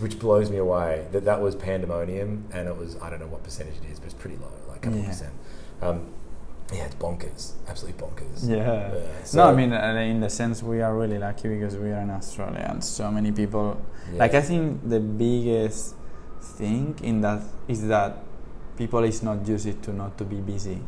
which 0.00 0.18
blows 0.18 0.50
me 0.50 0.56
away 0.56 1.06
that 1.12 1.24
that 1.26 1.42
was 1.42 1.54
pandemonium 1.54 2.46
and 2.52 2.66
it 2.68 2.76
was 2.76 2.96
I 3.02 3.10
don't 3.10 3.20
know 3.20 3.26
what 3.26 3.44
percentage 3.44 3.74
it 3.84 3.92
is, 3.92 3.98
but 4.00 4.06
it's 4.06 4.14
pretty 4.14 4.38
low, 4.38 4.50
like 4.66 4.78
a 4.78 4.80
couple 4.80 4.98
Yeah. 5.00 5.06
percent. 5.08 5.32
Um, 5.82 6.06
yeah, 6.72 6.84
it's 6.84 6.94
bonkers, 6.96 7.52
absolutely 7.68 8.02
bonkers. 8.02 8.48
Yeah. 8.48 8.70
Uh, 8.70 9.00
no, 9.34 9.44
I 9.50 9.54
mean, 9.54 9.72
uh, 9.72 9.94
in 9.98 10.20
the 10.20 10.30
sense, 10.30 10.62
we 10.62 10.80
are 10.82 10.94
really 10.96 11.18
lucky 11.18 11.48
because 11.48 11.76
we 11.76 11.90
are 11.92 12.00
in 12.00 12.10
Australia 12.10 12.66
and 12.70 12.82
so 12.82 13.10
many 13.10 13.32
people. 13.32 13.80
Like, 14.14 14.34
I 14.34 14.40
think 14.40 14.88
the 14.88 15.00
biggest 15.00 15.94
thing 16.40 16.98
in 17.02 17.20
that 17.22 17.42
is 17.68 17.86
that 17.88 18.18
people 18.76 19.02
is 19.04 19.22
not 19.22 19.46
used 19.46 19.82
to 19.82 19.92
not 19.92 20.16
to 20.18 20.24
be 20.24 20.36
busy. 20.36 20.78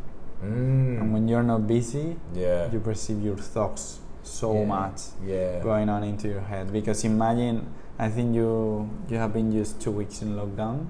Mm. 0.43 1.01
And 1.01 1.13
when 1.13 1.29
you're 1.29 1.43
not 1.43 1.67
busy, 1.67 2.17
yeah, 2.35 2.71
you 2.73 2.81
perceive 2.81 3.23
your 3.23 3.37
thoughts 3.37 4.01
so 4.23 4.53
Yeah. 4.55 4.65
much 4.67 5.01
yeah, 5.25 5.61
going 5.63 5.89
on 5.89 6.03
into 6.03 6.29
your 6.29 6.41
head. 6.41 6.73
Because 6.73 7.05
imagine, 7.05 7.67
I 7.99 8.09
think 8.09 8.35
you 8.35 8.89
you 9.09 9.17
have 9.19 9.33
been 9.33 9.53
just 9.53 9.81
two 9.81 9.91
weeks 9.93 10.23
in 10.23 10.35
lockdown, 10.37 10.87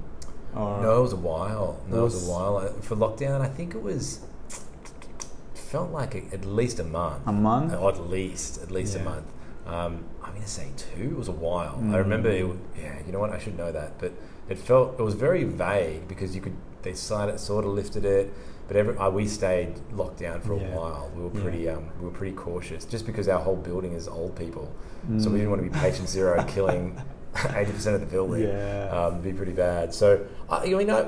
or 0.57 0.81
No, 0.83 0.99
it 0.99 1.03
was 1.03 1.13
a 1.13 1.17
while. 1.17 1.79
No, 1.91 1.99
it 1.99 2.03
was, 2.03 2.15
was- 2.15 2.29
a 2.29 2.31
while 2.33 2.57
Uh, 2.59 2.69
for 2.81 2.97
lockdown. 2.97 3.41
I 3.41 3.49
think 3.49 3.75
it 3.75 3.83
was 3.83 4.21
felt 5.75 5.91
like 5.91 6.15
a, 6.15 6.23
at 6.33 6.45
least 6.45 6.79
a 6.79 6.85
month. 6.85 7.21
a 7.27 7.33
month. 7.33 7.73
Oh, 7.77 7.89
at 7.89 7.99
least, 8.09 8.63
at 8.63 8.71
least 8.71 8.95
a 8.95 9.01
month. 9.01 9.27
Um, 9.67 10.05
I'm 10.23 10.31
going 10.31 10.43
to 10.43 10.49
say 10.61 10.69
two. 10.77 11.03
It 11.15 11.17
was 11.17 11.27
a 11.27 11.39
while. 11.49 11.75
I 11.79 11.97
Mm. 11.97 12.05
remember. 12.07 12.31
It, 12.31 12.47
yeah, 12.81 12.97
you 13.05 13.11
know 13.13 13.19
what? 13.19 13.31
I 13.31 13.41
should 13.43 13.57
know 13.63 13.73
that, 13.73 13.91
but 13.99 14.13
it 14.49 14.57
felt 14.69 14.87
it 15.01 15.03
was 15.03 15.15
very 15.29 15.43
vague 15.43 16.07
because 16.07 16.31
you 16.37 16.41
could 16.45 16.57
they 16.83 16.95
sort 16.95 17.41
sort 17.41 17.65
of 17.65 17.73
lifted 17.81 18.05
it, 18.05 18.33
but 18.69 18.77
every 18.77 18.95
uh, 19.03 19.11
we 19.19 19.25
stayed 19.27 19.73
locked 20.01 20.19
down 20.27 20.39
for 20.47 20.53
a 20.53 20.61
Yeah. 20.61 20.77
while. 20.79 21.11
We 21.17 21.21
were 21.25 21.35
Yeah. 21.35 21.43
pretty 21.45 21.63
um, 21.75 21.85
we 21.99 22.05
were 22.09 22.17
pretty 22.21 22.37
cautious 22.47 22.83
just 22.95 23.05
because 23.11 23.27
our 23.35 23.41
whole 23.47 23.57
building 23.71 23.93
is 24.01 24.07
old 24.07 24.33
people, 24.37 24.67
so 25.23 25.27
we 25.31 25.37
Mm. 25.37 25.39
didn't 25.39 25.51
want 25.53 25.63
to 25.65 25.69
be 25.71 25.77
patient 25.87 26.09
zero 26.19 26.35
killing 26.57 26.85
eighty 27.59 27.73
percent 27.73 27.95
of 27.99 28.03
the 28.07 28.11
building 28.17 28.43
Yeah. 28.43 28.97
um, 28.99 29.13
be 29.29 29.33
pretty 29.41 29.57
bad. 29.67 29.87
So, 30.01 30.07
I, 30.49 30.65
you 30.71 30.85
know, 30.93 31.03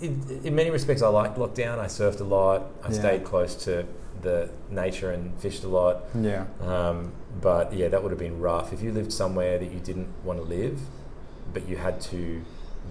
in, 0.00 0.40
in 0.44 0.54
many 0.54 0.70
respects, 0.70 1.02
I 1.02 1.08
liked 1.08 1.36
lockdown. 1.38 1.78
I 1.78 1.86
surfed 1.86 2.20
a 2.20 2.24
lot. 2.24 2.64
I 2.82 2.88
Yeah. 2.88 2.98
stayed 2.98 3.24
close 3.24 3.54
to 3.64 3.84
the 4.22 4.50
nature 4.70 5.10
and 5.10 5.34
fished 5.38 5.62
a 5.64 5.68
lot. 5.68 6.04
yeah. 6.14 6.46
Um, 6.62 7.12
but 7.40 7.72
yeah, 7.74 7.88
that 7.88 8.02
would 8.02 8.10
have 8.10 8.18
been 8.18 8.40
rough. 8.40 8.72
If 8.72 8.82
you 8.82 8.90
lived 8.92 9.12
somewhere 9.12 9.58
that 9.58 9.70
you 9.70 9.78
didn't 9.78 10.08
want 10.24 10.38
to 10.38 10.44
live, 10.44 10.80
but 11.52 11.68
you 11.68 11.76
had 11.76 12.00
to 12.12 12.42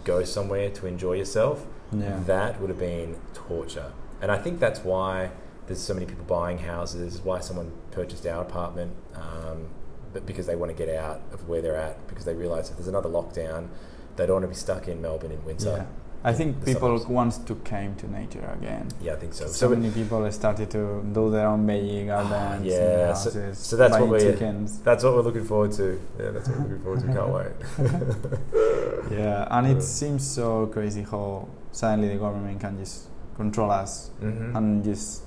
go 0.04 0.24
somewhere 0.24 0.70
to 0.70 0.86
enjoy 0.86 1.14
yourself, 1.14 1.66
Yeah. 1.92 2.20
that 2.28 2.60
would 2.62 2.70
have 2.70 2.80
been 2.80 3.16
torture. 3.34 3.92
And 4.22 4.32
I 4.32 4.38
think 4.38 4.60
that's 4.60 4.84
why 4.84 5.32
there's 5.68 5.82
so 5.82 5.94
many 5.96 6.06
people 6.06 6.26
buying 6.26 6.60
houses, 6.60 7.22
why 7.24 7.40
someone 7.40 7.72
purchased 7.92 8.26
our 8.28 8.42
apartment, 8.42 8.92
um, 9.16 9.66
but 10.14 10.26
because 10.26 10.46
they 10.46 10.56
want 10.56 10.72
to 10.72 10.78
get 10.86 10.94
out 10.96 11.22
of 11.34 11.50
where 11.50 11.62
they're 11.62 11.76
at, 11.76 12.08
because 12.08 12.24
they 12.26 12.36
realise 12.36 12.70
if 12.70 12.78
there's 12.78 12.88
another 12.88 13.10
lockdown, 13.10 13.68
they 14.16 14.26
don't 14.26 14.36
want 14.36 14.44
to 14.44 14.48
be 14.50 14.56
stuck 14.56 14.88
in 14.88 15.02
Melbourne 15.02 15.32
in 15.32 15.44
winter. 15.44 15.70
Yeah. 15.78 15.86
I 16.28 16.34
think 16.34 16.66
people 16.66 16.90
suburbs. 16.98 17.08
wants 17.18 17.38
to 17.48 17.54
came 17.72 17.94
to 18.02 18.06
nature 18.12 18.44
again. 18.60 18.86
Yeah, 19.00 19.14
I 19.14 19.18
think 19.22 19.34
so. 19.36 19.46
So, 19.46 19.52
So, 19.52 19.70
many 19.70 19.92
people 19.92 20.20
started 20.32 20.72
to 20.72 21.04
do 21.14 21.30
their 21.30 21.48
own 21.48 21.66
gardens, 21.68 22.34
Ah, 22.34 22.58
yeah, 22.64 23.14
so- 23.14 23.30
so 23.54 23.76
that's 23.78 23.92
what 23.92 24.00
buying 24.00 24.12
we- 24.12 24.20
chickens. 24.20 24.80
that's 24.88 25.04
what 25.04 25.14
we're 25.16 25.22
looking 25.30 25.46
forward 25.52 25.72
to. 25.74 25.88
Yeah, 26.20 26.32
that's 26.34 26.50
what 26.50 26.58
we're 26.60 26.64
looking 26.66 26.84
forward 26.86 27.02
to. 27.02 27.08
Can't 27.18 27.34
wait. 27.40 29.12
Yeah, 29.12 29.48
and 29.52 29.68
it 29.68 29.82
seems 29.84 30.26
so 30.26 30.68
crazy 30.68 31.04
how 31.04 31.48
suddenly 31.72 32.10
the 32.10 32.16
government 32.26 32.60
can 32.60 32.78
just 32.78 33.08
control 33.38 33.70
us 33.72 34.10
Mhm. 34.22 34.56
and 34.58 34.84
just 34.84 35.22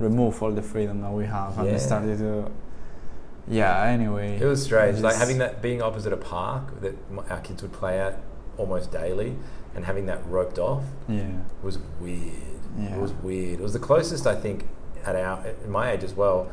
remove 0.00 0.42
all 0.42 0.50
the 0.50 0.62
freedom 0.62 1.00
that 1.02 1.12
we 1.12 1.26
have, 1.26 1.58
and 1.58 1.68
Yeah. 1.68 1.78
started 1.78 2.18
to. 2.18 2.50
Yeah. 3.48 3.82
Anyway, 3.84 4.38
It 4.40 4.46
was 4.46 4.62
strange, 4.62 5.00
like 5.00 5.14
having 5.16 5.38
that 5.38 5.62
being 5.62 5.80
opposite 5.82 6.12
a 6.12 6.16
park 6.16 6.80
that 6.80 6.94
our 7.30 7.40
kids 7.40 7.62
would 7.62 7.72
play 7.72 8.00
at 8.00 8.14
almost 8.58 8.90
daily, 8.92 9.36
and 9.74 9.84
having 9.84 10.06
that 10.06 10.20
roped 10.26 10.58
off 10.58 10.84
Yeah. 11.08 11.22
was 11.62 11.78
weird. 12.00 12.32
Yeah. 12.78 12.94
It 12.96 13.00
was 13.00 13.12
weird. 13.12 13.60
It 13.60 13.62
was 13.62 13.72
the 13.72 13.78
closest 13.78 14.26
I 14.26 14.34
think 14.34 14.66
at 15.04 15.16
our 15.16 15.40
at 15.46 15.68
my 15.68 15.92
age 15.92 16.04
as 16.04 16.14
well 16.14 16.50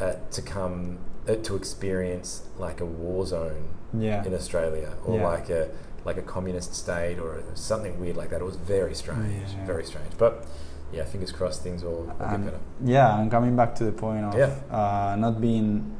uh, 0.00 0.14
to 0.30 0.42
come 0.42 0.98
uh, 1.28 1.34
to 1.36 1.56
experience 1.56 2.42
like 2.58 2.80
a 2.80 2.86
war 2.86 3.26
zone 3.26 3.68
Yeah. 3.92 4.24
in 4.24 4.34
Australia 4.34 4.92
or 5.04 5.18
like 5.20 5.50
a 5.50 5.68
like 6.04 6.16
a 6.16 6.22
communist 6.22 6.74
state 6.74 7.18
or 7.18 7.42
something 7.54 7.98
weird 8.00 8.16
like 8.16 8.30
that. 8.30 8.40
It 8.40 8.44
was 8.44 8.56
very 8.56 8.94
strange, 8.94 9.48
very 9.66 9.84
strange. 9.84 10.12
But 10.16 10.46
yeah, 10.92 11.04
fingers 11.04 11.32
crossed 11.32 11.62
things 11.62 11.82
will, 11.84 12.04
will 12.18 12.28
get 12.30 12.44
better. 12.44 12.60
Yeah, 12.82 13.20
and 13.20 13.30
coming 13.30 13.56
back 13.56 13.74
to 13.76 13.84
the 13.84 13.92
point 13.92 14.24
of 14.24 14.34
uh, 14.72 15.16
not 15.16 15.38
being 15.40 15.96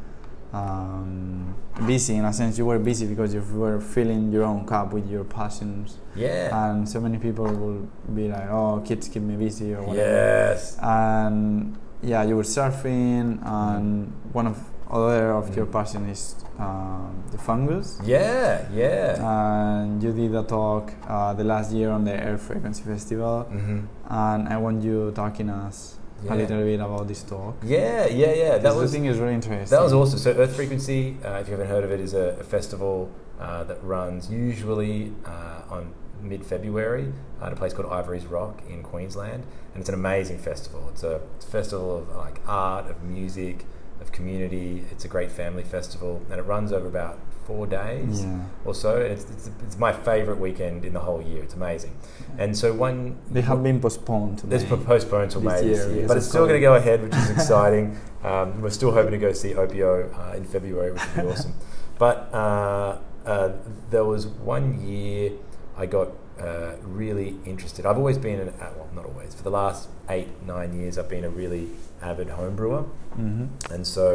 um, 0.52 1.54
busy 1.86 2.16
in 2.16 2.24
a 2.24 2.32
sense, 2.32 2.58
you 2.58 2.66
were 2.66 2.78
busy 2.78 3.06
because 3.06 3.34
you 3.34 3.42
were 3.54 3.80
filling 3.80 4.32
your 4.32 4.44
own 4.44 4.64
cup 4.66 4.92
with 4.92 5.08
your 5.10 5.24
passions, 5.24 5.98
Yeah. 6.14 6.70
and 6.70 6.88
so 6.88 7.00
many 7.00 7.18
people 7.18 7.44
will 7.44 7.86
be 8.14 8.28
like, 8.28 8.48
"Oh, 8.50 8.80
kids 8.84 9.08
keep 9.08 9.22
me 9.22 9.36
busy" 9.36 9.74
or 9.74 9.82
whatever. 9.82 10.08
yes. 10.54 10.78
And 10.82 11.76
yeah, 12.02 12.22
you 12.22 12.36
were 12.36 12.44
surfing, 12.44 13.38
and 13.44 14.12
one 14.32 14.46
of 14.46 14.56
other 14.90 15.32
of 15.32 15.54
your 15.54 15.66
Mm. 15.66 15.72
passion 15.72 16.08
is 16.08 16.34
um, 16.58 17.12
the 17.30 17.36
fungus. 17.36 18.00
Yeah. 18.04 18.64
Yeah. 18.72 19.20
And 19.20 20.02
you 20.02 20.12
did 20.12 20.34
a 20.34 20.42
talk 20.42 20.92
uh, 21.06 21.34
the 21.34 21.44
last 21.44 21.72
year 21.72 21.90
on 21.90 22.04
the 22.04 22.14
Earth 22.14 22.40
Frequency 22.40 22.82
Festival, 22.82 23.42
hmm 23.42 23.80
and 24.08 24.48
I 24.48 24.56
want 24.56 24.82
you 24.82 25.12
talking 25.14 25.50
us 25.50 25.97
Yeah. 26.24 26.34
a 26.34 26.36
little 26.36 26.64
bit 26.64 26.80
about 26.80 27.08
this 27.08 27.22
talk. 27.22 27.56
Yeah. 27.62 28.06
Yeah. 28.06 28.32
Yeah. 28.32 28.58
That 28.58 28.74
was 28.74 28.92
thing 28.92 29.06
is 29.06 29.18
really 29.18 29.34
interesting. 29.34 29.76
That 29.76 29.82
was 29.82 29.92
awesome. 29.92 30.18
So 30.18 30.32
Earth 30.32 30.56
Frequency, 30.56 31.16
uh, 31.24 31.34
if 31.40 31.48
you 31.48 31.52
haven't 31.52 31.68
heard 31.68 31.84
of 31.84 31.90
it, 31.90 32.00
is 32.00 32.14
a, 32.14 32.36
a 32.40 32.44
festival 32.44 33.10
uh, 33.38 33.64
that 33.64 33.82
runs 33.84 34.30
usually 34.30 35.12
uh, 35.24 35.62
on 35.70 35.94
mid 36.20 36.44
February 36.44 37.12
at 37.40 37.52
a 37.52 37.56
place 37.56 37.72
called 37.72 37.92
Ivory's 37.92 38.26
Rock 38.26 38.62
in 38.68 38.82
Queensland, 38.82 39.44
and 39.74 39.80
it's 39.80 39.88
an 39.88 39.94
amazing 39.94 40.38
festival. 40.38 40.88
It's 40.90 41.02
a, 41.02 41.20
it's 41.36 41.46
a 41.46 41.50
festival 41.50 41.98
of 41.98 42.16
like 42.16 42.40
art, 42.46 42.90
of 42.90 43.02
music, 43.02 43.64
of 44.00 44.12
community. 44.12 44.84
It's 44.90 45.04
a 45.04 45.08
great 45.08 45.30
family 45.30 45.62
festival, 45.62 46.22
and 46.30 46.40
it 46.40 46.42
runs 46.42 46.72
over 46.72 46.88
about 46.88 47.18
four 47.48 47.66
days 47.66 48.22
Yeah. 48.22 48.44
or 48.66 48.74
so. 48.74 48.90
It's, 49.12 49.24
it's, 49.34 49.46
it's 49.64 49.78
my 49.86 49.92
favourite 50.08 50.38
weekend 50.46 50.84
in 50.84 50.92
the 50.92 51.00
whole 51.08 51.22
year. 51.30 51.42
It's 51.46 51.54
amazing, 51.62 51.94
and 52.42 52.50
so 52.62 52.66
one 52.88 52.98
They 53.30 53.40
have 53.50 53.62
been 53.68 53.80
postponed 53.80 54.38
to 54.40 54.44
it's 54.54 54.64
May. 54.70 54.76
postponed 54.92 55.30
till 55.32 55.40
May 55.40 55.62
this 55.62 55.78
year, 55.86 55.94
year, 55.96 56.08
but 56.08 56.16
it's 56.18 56.28
still 56.28 56.46
going 56.50 56.60
to 56.62 56.66
go 56.70 56.74
ahead, 56.82 57.02
which 57.02 57.14
is 57.22 57.30
exciting. 57.36 57.86
um, 58.22 58.60
we're 58.62 58.70
still 58.80 58.92
hoping 58.92 59.12
to 59.18 59.22
go 59.26 59.32
see 59.32 59.52
Opiuo 59.54 59.96
uh, 60.14 60.36
in 60.36 60.44
February, 60.44 60.92
which 60.92 61.02
would 61.16 61.24
be 61.24 61.30
awesome. 61.32 61.54
But 61.98 62.16
uh, 62.32 62.98
uh, 63.26 63.52
there 63.90 64.04
was 64.04 64.22
one 64.28 64.66
year 64.86 65.32
I 65.76 65.86
got 65.86 66.08
uh, 66.38 66.72
really 67.02 67.30
interested. 67.44 67.84
I've 67.86 67.98
always 67.98 68.18
been, 68.18 68.38
an, 68.44 68.48
uh, 68.50 68.70
well, 68.76 68.88
not 68.94 69.04
always, 69.10 69.34
for 69.34 69.42
the 69.42 69.50
last 69.50 69.88
eight, 70.08 70.28
nine 70.46 70.70
years, 70.80 70.96
I've 70.98 71.08
been 71.16 71.24
a 71.24 71.28
really 71.42 71.64
avid 72.00 72.28
home 72.38 72.54
brewer. 72.54 72.82
hmm 73.18 73.46
And 73.74 73.84
so 73.84 74.06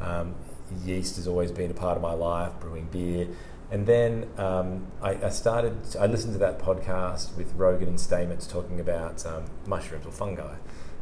um, 0.00 0.34
yeast 0.84 1.16
has 1.16 1.26
always 1.26 1.52
been 1.52 1.70
a 1.70 1.74
part 1.74 1.96
of 1.96 2.02
my 2.02 2.12
life, 2.12 2.52
brewing 2.60 2.88
beer. 2.90 3.28
And 3.70 3.86
then 3.86 4.28
um, 4.36 4.86
I, 5.00 5.14
I 5.26 5.28
started, 5.30 5.74
I 5.98 6.06
listened 6.06 6.34
to 6.34 6.38
that 6.40 6.58
podcast 6.58 7.34
with 7.36 7.54
Rogan 7.54 7.88
and 7.88 7.98
Stamets 7.98 8.50
talking 8.50 8.80
about 8.80 9.24
um, 9.24 9.44
mushrooms 9.66 10.04
or 10.04 10.12
fungi. 10.12 10.56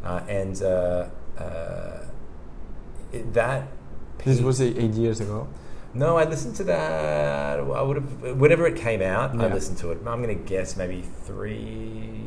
Uh, 0.04 0.20
and 0.28 0.62
uh, 0.62 1.08
uh, 1.36 2.04
it, 3.12 3.32
that. 3.34 3.68
This 4.24 4.40
was 4.40 4.60
eight, 4.60 4.76
years 4.92 5.20
ago. 5.20 5.48
no, 5.94 6.16
I 6.16 6.24
listened 6.24 6.54
to 6.56 6.64
that. 6.64 7.58
I 7.58 7.82
would 7.82 7.96
have 7.96 8.38
whenever 8.38 8.66
it 8.66 8.76
came 8.76 9.02
out. 9.02 9.30
I 9.40 9.52
listened 9.52 9.78
to 9.78 9.90
it. 9.92 9.98
I'm 10.06 10.22
going 10.22 10.36
to 10.38 10.44
guess 10.44 10.76
maybe 10.76 11.02
three 11.24 11.56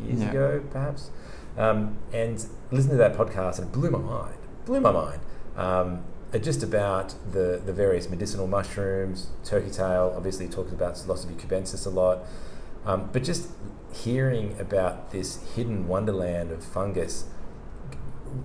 years 0.08 0.22
Yeah. 0.22 0.30
ago, 0.30 0.64
perhaps. 0.72 1.12
Um, 1.58 1.98
and 2.12 2.44
listened 2.72 2.92
to 2.92 2.98
that 2.98 3.16
podcast, 3.16 3.60
and 3.60 3.68
it 3.68 3.72
blew 3.72 3.92
my 3.92 4.00
mind. 4.00 4.36
Blew 4.66 4.82
my 4.82 4.92
mind. 4.92 5.20
Um, 5.56 6.04
just 6.42 6.64
about 6.64 7.14
the 7.32 7.62
the 7.64 7.74
various 7.74 8.10
medicinal 8.10 8.48
mushrooms, 8.48 9.28
turkey 9.44 9.70
tail. 9.70 10.14
Obviously, 10.16 10.48
talks 10.48 10.72
about 10.72 10.96
Psilocybe 10.96 11.36
cubensis 11.36 11.86
a 11.86 11.90
lot. 11.90 12.20
Um, 12.86 13.10
but 13.14 13.24
just 13.24 13.50
hearing 13.94 14.60
about 14.60 15.12
this 15.12 15.42
hidden 15.56 15.88
wonderland 15.88 16.52
of 16.52 16.66
fungus 16.66 17.26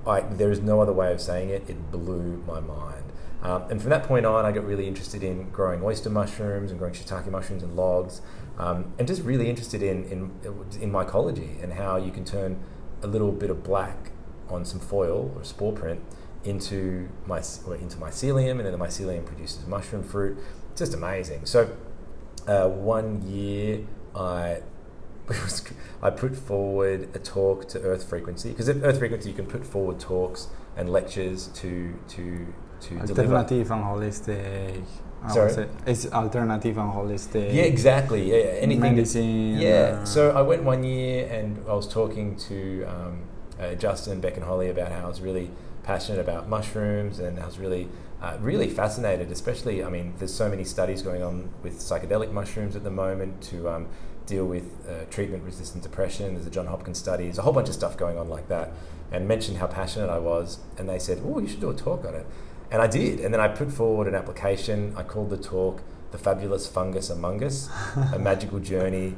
I, 0.06 0.20
there 0.20 0.50
is 0.50 0.60
no 0.60 0.80
other 0.80 0.92
way 0.92 1.12
of 1.12 1.20
saying 1.20 1.50
it. 1.50 1.64
It 1.68 1.90
blew 1.90 2.42
my 2.46 2.60
mind. 2.60 3.04
Um, 3.42 3.62
and 3.70 3.80
from 3.80 3.90
that 3.90 4.02
point 4.02 4.26
on, 4.26 4.44
I 4.44 4.52
got 4.52 4.64
really 4.64 4.88
interested 4.88 5.22
in 5.22 5.50
growing 5.50 5.82
oyster 5.82 6.10
mushrooms 6.10 6.70
and 6.70 6.78
growing 6.78 6.94
shiitake 6.94 7.30
mushrooms 7.30 7.62
and 7.62 7.76
logs, 7.76 8.20
um, 8.58 8.92
and 8.98 9.06
just 9.06 9.22
really 9.22 9.48
interested 9.48 9.82
in, 9.82 10.04
in 10.04 10.32
in 10.80 10.90
mycology 10.90 11.62
and 11.62 11.74
how 11.74 11.96
you 11.96 12.10
can 12.10 12.24
turn 12.24 12.58
a 13.02 13.06
little 13.06 13.30
bit 13.30 13.48
of 13.48 13.62
black 13.62 14.10
on 14.48 14.64
some 14.64 14.80
foil 14.80 15.32
or 15.36 15.44
spore 15.44 15.72
print 15.72 16.00
into 16.44 17.08
my 17.26 17.42
or 17.66 17.74
into 17.76 17.96
mycelium, 17.96 18.52
and 18.52 18.60
then 18.60 18.72
the 18.72 18.78
mycelium 18.78 19.24
produces 19.24 19.66
mushroom 19.66 20.02
fruit. 20.02 20.38
It's 20.72 20.80
just 20.80 20.94
amazing. 20.94 21.46
So 21.46 21.76
uh, 22.46 22.68
one 22.68 23.22
year 23.22 23.80
I 24.14 24.62
I 26.02 26.10
put 26.10 26.34
forward 26.36 27.08
a 27.14 27.18
talk 27.18 27.68
to 27.70 27.80
Earth 27.80 28.08
Frequency 28.08 28.50
because 28.50 28.68
at 28.68 28.76
Earth 28.82 28.98
Frequency 28.98 29.30
you 29.30 29.34
can 29.36 29.46
put 29.46 29.66
forward 29.66 30.00
talks 30.00 30.48
and 30.76 30.88
lectures 30.90 31.48
to 31.48 31.94
to 32.08 32.46
to 32.80 32.88
deliver. 33.06 33.34
Alternative 33.34 33.70
and 33.70 33.84
holistic. 33.84 34.82
I 35.20 35.34
Sorry? 35.34 35.66
It's 35.84 36.06
alternative 36.12 36.78
and 36.78 36.92
holistic. 36.92 37.52
Yeah, 37.52 37.62
exactly. 37.64 38.30
Yeah, 38.30 38.36
yeah. 38.36 38.42
anything. 38.60 38.80
that- 38.82 38.90
Medicine. 38.92 39.58
yeah. 39.58 39.98
uh, 40.00 40.04
So 40.04 40.30
I 40.30 40.42
went 40.42 40.62
one 40.62 40.84
year 40.84 41.26
and 41.28 41.58
I 41.68 41.74
was 41.74 41.88
talking 41.88 42.36
to 42.36 42.84
um, 42.84 43.22
uh, 43.58 43.74
Justin 43.74 44.20
Beck 44.20 44.36
and 44.36 44.44
Holly 44.44 44.70
about 44.70 44.92
how 44.92 45.06
I 45.06 45.08
was 45.08 45.20
really 45.20 45.50
passionate 45.88 46.20
about 46.20 46.46
mushrooms 46.50 47.18
and 47.18 47.40
I 47.40 47.46
was 47.46 47.58
really 47.58 47.88
uh, 48.20 48.36
really 48.40 48.68
fascinated. 48.68 49.30
Especially, 49.32 49.82
I 49.82 49.88
mean, 49.88 50.12
there's 50.18 50.34
so 50.34 50.48
many 50.50 50.64
studies 50.64 51.00
going 51.00 51.22
on 51.22 51.48
with 51.62 51.78
psychedelic 51.78 52.30
mushrooms 52.30 52.76
at 52.76 52.84
the 52.84 52.90
moment 52.90 53.40
to 53.44 53.70
um, 53.70 53.88
deal 54.26 54.44
with 54.44 54.66
uh, 54.86 55.06
treatment-resistant 55.10 55.82
depression. 55.82 56.34
There's 56.34 56.46
a 56.46 56.50
John 56.50 56.66
Hopkins 56.66 56.98
study. 56.98 57.24
There's 57.24 57.38
a 57.38 57.42
whole 57.42 57.54
bunch 57.54 57.68
of 57.68 57.74
stuff 57.74 57.96
going 57.96 58.18
on 58.18 58.28
like 58.28 58.48
that. 58.48 58.68
And 59.10 59.26
mentioned 59.26 59.56
how 59.56 59.66
passionate 59.66 60.10
I 60.10 60.18
was, 60.18 60.58
and 60.76 60.86
they 60.86 60.98
said, 60.98 61.22
"Oh, 61.24 61.38
you 61.38 61.48
should 61.48 61.62
do 61.62 61.70
a 61.70 61.74
talk 61.74 62.04
on 62.04 62.14
it." 62.14 62.26
And 62.70 62.82
I 62.82 62.86
did. 62.86 63.20
And 63.20 63.32
then 63.32 63.40
I 63.40 63.48
put 63.48 63.72
forward 63.72 64.06
an 64.06 64.14
application. 64.14 64.92
I 64.94 65.02
called 65.02 65.30
the 65.30 65.38
talk 65.38 65.80
"The 66.10 66.18
Fabulous 66.18 66.68
Fungus 66.68 67.08
Among 67.08 67.42
Us: 67.42 67.70
A 68.12 68.18
Magical 68.18 68.58
Journey." 68.58 69.16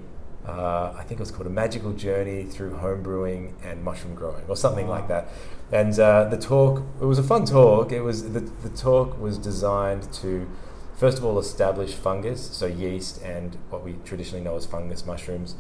Uh, 0.51 0.93
I 0.99 1.03
think 1.05 1.21
it 1.21 1.25
was 1.27 1.31
called 1.31 1.47
"A 1.47 1.51
Magical 1.51 1.93
Journey 1.93 2.45
Through 2.45 2.77
Home 2.77 3.03
Brewing 3.03 3.55
and 3.63 3.85
Mushroom 3.85 4.15
Growing," 4.15 4.45
or 4.49 4.57
something 4.57 4.89
like 4.89 5.07
that. 5.09 5.29
And 5.73 5.99
uh, 5.99 6.25
the 6.25 6.37
talk, 6.37 6.83
it 7.01 7.05
was 7.05 7.19
a 7.19 7.23
fun 7.23 7.45
talk. 7.45 7.93
It 7.93 8.03
was 8.03 8.33
the, 8.33 8.41
the 8.41 8.69
talk 8.71 9.21
was 9.21 9.39
designed 9.39 10.13
to, 10.15 10.49
first 10.97 11.19
of 11.19 11.25
all, 11.25 11.39
establish 11.39 11.95
fungus, 11.95 12.41
so 12.51 12.67
yeast 12.67 13.23
and 13.23 13.57
what 13.71 13.85
we 13.85 13.95
traditionally 14.05 14.43
know 14.43 14.57
as 14.57 14.67
fungus 14.67 15.07
mushrooms, 15.07 15.55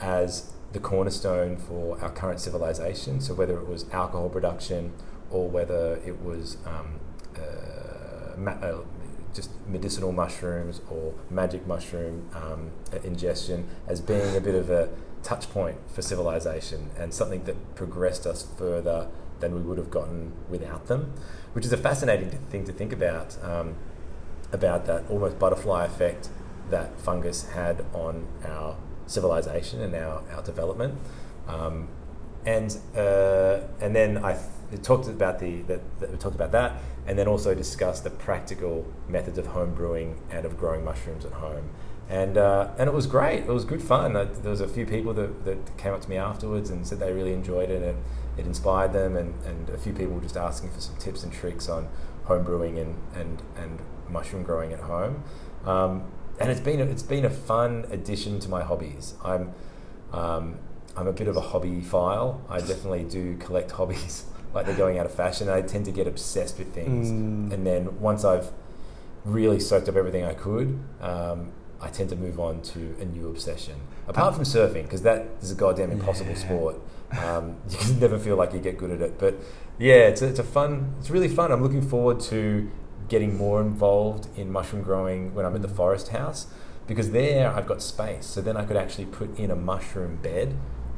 as 0.00 0.52
the 0.72 0.80
cornerstone 0.80 1.56
for 1.56 2.00
our 2.02 2.10
current 2.10 2.40
civilization. 2.40 3.20
So 3.20 3.34
whether 3.34 3.56
it 3.56 3.68
was 3.68 3.86
alcohol 3.92 4.28
production 4.28 4.92
or 5.30 5.48
whether 5.48 6.00
it 6.04 6.20
was 6.20 6.56
um, 6.66 6.98
uh, 7.36 8.36
ma- 8.36 8.52
uh, 8.52 8.78
just 9.34 9.50
medicinal 9.66 10.12
mushrooms 10.12 10.80
or 10.90 11.14
magic 11.30 11.66
mushroom 11.66 12.28
um, 12.34 12.70
ingestion 13.02 13.68
as 13.86 14.00
being 14.00 14.36
a 14.36 14.40
bit 14.40 14.54
of 14.54 14.70
a 14.70 14.88
touch 15.22 15.50
point 15.50 15.76
for 15.88 16.02
civilization 16.02 16.90
and 16.98 17.12
something 17.12 17.44
that 17.44 17.74
progressed 17.74 18.26
us 18.26 18.46
further 18.56 19.08
than 19.40 19.54
we 19.54 19.60
would 19.60 19.78
have 19.78 19.90
gotten 19.90 20.32
without 20.48 20.86
them, 20.86 21.12
which 21.52 21.64
is 21.64 21.72
a 21.72 21.76
fascinating 21.76 22.30
thing 22.50 22.64
to 22.64 22.72
think 22.72 22.92
about. 22.92 23.36
Um, 23.42 23.74
about 24.54 24.86
that 24.86 25.02
almost 25.10 25.38
butterfly 25.38 25.84
effect 25.84 26.28
that 26.70 26.98
fungus 26.98 27.50
had 27.50 27.84
on 27.92 28.26
our 28.46 28.76
civilization 29.06 29.80
and 29.80 29.94
our, 29.94 30.22
our 30.32 30.42
development. 30.42 30.98
Um, 31.46 31.88
and 32.46 32.78
uh, 32.96 33.60
and 33.80 33.94
then 33.94 34.18
I 34.24 34.38
th- 34.74 34.84
talked 34.84 35.08
about 35.08 35.38
the, 35.38 35.62
the 35.62 35.80
we 36.00 36.16
talked 36.16 36.34
about 36.34 36.52
that, 36.52 36.80
and 37.06 37.18
then 37.18 37.28
also 37.28 37.54
discussed 37.54 38.04
the 38.04 38.10
practical 38.10 38.86
methods 39.08 39.38
of 39.38 39.46
home 39.48 39.74
brewing 39.74 40.20
and 40.30 40.44
of 40.44 40.58
growing 40.58 40.84
mushrooms 40.84 41.24
at 41.24 41.32
home. 41.32 41.70
And 42.08 42.36
uh, 42.36 42.70
and 42.78 42.88
it 42.88 42.92
was 42.92 43.06
great. 43.06 43.40
It 43.40 43.48
was 43.48 43.64
good 43.64 43.82
fun. 43.82 44.16
Uh, 44.16 44.24
there 44.42 44.50
was 44.50 44.60
a 44.60 44.68
few 44.68 44.84
people 44.84 45.14
that, 45.14 45.44
that 45.44 45.76
came 45.78 45.92
up 45.92 46.02
to 46.02 46.10
me 46.10 46.16
afterwards 46.16 46.70
and 46.70 46.86
said 46.86 47.00
they 47.00 47.12
really 47.12 47.32
enjoyed 47.32 47.70
it 47.70 47.82
and 47.82 48.02
it 48.36 48.46
inspired 48.46 48.92
them. 48.92 49.16
And, 49.16 49.34
and 49.44 49.70
a 49.70 49.78
few 49.78 49.92
people 49.92 50.20
just 50.20 50.36
asking 50.36 50.70
for 50.70 50.80
some 50.80 50.96
tips 50.96 51.22
and 51.22 51.32
tricks 51.32 51.68
on 51.68 51.88
home 52.24 52.44
brewing 52.44 52.78
and, 52.78 52.96
and, 53.14 53.42
and 53.56 53.80
mushroom 54.08 54.42
growing 54.42 54.72
at 54.72 54.80
home. 54.80 55.22
Um, 55.64 56.04
and 56.38 56.50
it's 56.50 56.60
been 56.60 56.80
a, 56.80 56.84
it's 56.84 57.02
been 57.02 57.24
a 57.24 57.30
fun 57.30 57.86
addition 57.90 58.38
to 58.40 58.48
my 58.50 58.62
hobbies. 58.62 59.14
I'm 59.24 59.54
um, 60.12 60.58
I'm 60.96 61.08
a 61.08 61.12
bit 61.12 61.26
of 61.26 61.36
a 61.36 61.40
hobby 61.40 61.80
file. 61.80 62.42
I 62.48 62.58
definitely 62.60 63.04
do 63.04 63.36
collect 63.38 63.70
hobbies 63.80 64.26
like 64.54 64.66
they're 64.66 64.76
going 64.76 64.98
out 64.98 65.06
of 65.06 65.12
fashion. 65.12 65.48
I 65.48 65.62
tend 65.62 65.84
to 65.86 65.92
get 65.92 66.06
obsessed 66.06 66.58
with 66.58 66.72
things, 66.72 67.10
Mm. 67.10 67.52
and 67.52 67.66
then 67.66 68.00
once 68.00 68.24
I've 68.24 68.50
really 69.24 69.58
soaked 69.60 69.88
up 69.88 69.96
everything 69.96 70.24
I 70.24 70.34
could, 70.34 70.78
um, 71.00 71.48
I 71.80 71.88
tend 71.88 72.10
to 72.10 72.16
move 72.16 72.38
on 72.38 72.60
to 72.62 72.94
a 73.00 73.04
new 73.04 73.28
obsession. 73.28 73.74
Apart 74.08 74.34
from 74.34 74.44
surfing, 74.44 74.82
because 74.84 75.02
that 75.02 75.26
is 75.42 75.50
a 75.50 75.54
goddamn 75.54 75.90
impossible 75.90 76.30
Yeah. 76.32 76.36
sport. 76.36 76.76
Um, 77.12 77.56
you 77.70 77.76
can 77.78 78.00
never 78.00 78.18
feel 78.18 78.36
like 78.36 78.52
you 78.52 78.60
get 78.60 78.78
good 78.78 78.90
at 78.90 79.00
it. 79.00 79.18
But 79.18 79.34
yeah, 79.78 80.08
it's 80.08 80.22
a, 80.22 80.28
it's 80.28 80.38
a 80.38 80.44
fun. 80.44 80.94
It's 80.98 81.10
really 81.10 81.28
fun. 81.28 81.52
I'm 81.52 81.62
looking 81.62 81.82
forward 81.82 82.20
to 82.32 82.70
getting 83.08 83.36
more 83.36 83.60
involved 83.60 84.28
in 84.36 84.50
mushroom 84.50 84.82
growing 84.82 85.34
when 85.34 85.44
I'm 85.44 85.54
at 85.54 85.62
the 85.62 85.68
forest 85.68 86.08
house 86.08 86.46
because 86.86 87.10
there 87.10 87.48
I've 87.54 87.66
got 87.66 87.82
space. 87.82 88.26
So 88.26 88.40
then 88.40 88.56
I 88.56 88.64
could 88.64 88.76
actually 88.76 89.06
put 89.06 89.38
in 89.38 89.50
a 89.50 89.56
mushroom 89.56 90.16
bed 90.22 90.54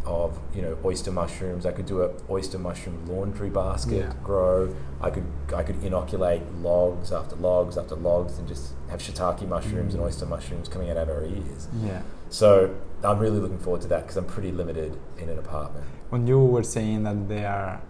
of 0.06 0.38
you 0.54 0.62
know 0.62 0.76
oyster 0.84 1.10
mushrooms. 1.12 1.66
I 1.66 1.72
could 1.72 1.86
do 1.86 2.02
a 2.02 2.10
oyster 2.30 2.58
mushroom 2.58 3.04
laundry 3.06 3.50
basket 3.50 4.06
Yeah. 4.06 4.12
grow. 4.22 4.74
I 5.00 5.10
could 5.10 5.24
I 5.54 5.62
could 5.62 5.82
inoculate 5.84 6.42
logs 6.62 7.12
after 7.12 7.36
logs 7.36 7.76
after 7.76 7.96
logs 7.96 8.38
and 8.38 8.46
just 8.48 8.72
have 8.88 9.00
shiitake 9.00 9.46
mushrooms 9.48 9.94
and 9.94 10.02
Mm. 10.02 10.06
oyster 10.06 10.26
mushrooms 10.26 10.68
coming 10.68 10.90
out 10.90 10.96
of 10.96 11.08
our 11.08 11.24
ears. 11.24 11.68
Yeah. 11.82 12.02
So 12.30 12.70
I'm 13.04 13.18
really 13.18 13.38
looking 13.38 13.58
forward 13.58 13.82
to 13.82 13.88
that 13.88 14.02
because 14.02 14.16
I'm 14.16 14.24
pretty 14.26 14.52
limited 14.52 14.96
in 15.18 15.28
an 15.28 15.38
apartment. 15.38 15.84
When 16.10 16.26
you 16.26 16.38
were 16.40 16.62
saying 16.62 17.02
that 17.04 17.28
they 17.28 17.44
are 17.44 17.80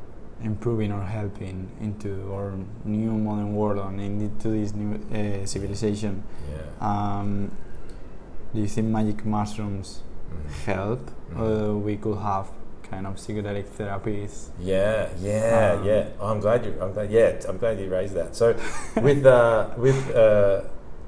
improving 0.42 0.92
or 0.92 1.02
helping 1.02 1.68
into 1.80 2.30
our 2.34 2.52
new 2.84 3.12
modern 3.12 3.54
world 3.54 3.78
and 3.78 4.00
into 4.00 4.48
this 4.48 4.74
new 4.74 4.94
uh, 5.12 5.46
civilization, 5.46 6.22
Yeah. 6.50 6.66
um, 6.90 7.50
do 8.54 8.60
you 8.60 8.68
think 8.68 8.88
magic 8.88 9.24
mushrooms 9.24 10.02
Mhm. 10.30 10.50
help? 10.74 11.10
Or 11.34 11.76
we 11.76 11.96
could 11.96 12.18
have 12.18 12.46
kind 12.82 13.06
of 13.06 13.16
psychedelic 13.16 13.66
therapies? 13.76 14.50
Yeah, 14.60 15.08
yeah, 15.20 15.76
Um, 15.80 15.84
yeah. 15.86 16.08
Oh, 16.20 16.28
I'm 16.28 16.40
glad 16.40 16.64
you. 16.64 16.74
I'm 16.80 16.92
glad. 16.92 17.10
Yeah, 17.10 17.40
I'm 17.48 17.58
glad 17.58 17.80
you 17.80 17.88
raised 17.90 18.14
that. 18.14 18.36
So, 18.36 18.54
with 19.02 19.26
uh, 19.26 19.70
with 19.76 20.14
uh, 20.14 20.62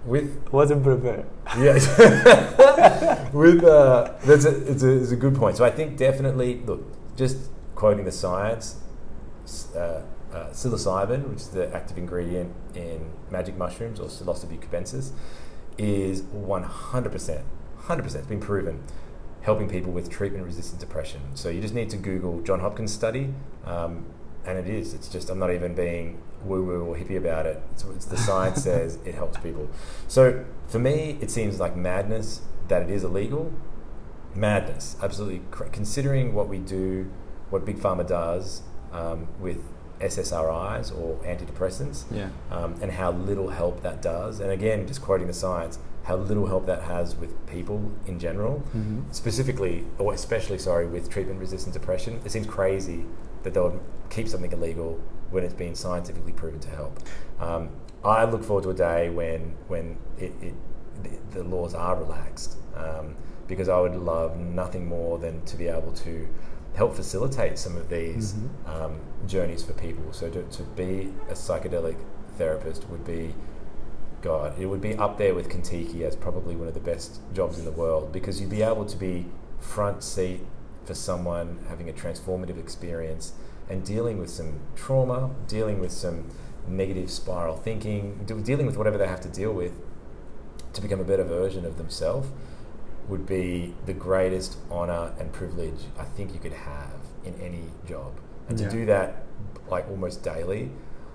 with 0.04 0.28
Wasn't 0.50 0.82
prepared. 0.82 1.24
yeah, 1.58 1.74
with 3.32 3.62
uh, 3.64 4.12
that's 4.24 4.44
a, 4.44 4.70
it's, 4.70 4.82
a, 4.82 5.02
it's 5.02 5.12
a 5.12 5.16
good 5.16 5.36
point. 5.36 5.56
So 5.56 5.64
I 5.64 5.70
think 5.70 5.96
definitely 5.96 6.62
look, 6.66 6.82
just 7.16 7.36
quoting 7.74 8.04
the 8.04 8.12
science, 8.12 8.76
uh, 9.76 9.78
uh, 9.78 10.50
psilocybin, 10.50 11.28
which 11.28 11.38
is 11.38 11.48
the 11.48 11.72
active 11.74 11.96
ingredient 11.98 12.52
in 12.74 13.10
magic 13.30 13.56
mushrooms 13.56 14.00
or 14.00 14.08
psilocybe 14.08 14.58
cubensis, 14.60 15.12
is 15.78 16.22
100%, 16.22 17.42
100%, 17.82 18.14
it's 18.14 18.26
been 18.26 18.40
proven, 18.40 18.82
helping 19.42 19.68
people 19.68 19.92
with 19.92 20.10
treatment-resistant 20.10 20.80
depression. 20.80 21.20
So 21.34 21.48
you 21.48 21.60
just 21.60 21.74
need 21.74 21.90
to 21.90 21.96
Google 21.96 22.40
John 22.42 22.60
Hopkins 22.60 22.92
study, 22.92 23.32
um, 23.64 24.04
and 24.44 24.58
it 24.58 24.68
is. 24.68 24.94
It's 24.94 25.08
just 25.08 25.30
I'm 25.30 25.38
not 25.38 25.52
even 25.52 25.74
being 25.74 26.20
woo-woo 26.44 26.82
or 26.84 26.96
hippie 26.96 27.16
about 27.16 27.46
it. 27.46 27.60
It's, 27.72 27.84
it's 27.84 28.04
the 28.06 28.16
science 28.16 28.62
says 28.64 28.98
it 29.04 29.14
helps 29.14 29.38
people. 29.38 29.68
So 30.06 30.44
for 30.68 30.78
me, 30.78 31.18
it 31.20 31.30
seems 31.30 31.58
like 31.60 31.76
madness 31.76 32.42
that 32.68 32.82
it 32.82 32.90
is 32.90 33.04
illegal. 33.04 33.52
Madness, 34.34 34.96
absolutely. 35.02 35.42
Considering 35.72 36.34
what 36.34 36.48
we 36.48 36.58
do, 36.58 37.10
what 37.50 37.64
Big 37.64 37.78
Pharma 37.78 38.06
does 38.06 38.62
um, 38.92 39.26
with 39.40 39.58
SSRIs 40.00 40.96
or 40.96 41.16
antidepressants, 41.24 42.04
Yeah. 42.14 42.28
um, 42.50 42.74
and 42.80 42.92
how 42.92 43.10
little 43.12 43.48
help 43.48 43.82
that 43.82 44.00
does. 44.00 44.38
And 44.40 44.50
again, 44.52 44.86
just 44.86 45.02
quoting 45.02 45.26
the 45.26 45.32
science, 45.32 45.78
how 46.08 46.16
little 46.16 46.46
help 46.46 46.64
that 46.66 46.82
has 46.82 47.14
with 47.16 47.30
people 47.46 47.78
in 48.06 48.18
general, 48.18 48.62
Mhm. 48.74 49.02
specifically, 49.14 49.84
or 49.98 50.14
especially, 50.14 50.56
sorry, 50.58 50.86
with 50.86 51.10
treatment 51.10 51.38
resistant 51.38 51.74
depression. 51.74 52.18
It 52.24 52.30
seems 52.32 52.46
crazy 52.46 53.04
that 53.42 53.52
they 53.52 53.60
would 53.60 53.78
keep 54.08 54.26
something 54.26 54.50
illegal 54.50 54.98
when 55.30 55.44
it's 55.44 55.52
been 55.64 55.74
scientifically 55.74 56.32
proven 56.32 56.60
to 56.60 56.70
help. 56.70 56.94
Um, 57.38 57.68
I 58.02 58.24
look 58.24 58.42
forward 58.42 58.64
to 58.64 58.70
a 58.70 58.74
day 58.74 59.10
when, 59.10 59.52
when 59.68 59.98
it, 60.18 60.32
it, 60.40 60.54
the, 61.02 61.10
the 61.40 61.44
laws 61.44 61.74
are 61.74 61.94
relaxed 61.96 62.56
um, 62.74 63.14
because 63.46 63.68
I 63.68 63.78
would 63.78 63.94
love 63.94 64.38
nothing 64.38 64.86
more 64.88 65.18
than 65.18 65.42
to 65.44 65.56
be 65.58 65.68
able 65.68 65.92
to 66.06 66.26
help 66.74 66.94
facilitate 66.94 67.58
some 67.58 67.76
of 67.76 67.90
these 67.90 68.34
Mhm. 68.34 68.48
um, 68.74 68.92
journeys 69.26 69.62
for 69.62 69.74
people. 69.74 70.04
So 70.12 70.30
to, 70.30 70.42
to 70.42 70.62
be 70.74 71.12
a 71.28 71.34
psychedelic 71.34 71.96
therapist 72.38 72.88
would 72.88 73.04
be, 73.04 73.34
God, 74.22 74.58
it 74.58 74.66
would 74.66 74.80
be 74.80 74.94
up 74.96 75.18
there 75.18 75.34
with 75.34 75.48
Kentucky 75.48 76.04
as 76.04 76.16
probably 76.16 76.56
one 76.56 76.68
of 76.68 76.74
the 76.74 76.80
best 76.80 77.20
jobs 77.34 77.58
in 77.58 77.64
the 77.64 77.70
world 77.70 78.12
because 78.12 78.40
you'd 78.40 78.50
be 78.50 78.62
able 78.62 78.84
to 78.84 78.96
be 78.96 79.26
front 79.60 80.02
seat 80.02 80.40
for 80.84 80.94
someone 80.94 81.58
having 81.68 81.88
a 81.88 81.92
transformative 81.92 82.58
experience 82.58 83.32
and 83.68 83.84
dealing 83.84 84.18
with 84.18 84.30
some 84.30 84.60
trauma, 84.74 85.30
dealing 85.46 85.78
with 85.78 85.92
some 85.92 86.24
negative 86.66 87.10
spiral 87.10 87.56
thinking, 87.56 88.24
dealing 88.44 88.66
with 88.66 88.76
whatever 88.76 88.98
they 88.98 89.06
have 89.06 89.20
to 89.20 89.28
deal 89.28 89.52
with 89.52 89.72
to 90.72 90.80
become 90.80 91.00
a 91.00 91.04
better 91.04 91.24
version 91.24 91.64
of 91.64 91.76
themselves 91.78 92.28
would 93.08 93.26
be 93.26 93.74
the 93.86 93.92
greatest 93.94 94.58
honor 94.70 95.12
and 95.18 95.32
privilege 95.32 95.86
I 95.98 96.04
think 96.04 96.34
you 96.34 96.38
could 96.40 96.52
have 96.52 96.92
in 97.24 97.34
any 97.40 97.64
job. 97.86 98.12
And 98.48 98.58
Yeah. 98.58 98.68
to 98.68 98.76
do 98.76 98.86
that 98.86 99.22
like 99.70 99.88
almost 99.90 100.22
daily, 100.22 100.70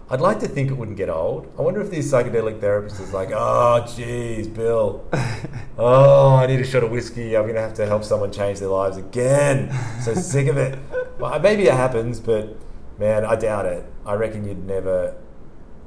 I'd 0.09 0.21
like 0.21 0.39
to 0.39 0.47
think 0.47 0.69
it 0.69 0.73
wouldn't 0.73 0.97
get 0.97 1.09
old. 1.09 1.51
I 1.57 1.61
wonder 1.61 1.81
if 1.81 1.89
these 1.89 2.11
psychedelic 2.11 2.59
therapists 2.59 2.99
is 2.99 3.13
like, 3.13 3.29
oh, 3.33 3.85
geez, 3.95 4.47
Bill, 4.47 5.07
oh, 5.77 6.35
I 6.35 6.45
need 6.45 6.59
a 6.59 6.65
shot 6.65 6.83
of 6.83 6.91
whiskey. 6.91 7.37
I'm 7.37 7.43
going 7.43 7.55
to 7.55 7.61
have 7.61 7.73
to 7.75 7.85
help 7.85 8.03
someone 8.03 8.31
change 8.31 8.59
their 8.59 8.69
lives 8.69 8.97
again. 8.97 9.73
So 10.01 10.13
sick 10.13 10.47
of 10.47 10.57
it. 10.57 10.77
Well, 11.19 11.39
maybe 11.39 11.63
it 11.63 11.73
happens, 11.73 12.19
but 12.19 12.57
man, 12.99 13.23
I 13.25 13.35
doubt 13.35 13.65
it. 13.65 13.85
I 14.05 14.13
reckon 14.13 14.45
you'd 14.45 14.65
never. 14.65 15.15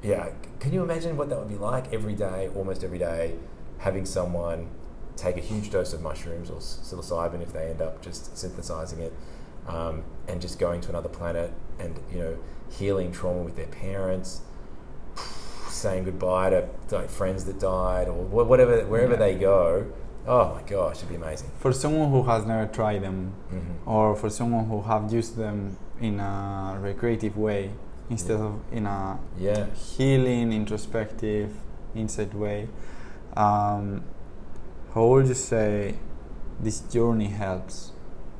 Yeah, 0.02 0.30
can 0.60 0.72
you 0.72 0.82
imagine 0.82 1.16
what 1.16 1.28
that 1.28 1.38
would 1.38 1.48
be 1.48 1.56
like 1.56 1.92
every 1.92 2.14
day, 2.14 2.48
almost 2.54 2.82
every 2.84 2.98
day, 2.98 3.36
having 3.78 4.06
someone 4.06 4.70
take 5.16 5.36
a 5.36 5.40
huge 5.40 5.70
dose 5.70 5.92
of 5.92 6.02
mushrooms 6.02 6.50
or 6.50 6.58
psilocybin 6.58 7.42
if 7.42 7.52
they 7.52 7.68
end 7.68 7.80
up 7.80 8.02
just 8.02 8.36
synthesizing 8.36 9.00
it, 9.00 9.12
um, 9.68 10.04
and 10.28 10.40
just 10.40 10.58
going 10.58 10.80
to 10.82 10.88
another 10.88 11.08
planet 11.08 11.52
and 11.78 11.98
you 12.10 12.18
know 12.18 12.36
healing 12.70 13.12
trauma 13.12 13.40
with 13.42 13.56
their 13.56 13.66
parents, 13.66 14.40
saying 15.68 16.04
goodbye 16.04 16.50
to 16.50 16.68
like 16.90 17.10
friends 17.10 17.44
that 17.44 17.58
died 17.60 18.08
or 18.08 18.14
whatever 18.24 18.84
wherever 18.86 19.12
Yeah. 19.12 19.18
they 19.18 19.34
go. 19.34 19.86
Oh 20.26 20.54
my 20.54 20.62
gosh, 20.68 20.96
it'd 20.98 21.08
be 21.08 21.14
amazing. 21.16 21.50
For 21.58 21.72
someone 21.72 22.10
who 22.10 22.22
has 22.24 22.44
never 22.44 22.66
tried 22.72 23.02
them, 23.02 23.32
hmm 23.50 23.88
or 23.88 24.16
for 24.16 24.28
someone 24.30 24.64
who 24.66 24.82
have 24.82 25.12
used 25.12 25.36
them 25.36 25.76
in 26.00 26.18
a 26.20 26.76
recreative 26.80 27.36
way 27.36 27.70
instead 28.10 28.40
of 28.40 28.54
in 28.72 28.86
a 28.86 29.18
Yeah. 29.38 29.66
healing, 29.74 30.52
introspective, 30.52 31.50
insight 31.94 32.34
way, 32.34 32.68
um, 33.36 34.02
how 34.94 35.06
would 35.06 35.28
you 35.28 35.34
say 35.34 35.94
this 36.60 36.80
journey 36.80 37.28
helps? 37.28 37.92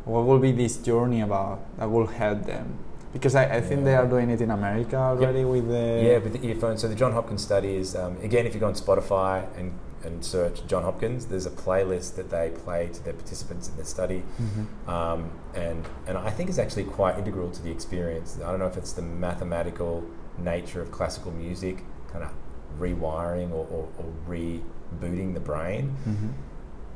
What 0.05 0.25
will 0.27 0.39
be 0.39 0.53
this 0.53 0.77
journey 0.79 1.21
about 1.21 1.59
that 1.79 1.91
will 1.91 2.07
help 2.07 2.45
them? 2.47 2.79
Because 3.13 3.35
I, 3.35 3.45
I 3.57 3.61
think 3.61 3.85
they 3.85 3.95
are 3.95 4.07
doing 4.07 4.29
it 4.31 4.41
in 4.41 4.51
America 4.51 4.97
already 4.97 5.45
with 5.45 5.69
the 5.69 6.03
Yeah, 6.05 6.19
with 6.19 6.35
the 6.41 6.47
earphones. 6.49 6.83
So 6.83 6.89
the 6.89 6.95
John 6.95 7.13
Hopkins 7.13 7.43
study 7.43 7.77
is 7.77 7.97
um, 7.97 8.17
again, 8.23 8.47
if 8.47 8.53
you 8.55 8.61
go 8.61 8.67
on 8.67 8.75
Spotify 8.75 9.47
and 9.59 9.73
and 10.05 10.25
search 10.25 10.65
John 10.69 10.83
Hopkins, 10.85 11.27
there's 11.27 11.47
a 11.47 11.51
playlist 11.51 12.15
that 12.17 12.31
they 12.31 12.51
play 12.65 12.89
to 12.93 13.03
their 13.03 13.15
participants 13.15 13.69
in 13.69 13.77
the 13.77 13.85
study, 13.85 14.23
Mhm. 14.41 14.89
um, 14.89 15.31
and 15.55 15.85
and 16.07 16.17
I 16.19 16.31
think 16.31 16.49
it's 16.51 16.59
actually 16.61 16.85
quite 16.85 17.19
integral 17.19 17.51
to 17.51 17.63
the 17.63 17.71
experience. 17.73 18.39
I 18.45 18.51
don't 18.51 18.61
know 18.61 18.67
if 18.67 18.77
it's 18.77 18.93
the 18.93 19.03
mathematical 19.03 20.05
nature 20.39 20.81
of 20.83 20.93
classical 20.93 21.33
music, 21.33 21.83
kind 22.13 22.23
of 22.25 22.31
rewiring 22.79 23.51
or, 23.51 23.67
or, 23.77 23.89
or 23.99 24.07
rebooting 24.29 25.35
the 25.35 25.41
brain, 25.41 25.97
Mhm. 26.07 26.31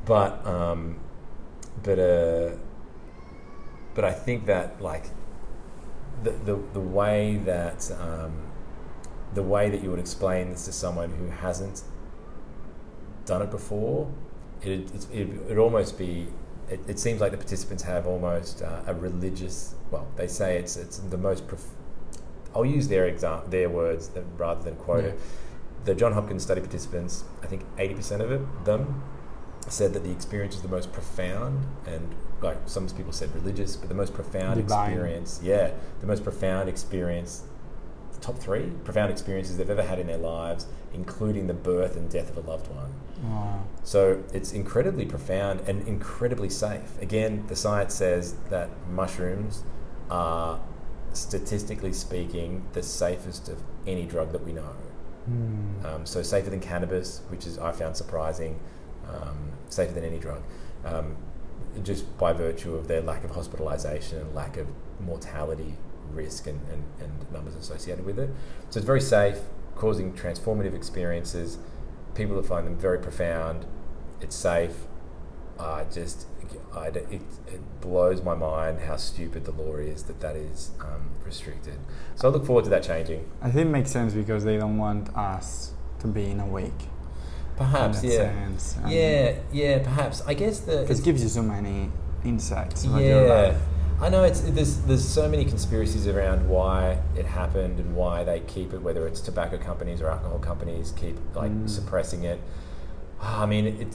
but 0.05 0.45
um, 0.47 0.95
but 1.83 1.99
uh, 1.99 2.49
but 3.95 4.05
I 4.05 4.13
think 4.13 4.45
that 4.45 4.81
like 4.81 5.05
the 6.23 6.31
the, 6.31 6.59
the 6.73 6.79
way 6.79 7.37
that 7.45 7.91
um, 7.99 8.51
the 9.33 9.43
way 9.43 9.69
that 9.69 9.81
you 9.81 9.89
would 9.89 9.99
explain 9.99 10.49
this 10.49 10.65
to 10.65 10.71
someone 10.71 11.11
who 11.11 11.27
hasn't 11.27 11.83
done 13.25 13.41
it 13.41 13.51
before, 13.51 14.11
it 14.61 14.91
it's, 14.93 15.07
it 15.11 15.25
would 15.47 15.57
almost 15.57 15.97
be. 15.97 16.27
It, 16.69 16.79
it 16.87 16.99
seems 16.99 17.19
like 17.19 17.31
the 17.31 17.37
participants 17.37 17.83
have 17.83 18.07
almost 18.07 18.61
uh, 18.61 18.81
a 18.87 18.93
religious. 18.93 19.75
Well, 19.91 20.07
they 20.15 20.27
say 20.27 20.57
it's 20.57 20.77
it's 20.77 20.97
the 20.97 21.17
most. 21.17 21.47
Prof- 21.47 21.75
I'll 22.55 22.65
use 22.65 22.87
their 22.87 23.07
exam 23.07 23.49
their 23.49 23.69
words 23.69 24.09
than, 24.09 24.25
rather 24.37 24.61
than 24.63 24.75
quote 24.75 25.05
it. 25.05 25.19
The 25.83 25.95
John 25.95 26.13
Hopkins 26.13 26.43
study 26.43 26.61
participants, 26.61 27.23
I 27.41 27.47
think 27.47 27.63
eighty 27.77 27.95
percent 27.95 28.21
of 28.21 28.31
it, 28.31 28.41
them 28.65 29.03
said 29.67 29.93
that 29.93 30.03
the 30.03 30.11
experience 30.11 30.55
is 30.55 30.61
the 30.61 30.67
most 30.67 30.91
profound 30.91 31.65
and 31.85 32.15
like 32.41 32.57
some 32.65 32.87
people 32.89 33.11
said 33.11 33.33
religious, 33.35 33.75
but 33.75 33.89
the 33.89 33.95
most 33.95 34.13
profound 34.13 34.55
Divine. 34.57 34.91
experience. 34.91 35.39
Yeah, 35.43 35.71
the 35.99 36.07
most 36.07 36.23
profound 36.23 36.69
experience. 36.69 37.43
Top 38.19 38.37
three 38.37 38.71
profound 38.83 39.11
experiences 39.11 39.57
they've 39.57 39.69
ever 39.69 39.81
had 39.81 39.97
in 39.97 40.05
their 40.05 40.17
lives, 40.17 40.67
including 40.93 41.47
the 41.47 41.55
birth 41.55 41.95
and 41.95 42.09
death 42.09 42.29
of 42.29 42.37
a 42.45 42.47
loved 42.47 42.67
one. 42.67 42.93
Wow. 43.23 43.63
So 43.83 44.23
it's 44.31 44.51
incredibly 44.53 45.05
profound 45.05 45.61
and 45.61 45.87
incredibly 45.87 46.49
safe. 46.49 47.01
Again, 47.01 47.45
the 47.47 47.55
science 47.55 47.95
says 47.95 48.35
that 48.49 48.69
mushrooms 48.89 49.63
are, 50.11 50.59
statistically 51.13 51.93
speaking, 51.93 52.67
the 52.73 52.83
safest 52.83 53.49
of 53.49 53.59
any 53.87 54.05
drug 54.05 54.31
that 54.33 54.45
we 54.45 54.53
know. 54.53 54.75
Hmm. 55.25 55.85
Um, 55.85 56.05
so 56.05 56.21
safer 56.21 56.49
than 56.49 56.59
cannabis, 56.59 57.21
which 57.29 57.45
is 57.45 57.57
I 57.57 57.71
found 57.71 57.95
surprising, 57.97 58.59
um, 59.07 59.51
safer 59.69 59.93
than 59.93 60.03
any 60.03 60.19
drug, 60.19 60.43
um, 60.85 61.15
just 61.83 62.17
by 62.17 62.33
virtue 62.33 62.75
of 62.75 62.87
their 62.87 63.01
lack 63.01 63.23
of 63.23 63.31
hospitalisation 63.31 64.21
and 64.21 64.35
lack 64.35 64.57
of 64.57 64.67
mortality 64.99 65.75
risk 66.11 66.47
and, 66.47 66.59
and, 66.71 66.83
and 66.99 67.31
numbers 67.31 67.55
associated 67.55 68.05
with 68.05 68.19
it. 68.19 68.29
So 68.69 68.79
it's 68.79 68.85
very 68.85 69.01
safe, 69.01 69.39
causing 69.75 70.13
transformative 70.13 70.75
experiences. 70.75 71.57
People 72.15 72.35
that 72.35 72.45
find 72.45 72.67
them 72.67 72.77
very 72.77 72.99
profound. 72.99 73.65
It's 74.19 74.35
safe. 74.35 74.75
I 75.59 75.85
just 75.91 76.27
I, 76.73 76.87
it, 76.87 77.21
it 77.47 77.81
blows 77.81 78.21
my 78.23 78.33
mind 78.33 78.79
how 78.81 78.95
stupid 78.95 79.45
the 79.45 79.51
law 79.51 79.75
is 79.75 80.03
that 80.03 80.19
that 80.21 80.35
is 80.35 80.71
um, 80.79 81.11
restricted. 81.25 81.79
So 82.15 82.27
I 82.27 82.31
look 82.31 82.45
forward 82.45 82.63
to 82.65 82.69
that 82.71 82.83
changing. 82.83 83.29
I 83.41 83.51
think 83.51 83.67
it 83.67 83.71
makes 83.71 83.91
sense 83.91 84.13
because 84.13 84.43
they 84.43 84.57
don't 84.57 84.77
want 84.77 85.15
us 85.15 85.73
to 85.99 86.07
be 86.07 86.25
in 86.25 86.39
a 86.39 86.45
wake. 86.45 86.71
Perhaps, 87.57 88.01
that 88.01 88.07
yeah. 88.07 88.17
sense. 88.17 88.75
and- 88.77 88.91
Yeah, 88.91 89.35
yeah, 89.51 89.79
perhaps. 89.83 90.21
I 90.25 90.33
guess 90.33 90.59
the 90.61 90.77
Because 90.81 90.99
it 90.99 91.05
gives 91.05 91.21
you 91.23 91.29
so 91.29 91.41
many 91.43 91.89
insights 92.23 92.85
yeah. 92.85 93.57
I 93.99 94.09
know 94.09 94.23
it's 94.23 94.41
there's 94.41 94.77
there's 94.81 95.07
so 95.07 95.27
many 95.29 95.45
conspiracies 95.45 96.07
around 96.07 96.49
why 96.49 96.97
it 97.15 97.25
happened 97.25 97.79
and 97.79 97.95
why 97.95 98.23
they 98.23 98.39
keep 98.39 98.73
it, 98.73 98.81
whether 98.81 99.05
it's 99.07 99.21
tobacco 99.21 99.57
companies 99.59 100.01
or 100.01 100.09
alcohol 100.09 100.39
companies 100.39 100.91
keep 100.95 101.17
like 101.35 101.51
Mm. 101.51 101.69
suppressing 101.69 102.23
it. 102.23 102.39
I 103.21 103.45
mean, 103.45 103.67
it, 103.67 103.81
it, 103.81 103.87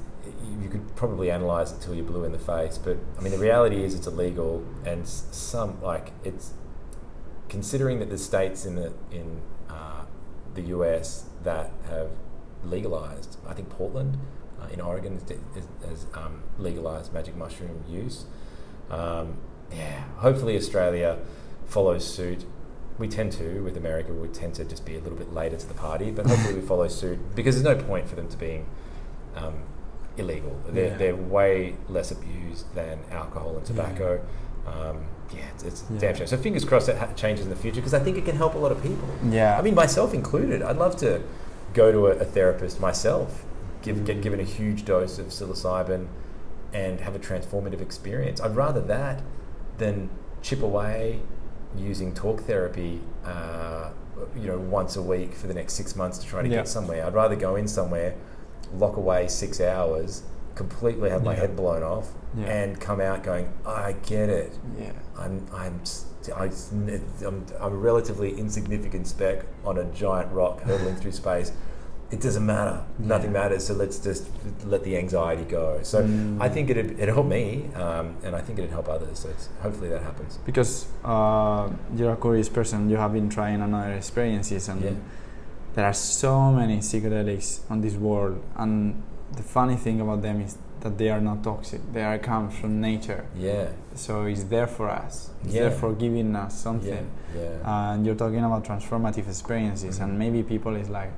you 0.62 0.68
could 0.68 0.94
probably 0.94 1.28
analyze 1.28 1.72
it 1.72 1.80
till 1.80 1.94
you're 1.96 2.04
blue 2.04 2.22
in 2.22 2.30
the 2.30 2.38
face, 2.38 2.78
but 2.78 2.98
I 3.18 3.20
mean, 3.20 3.32
the 3.32 3.38
reality 3.38 3.82
is 3.82 3.94
it's 3.96 4.06
illegal, 4.06 4.62
and 4.84 5.08
some 5.08 5.82
like 5.82 6.12
it's 6.22 6.52
considering 7.48 7.98
that 7.98 8.10
the 8.10 8.18
states 8.18 8.64
in 8.64 8.76
the 8.76 8.92
in 9.10 9.40
uh, 9.68 10.04
the 10.54 10.62
US 10.76 11.24
that 11.42 11.70
have 11.88 12.10
legalized. 12.70 13.36
I 13.48 13.54
think 13.54 13.68
Portland 13.70 14.18
uh, 14.60 14.66
in 14.72 14.80
Oregon 14.80 15.20
has, 15.54 15.66
has 15.88 16.06
um, 16.14 16.42
legalized 16.58 17.12
magic 17.12 17.36
mushroom 17.36 17.84
use. 17.88 18.24
Um, 18.90 19.36
yeah, 19.72 20.04
hopefully 20.16 20.56
Australia 20.56 21.18
follows 21.66 22.04
suit. 22.06 22.44
We 22.98 23.08
tend 23.08 23.32
to, 23.32 23.62
with 23.62 23.76
America, 23.76 24.12
we 24.12 24.28
tend 24.28 24.54
to 24.54 24.64
just 24.64 24.86
be 24.86 24.94
a 24.96 25.00
little 25.00 25.18
bit 25.18 25.32
later 25.32 25.56
to 25.56 25.66
the 25.66 25.74
party, 25.74 26.10
but 26.10 26.26
hopefully 26.26 26.54
we 26.54 26.60
follow 26.62 26.88
suit 26.88 27.18
because 27.34 27.60
there's 27.62 27.76
no 27.78 27.82
point 27.84 28.08
for 28.08 28.16
them 28.16 28.28
to 28.28 28.36
being 28.38 28.66
um, 29.34 29.54
illegal. 30.16 30.58
They're, 30.68 30.86
Yeah. 30.92 30.96
they're 30.96 31.16
way 31.16 31.74
less 31.88 32.10
abused 32.10 32.74
than 32.74 33.00
alcohol 33.10 33.56
and 33.56 33.66
tobacco. 33.66 34.24
Um, 34.66 35.04
yeah, 35.34 35.42
it's, 35.54 35.62
it's 35.64 35.84
Yeah. 35.92 35.98
damn 35.98 36.14
shame. 36.16 36.26
So 36.26 36.36
fingers 36.38 36.64
crossed 36.64 36.86
that 36.86 36.96
ha- 36.96 37.12
changes 37.14 37.44
in 37.44 37.50
the 37.50 37.56
future 37.56 37.76
because 37.76 37.92
I 37.94 37.98
think 37.98 38.16
it 38.16 38.24
can 38.24 38.36
help 38.36 38.54
a 38.54 38.58
lot 38.58 38.72
of 38.72 38.82
people. 38.82 39.08
Yeah. 39.28 39.58
I 39.58 39.62
mean, 39.62 39.74
myself 39.74 40.14
included. 40.14 40.62
I'd 40.62 40.78
love 40.78 40.96
to 40.98 41.20
go 41.76 41.92
to 41.92 42.06
a, 42.06 42.12
a 42.12 42.24
therapist 42.24 42.80
myself, 42.80 43.44
give, 43.82 44.04
get 44.04 44.16
Mm. 44.18 44.22
given 44.22 44.40
a 44.40 44.44
huge 44.58 44.84
dose 44.84 45.18
of 45.18 45.26
psilocybin, 45.26 46.06
and 46.72 47.00
have 47.00 47.14
a 47.14 47.18
transformative 47.18 47.80
experience. 47.80 48.40
I'd 48.40 48.56
rather 48.56 48.80
that 48.82 49.22
than 49.78 50.08
chip 50.42 50.62
away 50.62 51.20
using 51.76 52.12
talk 52.14 52.40
therapy, 52.42 53.00
uh, 53.24 53.90
you 54.34 54.46
know, 54.48 54.58
once 54.58 54.96
a 54.96 55.02
week 55.02 55.34
for 55.34 55.46
the 55.46 55.54
next 55.54 55.74
six 55.74 55.94
months 55.94 56.18
to 56.18 56.26
try 56.26 56.42
to 56.42 56.48
Yeah. 56.48 56.56
get 56.56 56.68
somewhere. 56.68 57.04
I'd 57.06 57.14
rather 57.14 57.36
go 57.36 57.54
in 57.56 57.68
somewhere, 57.68 58.14
lock 58.74 58.96
away 58.96 59.28
six 59.28 59.60
hours, 59.60 60.22
completely 60.54 61.10
have 61.10 61.22
my 61.22 61.34
Yeah. 61.34 61.40
head 61.40 61.56
blown 61.56 61.82
off, 61.82 62.08
Yeah. 62.34 62.46
and 62.46 62.80
come 62.80 63.00
out 63.00 63.22
going, 63.22 63.48
I 63.66 63.92
get 63.92 64.28
it. 64.30 64.52
yeah. 64.78 64.92
I'm 65.18 65.46
I'm 65.52 65.80
I, 66.34 66.46
am 66.46 67.46
I'm 67.60 67.72
a 67.72 67.76
relatively 67.76 68.30
insignificant 68.36 69.06
speck 69.06 69.44
on 69.64 69.78
a 69.78 69.84
giant 69.84 70.32
rock 70.32 70.62
hurtling 70.62 70.96
through 70.96 71.12
space. 71.12 71.52
It 72.10 72.20
doesn't 72.20 72.46
matter. 72.46 72.80
Nothing 72.98 73.32
Yeah. 73.32 73.40
matters. 73.42 73.66
So 73.66 73.74
let's 73.74 73.98
just 73.98 74.28
let 74.64 74.84
the 74.84 74.96
anxiety 74.96 75.44
go. 75.44 75.80
So 75.82 76.02
Mm. 76.04 76.40
I 76.40 76.48
think 76.48 76.70
it'd, 76.70 76.92
it'd 77.00 77.08
help 77.14 77.26
me, 77.26 77.68
um, 77.74 78.14
and 78.24 78.36
I 78.36 78.40
think 78.40 78.58
it'd 78.60 78.70
help 78.70 78.88
others. 78.88 79.18
So 79.20 79.28
it's, 79.28 79.48
hopefully 79.62 79.88
that 79.90 80.02
happens. 80.02 80.38
Because 80.44 80.86
uh, 81.04 81.68
you're 81.96 82.12
a 82.12 82.16
curious 82.16 82.48
person, 82.48 82.88
you 82.90 82.96
have 82.96 83.12
been 83.12 83.28
trying 83.28 83.60
another 83.60 83.92
experiences, 83.94 84.68
and 84.68 84.80
Yeah. 84.82 84.90
there 85.74 85.84
are 85.84 85.92
so 85.94 86.52
many 86.52 86.78
psychedelics 86.78 87.60
on 87.70 87.80
this 87.80 87.94
world. 87.96 88.38
And 88.56 89.02
the 89.34 89.42
funny 89.42 89.76
thing 89.76 90.00
about 90.00 90.22
them 90.22 90.40
is 90.40 90.56
that 90.82 90.98
they 90.98 91.10
are 91.10 91.20
not 91.20 91.42
toxic. 91.42 91.80
They 91.92 92.04
are 92.04 92.18
come 92.18 92.50
from 92.50 92.80
nature, 92.80 93.24
Yeah. 93.36 93.66
so 93.96 94.26
it's 94.26 94.44
there 94.44 94.68
for 94.68 94.88
us. 94.88 95.30
It's 95.44 95.54
Yeah. 95.54 95.62
there 95.62 95.70
for 95.72 95.92
giving 95.92 96.36
us 96.36 96.54
something. 96.54 97.06
Yeah. 97.34 97.42
Yeah. 97.64 97.92
And 97.92 98.06
you're 98.06 98.14
talking 98.14 98.44
about 98.44 98.62
transformative 98.64 99.26
experiences, 99.28 99.98
Mhm. 99.98 100.02
and 100.04 100.18
maybe 100.18 100.44
people 100.44 100.76
is 100.76 100.88
like, 100.88 101.10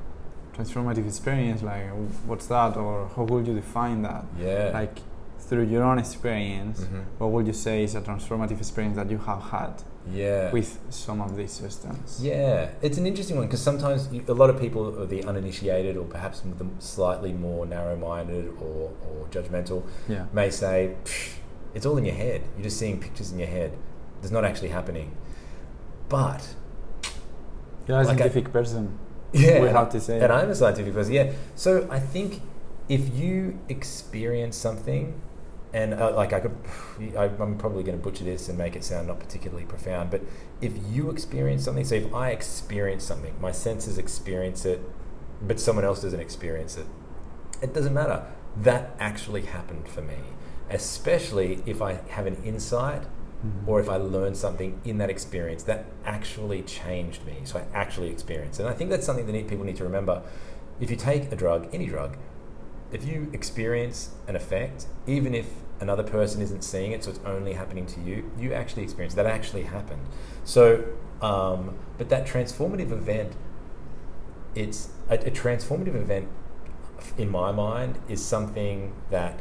transformative 0.59 1.07
experience, 1.07 1.63
like 1.63 1.85
what's 2.27 2.47
that, 2.47 2.77
or 2.77 3.09
how 3.15 3.23
would 3.25 3.47
you 3.47 3.55
define 3.55 4.03
that? 4.03 4.25
yeah. 4.41 4.71
Like 4.75 4.99
through 5.41 5.65
your 5.65 5.83
own 5.85 5.99
experience, 5.99 6.81
Mhm. 6.81 7.05
what 7.19 7.31
would 7.31 7.47
you 7.47 7.53
say 7.53 7.83
is 7.85 7.95
a 7.95 8.01
transformative 8.01 8.59
experience 8.59 8.97
that 8.97 9.11
you 9.11 9.19
have 9.19 9.43
had 9.45 9.75
yeah. 10.13 10.51
with 10.53 10.79
some 10.91 11.21
of 11.23 11.37
these 11.37 11.53
systems? 11.53 12.19
Yeah, 12.23 12.69
it's 12.83 12.99
an 12.99 13.07
interesting 13.07 13.37
one 13.37 13.47
because 13.47 13.63
sometimes 13.63 14.09
you, 14.13 14.23
a 14.29 14.35
lot 14.35 14.51
of 14.51 14.61
people, 14.61 15.01
are 15.01 15.07
the 15.07 15.25
uninitiated 15.25 15.97
or 15.97 16.05
perhaps 16.05 16.41
the 16.41 16.67
slightly 16.81 17.33
more 17.33 17.65
narrow-minded 17.65 18.49
or, 18.61 18.91
or 19.09 19.27
judgmental, 19.31 19.85
Yeah. 20.09 20.25
may 20.35 20.51
say 20.51 20.97
it's 21.75 21.87
all 21.87 21.97
in 21.97 22.05
your 22.05 22.15
head. 22.17 22.43
You're 22.57 22.65
just 22.65 22.79
seeing 22.79 22.99
pictures 23.01 23.33
in 23.33 23.39
your 23.39 23.49
head. 23.49 23.71
It's 24.23 24.33
not 24.33 24.45
actually 24.45 24.69
happening. 24.71 25.13
But 26.09 26.55
You're 27.87 28.01
a 28.01 28.05
Like 28.05 28.17
a- 28.17 28.19
scientific 28.19 28.53
person. 28.53 28.99
Yeah, 29.33 29.61
We 29.61 29.69
have 29.69 29.91
to 29.91 30.01
say 30.01 30.21
and. 30.21 30.33
I'm 30.33 30.51
a 30.51 30.55
scientific 30.55 30.95
person. 30.95 31.13
Yeah, 31.13 31.33
so 31.55 31.87
I 31.91 32.01
think 32.01 32.43
if 32.89 33.15
you 33.15 33.59
experience 33.69 34.57
something, 34.57 35.21
and 35.73 35.95
uh, 35.95 36.15
like 36.15 36.33
I 36.33 36.41
could, 36.41 36.57
I, 37.17 37.25
I'm 37.25 37.59
probably 37.59 37.83
going 37.83 37.99
to 37.99 38.03
butcher 38.03 38.25
this 38.25 38.49
and 38.49 38.57
make 38.57 38.75
it 38.75 38.85
sound 38.85 39.09
not 39.09 39.21
particularly 39.21 39.65
profound, 39.65 40.11
but 40.11 40.23
if 40.61 40.73
you 40.91 41.11
experience 41.11 41.65
something, 41.65 41.85
so 41.85 41.97
if 41.97 42.15
I 42.15 42.31
experience 42.31 43.05
something, 43.05 43.35
my 43.41 43.53
senses 43.53 43.99
experience 43.99 44.65
it, 44.65 44.81
but 45.43 45.61
someone 45.61 45.85
else 45.85 46.03
doesn't 46.03 46.21
experience 46.21 46.77
it, 46.77 46.87
it 47.63 47.75
doesn't 47.75 47.95
matter. 47.95 48.25
That 48.57 48.97
actually 48.99 49.43
happened 49.43 49.89
for 49.89 50.01
me, 50.01 50.17
especially 50.71 51.63
if 51.67 51.83
I 51.83 52.01
have 52.09 52.27
an 52.27 52.43
insight 52.45 53.05
Mhm. 53.45 53.69
or 53.69 53.79
if 53.79 53.89
I 53.89 53.97
learned 53.97 54.37
something 54.37 54.81
in 54.85 54.99
that 54.99 55.11
experience 55.11 55.63
that 55.65 55.85
actually 56.05 56.63
changed 56.63 57.25
me. 57.25 57.41
So 57.45 57.61
I 57.61 57.65
actually 57.73 58.11
experienced. 58.11 58.59
And 58.59 58.69
I 58.69 58.73
think 58.73 58.91
that's 58.91 59.07
something 59.07 59.27
that 59.27 59.49
people 59.49 59.65
need 59.65 59.77
to 59.77 59.85
remember. 59.85 60.23
If 60.81 60.91
you 60.91 60.97
take 60.97 61.31
a 61.31 61.37
drug, 61.37 61.69
any 61.73 61.87
drug, 61.87 62.17
if 62.93 63.05
you 63.07 63.31
experience 63.33 64.11
an 64.27 64.35
effect, 64.35 64.87
even 65.07 65.35
if 65.35 65.47
another 65.81 66.03
person 66.03 66.43
isn't 66.43 66.63
seeing 66.63 66.93
it, 66.93 67.05
so 67.05 67.11
it's 67.11 67.21
only 67.25 67.53
happening 67.53 67.87
to 67.87 68.01
you, 68.01 68.31
you 68.39 68.53
actually 68.53 68.83
experience 68.83 69.15
that 69.15 69.27
actually 69.27 69.65
happened. 69.65 70.03
So, 70.45 70.85
um, 71.23 71.79
but 71.97 72.09
that 72.09 72.27
transformative 72.27 72.91
event, 72.91 73.35
it's 74.55 74.91
a, 75.09 75.15
a 75.15 75.31
transformative 75.31 75.95
event 75.95 76.29
in 77.17 77.29
my 77.29 77.53
mind 77.53 77.99
is 78.09 78.25
something 78.25 78.93
that 79.11 79.41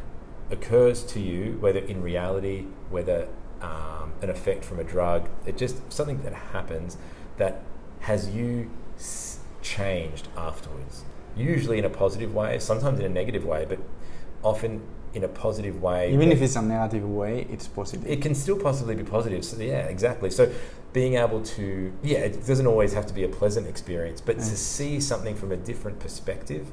occurs 0.51 1.03
to 1.03 1.19
you, 1.19 1.57
whether 1.59 1.79
in 1.79 2.01
reality, 2.01 2.65
whether 2.89 3.27
um, 3.61 4.13
an 4.21 4.29
effect 4.29 4.63
from 4.63 4.79
a 4.79 4.83
drug, 4.83 5.29
it 5.45 5.57
just 5.57 5.91
something 5.91 6.21
that 6.23 6.33
happens 6.33 6.97
that 7.37 7.61
has 8.01 8.29
you 8.29 8.69
s- 8.97 9.39
changed 9.61 10.27
afterwards. 10.37 11.03
Usually 11.35 11.77
in 11.77 11.85
a 11.85 11.89
positive 11.89 12.33
way, 12.33 12.59
sometimes 12.59 12.99
in 12.99 13.05
a 13.05 13.09
negative 13.09 13.45
way, 13.45 13.65
but 13.67 13.79
often 14.43 14.81
in 15.13 15.23
a 15.23 15.27
positive 15.27 15.81
way. 15.81 16.13
Even 16.13 16.31
if 16.31 16.41
it's 16.41 16.55
a 16.55 16.61
negative 16.61 17.07
way, 17.07 17.47
it's 17.49 17.67
positive. 17.67 18.07
it 18.07 18.21
can 18.21 18.35
still 18.35 18.57
possibly 18.59 18.95
be 18.95 19.03
positive. 19.03 19.43
So 19.43 19.57
yeah, 19.57 19.85
exactly. 19.87 20.29
So 20.29 20.51
being 20.93 21.15
able 21.15 21.41
to 21.41 21.93
yeah, 22.03 22.19
it 22.19 22.45
doesn't 22.45 22.67
always 22.67 22.93
have 22.93 23.05
to 23.07 23.13
be 23.13 23.23
a 23.23 23.27
pleasant 23.27 23.67
experience, 23.67 24.21
but 24.21 24.37
to 24.37 24.43
see 24.57 24.99
something 24.99 25.35
from 25.35 25.51
a 25.51 25.57
different 25.57 25.99
perspective 25.99 26.67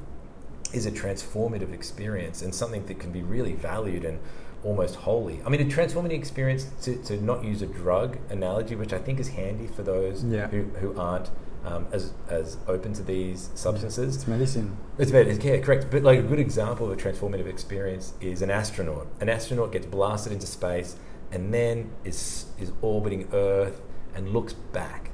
is 0.73 0.85
a 0.85 0.91
transformative 0.91 1.73
experience 1.73 2.41
and 2.41 2.53
something 2.53 2.85
that 2.87 2.99
can 2.99 3.11
be 3.11 3.21
really 3.21 3.53
valued 3.53 4.03
and 4.03 4.19
almost 4.65 4.95
wholly. 4.95 5.39
I 5.45 5.49
mean, 5.49 5.61
a 5.61 5.65
transformative 5.65 6.11
experience 6.11 6.67
to, 6.81 6.97
to 7.03 7.21
not 7.21 7.43
use 7.43 7.61
a 7.61 7.67
drug 7.67 8.17
analogy, 8.29 8.75
which 8.75 8.91
I 8.93 8.97
think 8.97 9.19
is 9.19 9.29
handy 9.29 9.67
for 9.67 9.83
those 9.83 10.23
Yeah. 10.23 10.47
who, 10.47 10.63
who 10.81 10.99
aren't 10.99 11.29
um, 11.63 11.87
as, 11.91 12.13
as 12.29 12.57
open 12.67 12.93
to 12.93 13.03
these 13.03 13.49
substances. 13.55 14.15
it's 14.17 14.27
medicine. 14.27 14.77
It's 14.97 15.11
about 15.11 15.27
yeah, 15.43 15.57
correct. 15.59 15.87
But 15.89 16.03
like 16.03 16.19
a 16.19 16.23
good 16.23 16.39
example 16.39 16.91
of 16.91 16.97
a 16.97 17.01
transformative 17.01 17.47
experience 17.47 18.13
is 18.21 18.41
an 18.41 18.51
astronaut. 18.51 19.07
An 19.21 19.29
astronaut 19.29 19.71
gets 19.71 19.85
blasted 19.85 20.31
into 20.33 20.45
space 20.47 20.95
and 21.31 21.53
then 21.53 21.91
is 22.03 22.45
is 22.59 22.71
orbiting 22.81 23.27
Earth 23.33 23.81
and 24.13 24.29
looks 24.29 24.53
back 24.53 25.09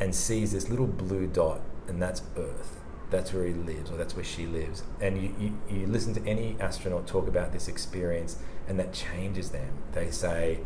and 0.00 0.14
sees 0.14 0.52
this 0.52 0.68
little 0.68 0.86
blue 0.86 1.26
dot, 1.26 1.60
and 1.86 2.00
that's 2.02 2.22
Earth. 2.36 2.80
That's 3.10 3.32
where 3.32 3.44
he 3.44 3.52
lives, 3.52 3.90
or 3.90 3.96
that's 3.96 4.14
where 4.14 4.24
she 4.24 4.46
lives. 4.46 4.82
And 5.00 5.20
you, 5.20 5.34
you, 5.38 5.78
you 5.80 5.86
listen 5.86 6.14
to 6.14 6.26
any 6.26 6.56
astronaut 6.60 7.06
talk 7.06 7.26
about 7.28 7.52
this 7.52 7.68
experience, 7.68 8.38
and 8.70 8.78
that 8.78 8.92
changes 8.92 9.50
them. 9.50 9.68
They 9.92 10.12
say, 10.12 10.60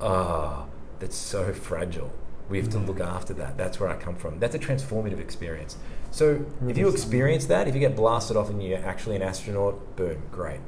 "Ah, 0.00 0.64
that's 0.98 1.14
so 1.14 1.52
fragile. 1.52 2.10
We 2.48 2.58
have 2.58 2.70
to 2.70 2.78
look 2.78 3.00
after 3.00 3.34
that. 3.34 3.58
That's 3.58 3.78
where 3.78 3.90
I 3.90 3.96
come 3.96 4.16
from." 4.16 4.40
That's 4.40 4.54
a 4.54 4.58
transformative 4.58 5.20
experience. 5.20 5.76
So 6.10 6.46
if 6.66 6.78
you 6.78 6.88
experience 6.88 7.44
that, 7.46 7.68
if 7.68 7.74
you 7.74 7.80
get 7.80 7.94
blasted 7.94 8.36
off 8.36 8.48
and 8.48 8.62
you're 8.62 8.84
actually 8.84 9.14
an 9.14 9.22
astronaut, 9.22 9.94
boom, 9.94 10.22
great. 10.32 10.60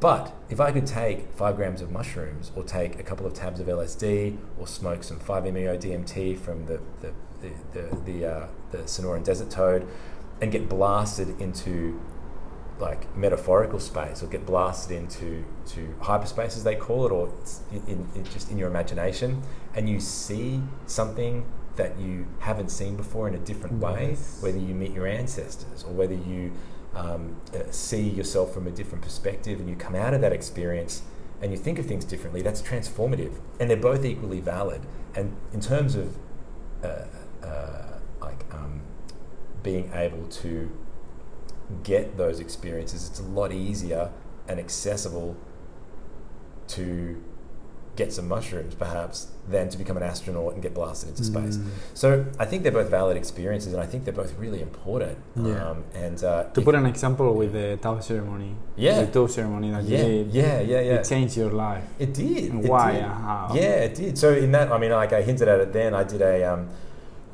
But 0.00 0.34
if 0.50 0.60
I 0.60 0.72
could 0.72 0.88
take 0.88 1.32
five 1.34 1.54
grams 1.54 1.80
of 1.80 1.92
mushrooms, 1.92 2.50
or 2.56 2.64
take 2.64 2.98
a 2.98 3.04
couple 3.04 3.26
of 3.26 3.32
tabs 3.32 3.60
of 3.60 3.68
LSD, 3.68 4.36
or 4.58 4.66
smoke 4.66 5.04
some 5.04 5.20
5-MeO 5.20 5.78
DMT 5.78 6.36
from 6.36 6.66
the 6.66 6.80
the 7.00 7.12
the 7.40 7.50
the, 7.72 7.96
the, 8.04 8.26
uh, 8.26 8.46
the 8.72 8.78
Sonoran 8.78 9.22
Desert 9.22 9.50
Toad, 9.50 9.86
and 10.40 10.50
get 10.50 10.68
blasted 10.68 11.40
into 11.40 12.00
like 12.78 13.16
metaphorical 13.16 13.78
space, 13.78 14.22
or 14.22 14.26
get 14.26 14.44
blasted 14.44 14.96
into 14.96 15.44
to 15.66 15.94
hyperspace 16.00 16.56
as 16.56 16.64
they 16.64 16.74
call 16.74 17.06
it, 17.06 17.12
or 17.12 17.32
in, 17.72 18.06
in, 18.14 18.24
just 18.24 18.50
in 18.50 18.58
your 18.58 18.68
imagination, 18.68 19.42
and 19.74 19.88
you 19.88 20.00
see 20.00 20.60
something 20.86 21.44
that 21.76 21.98
you 21.98 22.26
haven't 22.40 22.70
seen 22.70 22.96
before 22.96 23.28
in 23.28 23.34
a 23.34 23.38
different 23.38 23.80
way, 23.80 24.16
whether 24.40 24.58
you 24.58 24.74
meet 24.74 24.92
your 24.92 25.06
ancestors 25.06 25.82
or 25.84 25.92
whether 25.92 26.14
you 26.14 26.52
um, 26.94 27.36
uh, 27.52 27.70
see 27.70 28.08
yourself 28.08 28.54
from 28.54 28.66
a 28.66 28.70
different 28.70 29.02
perspective 29.02 29.58
and 29.58 29.68
you 29.68 29.74
come 29.74 29.94
out 29.94 30.14
of 30.14 30.20
that 30.20 30.32
experience 30.32 31.02
and 31.42 31.50
you 31.50 31.58
think 31.58 31.78
of 31.78 31.86
things 31.86 32.04
differently, 32.04 32.42
that's 32.42 32.62
transformative. 32.62 33.32
And 33.58 33.68
they're 33.68 33.76
both 33.76 34.04
equally 34.04 34.40
valid. 34.40 34.82
And 35.14 35.36
in 35.52 35.60
terms 35.60 35.96
of 35.96 36.16
uh, 36.82 37.06
uh, 37.42 37.98
like 38.20 38.44
um, 38.52 38.80
being 39.62 39.90
able 39.92 40.26
to 40.28 40.70
get 41.82 42.16
those 42.16 42.40
experiences, 42.40 43.08
it's 43.08 43.20
a 43.20 43.24
lot 43.24 43.52
easier 43.52 44.10
and 44.48 44.58
accessible 44.60 45.36
to 46.68 47.22
get 47.96 48.12
some 48.12 48.26
mushrooms, 48.26 48.74
perhaps, 48.74 49.28
than 49.48 49.68
to 49.68 49.78
become 49.78 49.96
an 49.96 50.02
astronaut 50.02 50.52
and 50.54 50.62
get 50.62 50.74
blasted 50.74 51.10
into 51.10 51.22
space. 51.22 51.56
Mm. 51.56 51.68
So 51.94 52.26
I 52.40 52.44
think 52.44 52.64
they're 52.64 52.72
both 52.72 52.90
valid 52.90 53.16
experiences, 53.16 53.72
and 53.72 53.80
I 53.80 53.86
think 53.86 54.04
they're 54.04 54.12
both 54.12 54.36
really 54.36 54.60
important. 54.60 55.16
Yeah. 55.36 55.70
Um, 55.70 55.84
and 55.94 56.22
uh, 56.24 56.44
To 56.54 56.60
put 56.60 56.74
an 56.74 56.86
example 56.86 57.34
with 57.34 57.52
the 57.52 57.78
Tao 57.80 58.00
ceremony, 58.00 58.56
Yeah. 58.76 59.02
the 59.02 59.12
Tao 59.12 59.26
ceremony 59.28 59.70
that 59.70 59.84
yeah, 59.84 59.98
you 59.98 60.24
did, 60.24 60.34
yeah, 60.34 60.60
yeah, 60.60 60.80
yeah, 60.80 60.92
it 60.94 61.04
changed 61.04 61.36
your 61.36 61.50
life. 61.50 61.84
It 61.98 62.12
did. 62.14 62.52
And 62.52 62.64
it 62.64 62.70
why 62.70 62.92
did. 62.92 63.02
and 63.02 63.12
how? 63.12 63.50
Yeah, 63.54 63.86
it 63.86 63.94
did. 63.94 64.18
So 64.18 64.32
in 64.32 64.50
that, 64.52 64.72
I 64.72 64.78
mean, 64.78 64.90
like 64.90 65.12
I 65.12 65.22
hinted 65.22 65.46
at 65.46 65.60
it 65.60 65.72
then. 65.72 65.94
I 65.94 66.02
did 66.02 66.20
a, 66.20 66.52
um, 66.52 66.68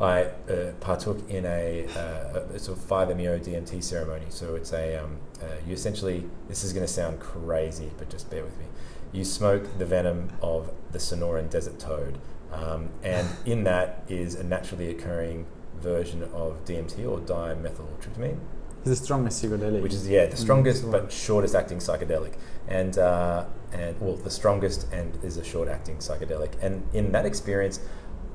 I 0.01 0.23
uh, 0.51 0.73
partook 0.81 1.29
in 1.29 1.45
a, 1.45 1.87
uh, 1.97 2.41
a 2.55 2.59
sort 2.59 2.79
of 2.79 2.85
five 2.85 3.15
meo 3.17 3.39
DMT 3.39 3.83
ceremony. 3.83 4.27
So 4.31 4.55
it's 4.55 4.73
a, 4.73 4.97
um, 4.97 5.19
uh, 5.43 5.47
you 5.67 5.75
essentially. 5.75 6.25
This 6.49 6.65
is 6.65 6.73
going 6.73 6.87
to 6.87 6.93
sound 6.93 7.21
crazy, 7.21 7.91
but 7.99 8.09
just 8.09 8.31
bear 8.31 8.43
with 8.45 8.59
me. 8.59 8.65
You 9.13 9.25
smoke 9.25 9.79
the 9.79 9.85
venom 9.87 10.31
of 10.41 10.71
the 10.93 10.99
Sonoran 10.99 11.51
desert 11.51 11.79
toad, 11.79 12.19
um, 12.53 12.89
and 13.03 13.29
in 13.45 13.65
that 13.65 14.05
is 14.09 14.35
a 14.37 14.45
naturally 14.45 14.89
occurring 14.89 15.47
version 15.81 16.23
of 16.35 16.65
DMT 16.65 17.07
or 17.11 17.19
dimethyltryptamine 17.21 18.39
It's 18.81 18.89
the 18.91 18.97
strongest 18.97 19.43
psychedelic. 19.43 19.83
which 19.83 19.95
is 19.95 20.07
yeah 20.09 20.27
the 20.27 20.37
Mm, 20.37 20.39
strongest 20.39 20.91
but 20.91 21.11
shortest 21.13 21.55
acting 21.55 21.79
psychedelic, 21.79 22.35
and 22.69 22.97
uh, 22.99 23.45
and 23.73 24.01
well 24.01 24.17
the 24.17 24.31
strongest 24.31 24.87
and 24.93 25.19
is 25.25 25.37
a 25.37 25.45
short 25.45 25.69
acting 25.69 25.97
psychedelic. 25.97 26.53
And 26.63 26.83
in 26.93 27.13
that 27.13 27.27
experience, 27.27 27.81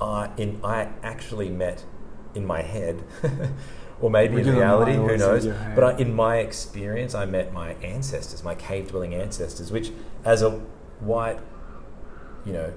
I 0.01 0.29
in 0.37 0.59
I 0.63 0.89
actually 1.03 1.49
met 1.49 1.85
in 2.33 2.45
my 2.45 2.61
head, 2.61 3.03
or 4.01 4.09
maybe 4.09 4.41
in 4.41 4.55
reality, 4.55 4.93
who 4.93 5.17
knows? 5.17 5.45
But 5.45 5.83
I, 5.83 5.97
in 5.97 6.13
my 6.13 6.37
experience, 6.37 7.15
I 7.15 7.25
met 7.25 7.53
my 7.53 7.73
ancestors, 7.75 8.43
my 8.43 8.55
cave 8.55 8.89
dwelling 8.89 9.15
ancestors, 9.15 9.71
which 9.71 9.91
as 10.23 10.41
a 10.41 10.51
white, 10.99 11.39
you 12.45 12.53
know, 12.53 12.73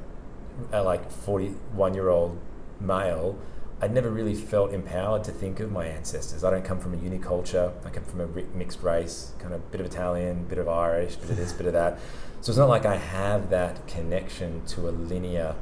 a 0.73 0.83
like 0.83 1.11
forty 1.11 1.49
one 1.73 1.95
year 1.95 2.09
old 2.09 2.39
male. 2.81 3.39
I'd 3.81 3.95
never 3.95 4.11
really 4.11 4.35
felt 4.35 4.73
empowered 4.73 5.23
to 5.25 5.31
think 5.31 5.61
of 5.61 5.71
my 5.71 5.87
ancestors. 5.87 6.43
I 6.43 6.51
don't 6.51 6.65
come 6.65 6.81
from 6.81 6.95
a 6.95 6.97
uniculture. 6.97 7.73
I 7.87 7.91
come 7.91 8.03
from 8.03 8.21
a 8.23 8.27
mixed 8.57 8.83
race, 8.83 9.31
kind 9.39 9.55
of 9.55 9.71
bit 9.71 9.81
of 9.81 9.87
Italian, 9.87 10.47
bit 10.47 10.59
of 10.59 10.69
Irish, 10.69 11.15
bit 11.15 11.31
of 11.31 11.37
this, 11.37 11.53
bit 11.53 11.67
of 11.67 11.75
that. 11.75 12.01
So 12.41 12.51
it's 12.51 12.59
not 12.59 12.69
like 12.69 12.87
I 12.87 12.97
have 12.97 13.51
that 13.51 13.87
connection 13.87 14.65
to 14.67 14.89
a 14.89 14.91
linear 14.91 15.55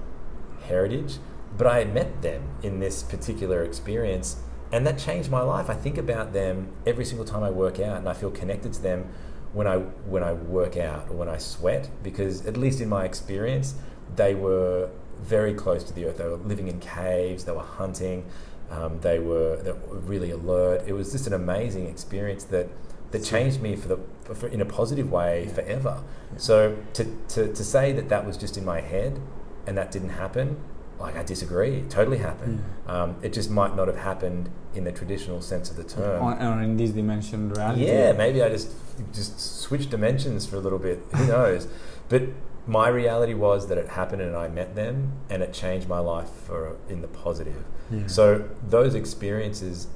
heritage, 0.67 1.19
but 1.57 1.67
I 1.67 1.85
met 1.85 2.23
them 2.23 2.43
in 2.63 2.81
this 2.81 3.03
particular 3.03 3.63
experience, 3.63 4.37
and 4.73 4.87
that 4.87 4.99
changed 4.99 5.31
my 5.31 5.41
life. 5.41 5.71
I 5.71 5.75
think 5.75 5.99
about 5.99 6.33
them 6.33 6.73
every 6.87 7.05
single 7.05 7.25
time 7.25 7.43
I 7.43 7.51
work 7.51 7.81
out, 7.81 7.99
and 7.99 8.09
I 8.09 8.13
feel 8.13 8.31
connected 8.31 8.73
to 8.75 8.83
them 8.83 9.09
when 9.53 9.67
I 9.67 9.77
when 9.77 10.23
I 10.23 10.33
work 10.33 10.77
out 10.77 11.09
or 11.09 11.17
when 11.17 11.29
I 11.29 11.39
sweat, 11.39 11.89
because 12.03 12.45
at 12.47 12.57
least 12.57 12.81
in 12.81 12.89
my 12.89 13.05
experience, 13.05 13.75
they 14.15 14.35
were 14.35 14.91
very 15.21 15.55
close 15.55 15.83
to 15.85 15.93
the 15.95 16.05
earth. 16.05 16.19
They 16.19 16.29
were 16.29 16.37
living 16.37 16.69
in 16.69 16.79
caves. 16.81 17.45
They 17.45 17.53
were 17.53 17.61
hunting. 17.61 18.27
Um, 18.71 19.01
they 19.01 19.19
were 19.19 19.57
they 19.63 19.73
were 19.73 19.99
really 19.99 20.31
alert. 20.31 20.85
It 20.87 20.93
was 20.93 21.13
just 21.13 21.27
an 21.27 21.33
amazing 21.33 21.87
experience 21.87 22.45
that 22.45 22.69
that 23.13 23.25
changed 23.25 23.63
me 23.63 23.77
for 23.77 23.89
the 23.89 24.35
for, 24.35 24.49
in 24.49 24.61
a 24.61 24.65
positive 24.65 25.11
way 25.11 25.49
forever. 25.55 26.03
So 26.37 26.77
to, 26.95 27.05
to 27.29 27.53
to 27.53 27.65
say 27.65 27.93
that 27.93 28.09
that 28.09 28.27
was 28.27 28.37
just 28.37 28.57
in 28.59 28.65
my 28.65 28.81
head 28.81 29.21
and 29.67 29.79
that 29.79 29.91
didn't 29.91 30.11
happen, 30.11 30.61
like 30.99 31.17
I 31.17 31.23
disagree. 31.23 31.79
It 31.79 31.91
totally 31.91 32.19
happened. 32.19 32.65
Um, 32.87 33.17
it 33.23 33.33
just 33.33 33.51
might 33.51 33.77
not 33.77 33.87
have 33.89 33.99
happened 33.99 34.51
in 34.75 34.85
the 34.85 34.93
traditional 34.93 35.43
sense 35.43 35.71
of 35.71 35.77
the 35.77 35.85
term. 35.85 36.23
or, 36.23 36.33
or 36.33 36.63
in 36.63 36.77
this 36.77 36.91
dimension 36.91 37.51
reality. 37.51 37.87
Yeah, 37.87 38.13
maybe 38.13 38.43
I 38.43 38.49
just 38.49 38.73
just 39.13 39.39
switched 39.41 39.91
dimensions 39.91 40.47
for 40.47 40.57
a 40.57 40.61
little 40.61 40.79
bit. 40.79 41.01
Who 41.15 41.27
knows? 41.29 41.69
but 42.09 42.23
my 42.69 42.89
reality 42.89 43.35
was 43.35 43.69
that 43.69 43.79
it 43.79 43.89
happened 43.89 44.23
and 44.23 44.35
I 44.35 44.49
met 44.49 44.75
them 44.75 45.13
and 45.31 45.43
it 45.43 45.53
changed 45.53 45.89
my 45.89 46.01
life 46.01 46.29
for 46.29 46.77
in 46.89 47.01
the 47.01 47.09
positive. 47.09 47.65
Yeah. 47.91 48.07
So 48.09 48.49
those 48.67 48.95
experiences, 48.95 49.87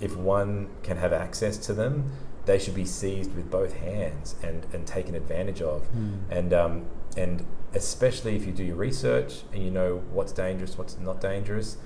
if 0.00 0.14
one 0.16 0.68
can 0.82 0.98
have 0.98 1.12
access 1.12 1.56
to 1.58 1.72
them, 1.72 2.12
they 2.44 2.58
should 2.58 2.74
be 2.74 2.84
seized 2.84 3.34
with 3.34 3.50
both 3.50 3.74
hands 3.74 4.34
and, 4.42 4.66
and 4.74 4.86
taken 4.86 5.14
advantage 5.14 5.62
of. 5.62 5.90
Mm. 5.94 6.18
And 6.30 6.52
um, 6.52 6.86
and 7.16 7.46
especially 7.74 8.36
if 8.36 8.46
you 8.46 8.52
do 8.52 8.64
your 8.64 8.76
research 8.76 9.42
and 9.52 9.62
you 9.64 9.70
know 9.70 10.02
what's 10.12 10.32
dangerous, 10.32 10.76
what's 10.78 10.98
not 10.98 11.20
dangerous, 11.20 11.76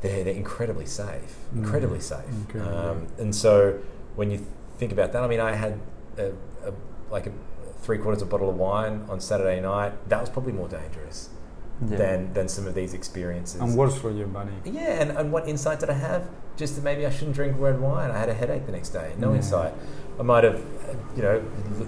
they're, 0.00 0.24
they're 0.24 0.34
incredibly 0.34 0.86
safe, 0.86 1.36
Mm. 1.54 1.58
incredibly 1.64 2.00
safe. 2.00 2.28
Incredibly. 2.28 2.74
Um, 2.76 3.06
and 3.18 3.34
so 3.34 3.78
when 4.16 4.30
you 4.30 4.44
think 4.78 4.92
about 4.92 5.12
that, 5.12 5.22
I 5.22 5.26
mean, 5.28 5.40
I 5.40 5.54
had 5.54 5.78
a, 6.18 6.28
a, 6.66 6.72
like 7.10 7.26
a 7.26 7.32
three 7.82 7.98
quarters 7.98 8.22
of 8.22 8.28
a 8.28 8.30
bottle 8.30 8.48
of 8.48 8.56
wine 8.56 9.04
on 9.08 9.20
Saturday 9.20 9.60
night. 9.60 9.92
That 10.08 10.20
was 10.20 10.30
probably 10.30 10.52
more 10.52 10.68
dangerous 10.68 11.30
Yeah. 11.88 11.96
than 11.96 12.32
than 12.32 12.48
some 12.48 12.66
of 12.68 12.74
these 12.74 12.94
experiences. 12.94 13.60
and 13.60 13.76
worse 13.76 13.96
for 13.98 14.10
your 14.10 14.28
money. 14.28 14.52
Yeah, 14.64 15.00
and, 15.02 15.10
and 15.18 15.32
what 15.32 15.48
insight 15.48 15.80
did 15.80 15.90
I 15.90 15.94
have? 15.94 16.28
Just 16.56 16.76
that 16.76 16.82
maybe 16.84 17.06
I 17.06 17.10
shouldn't 17.10 17.34
drink 17.34 17.56
red 17.58 17.80
wine. 17.80 18.10
I 18.10 18.18
had 18.18 18.28
a 18.28 18.34
headache 18.34 18.66
the 18.66 18.72
next 18.72 18.90
day. 18.90 19.14
No 19.18 19.30
Yeah. 19.30 19.36
insight. 19.38 19.74
I 20.18 20.22
might 20.22 20.44
have, 20.44 20.60
you 21.16 21.22
know, 21.22 21.42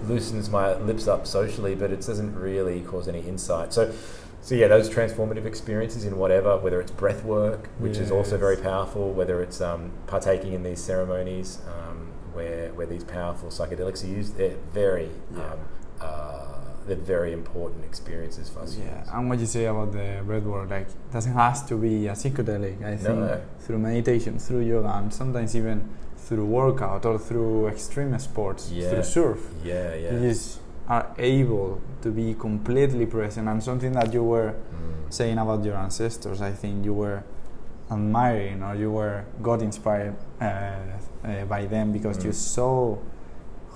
loosens 0.08 0.50
my 0.50 0.74
lips 0.78 1.06
up 1.08 1.26
socially, 1.26 1.74
but 1.74 1.90
it 1.90 2.00
doesn't 2.00 2.34
really 2.34 2.80
cause 2.82 3.06
any 3.08 3.20
insight. 3.20 3.72
So, 3.72 3.92
so 4.40 4.54
yeah, 4.54 4.68
those 4.68 4.90
transformative 4.90 5.46
experiences 5.46 6.04
in 6.04 6.16
whatever, 6.16 6.56
whether 6.58 6.80
it's 6.80 6.90
breath 6.90 7.24
work, 7.24 7.68
which 7.78 7.96
is 7.98 8.10
also 8.10 8.36
very 8.36 8.56
powerful, 8.56 9.12
whether 9.12 9.42
it's 9.42 9.60
um, 9.60 9.92
partaking 10.06 10.52
in 10.52 10.62
these 10.62 10.82
ceremonies 10.82 11.60
um, 11.66 12.08
where 12.32 12.70
where 12.74 12.86
these 12.86 13.04
powerful 13.04 13.48
psychedelics 13.48 14.04
are 14.04 14.08
used, 14.08 14.36
they're 14.36 14.56
very, 14.72 15.08
Yeah. 15.34 15.44
um, 15.52 15.58
uh, 16.00 16.40
they're 16.86 16.96
very 16.96 17.32
important 17.32 17.84
experiences 17.84 18.50
for 18.50 18.60
us. 18.60 18.76
Yeah, 18.76 18.84
humans. 18.84 19.08
and 19.14 19.28
what 19.30 19.38
you 19.38 19.46
say 19.46 19.64
about 19.66 19.92
the 19.92 20.20
breath 20.26 20.42
work, 20.42 20.68
like, 20.68 20.88
doesn't 21.12 21.32
have 21.32 21.66
to 21.68 21.76
be 21.76 22.06
a 22.08 22.12
psychedelic. 22.12 22.84
I 22.84 22.96
think 22.96 23.18
No. 23.18 23.40
through 23.60 23.78
meditation, 23.78 24.38
through 24.38 24.60
yoga, 24.60 24.88
and 24.98 25.12
sometimes 25.14 25.56
even 25.56 25.88
through 26.26 26.46
workout 26.46 27.04
or 27.06 27.18
through 27.18 27.68
extreme 27.68 28.18
sports, 28.18 28.70
Yeah. 28.72 28.88
through 28.90 29.02
surf, 29.02 29.38
Yeah, 29.64 29.94
yeah. 29.94 30.12
you 30.14 30.28
just 30.28 30.60
are 30.88 31.06
able 31.18 31.80
to 32.02 32.10
be 32.10 32.34
completely 32.34 33.06
present. 33.06 33.48
And 33.48 33.62
something 33.62 33.92
that 33.92 34.12
you 34.12 34.22
were 34.24 34.52
Mm. 34.52 35.12
saying 35.12 35.38
about 35.38 35.64
your 35.64 35.76
ancestors, 35.76 36.40
I 36.40 36.52
think 36.52 36.84
you 36.84 36.94
were 36.94 37.22
admiring 37.90 38.62
or 38.62 38.74
you 38.74 38.90
were 38.90 39.24
got 39.42 39.62
inspired 39.62 40.14
uh, 40.40 40.44
uh, 41.24 41.44
by 41.48 41.66
them 41.66 41.92
because 41.92 42.24
you 42.24 42.30
Mm. 42.30 42.34
saw 42.34 42.96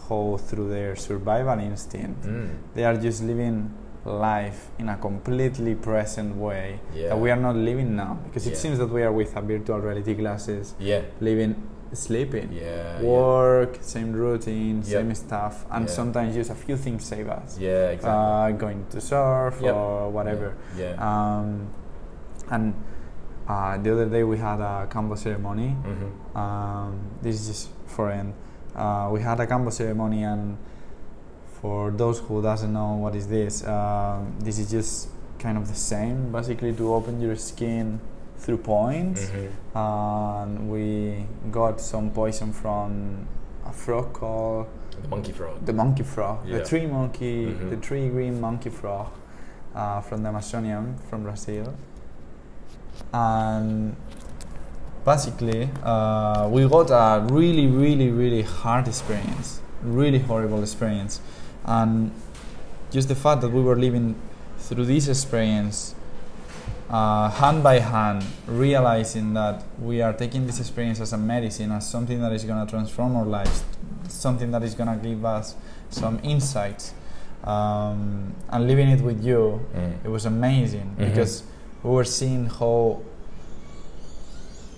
how 0.08 0.36
through 0.38 0.68
their 0.70 0.96
survival 0.96 1.58
instinct 1.60 2.24
Mm. 2.26 2.48
they 2.74 2.84
are 2.84 2.96
just 2.96 3.22
living 3.22 3.70
life 4.04 4.70
in 4.78 4.88
a 4.88 4.96
completely 4.96 5.74
present 5.74 6.36
way 6.36 6.80
Yeah. 6.94 7.08
that 7.10 7.18
we 7.20 7.30
are 7.30 7.40
not 7.40 7.56
living 7.56 7.94
now 7.94 8.16
because 8.24 8.46
it 8.46 8.52
Yeah. 8.54 8.58
seems 8.62 8.78
that 8.78 8.90
we 8.90 9.02
are 9.02 9.12
with 9.12 9.36
a 9.36 9.42
virtual 9.42 9.80
reality 9.80 10.14
glasses 10.14 10.74
Yeah. 10.78 11.02
living 11.20 11.54
sleeping 11.92 12.52
Yeah. 12.52 13.00
work 13.02 13.78
same 13.80 14.12
routine 14.12 14.76
Yep. 14.78 14.84
same 14.86 15.14
stuff 15.14 15.64
and 15.70 15.86
Yeah. 15.88 15.94
sometimes 15.94 16.34
just 16.34 16.50
a 16.50 16.54
few 16.54 16.76
things 16.76 17.04
save 17.04 17.28
us 17.28 17.58
Yeah. 17.58 17.68
Yeah. 17.70 17.88
Exactly. 17.94 18.54
uh, 18.54 18.58
going 18.58 18.84
to 18.90 19.00
surf 19.00 19.58
Yep. 19.62 19.74
or 19.74 20.10
whatever 20.10 20.54
Yeah. 20.76 20.94
um, 21.08 21.68
and 22.50 22.74
uh, 23.48 23.78
the 23.78 23.92
other 23.92 24.06
day 24.06 24.22
we 24.24 24.36
had 24.38 24.60
a 24.60 24.86
Kambo 24.90 25.16
ceremony 25.16 25.74
mm-hmm. 25.82 26.38
um, 26.38 26.98
this 27.22 27.40
is 27.40 27.46
just 27.48 27.68
for 27.86 28.10
end. 28.10 28.34
Uh, 28.76 29.08
we 29.10 29.20
had 29.22 29.40
a 29.40 29.46
Kambo 29.46 29.72
ceremony, 29.72 30.22
and 30.22 30.56
for 31.60 31.90
those 31.90 32.20
who 32.20 32.40
doesn't 32.42 32.72
know 32.72 32.92
what 32.94 33.14
is 33.16 33.26
this, 33.26 33.66
um, 33.66 34.34
this 34.38 34.58
is 34.58 34.70
just 34.70 35.08
kind 35.38 35.56
of 35.58 35.66
the 35.66 35.74
same, 35.74 36.30
basically 36.30 36.72
to 36.74 36.94
open 36.94 37.20
your 37.20 37.34
skin 37.34 37.98
through 38.38 38.58
points. 38.58 39.26
Mm-hmm. 39.26 39.78
And 39.78 40.70
we 40.70 41.26
got 41.50 41.80
some 41.80 42.10
poison 42.10 42.52
from 42.52 43.26
a 43.66 43.72
frog 43.72 44.12
called 44.12 44.66
The 45.02 45.08
monkey 45.08 45.32
frog. 45.32 45.64
the 45.66 45.72
monkey 45.72 46.02
frog, 46.02 46.38
Yeah. 46.46 46.58
the 46.58 46.64
tree 46.64 46.86
monkey, 46.86 47.46
Mhm. 47.46 47.70
the 47.70 47.76
tree 47.76 48.08
green 48.08 48.40
monkey 48.40 48.70
frog 48.70 49.06
uh, 49.74 50.00
from 50.00 50.22
the 50.22 50.28
Amazonian, 50.28 50.96
from 51.08 51.22
Brazil. 51.22 51.74
And 53.12 53.94
basically, 55.04 55.70
uh, 55.84 56.48
we 56.50 56.68
got 56.68 56.90
a 56.90 57.26
really, 57.30 57.66
really, 57.66 58.10
really 58.10 58.42
hard 58.42 58.88
experience, 58.88 59.60
really 59.82 60.18
horrible 60.18 60.62
experience. 60.62 61.20
And 61.64 62.10
just 62.90 63.08
the 63.08 63.14
fact 63.14 63.40
that 63.42 63.52
we 63.52 63.62
were 63.62 63.76
living 63.76 64.14
through 64.58 64.86
this 64.86 65.06
experience 65.08 65.94
uh, 66.90 67.30
hand 67.30 67.62
by 67.62 67.78
hand, 67.78 68.24
realizing 68.46 69.34
that 69.34 69.62
we 69.80 70.00
are 70.02 70.12
taking 70.12 70.46
this 70.46 70.58
experience 70.60 71.00
as 71.00 71.12
a 71.12 71.18
medicine, 71.18 71.70
as 71.72 71.88
something 71.88 72.20
that 72.20 72.32
is 72.32 72.44
going 72.44 72.64
to 72.64 72.70
transform 72.70 73.14
our 73.16 73.24
lives, 73.26 73.62
something 74.08 74.50
that 74.50 74.62
is 74.62 74.74
going 74.74 74.88
to 74.88 74.96
give 75.08 75.24
us 75.24 75.54
some 75.90 76.18
insights, 76.22 76.94
um, 77.44 78.34
and 78.50 78.66
living 78.66 78.88
it 78.88 79.00
with 79.02 79.22
you, 79.24 79.60
Mm. 79.76 80.04
it 80.04 80.08
was 80.08 80.24
amazing 80.26 80.94
Mhm. 80.98 81.10
because 81.10 81.42
we 81.82 81.90
were 81.90 82.04
seeing 82.04 82.46
how 82.46 82.98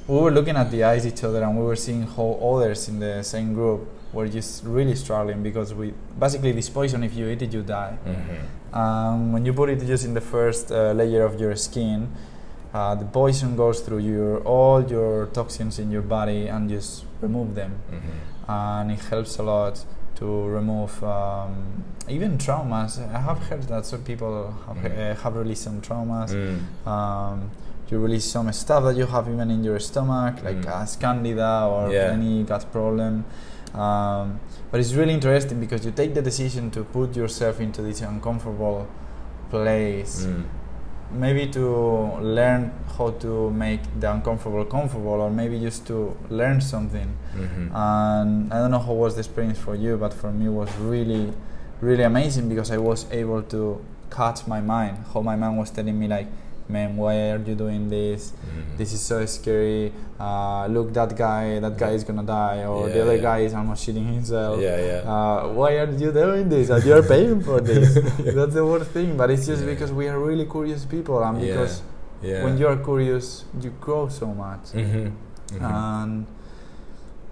we 0.08 0.18
were 0.18 0.30
looking 0.32 0.56
at 0.56 0.70
the 0.70 0.82
eyes 0.84 1.06
each 1.06 1.22
other 1.22 1.42
and 1.44 1.56
we 1.56 1.64
were 1.64 1.76
seeing 1.76 2.02
how 2.02 2.36
others 2.42 2.88
in 2.88 2.98
the 2.98 3.22
same 3.22 3.54
group 3.54 3.86
were 4.12 4.26
just 4.28 4.64
really 4.64 4.94
struggling 4.96 5.40
because 5.42 5.72
we 5.72 5.94
basically 6.18 6.50
this 6.52 6.68
poison 6.68 7.04
if 7.04 7.14
you 7.14 7.28
eat 7.28 7.40
it 7.42 7.52
you 7.52 7.62
die 7.62 7.96
Mm-hmm. 8.04 8.44
Um, 8.72 9.32
when 9.32 9.44
you 9.46 9.52
put 9.52 9.68
it 9.68 9.80
just 9.86 10.04
in 10.04 10.14
the 10.14 10.20
first 10.20 10.70
uh, 10.70 10.92
layer 10.92 11.24
of 11.24 11.40
your 11.40 11.56
skin 11.56 12.08
uh, 12.72 12.94
the 12.94 13.04
poison 13.04 13.56
goes 13.56 13.80
through 13.80 13.98
your 13.98 14.38
all 14.40 14.82
your 14.84 15.26
toxins 15.26 15.78
in 15.78 15.90
your 15.90 16.02
body 16.02 16.46
and 16.48 16.68
just 16.70 17.04
remove 17.20 17.54
them 17.54 17.72
Mm-hmm. 17.90 18.50
and 18.50 18.90
it 18.92 19.00
helps 19.10 19.38
a 19.38 19.42
lot 19.42 19.84
to 20.16 20.26
remove 20.48 21.02
um, 21.02 21.82
even 22.08 22.38
traumas 22.38 22.98
i 23.14 23.18
have 23.18 23.38
heard 23.48 23.62
that 23.64 23.86
some 23.86 24.02
people 24.04 24.54
have, 24.66 24.76
Mm. 24.76 24.86
uh, 24.86 25.14
have 25.22 25.34
released 25.36 25.62
some 25.64 25.80
traumas 25.80 26.30
Mm. 26.34 26.86
um, 26.86 27.50
you 27.90 27.98
release 27.98 28.24
some 28.24 28.52
stuff 28.52 28.84
that 28.84 28.96
you 28.96 29.06
have 29.06 29.28
even 29.28 29.50
in 29.50 29.64
your 29.64 29.80
stomach, 29.80 30.44
like 30.44 30.62
Mm. 30.64 30.68
uh, 30.68 30.86
candida 31.00 31.66
or 31.68 31.90
Yeah. 31.90 32.12
any 32.12 32.44
gut 32.44 32.64
problem. 32.70 33.24
Um, 33.74 34.38
but 34.70 34.80
it's 34.80 34.94
really 34.94 35.12
interesting 35.14 35.58
because 35.60 35.84
you 35.84 35.90
take 35.92 36.14
the 36.14 36.22
decision 36.22 36.70
to 36.70 36.84
put 36.84 37.16
yourself 37.16 37.60
into 37.60 37.82
this 37.82 38.00
uncomfortable 38.02 38.86
place, 39.50 40.26
Mm. 40.26 40.44
maybe 41.12 41.46
to 41.48 41.66
learn 42.20 42.70
how 42.96 43.10
to 43.10 43.50
make 43.50 43.80
the 43.98 44.10
uncomfortable 44.12 44.64
comfortable, 44.64 45.20
or 45.20 45.30
maybe 45.30 45.58
just 45.58 45.86
to 45.86 46.14
learn 46.30 46.60
something. 46.60 47.08
Mhm. 47.34 47.70
And 47.74 48.52
I 48.52 48.58
don't 48.60 48.70
know 48.70 48.78
how 48.78 48.92
was 48.92 49.14
the 49.14 49.20
experience 49.20 49.58
for 49.58 49.74
you, 49.74 49.96
but 49.96 50.12
for 50.14 50.30
me 50.30 50.46
it 50.46 50.52
was 50.52 50.70
really, 50.78 51.32
really 51.80 52.04
amazing 52.04 52.48
because 52.48 52.70
I 52.70 52.78
was 52.78 53.06
able 53.10 53.42
to 53.42 53.80
catch 54.10 54.46
my 54.46 54.60
mind. 54.60 54.98
How 55.12 55.20
my 55.22 55.34
mind 55.36 55.58
was 55.58 55.70
telling 55.70 55.98
me 55.98 56.06
like, 56.06 56.28
"Man, 56.70 56.96
why 56.96 57.14
are 57.32 57.38
you 57.48 57.54
doing 57.54 57.88
this? 57.90 58.32
Mhm. 58.32 58.76
This 58.78 58.92
is 58.92 59.00
so 59.00 59.24
scary. 59.26 59.92
Uh, 60.18 60.66
look, 60.66 60.92
that 60.92 61.16
guy, 61.16 61.58
that 61.60 61.76
guy 61.78 61.90
is 61.98 62.04
gonna 62.04 62.22
die, 62.22 62.64
or 62.64 62.88
the 62.88 63.00
other 63.02 63.16
yeah. 63.16 63.22
guy 63.22 63.38
is 63.48 63.54
almost 63.54 63.84
shooting 63.84 64.06
himself. 64.06 64.60
Yeah, 64.60 64.76
yeah. 64.90 65.12
Uh, 65.12 65.48
why 65.58 65.70
are 65.82 65.90
you 65.90 66.12
doing 66.12 66.48
this? 66.48 66.68
And 66.70 66.84
you're 66.84 67.02
paying 67.02 67.40
for 67.42 67.60
this. 67.70 67.94
That's 68.38 68.54
the 68.54 68.64
worst 68.64 68.90
thing. 68.90 69.16
But 69.16 69.30
it's 69.30 69.46
just 69.46 69.62
Yeah. 69.64 69.72
because 69.72 69.92
we 69.92 70.08
are 70.08 70.18
really 70.18 70.46
curious 70.46 70.84
people, 70.84 71.22
and 71.22 71.40
because 71.40 71.82
yeah. 72.22 72.44
when 72.44 72.58
you 72.58 72.66
are 72.68 72.76
curious, 72.76 73.44
you 73.60 73.70
grow 73.80 74.08
so 74.08 74.26
much. 74.44 74.72
Mhm. 74.74 75.12
Mhm. 75.52 75.62
And 75.62 76.26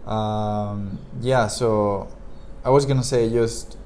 um, 0.06 0.98
yeah, 1.20 1.46
so 1.46 2.08
I 2.64 2.70
was 2.70 2.86
gonna 2.86 3.02
say 3.04 3.28
just 3.30 3.76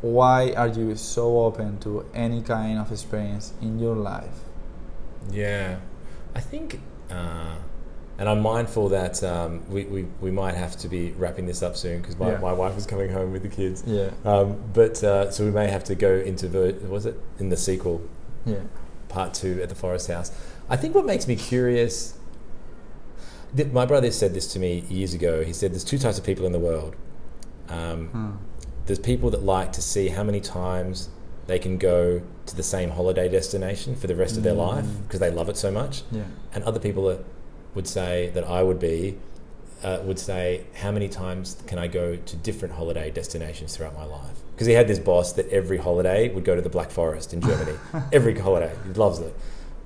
why 0.00 0.52
are 0.56 0.68
you 0.68 0.94
so 0.96 1.38
open 1.46 1.78
to 1.80 2.04
any 2.14 2.40
kind 2.42 2.78
of 2.78 2.90
experience 2.92 3.52
in 3.60 3.78
your 3.78 3.96
life? 3.96 4.38
Yeah, 5.30 5.78
I 6.34 6.40
think, 6.40 6.80
uh, 7.10 7.56
and 8.18 8.28
I'm 8.28 8.40
mindful 8.40 8.88
that 8.90 9.22
um, 9.22 9.62
we, 9.70 9.84
we, 9.84 10.02
we 10.20 10.30
might 10.30 10.54
have 10.54 10.76
to 10.78 10.88
be 10.88 11.12
wrapping 11.12 11.46
this 11.46 11.62
up 11.62 11.76
soon 11.76 12.00
because 12.00 12.18
my, 12.18 12.32
Yeah. 12.32 12.38
my 12.38 12.52
wife 12.52 12.76
is 12.76 12.86
coming 12.86 13.10
home 13.12 13.32
with 13.32 13.42
the 13.42 13.48
kids. 13.48 13.82
Yeah, 13.86 14.10
Um, 14.24 14.56
but 14.72 15.02
uh, 15.04 15.30
so 15.30 15.44
we 15.44 15.50
may 15.50 15.68
have 15.68 15.84
to 15.84 15.94
go 15.94 16.14
into 16.14 16.48
the 16.48 16.76
was 16.88 17.06
it 17.06 17.20
in 17.38 17.48
the 17.48 17.56
sequel 17.56 18.00
yeah, 18.44 18.56
part 19.08 19.34
two 19.34 19.60
at 19.62 19.68
the 19.68 19.74
Forest 19.74 20.08
House. 20.08 20.32
I 20.68 20.76
think 20.76 20.94
what 20.94 21.06
makes 21.06 21.26
me 21.28 21.36
curious. 21.36 22.14
th- 23.56 23.72
My 23.72 23.86
brother 23.86 24.10
said 24.10 24.34
this 24.34 24.52
to 24.52 24.58
me 24.58 24.84
years 24.88 25.14
ago. 25.14 25.42
He 25.44 25.52
said 25.52 25.72
there's 25.72 25.84
two 25.84 25.98
types 25.98 26.18
of 26.18 26.24
people 26.24 26.44
in 26.46 26.52
the 26.52 26.58
world. 26.58 26.96
Um, 27.68 28.08
Hmm. 28.08 28.30
there's 28.86 28.98
people 28.98 29.30
that 29.30 29.42
like 29.42 29.72
to 29.72 29.82
see 29.82 30.08
how 30.08 30.22
many 30.24 30.40
times 30.40 31.10
they 31.48 31.58
can 31.58 31.76
go 31.78 32.20
to 32.46 32.56
the 32.56 32.62
same 32.62 32.90
holiday 32.90 33.28
destination 33.28 33.96
for 33.96 34.06
the 34.06 34.14
rest 34.14 34.36
of 34.36 34.42
their 34.44 34.54
life 34.54 34.84
Mm. 34.84 35.02
because 35.04 35.18
they 35.20 35.30
love 35.30 35.48
it 35.48 35.56
so 35.56 35.70
much. 35.72 36.02
yeah, 36.12 36.22
And 36.54 36.62
other 36.64 36.78
people 36.78 37.04
that 37.08 37.20
would 37.74 37.88
say 37.88 38.30
that 38.34 38.44
I 38.44 38.62
would 38.62 38.78
be 38.78 39.18
uh, 39.82 40.00
would 40.04 40.18
say, 40.18 40.64
how 40.74 40.90
many 40.90 41.08
times 41.08 41.56
can 41.68 41.78
I 41.78 41.86
go 41.86 42.16
to 42.16 42.36
different 42.36 42.74
holiday 42.74 43.12
destinations 43.12 43.76
throughout 43.76 43.94
my 43.94 44.04
life? 44.04 44.36
Because 44.54 44.66
he 44.66 44.72
had 44.72 44.88
this 44.88 44.98
boss 44.98 45.32
that 45.34 45.48
every 45.50 45.76
holiday 45.78 46.28
would 46.34 46.44
go 46.44 46.56
to 46.56 46.60
the 46.62 46.68
Black 46.68 46.90
Forest 46.90 47.32
in 47.32 47.40
Germany. 47.40 47.76
every 48.12 48.36
holiday, 48.36 48.72
he 48.84 48.92
loves 48.94 49.20
it. 49.20 49.32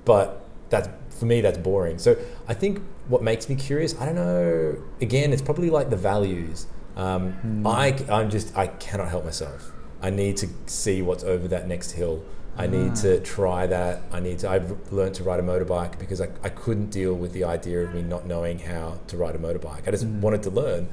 But 0.03 0.43
that's 0.71 0.89
for 1.19 1.25
me, 1.25 1.41
that's 1.41 1.59
boring. 1.59 1.99
So 1.99 2.17
I 2.47 2.55
think 2.55 2.81
what 3.07 3.21
makes 3.21 3.47
me 3.49 3.55
curious, 3.55 3.93
I 4.01 4.05
don't 4.07 4.15
know. 4.15 4.75
Again, 4.99 5.31
it's 5.31 5.43
probably 5.43 5.69
like 5.69 5.91
the 5.91 5.95
values. 5.97 6.65
Um, 6.97 7.33
Hmm. 7.33 7.67
I, 7.67 7.95
I'm 8.09 8.31
just, 8.31 8.57
I 8.57 8.65
cannot 8.67 9.09
help 9.09 9.25
myself. 9.25 9.71
I 10.03 10.09
need 10.11 10.37
to 10.37 10.47
see 10.67 11.01
what's 11.01 11.23
over 11.23 11.47
that 11.47 11.67
next 11.67 11.93
hill. 11.93 12.21
I 12.55 12.67
need 12.67 12.91
Ah. 12.91 13.01
to 13.05 13.19
try 13.21 13.65
that. 13.65 14.01
I 14.11 14.19
need 14.19 14.37
to. 14.39 14.49
I've 14.49 14.75
learned 14.91 15.15
to 15.15 15.23
ride 15.23 15.39
a 15.39 15.43
motorbike 15.43 15.97
because 15.97 16.21
I, 16.21 16.27
I 16.43 16.49
couldn't 16.49 16.91
deal 16.91 17.13
with 17.15 17.33
the 17.33 17.43
idea 17.45 17.81
of 17.83 17.95
me 17.95 18.03
not 18.03 18.27
knowing 18.27 18.59
how 18.59 18.99
to 19.07 19.17
ride 19.17 19.33
a 19.35 19.39
motorbike. 19.39 19.87
I 19.87 19.91
just 19.91 20.05
Mm. 20.05 20.19
wanted 20.21 20.43
to 20.43 20.51
learn. 20.51 20.87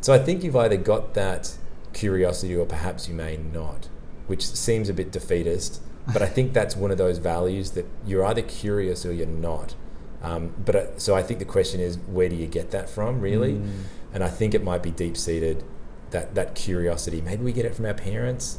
So 0.00 0.12
I 0.12 0.18
think 0.18 0.44
you've 0.44 0.54
either 0.64 0.76
got 0.76 1.14
that 1.14 1.54
curiosity 1.92 2.54
or 2.54 2.64
perhaps 2.66 3.08
you 3.08 3.14
may 3.14 3.36
not, 3.36 3.88
which 4.28 4.46
seems 4.46 4.88
a 4.88 4.94
bit 4.94 5.10
defeatist. 5.10 5.80
But 6.12 6.20
I 6.22 6.26
think 6.26 6.52
that's 6.52 6.76
one 6.76 6.90
of 6.90 6.98
those 6.98 7.18
values 7.18 7.70
that 7.72 7.86
you're 8.06 8.24
either 8.24 8.42
curious 8.42 9.04
or 9.06 9.12
you're 9.12 9.26
not. 9.26 9.74
Um, 10.22 10.52
but 10.64 10.76
uh, 10.76 10.86
so 10.98 11.14
I 11.16 11.22
think 11.22 11.38
the 11.40 11.44
question 11.44 11.80
is, 11.80 11.98
where 12.06 12.28
do 12.28 12.36
you 12.36 12.46
get 12.46 12.70
that 12.72 12.88
from, 12.88 13.20
really? 13.20 13.54
Mm. 13.54 13.70
And 14.14 14.22
I 14.24 14.28
think 14.28 14.54
it 14.54 14.62
might 14.62 14.82
be 14.82 14.90
deep 14.90 15.16
seated, 15.16 15.64
that 16.12 16.34
that 16.34 16.54
curiosity. 16.54 17.20
Maybe 17.20 17.42
we 17.42 17.52
get 17.52 17.66
it 17.66 17.74
from 17.74 17.86
our 17.86 17.94
parents, 17.94 18.58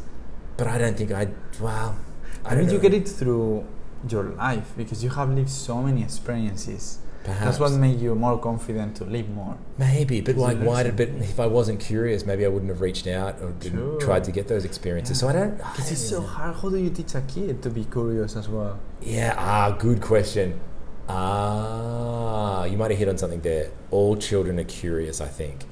but 0.57 0.67
I 0.67 0.77
don't 0.77 0.97
think 0.97 1.11
I. 1.11 1.29
Well, 1.59 1.97
I 2.45 2.49
How 2.49 2.55
don't 2.55 2.65
did 2.65 2.73
you 2.73 2.79
get 2.79 2.93
it 2.93 3.07
through 3.07 3.65
your 4.09 4.23
life? 4.23 4.73
Because 4.75 5.03
you 5.03 5.09
have 5.11 5.29
lived 5.29 5.49
so 5.49 5.81
many 5.81 6.03
experiences. 6.03 6.99
Perhaps. 7.23 7.45
That's 7.45 7.59
what 7.59 7.71
made 7.79 8.01
you 8.01 8.15
more 8.15 8.37
confident 8.37 8.97
to 8.97 9.05
live 9.05 9.29
more. 9.29 9.57
Maybe, 9.77 10.19
but 10.19 10.35
like, 10.35 10.57
why 10.57 10.83
did? 10.83 10.97
But 10.97 11.07
if 11.07 11.39
I 11.39 11.47
wasn't 11.47 11.79
curious, 11.79 12.25
maybe 12.25 12.45
I 12.45 12.49
wouldn't 12.49 12.69
have 12.69 12.81
reached 12.81 13.07
out 13.07 13.39
or 13.41 13.53
tried 13.99 14.25
to 14.25 14.31
get 14.31 14.49
those 14.49 14.65
experiences. 14.65 15.19
So 15.19 15.29
I 15.29 15.33
don't. 15.33 15.57
Because 15.57 15.89
it's 15.89 16.01
so 16.01 16.19
hard. 16.19 16.55
How 16.55 16.69
do 16.69 16.77
you 16.77 16.89
teach 16.89 17.15
a 17.15 17.21
kid 17.21 17.63
to 17.63 17.69
be 17.69 17.85
curious 17.85 18.35
as 18.35 18.49
well? 18.49 18.77
Yeah. 19.01 19.35
Ah, 19.37 19.71
good 19.71 20.01
question. 20.01 20.59
Ah, 21.07 22.65
you 22.65 22.77
might 22.77 22.91
have 22.91 22.99
hit 22.99 23.07
on 23.07 23.17
something 23.17 23.39
there. 23.41 23.71
All 23.89 24.17
children 24.17 24.59
are 24.59 24.65
curious. 24.65 25.21
I 25.21 25.27
think. 25.27 25.63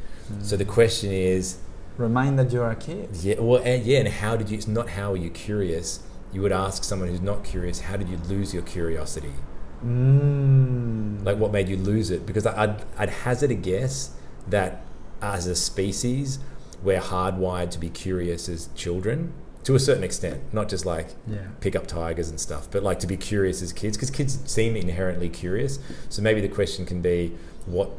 So 0.41 0.55
the 0.55 0.63
question 0.63 1.11
is, 1.11 1.57
Remind 1.97 2.39
that 2.39 2.51
you're 2.51 2.69
a 2.69 2.75
kid. 2.75 3.09
yeah, 3.17 3.39
well, 3.39 3.61
and, 3.63 3.83
yeah, 3.83 3.99
and 3.99 4.07
how 4.07 4.35
did 4.35 4.49
you? 4.49 4.57
It's 4.57 4.67
not 4.67 4.89
how 4.89 5.13
are 5.13 5.17
you 5.17 5.29
curious. 5.29 6.01
You 6.33 6.41
would 6.41 6.51
ask 6.51 6.83
someone 6.83 7.09
who's 7.09 7.21
not 7.21 7.43
curious, 7.43 7.81
how 7.81 7.97
did 7.97 8.07
you 8.07 8.17
lose 8.17 8.53
your 8.53 8.63
curiosity? 8.63 9.33
Mm. 9.85 11.25
Like, 11.25 11.37
what 11.37 11.51
made 11.51 11.67
you 11.67 11.77
lose 11.77 12.09
it? 12.09 12.25
Because 12.25 12.45
I'd, 12.45 12.83
I'd 12.97 13.09
hazard 13.09 13.51
a 13.51 13.55
guess 13.55 14.11
that 14.47 14.83
as 15.21 15.45
a 15.47 15.55
species, 15.55 16.39
we're 16.81 17.01
hardwired 17.01 17.71
to 17.71 17.79
be 17.79 17.89
curious 17.89 18.47
as 18.47 18.69
children 18.75 19.33
to 19.63 19.75
a 19.75 19.79
certain 19.79 20.03
extent, 20.03 20.41
not 20.53 20.69
just 20.69 20.85
like 20.85 21.09
yeah. 21.27 21.47
pick 21.59 21.75
up 21.75 21.85
tigers 21.85 22.29
and 22.29 22.39
stuff, 22.39 22.67
but 22.71 22.81
like 22.81 22.99
to 22.99 23.07
be 23.07 23.17
curious 23.17 23.61
as 23.61 23.71
kids, 23.71 23.95
because 23.95 24.09
kids 24.09 24.39
seem 24.45 24.75
inherently 24.75 25.29
curious. 25.29 25.79
So 26.09 26.21
maybe 26.21 26.41
the 26.41 26.49
question 26.49 26.85
can 26.85 27.01
be, 27.01 27.37
what, 27.65 27.91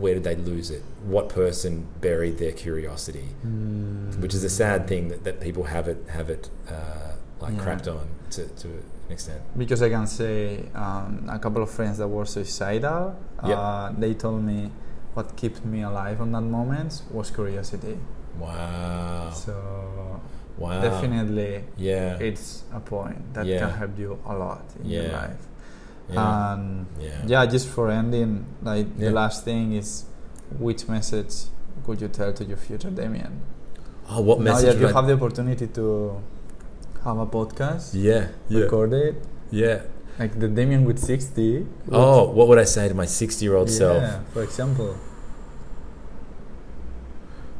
where 0.00 0.14
did 0.14 0.24
they 0.24 0.34
lose 0.36 0.70
it? 0.70 0.82
What 1.04 1.28
person 1.28 1.86
buried 2.00 2.38
their 2.38 2.52
curiosity? 2.52 3.28
Mm. 3.46 4.18
Which 4.20 4.34
is 4.34 4.44
a 4.44 4.50
sad 4.50 4.86
thing 4.88 5.08
that, 5.08 5.24
that 5.24 5.40
people 5.40 5.64
have 5.64 5.88
it 5.88 5.98
have 6.08 6.28
it 6.30 6.50
uh, 6.68 7.12
like 7.40 7.54
Yeah. 7.54 7.60
crapped 7.64 7.86
on 7.88 8.08
to, 8.30 8.46
to 8.62 8.68
an 8.68 9.10
extent. 9.12 9.40
Because 9.56 9.82
I 9.82 9.88
can 9.90 10.06
say 10.06 10.64
um, 10.74 11.28
a 11.30 11.38
couple 11.38 11.62
of 11.62 11.70
friends 11.70 11.98
that 11.98 12.08
were 12.08 12.26
suicidal, 12.26 13.14
Yep. 13.46 13.58
uh, 13.58 13.92
they 13.98 14.14
told 14.14 14.42
me 14.44 14.70
what 15.14 15.36
kept 15.36 15.64
me 15.64 15.82
alive 15.82 16.20
on 16.20 16.32
that 16.32 16.42
moment 16.42 17.02
was 17.10 17.30
curiosity. 17.30 17.98
Wow! 18.38 19.30
So 19.32 20.20
Wow! 20.58 20.80
definitely, 20.80 21.64
Yeah. 21.76 22.18
it's 22.18 22.64
a 22.72 22.80
point 22.80 23.18
that 23.34 23.46
Yeah. 23.46 23.60
can 23.60 23.70
help 23.70 23.98
you 23.98 24.18
a 24.26 24.34
lot 24.34 24.64
in 24.82 24.90
your 24.90 25.12
life. 25.12 25.46
Yeah. 26.10 26.52
And 26.54 26.86
yeah. 27.00 27.22
yeah, 27.26 27.46
just 27.46 27.68
for 27.68 27.90
ending, 27.90 28.44
like 28.62 28.86
Yeah. 28.96 29.08
the 29.08 29.10
last 29.14 29.44
thing 29.44 29.72
is, 29.74 30.04
which 30.58 30.88
message 30.88 31.34
would 31.86 32.00
you 32.00 32.08
tell 32.08 32.32
to 32.32 32.44
your 32.44 32.56
future 32.56 32.90
Damien? 32.90 33.42
Oh, 34.10 34.20
what 34.22 34.38
now 34.40 34.52
message? 34.52 34.66
that 34.66 34.74
you 34.80 34.86
would 34.86 34.94
I- 34.94 34.98
have 35.00 35.06
the 35.08 35.14
opportunity 35.14 35.66
to 35.66 36.20
have 37.04 37.18
a 37.18 37.26
podcast, 37.26 37.90
yeah. 37.94 38.28
Yeah. 38.48 38.60
record 38.62 38.92
it, 38.92 39.22
Yeah. 39.50 39.82
like 40.18 40.38
the 40.40 40.48
Damien 40.48 40.84
with 40.84 40.98
60. 40.98 41.66
Oh, 41.92 42.30
what 42.30 42.48
would 42.48 42.58
I 42.58 42.64
say 42.64 42.88
to 42.88 42.94
my 42.94 43.06
sixty-year-old 43.06 43.70
self? 43.70 44.02
Yeah, 44.02 44.20
for 44.32 44.42
example. 44.42 44.96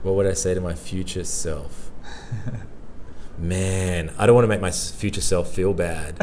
What 0.02 0.14
would 0.14 0.26
I 0.26 0.32
say 0.34 0.54
to 0.54 0.60
my 0.60 0.74
future 0.74 1.24
self? 1.24 1.90
Man, 3.40 4.12
I 4.18 4.26
don't 4.26 4.34
want 4.34 4.44
to 4.44 4.48
make 4.48 4.60
my 4.60 4.70
future 4.72 5.20
self 5.20 5.52
feel 5.52 5.72
bad. 5.72 6.16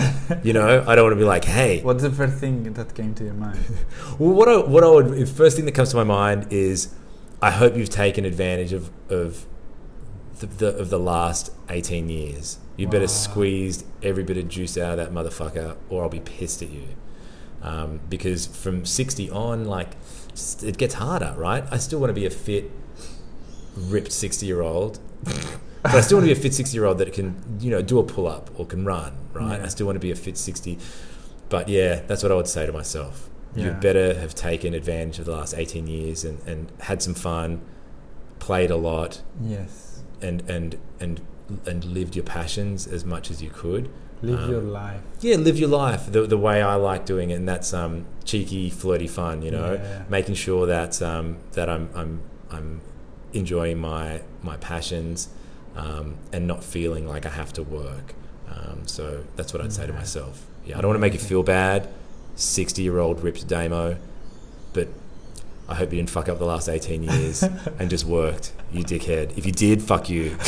You 0.44 0.54
know, 0.54 0.84
I 0.86 0.96
don't 0.96 1.06
want 1.06 1.14
to 1.14 1.20
be 1.20 1.24
like, 1.24 1.46
"Hey." 1.46 1.82
What's 1.84 2.04
the 2.04 2.12
first 2.12 2.38
thing 2.38 2.74
that 2.74 2.94
came 2.94 3.14
to 3.16 3.24
your 3.24 3.34
mind? 3.34 3.60
Well, 4.20 4.32
what 4.34 4.50
I, 4.50 4.58
what 4.58 4.84
I 4.84 4.90
would 4.90 5.08
the 5.12 5.26
first 5.26 5.56
thing 5.56 5.66
that 5.66 5.74
comes 5.74 5.90
to 5.92 5.96
my 5.98 6.04
mind 6.04 6.48
is, 6.52 6.94
I 7.42 7.52
hope 7.52 7.76
you've 7.78 7.90
taken 7.90 8.26
advantage 8.26 8.74
of 8.74 8.90
of 9.10 9.46
the, 10.40 10.48
the 10.48 10.68
of 10.78 10.90
the 10.90 11.00
last 11.00 11.52
eighteen 11.70 12.10
years. 12.10 12.60
You 12.78 12.88
better 12.88 13.06
Wow. 13.06 13.08
squeeze 13.08 13.86
every 14.04 14.24
bit 14.24 14.38
of 14.38 14.50
juice 14.50 14.78
out 14.78 14.98
of 15.00 15.06
that 15.06 15.14
motherfucker, 15.14 15.78
or 15.90 16.04
I'll 16.04 16.10
be 16.10 16.20
pissed 16.20 16.62
at 16.62 16.70
you. 16.70 16.84
Um, 17.62 18.02
because 18.10 18.46
from 18.46 18.86
60 18.86 19.32
on, 19.32 19.64
like, 19.66 19.96
it 20.62 20.78
gets 20.78 20.96
harder, 20.96 21.34
right? 21.38 21.64
I 21.72 21.78
still 21.78 22.00
want 22.00 22.10
to 22.10 22.14
be 22.14 22.26
a 22.26 22.30
fit, 22.30 22.70
ripped 23.78 24.12
60 24.12 24.46
year 24.46 24.62
old. 24.62 25.00
but 25.92 25.96
I 25.96 26.02
still 26.02 26.18
want 26.18 26.28
to 26.30 26.34
be 26.34 26.40
a 26.40 26.42
fit 26.42 26.54
60 26.54 26.76
year 26.76 26.86
old 26.86 26.98
that 27.00 27.12
can, 27.14 27.36
you 27.60 27.70
know, 27.72 27.82
do 27.82 28.00
a 28.00 28.04
pull 28.04 28.28
up 28.28 28.50
or 28.60 28.66
can 28.66 28.86
run, 28.86 29.16
right? 29.34 29.58
Yeah. 29.60 29.66
I 29.66 29.68
still 29.70 29.86
want 29.86 29.96
to 29.96 30.00
be 30.00 30.12
a 30.12 30.16
fit 30.16 30.38
60. 30.38 30.78
But 31.50 31.70
yeah, 31.70 32.02
that's 32.08 32.24
what 32.24 32.32
I 32.32 32.36
would 32.36 32.48
say 32.48 32.66
to 32.66 32.72
myself. 32.72 33.30
Yeah. 33.56 33.66
You 33.66 33.72
better 33.74 34.14
have 34.20 34.36
taken 34.36 34.74
advantage 34.74 35.20
of 35.20 35.26
the 35.26 35.32
last 35.32 35.54
18 35.54 35.88
years 35.88 36.24
and, 36.26 36.40
and 36.48 36.72
had 36.82 37.02
some 37.02 37.14
fun, 37.14 37.62
played 38.40 38.70
a 38.72 38.76
lot, 38.76 39.22
Yes. 39.42 40.04
and, 40.22 40.42
and, 40.50 40.78
and, 41.00 41.22
and 41.66 41.86
lived 41.86 42.16
your 42.16 42.26
passions 42.26 42.88
as 42.88 43.06
much 43.06 43.32
as 43.32 43.42
you 43.42 43.50
could. 43.50 43.90
Live 44.22 44.40
Um, 44.42 44.52
your 44.52 44.62
life. 44.62 45.02
Yeah, 45.22 45.36
live 45.36 45.58
your 45.58 45.70
life 45.70 46.12
the, 46.12 46.22
the 46.26 46.38
way 46.38 46.62
I 46.62 46.76
like 46.76 47.06
doing 47.06 47.30
it, 47.30 47.36
and 47.36 47.48
that's 47.48 47.74
um, 47.74 48.06
cheeky, 48.24 48.70
flirty 48.70 49.08
fun. 49.08 49.42
You 49.42 49.52
know, 49.52 49.74
Yeah. 49.74 50.04
making 50.10 50.36
sure 50.36 50.66
that 50.66 51.02
um, 51.02 51.38
that 51.52 51.70
I'm 51.70 51.90
I'm 51.94 52.22
I'm 52.50 52.82
enjoying 53.34 53.78
my 53.78 54.22
my 54.42 54.56
passions, 54.58 55.28
um, 55.76 56.16
and 56.34 56.48
not 56.48 56.64
feeling 56.64 57.08
like 57.08 57.26
I 57.26 57.30
have 57.30 57.52
to 57.54 57.64
work. 57.64 58.14
Um, 58.50 58.86
so 58.88 59.24
that's 59.36 59.54
what 59.54 59.62
I'd 59.64 59.74
say 59.74 59.88
to 59.88 59.94
myself. 59.94 60.46
Yeah, 60.66 60.78
I 60.78 60.82
don't 60.82 60.90
want 60.90 60.98
to 60.98 61.02
make 61.02 61.14
you 61.14 61.20
feel 61.20 61.44
bad. 61.44 61.88
Sixty 62.36 62.82
year 62.84 63.00
old 63.00 63.22
ripped 63.24 63.48
damo, 63.48 63.98
but 64.74 64.88
I 65.70 65.76
hope 65.76 65.92
you 65.92 65.98
didn't 65.98 66.10
fuck 66.10 66.28
up 66.30 66.38
the 66.40 66.46
last 66.46 66.68
eighteen 66.70 67.04
years 67.04 67.44
and 67.80 67.90
just 67.90 68.06
worked. 68.06 68.52
You 68.72 68.84
dickhead. 68.84 69.38
If 69.38 69.46
you 69.46 69.52
did, 69.52 69.82
fuck 69.82 70.10
you. 70.10 70.36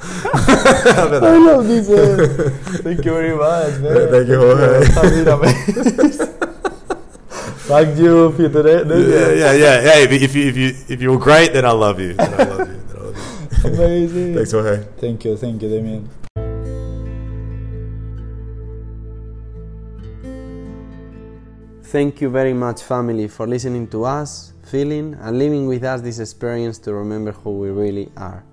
I 0.00 1.38
love 1.40 1.66
this. 1.66 1.88
uh, 1.88 2.50
Thank 2.82 3.04
you 3.04 3.12
very 3.12 3.34
much, 3.36 3.80
man. 3.80 4.08
Thank 4.10 4.28
you, 4.28 4.38
Jorge. 4.38 4.86
Have 4.92 5.02
been 5.02 5.28
amazing. 5.28 6.34
Thank 7.68 7.98
you, 7.98 8.32
future. 8.32 8.62
yeah, 8.62 9.32
yeah, 9.32 9.52
yeah. 9.52 9.80
Hey, 9.82 10.04
if 10.04 10.12
if 10.22 10.34
you 10.34 10.46
if 10.48 10.56
you 10.56 10.66
if 10.88 11.00
you're 11.02 11.18
great, 11.18 11.52
then 11.52 11.64
I 11.64 11.72
love 11.72 12.00
you. 12.00 12.14
Then 12.14 12.32
I 12.34 12.44
love 12.44 12.48
you. 12.48 12.48
Then 12.48 12.48
I 12.48 12.56
love 12.56 12.68
you. 12.68 12.87
Amazing. 13.64 14.34
Thanks, 14.34 14.52
Jorge. 14.52 14.84
Thank 14.98 15.24
you, 15.24 15.36
thank 15.36 15.62
you, 15.62 15.68
Damien. 15.68 16.08
Thank 21.82 22.20
you 22.20 22.28
very 22.28 22.52
much, 22.52 22.82
family, 22.82 23.28
for 23.28 23.46
listening 23.46 23.88
to 23.88 24.04
us, 24.04 24.52
feeling, 24.62 25.16
and 25.22 25.38
living 25.38 25.66
with 25.66 25.84
us 25.84 26.02
this 26.02 26.18
experience 26.18 26.78
to 26.80 26.92
remember 26.92 27.32
who 27.32 27.58
we 27.58 27.70
really 27.70 28.12
are. 28.16 28.44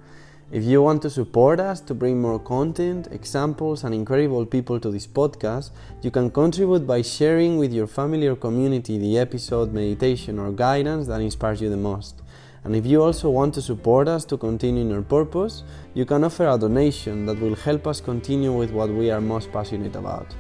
If 0.52 0.64
you 0.64 0.82
want 0.82 1.02
to 1.02 1.10
support 1.10 1.60
us 1.60 1.82
to 1.82 1.94
bring 1.94 2.22
more 2.22 2.40
content, 2.40 3.10
examples, 3.12 3.84
and 3.84 3.94
incredible 3.94 4.46
people 4.46 4.80
to 4.80 4.90
this 4.90 5.06
podcast, 5.06 5.72
you 6.02 6.12
can 6.12 6.32
contribute 6.32 6.88
by 6.88 7.02
sharing 7.02 7.58
with 7.58 7.74
your 7.74 7.88
family 7.88 8.28
or 8.28 8.38
community 8.38 8.98
the 8.98 9.18
episode, 9.18 9.74
meditation, 9.74 10.40
or 10.40 10.52
guidance 10.52 11.08
that 11.08 11.20
inspires 11.20 11.62
you 11.62 11.70
the 11.70 11.76
most. 11.76 12.22
And 12.66 12.76
if 12.76 12.86
you 12.86 13.04
also 13.04 13.30
want 13.30 13.54
to 13.54 13.62
support 13.62 14.08
us 14.08 14.26
to 14.26 14.38
continue 14.38 14.82
in 14.82 14.92
our 14.92 15.04
purpose, 15.04 15.64
you 15.94 16.04
can 16.04 16.24
offer 16.24 16.48
a 16.48 16.58
donation 16.58 17.28
that 17.28 17.40
will 17.40 17.56
help 17.56 17.86
us 17.86 18.02
continue 18.02 18.52
with 18.52 18.72
what 18.72 18.90
we 18.90 19.12
are 19.12 19.22
most 19.22 19.52
passionate 19.52 19.96
about. 19.96 20.36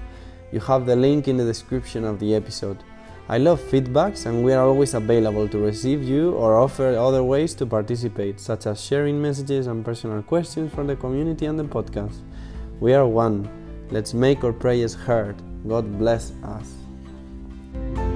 You 0.51 0.59
have 0.61 0.87
the 0.87 0.95
link 0.95 1.27
in 1.27 1.37
the 1.37 1.45
description 1.45 2.03
of 2.03 2.19
the 2.19 2.33
episode. 2.33 2.83
I 3.29 3.37
love 3.37 3.61
feedbacks 3.61 4.25
and 4.25 4.43
we 4.43 4.53
are 4.53 4.65
always 4.65 4.95
available 4.95 5.47
to 5.47 5.59
receive 5.59 6.03
you 6.03 6.31
or 6.31 6.57
offer 6.57 6.95
other 6.95 7.23
ways 7.23 7.53
to 7.55 7.65
participate, 7.65 8.39
such 8.39 8.65
as 8.65 8.83
sharing 8.83 9.21
messages 9.21 9.67
and 9.67 9.85
personal 9.85 10.23
questions 10.23 10.73
from 10.73 10.87
the 10.87 10.95
community 10.95 11.45
and 11.45 11.59
the 11.59 11.63
podcast. 11.63 12.17
We 12.79 12.93
are 12.95 13.07
one. 13.07 13.47
Let's 13.91 14.15
make 14.15 14.43
our 14.43 14.53
prayers 14.53 14.95
heard. 14.95 15.35
God 15.67 15.99
bless 15.99 16.31
us. 16.43 18.14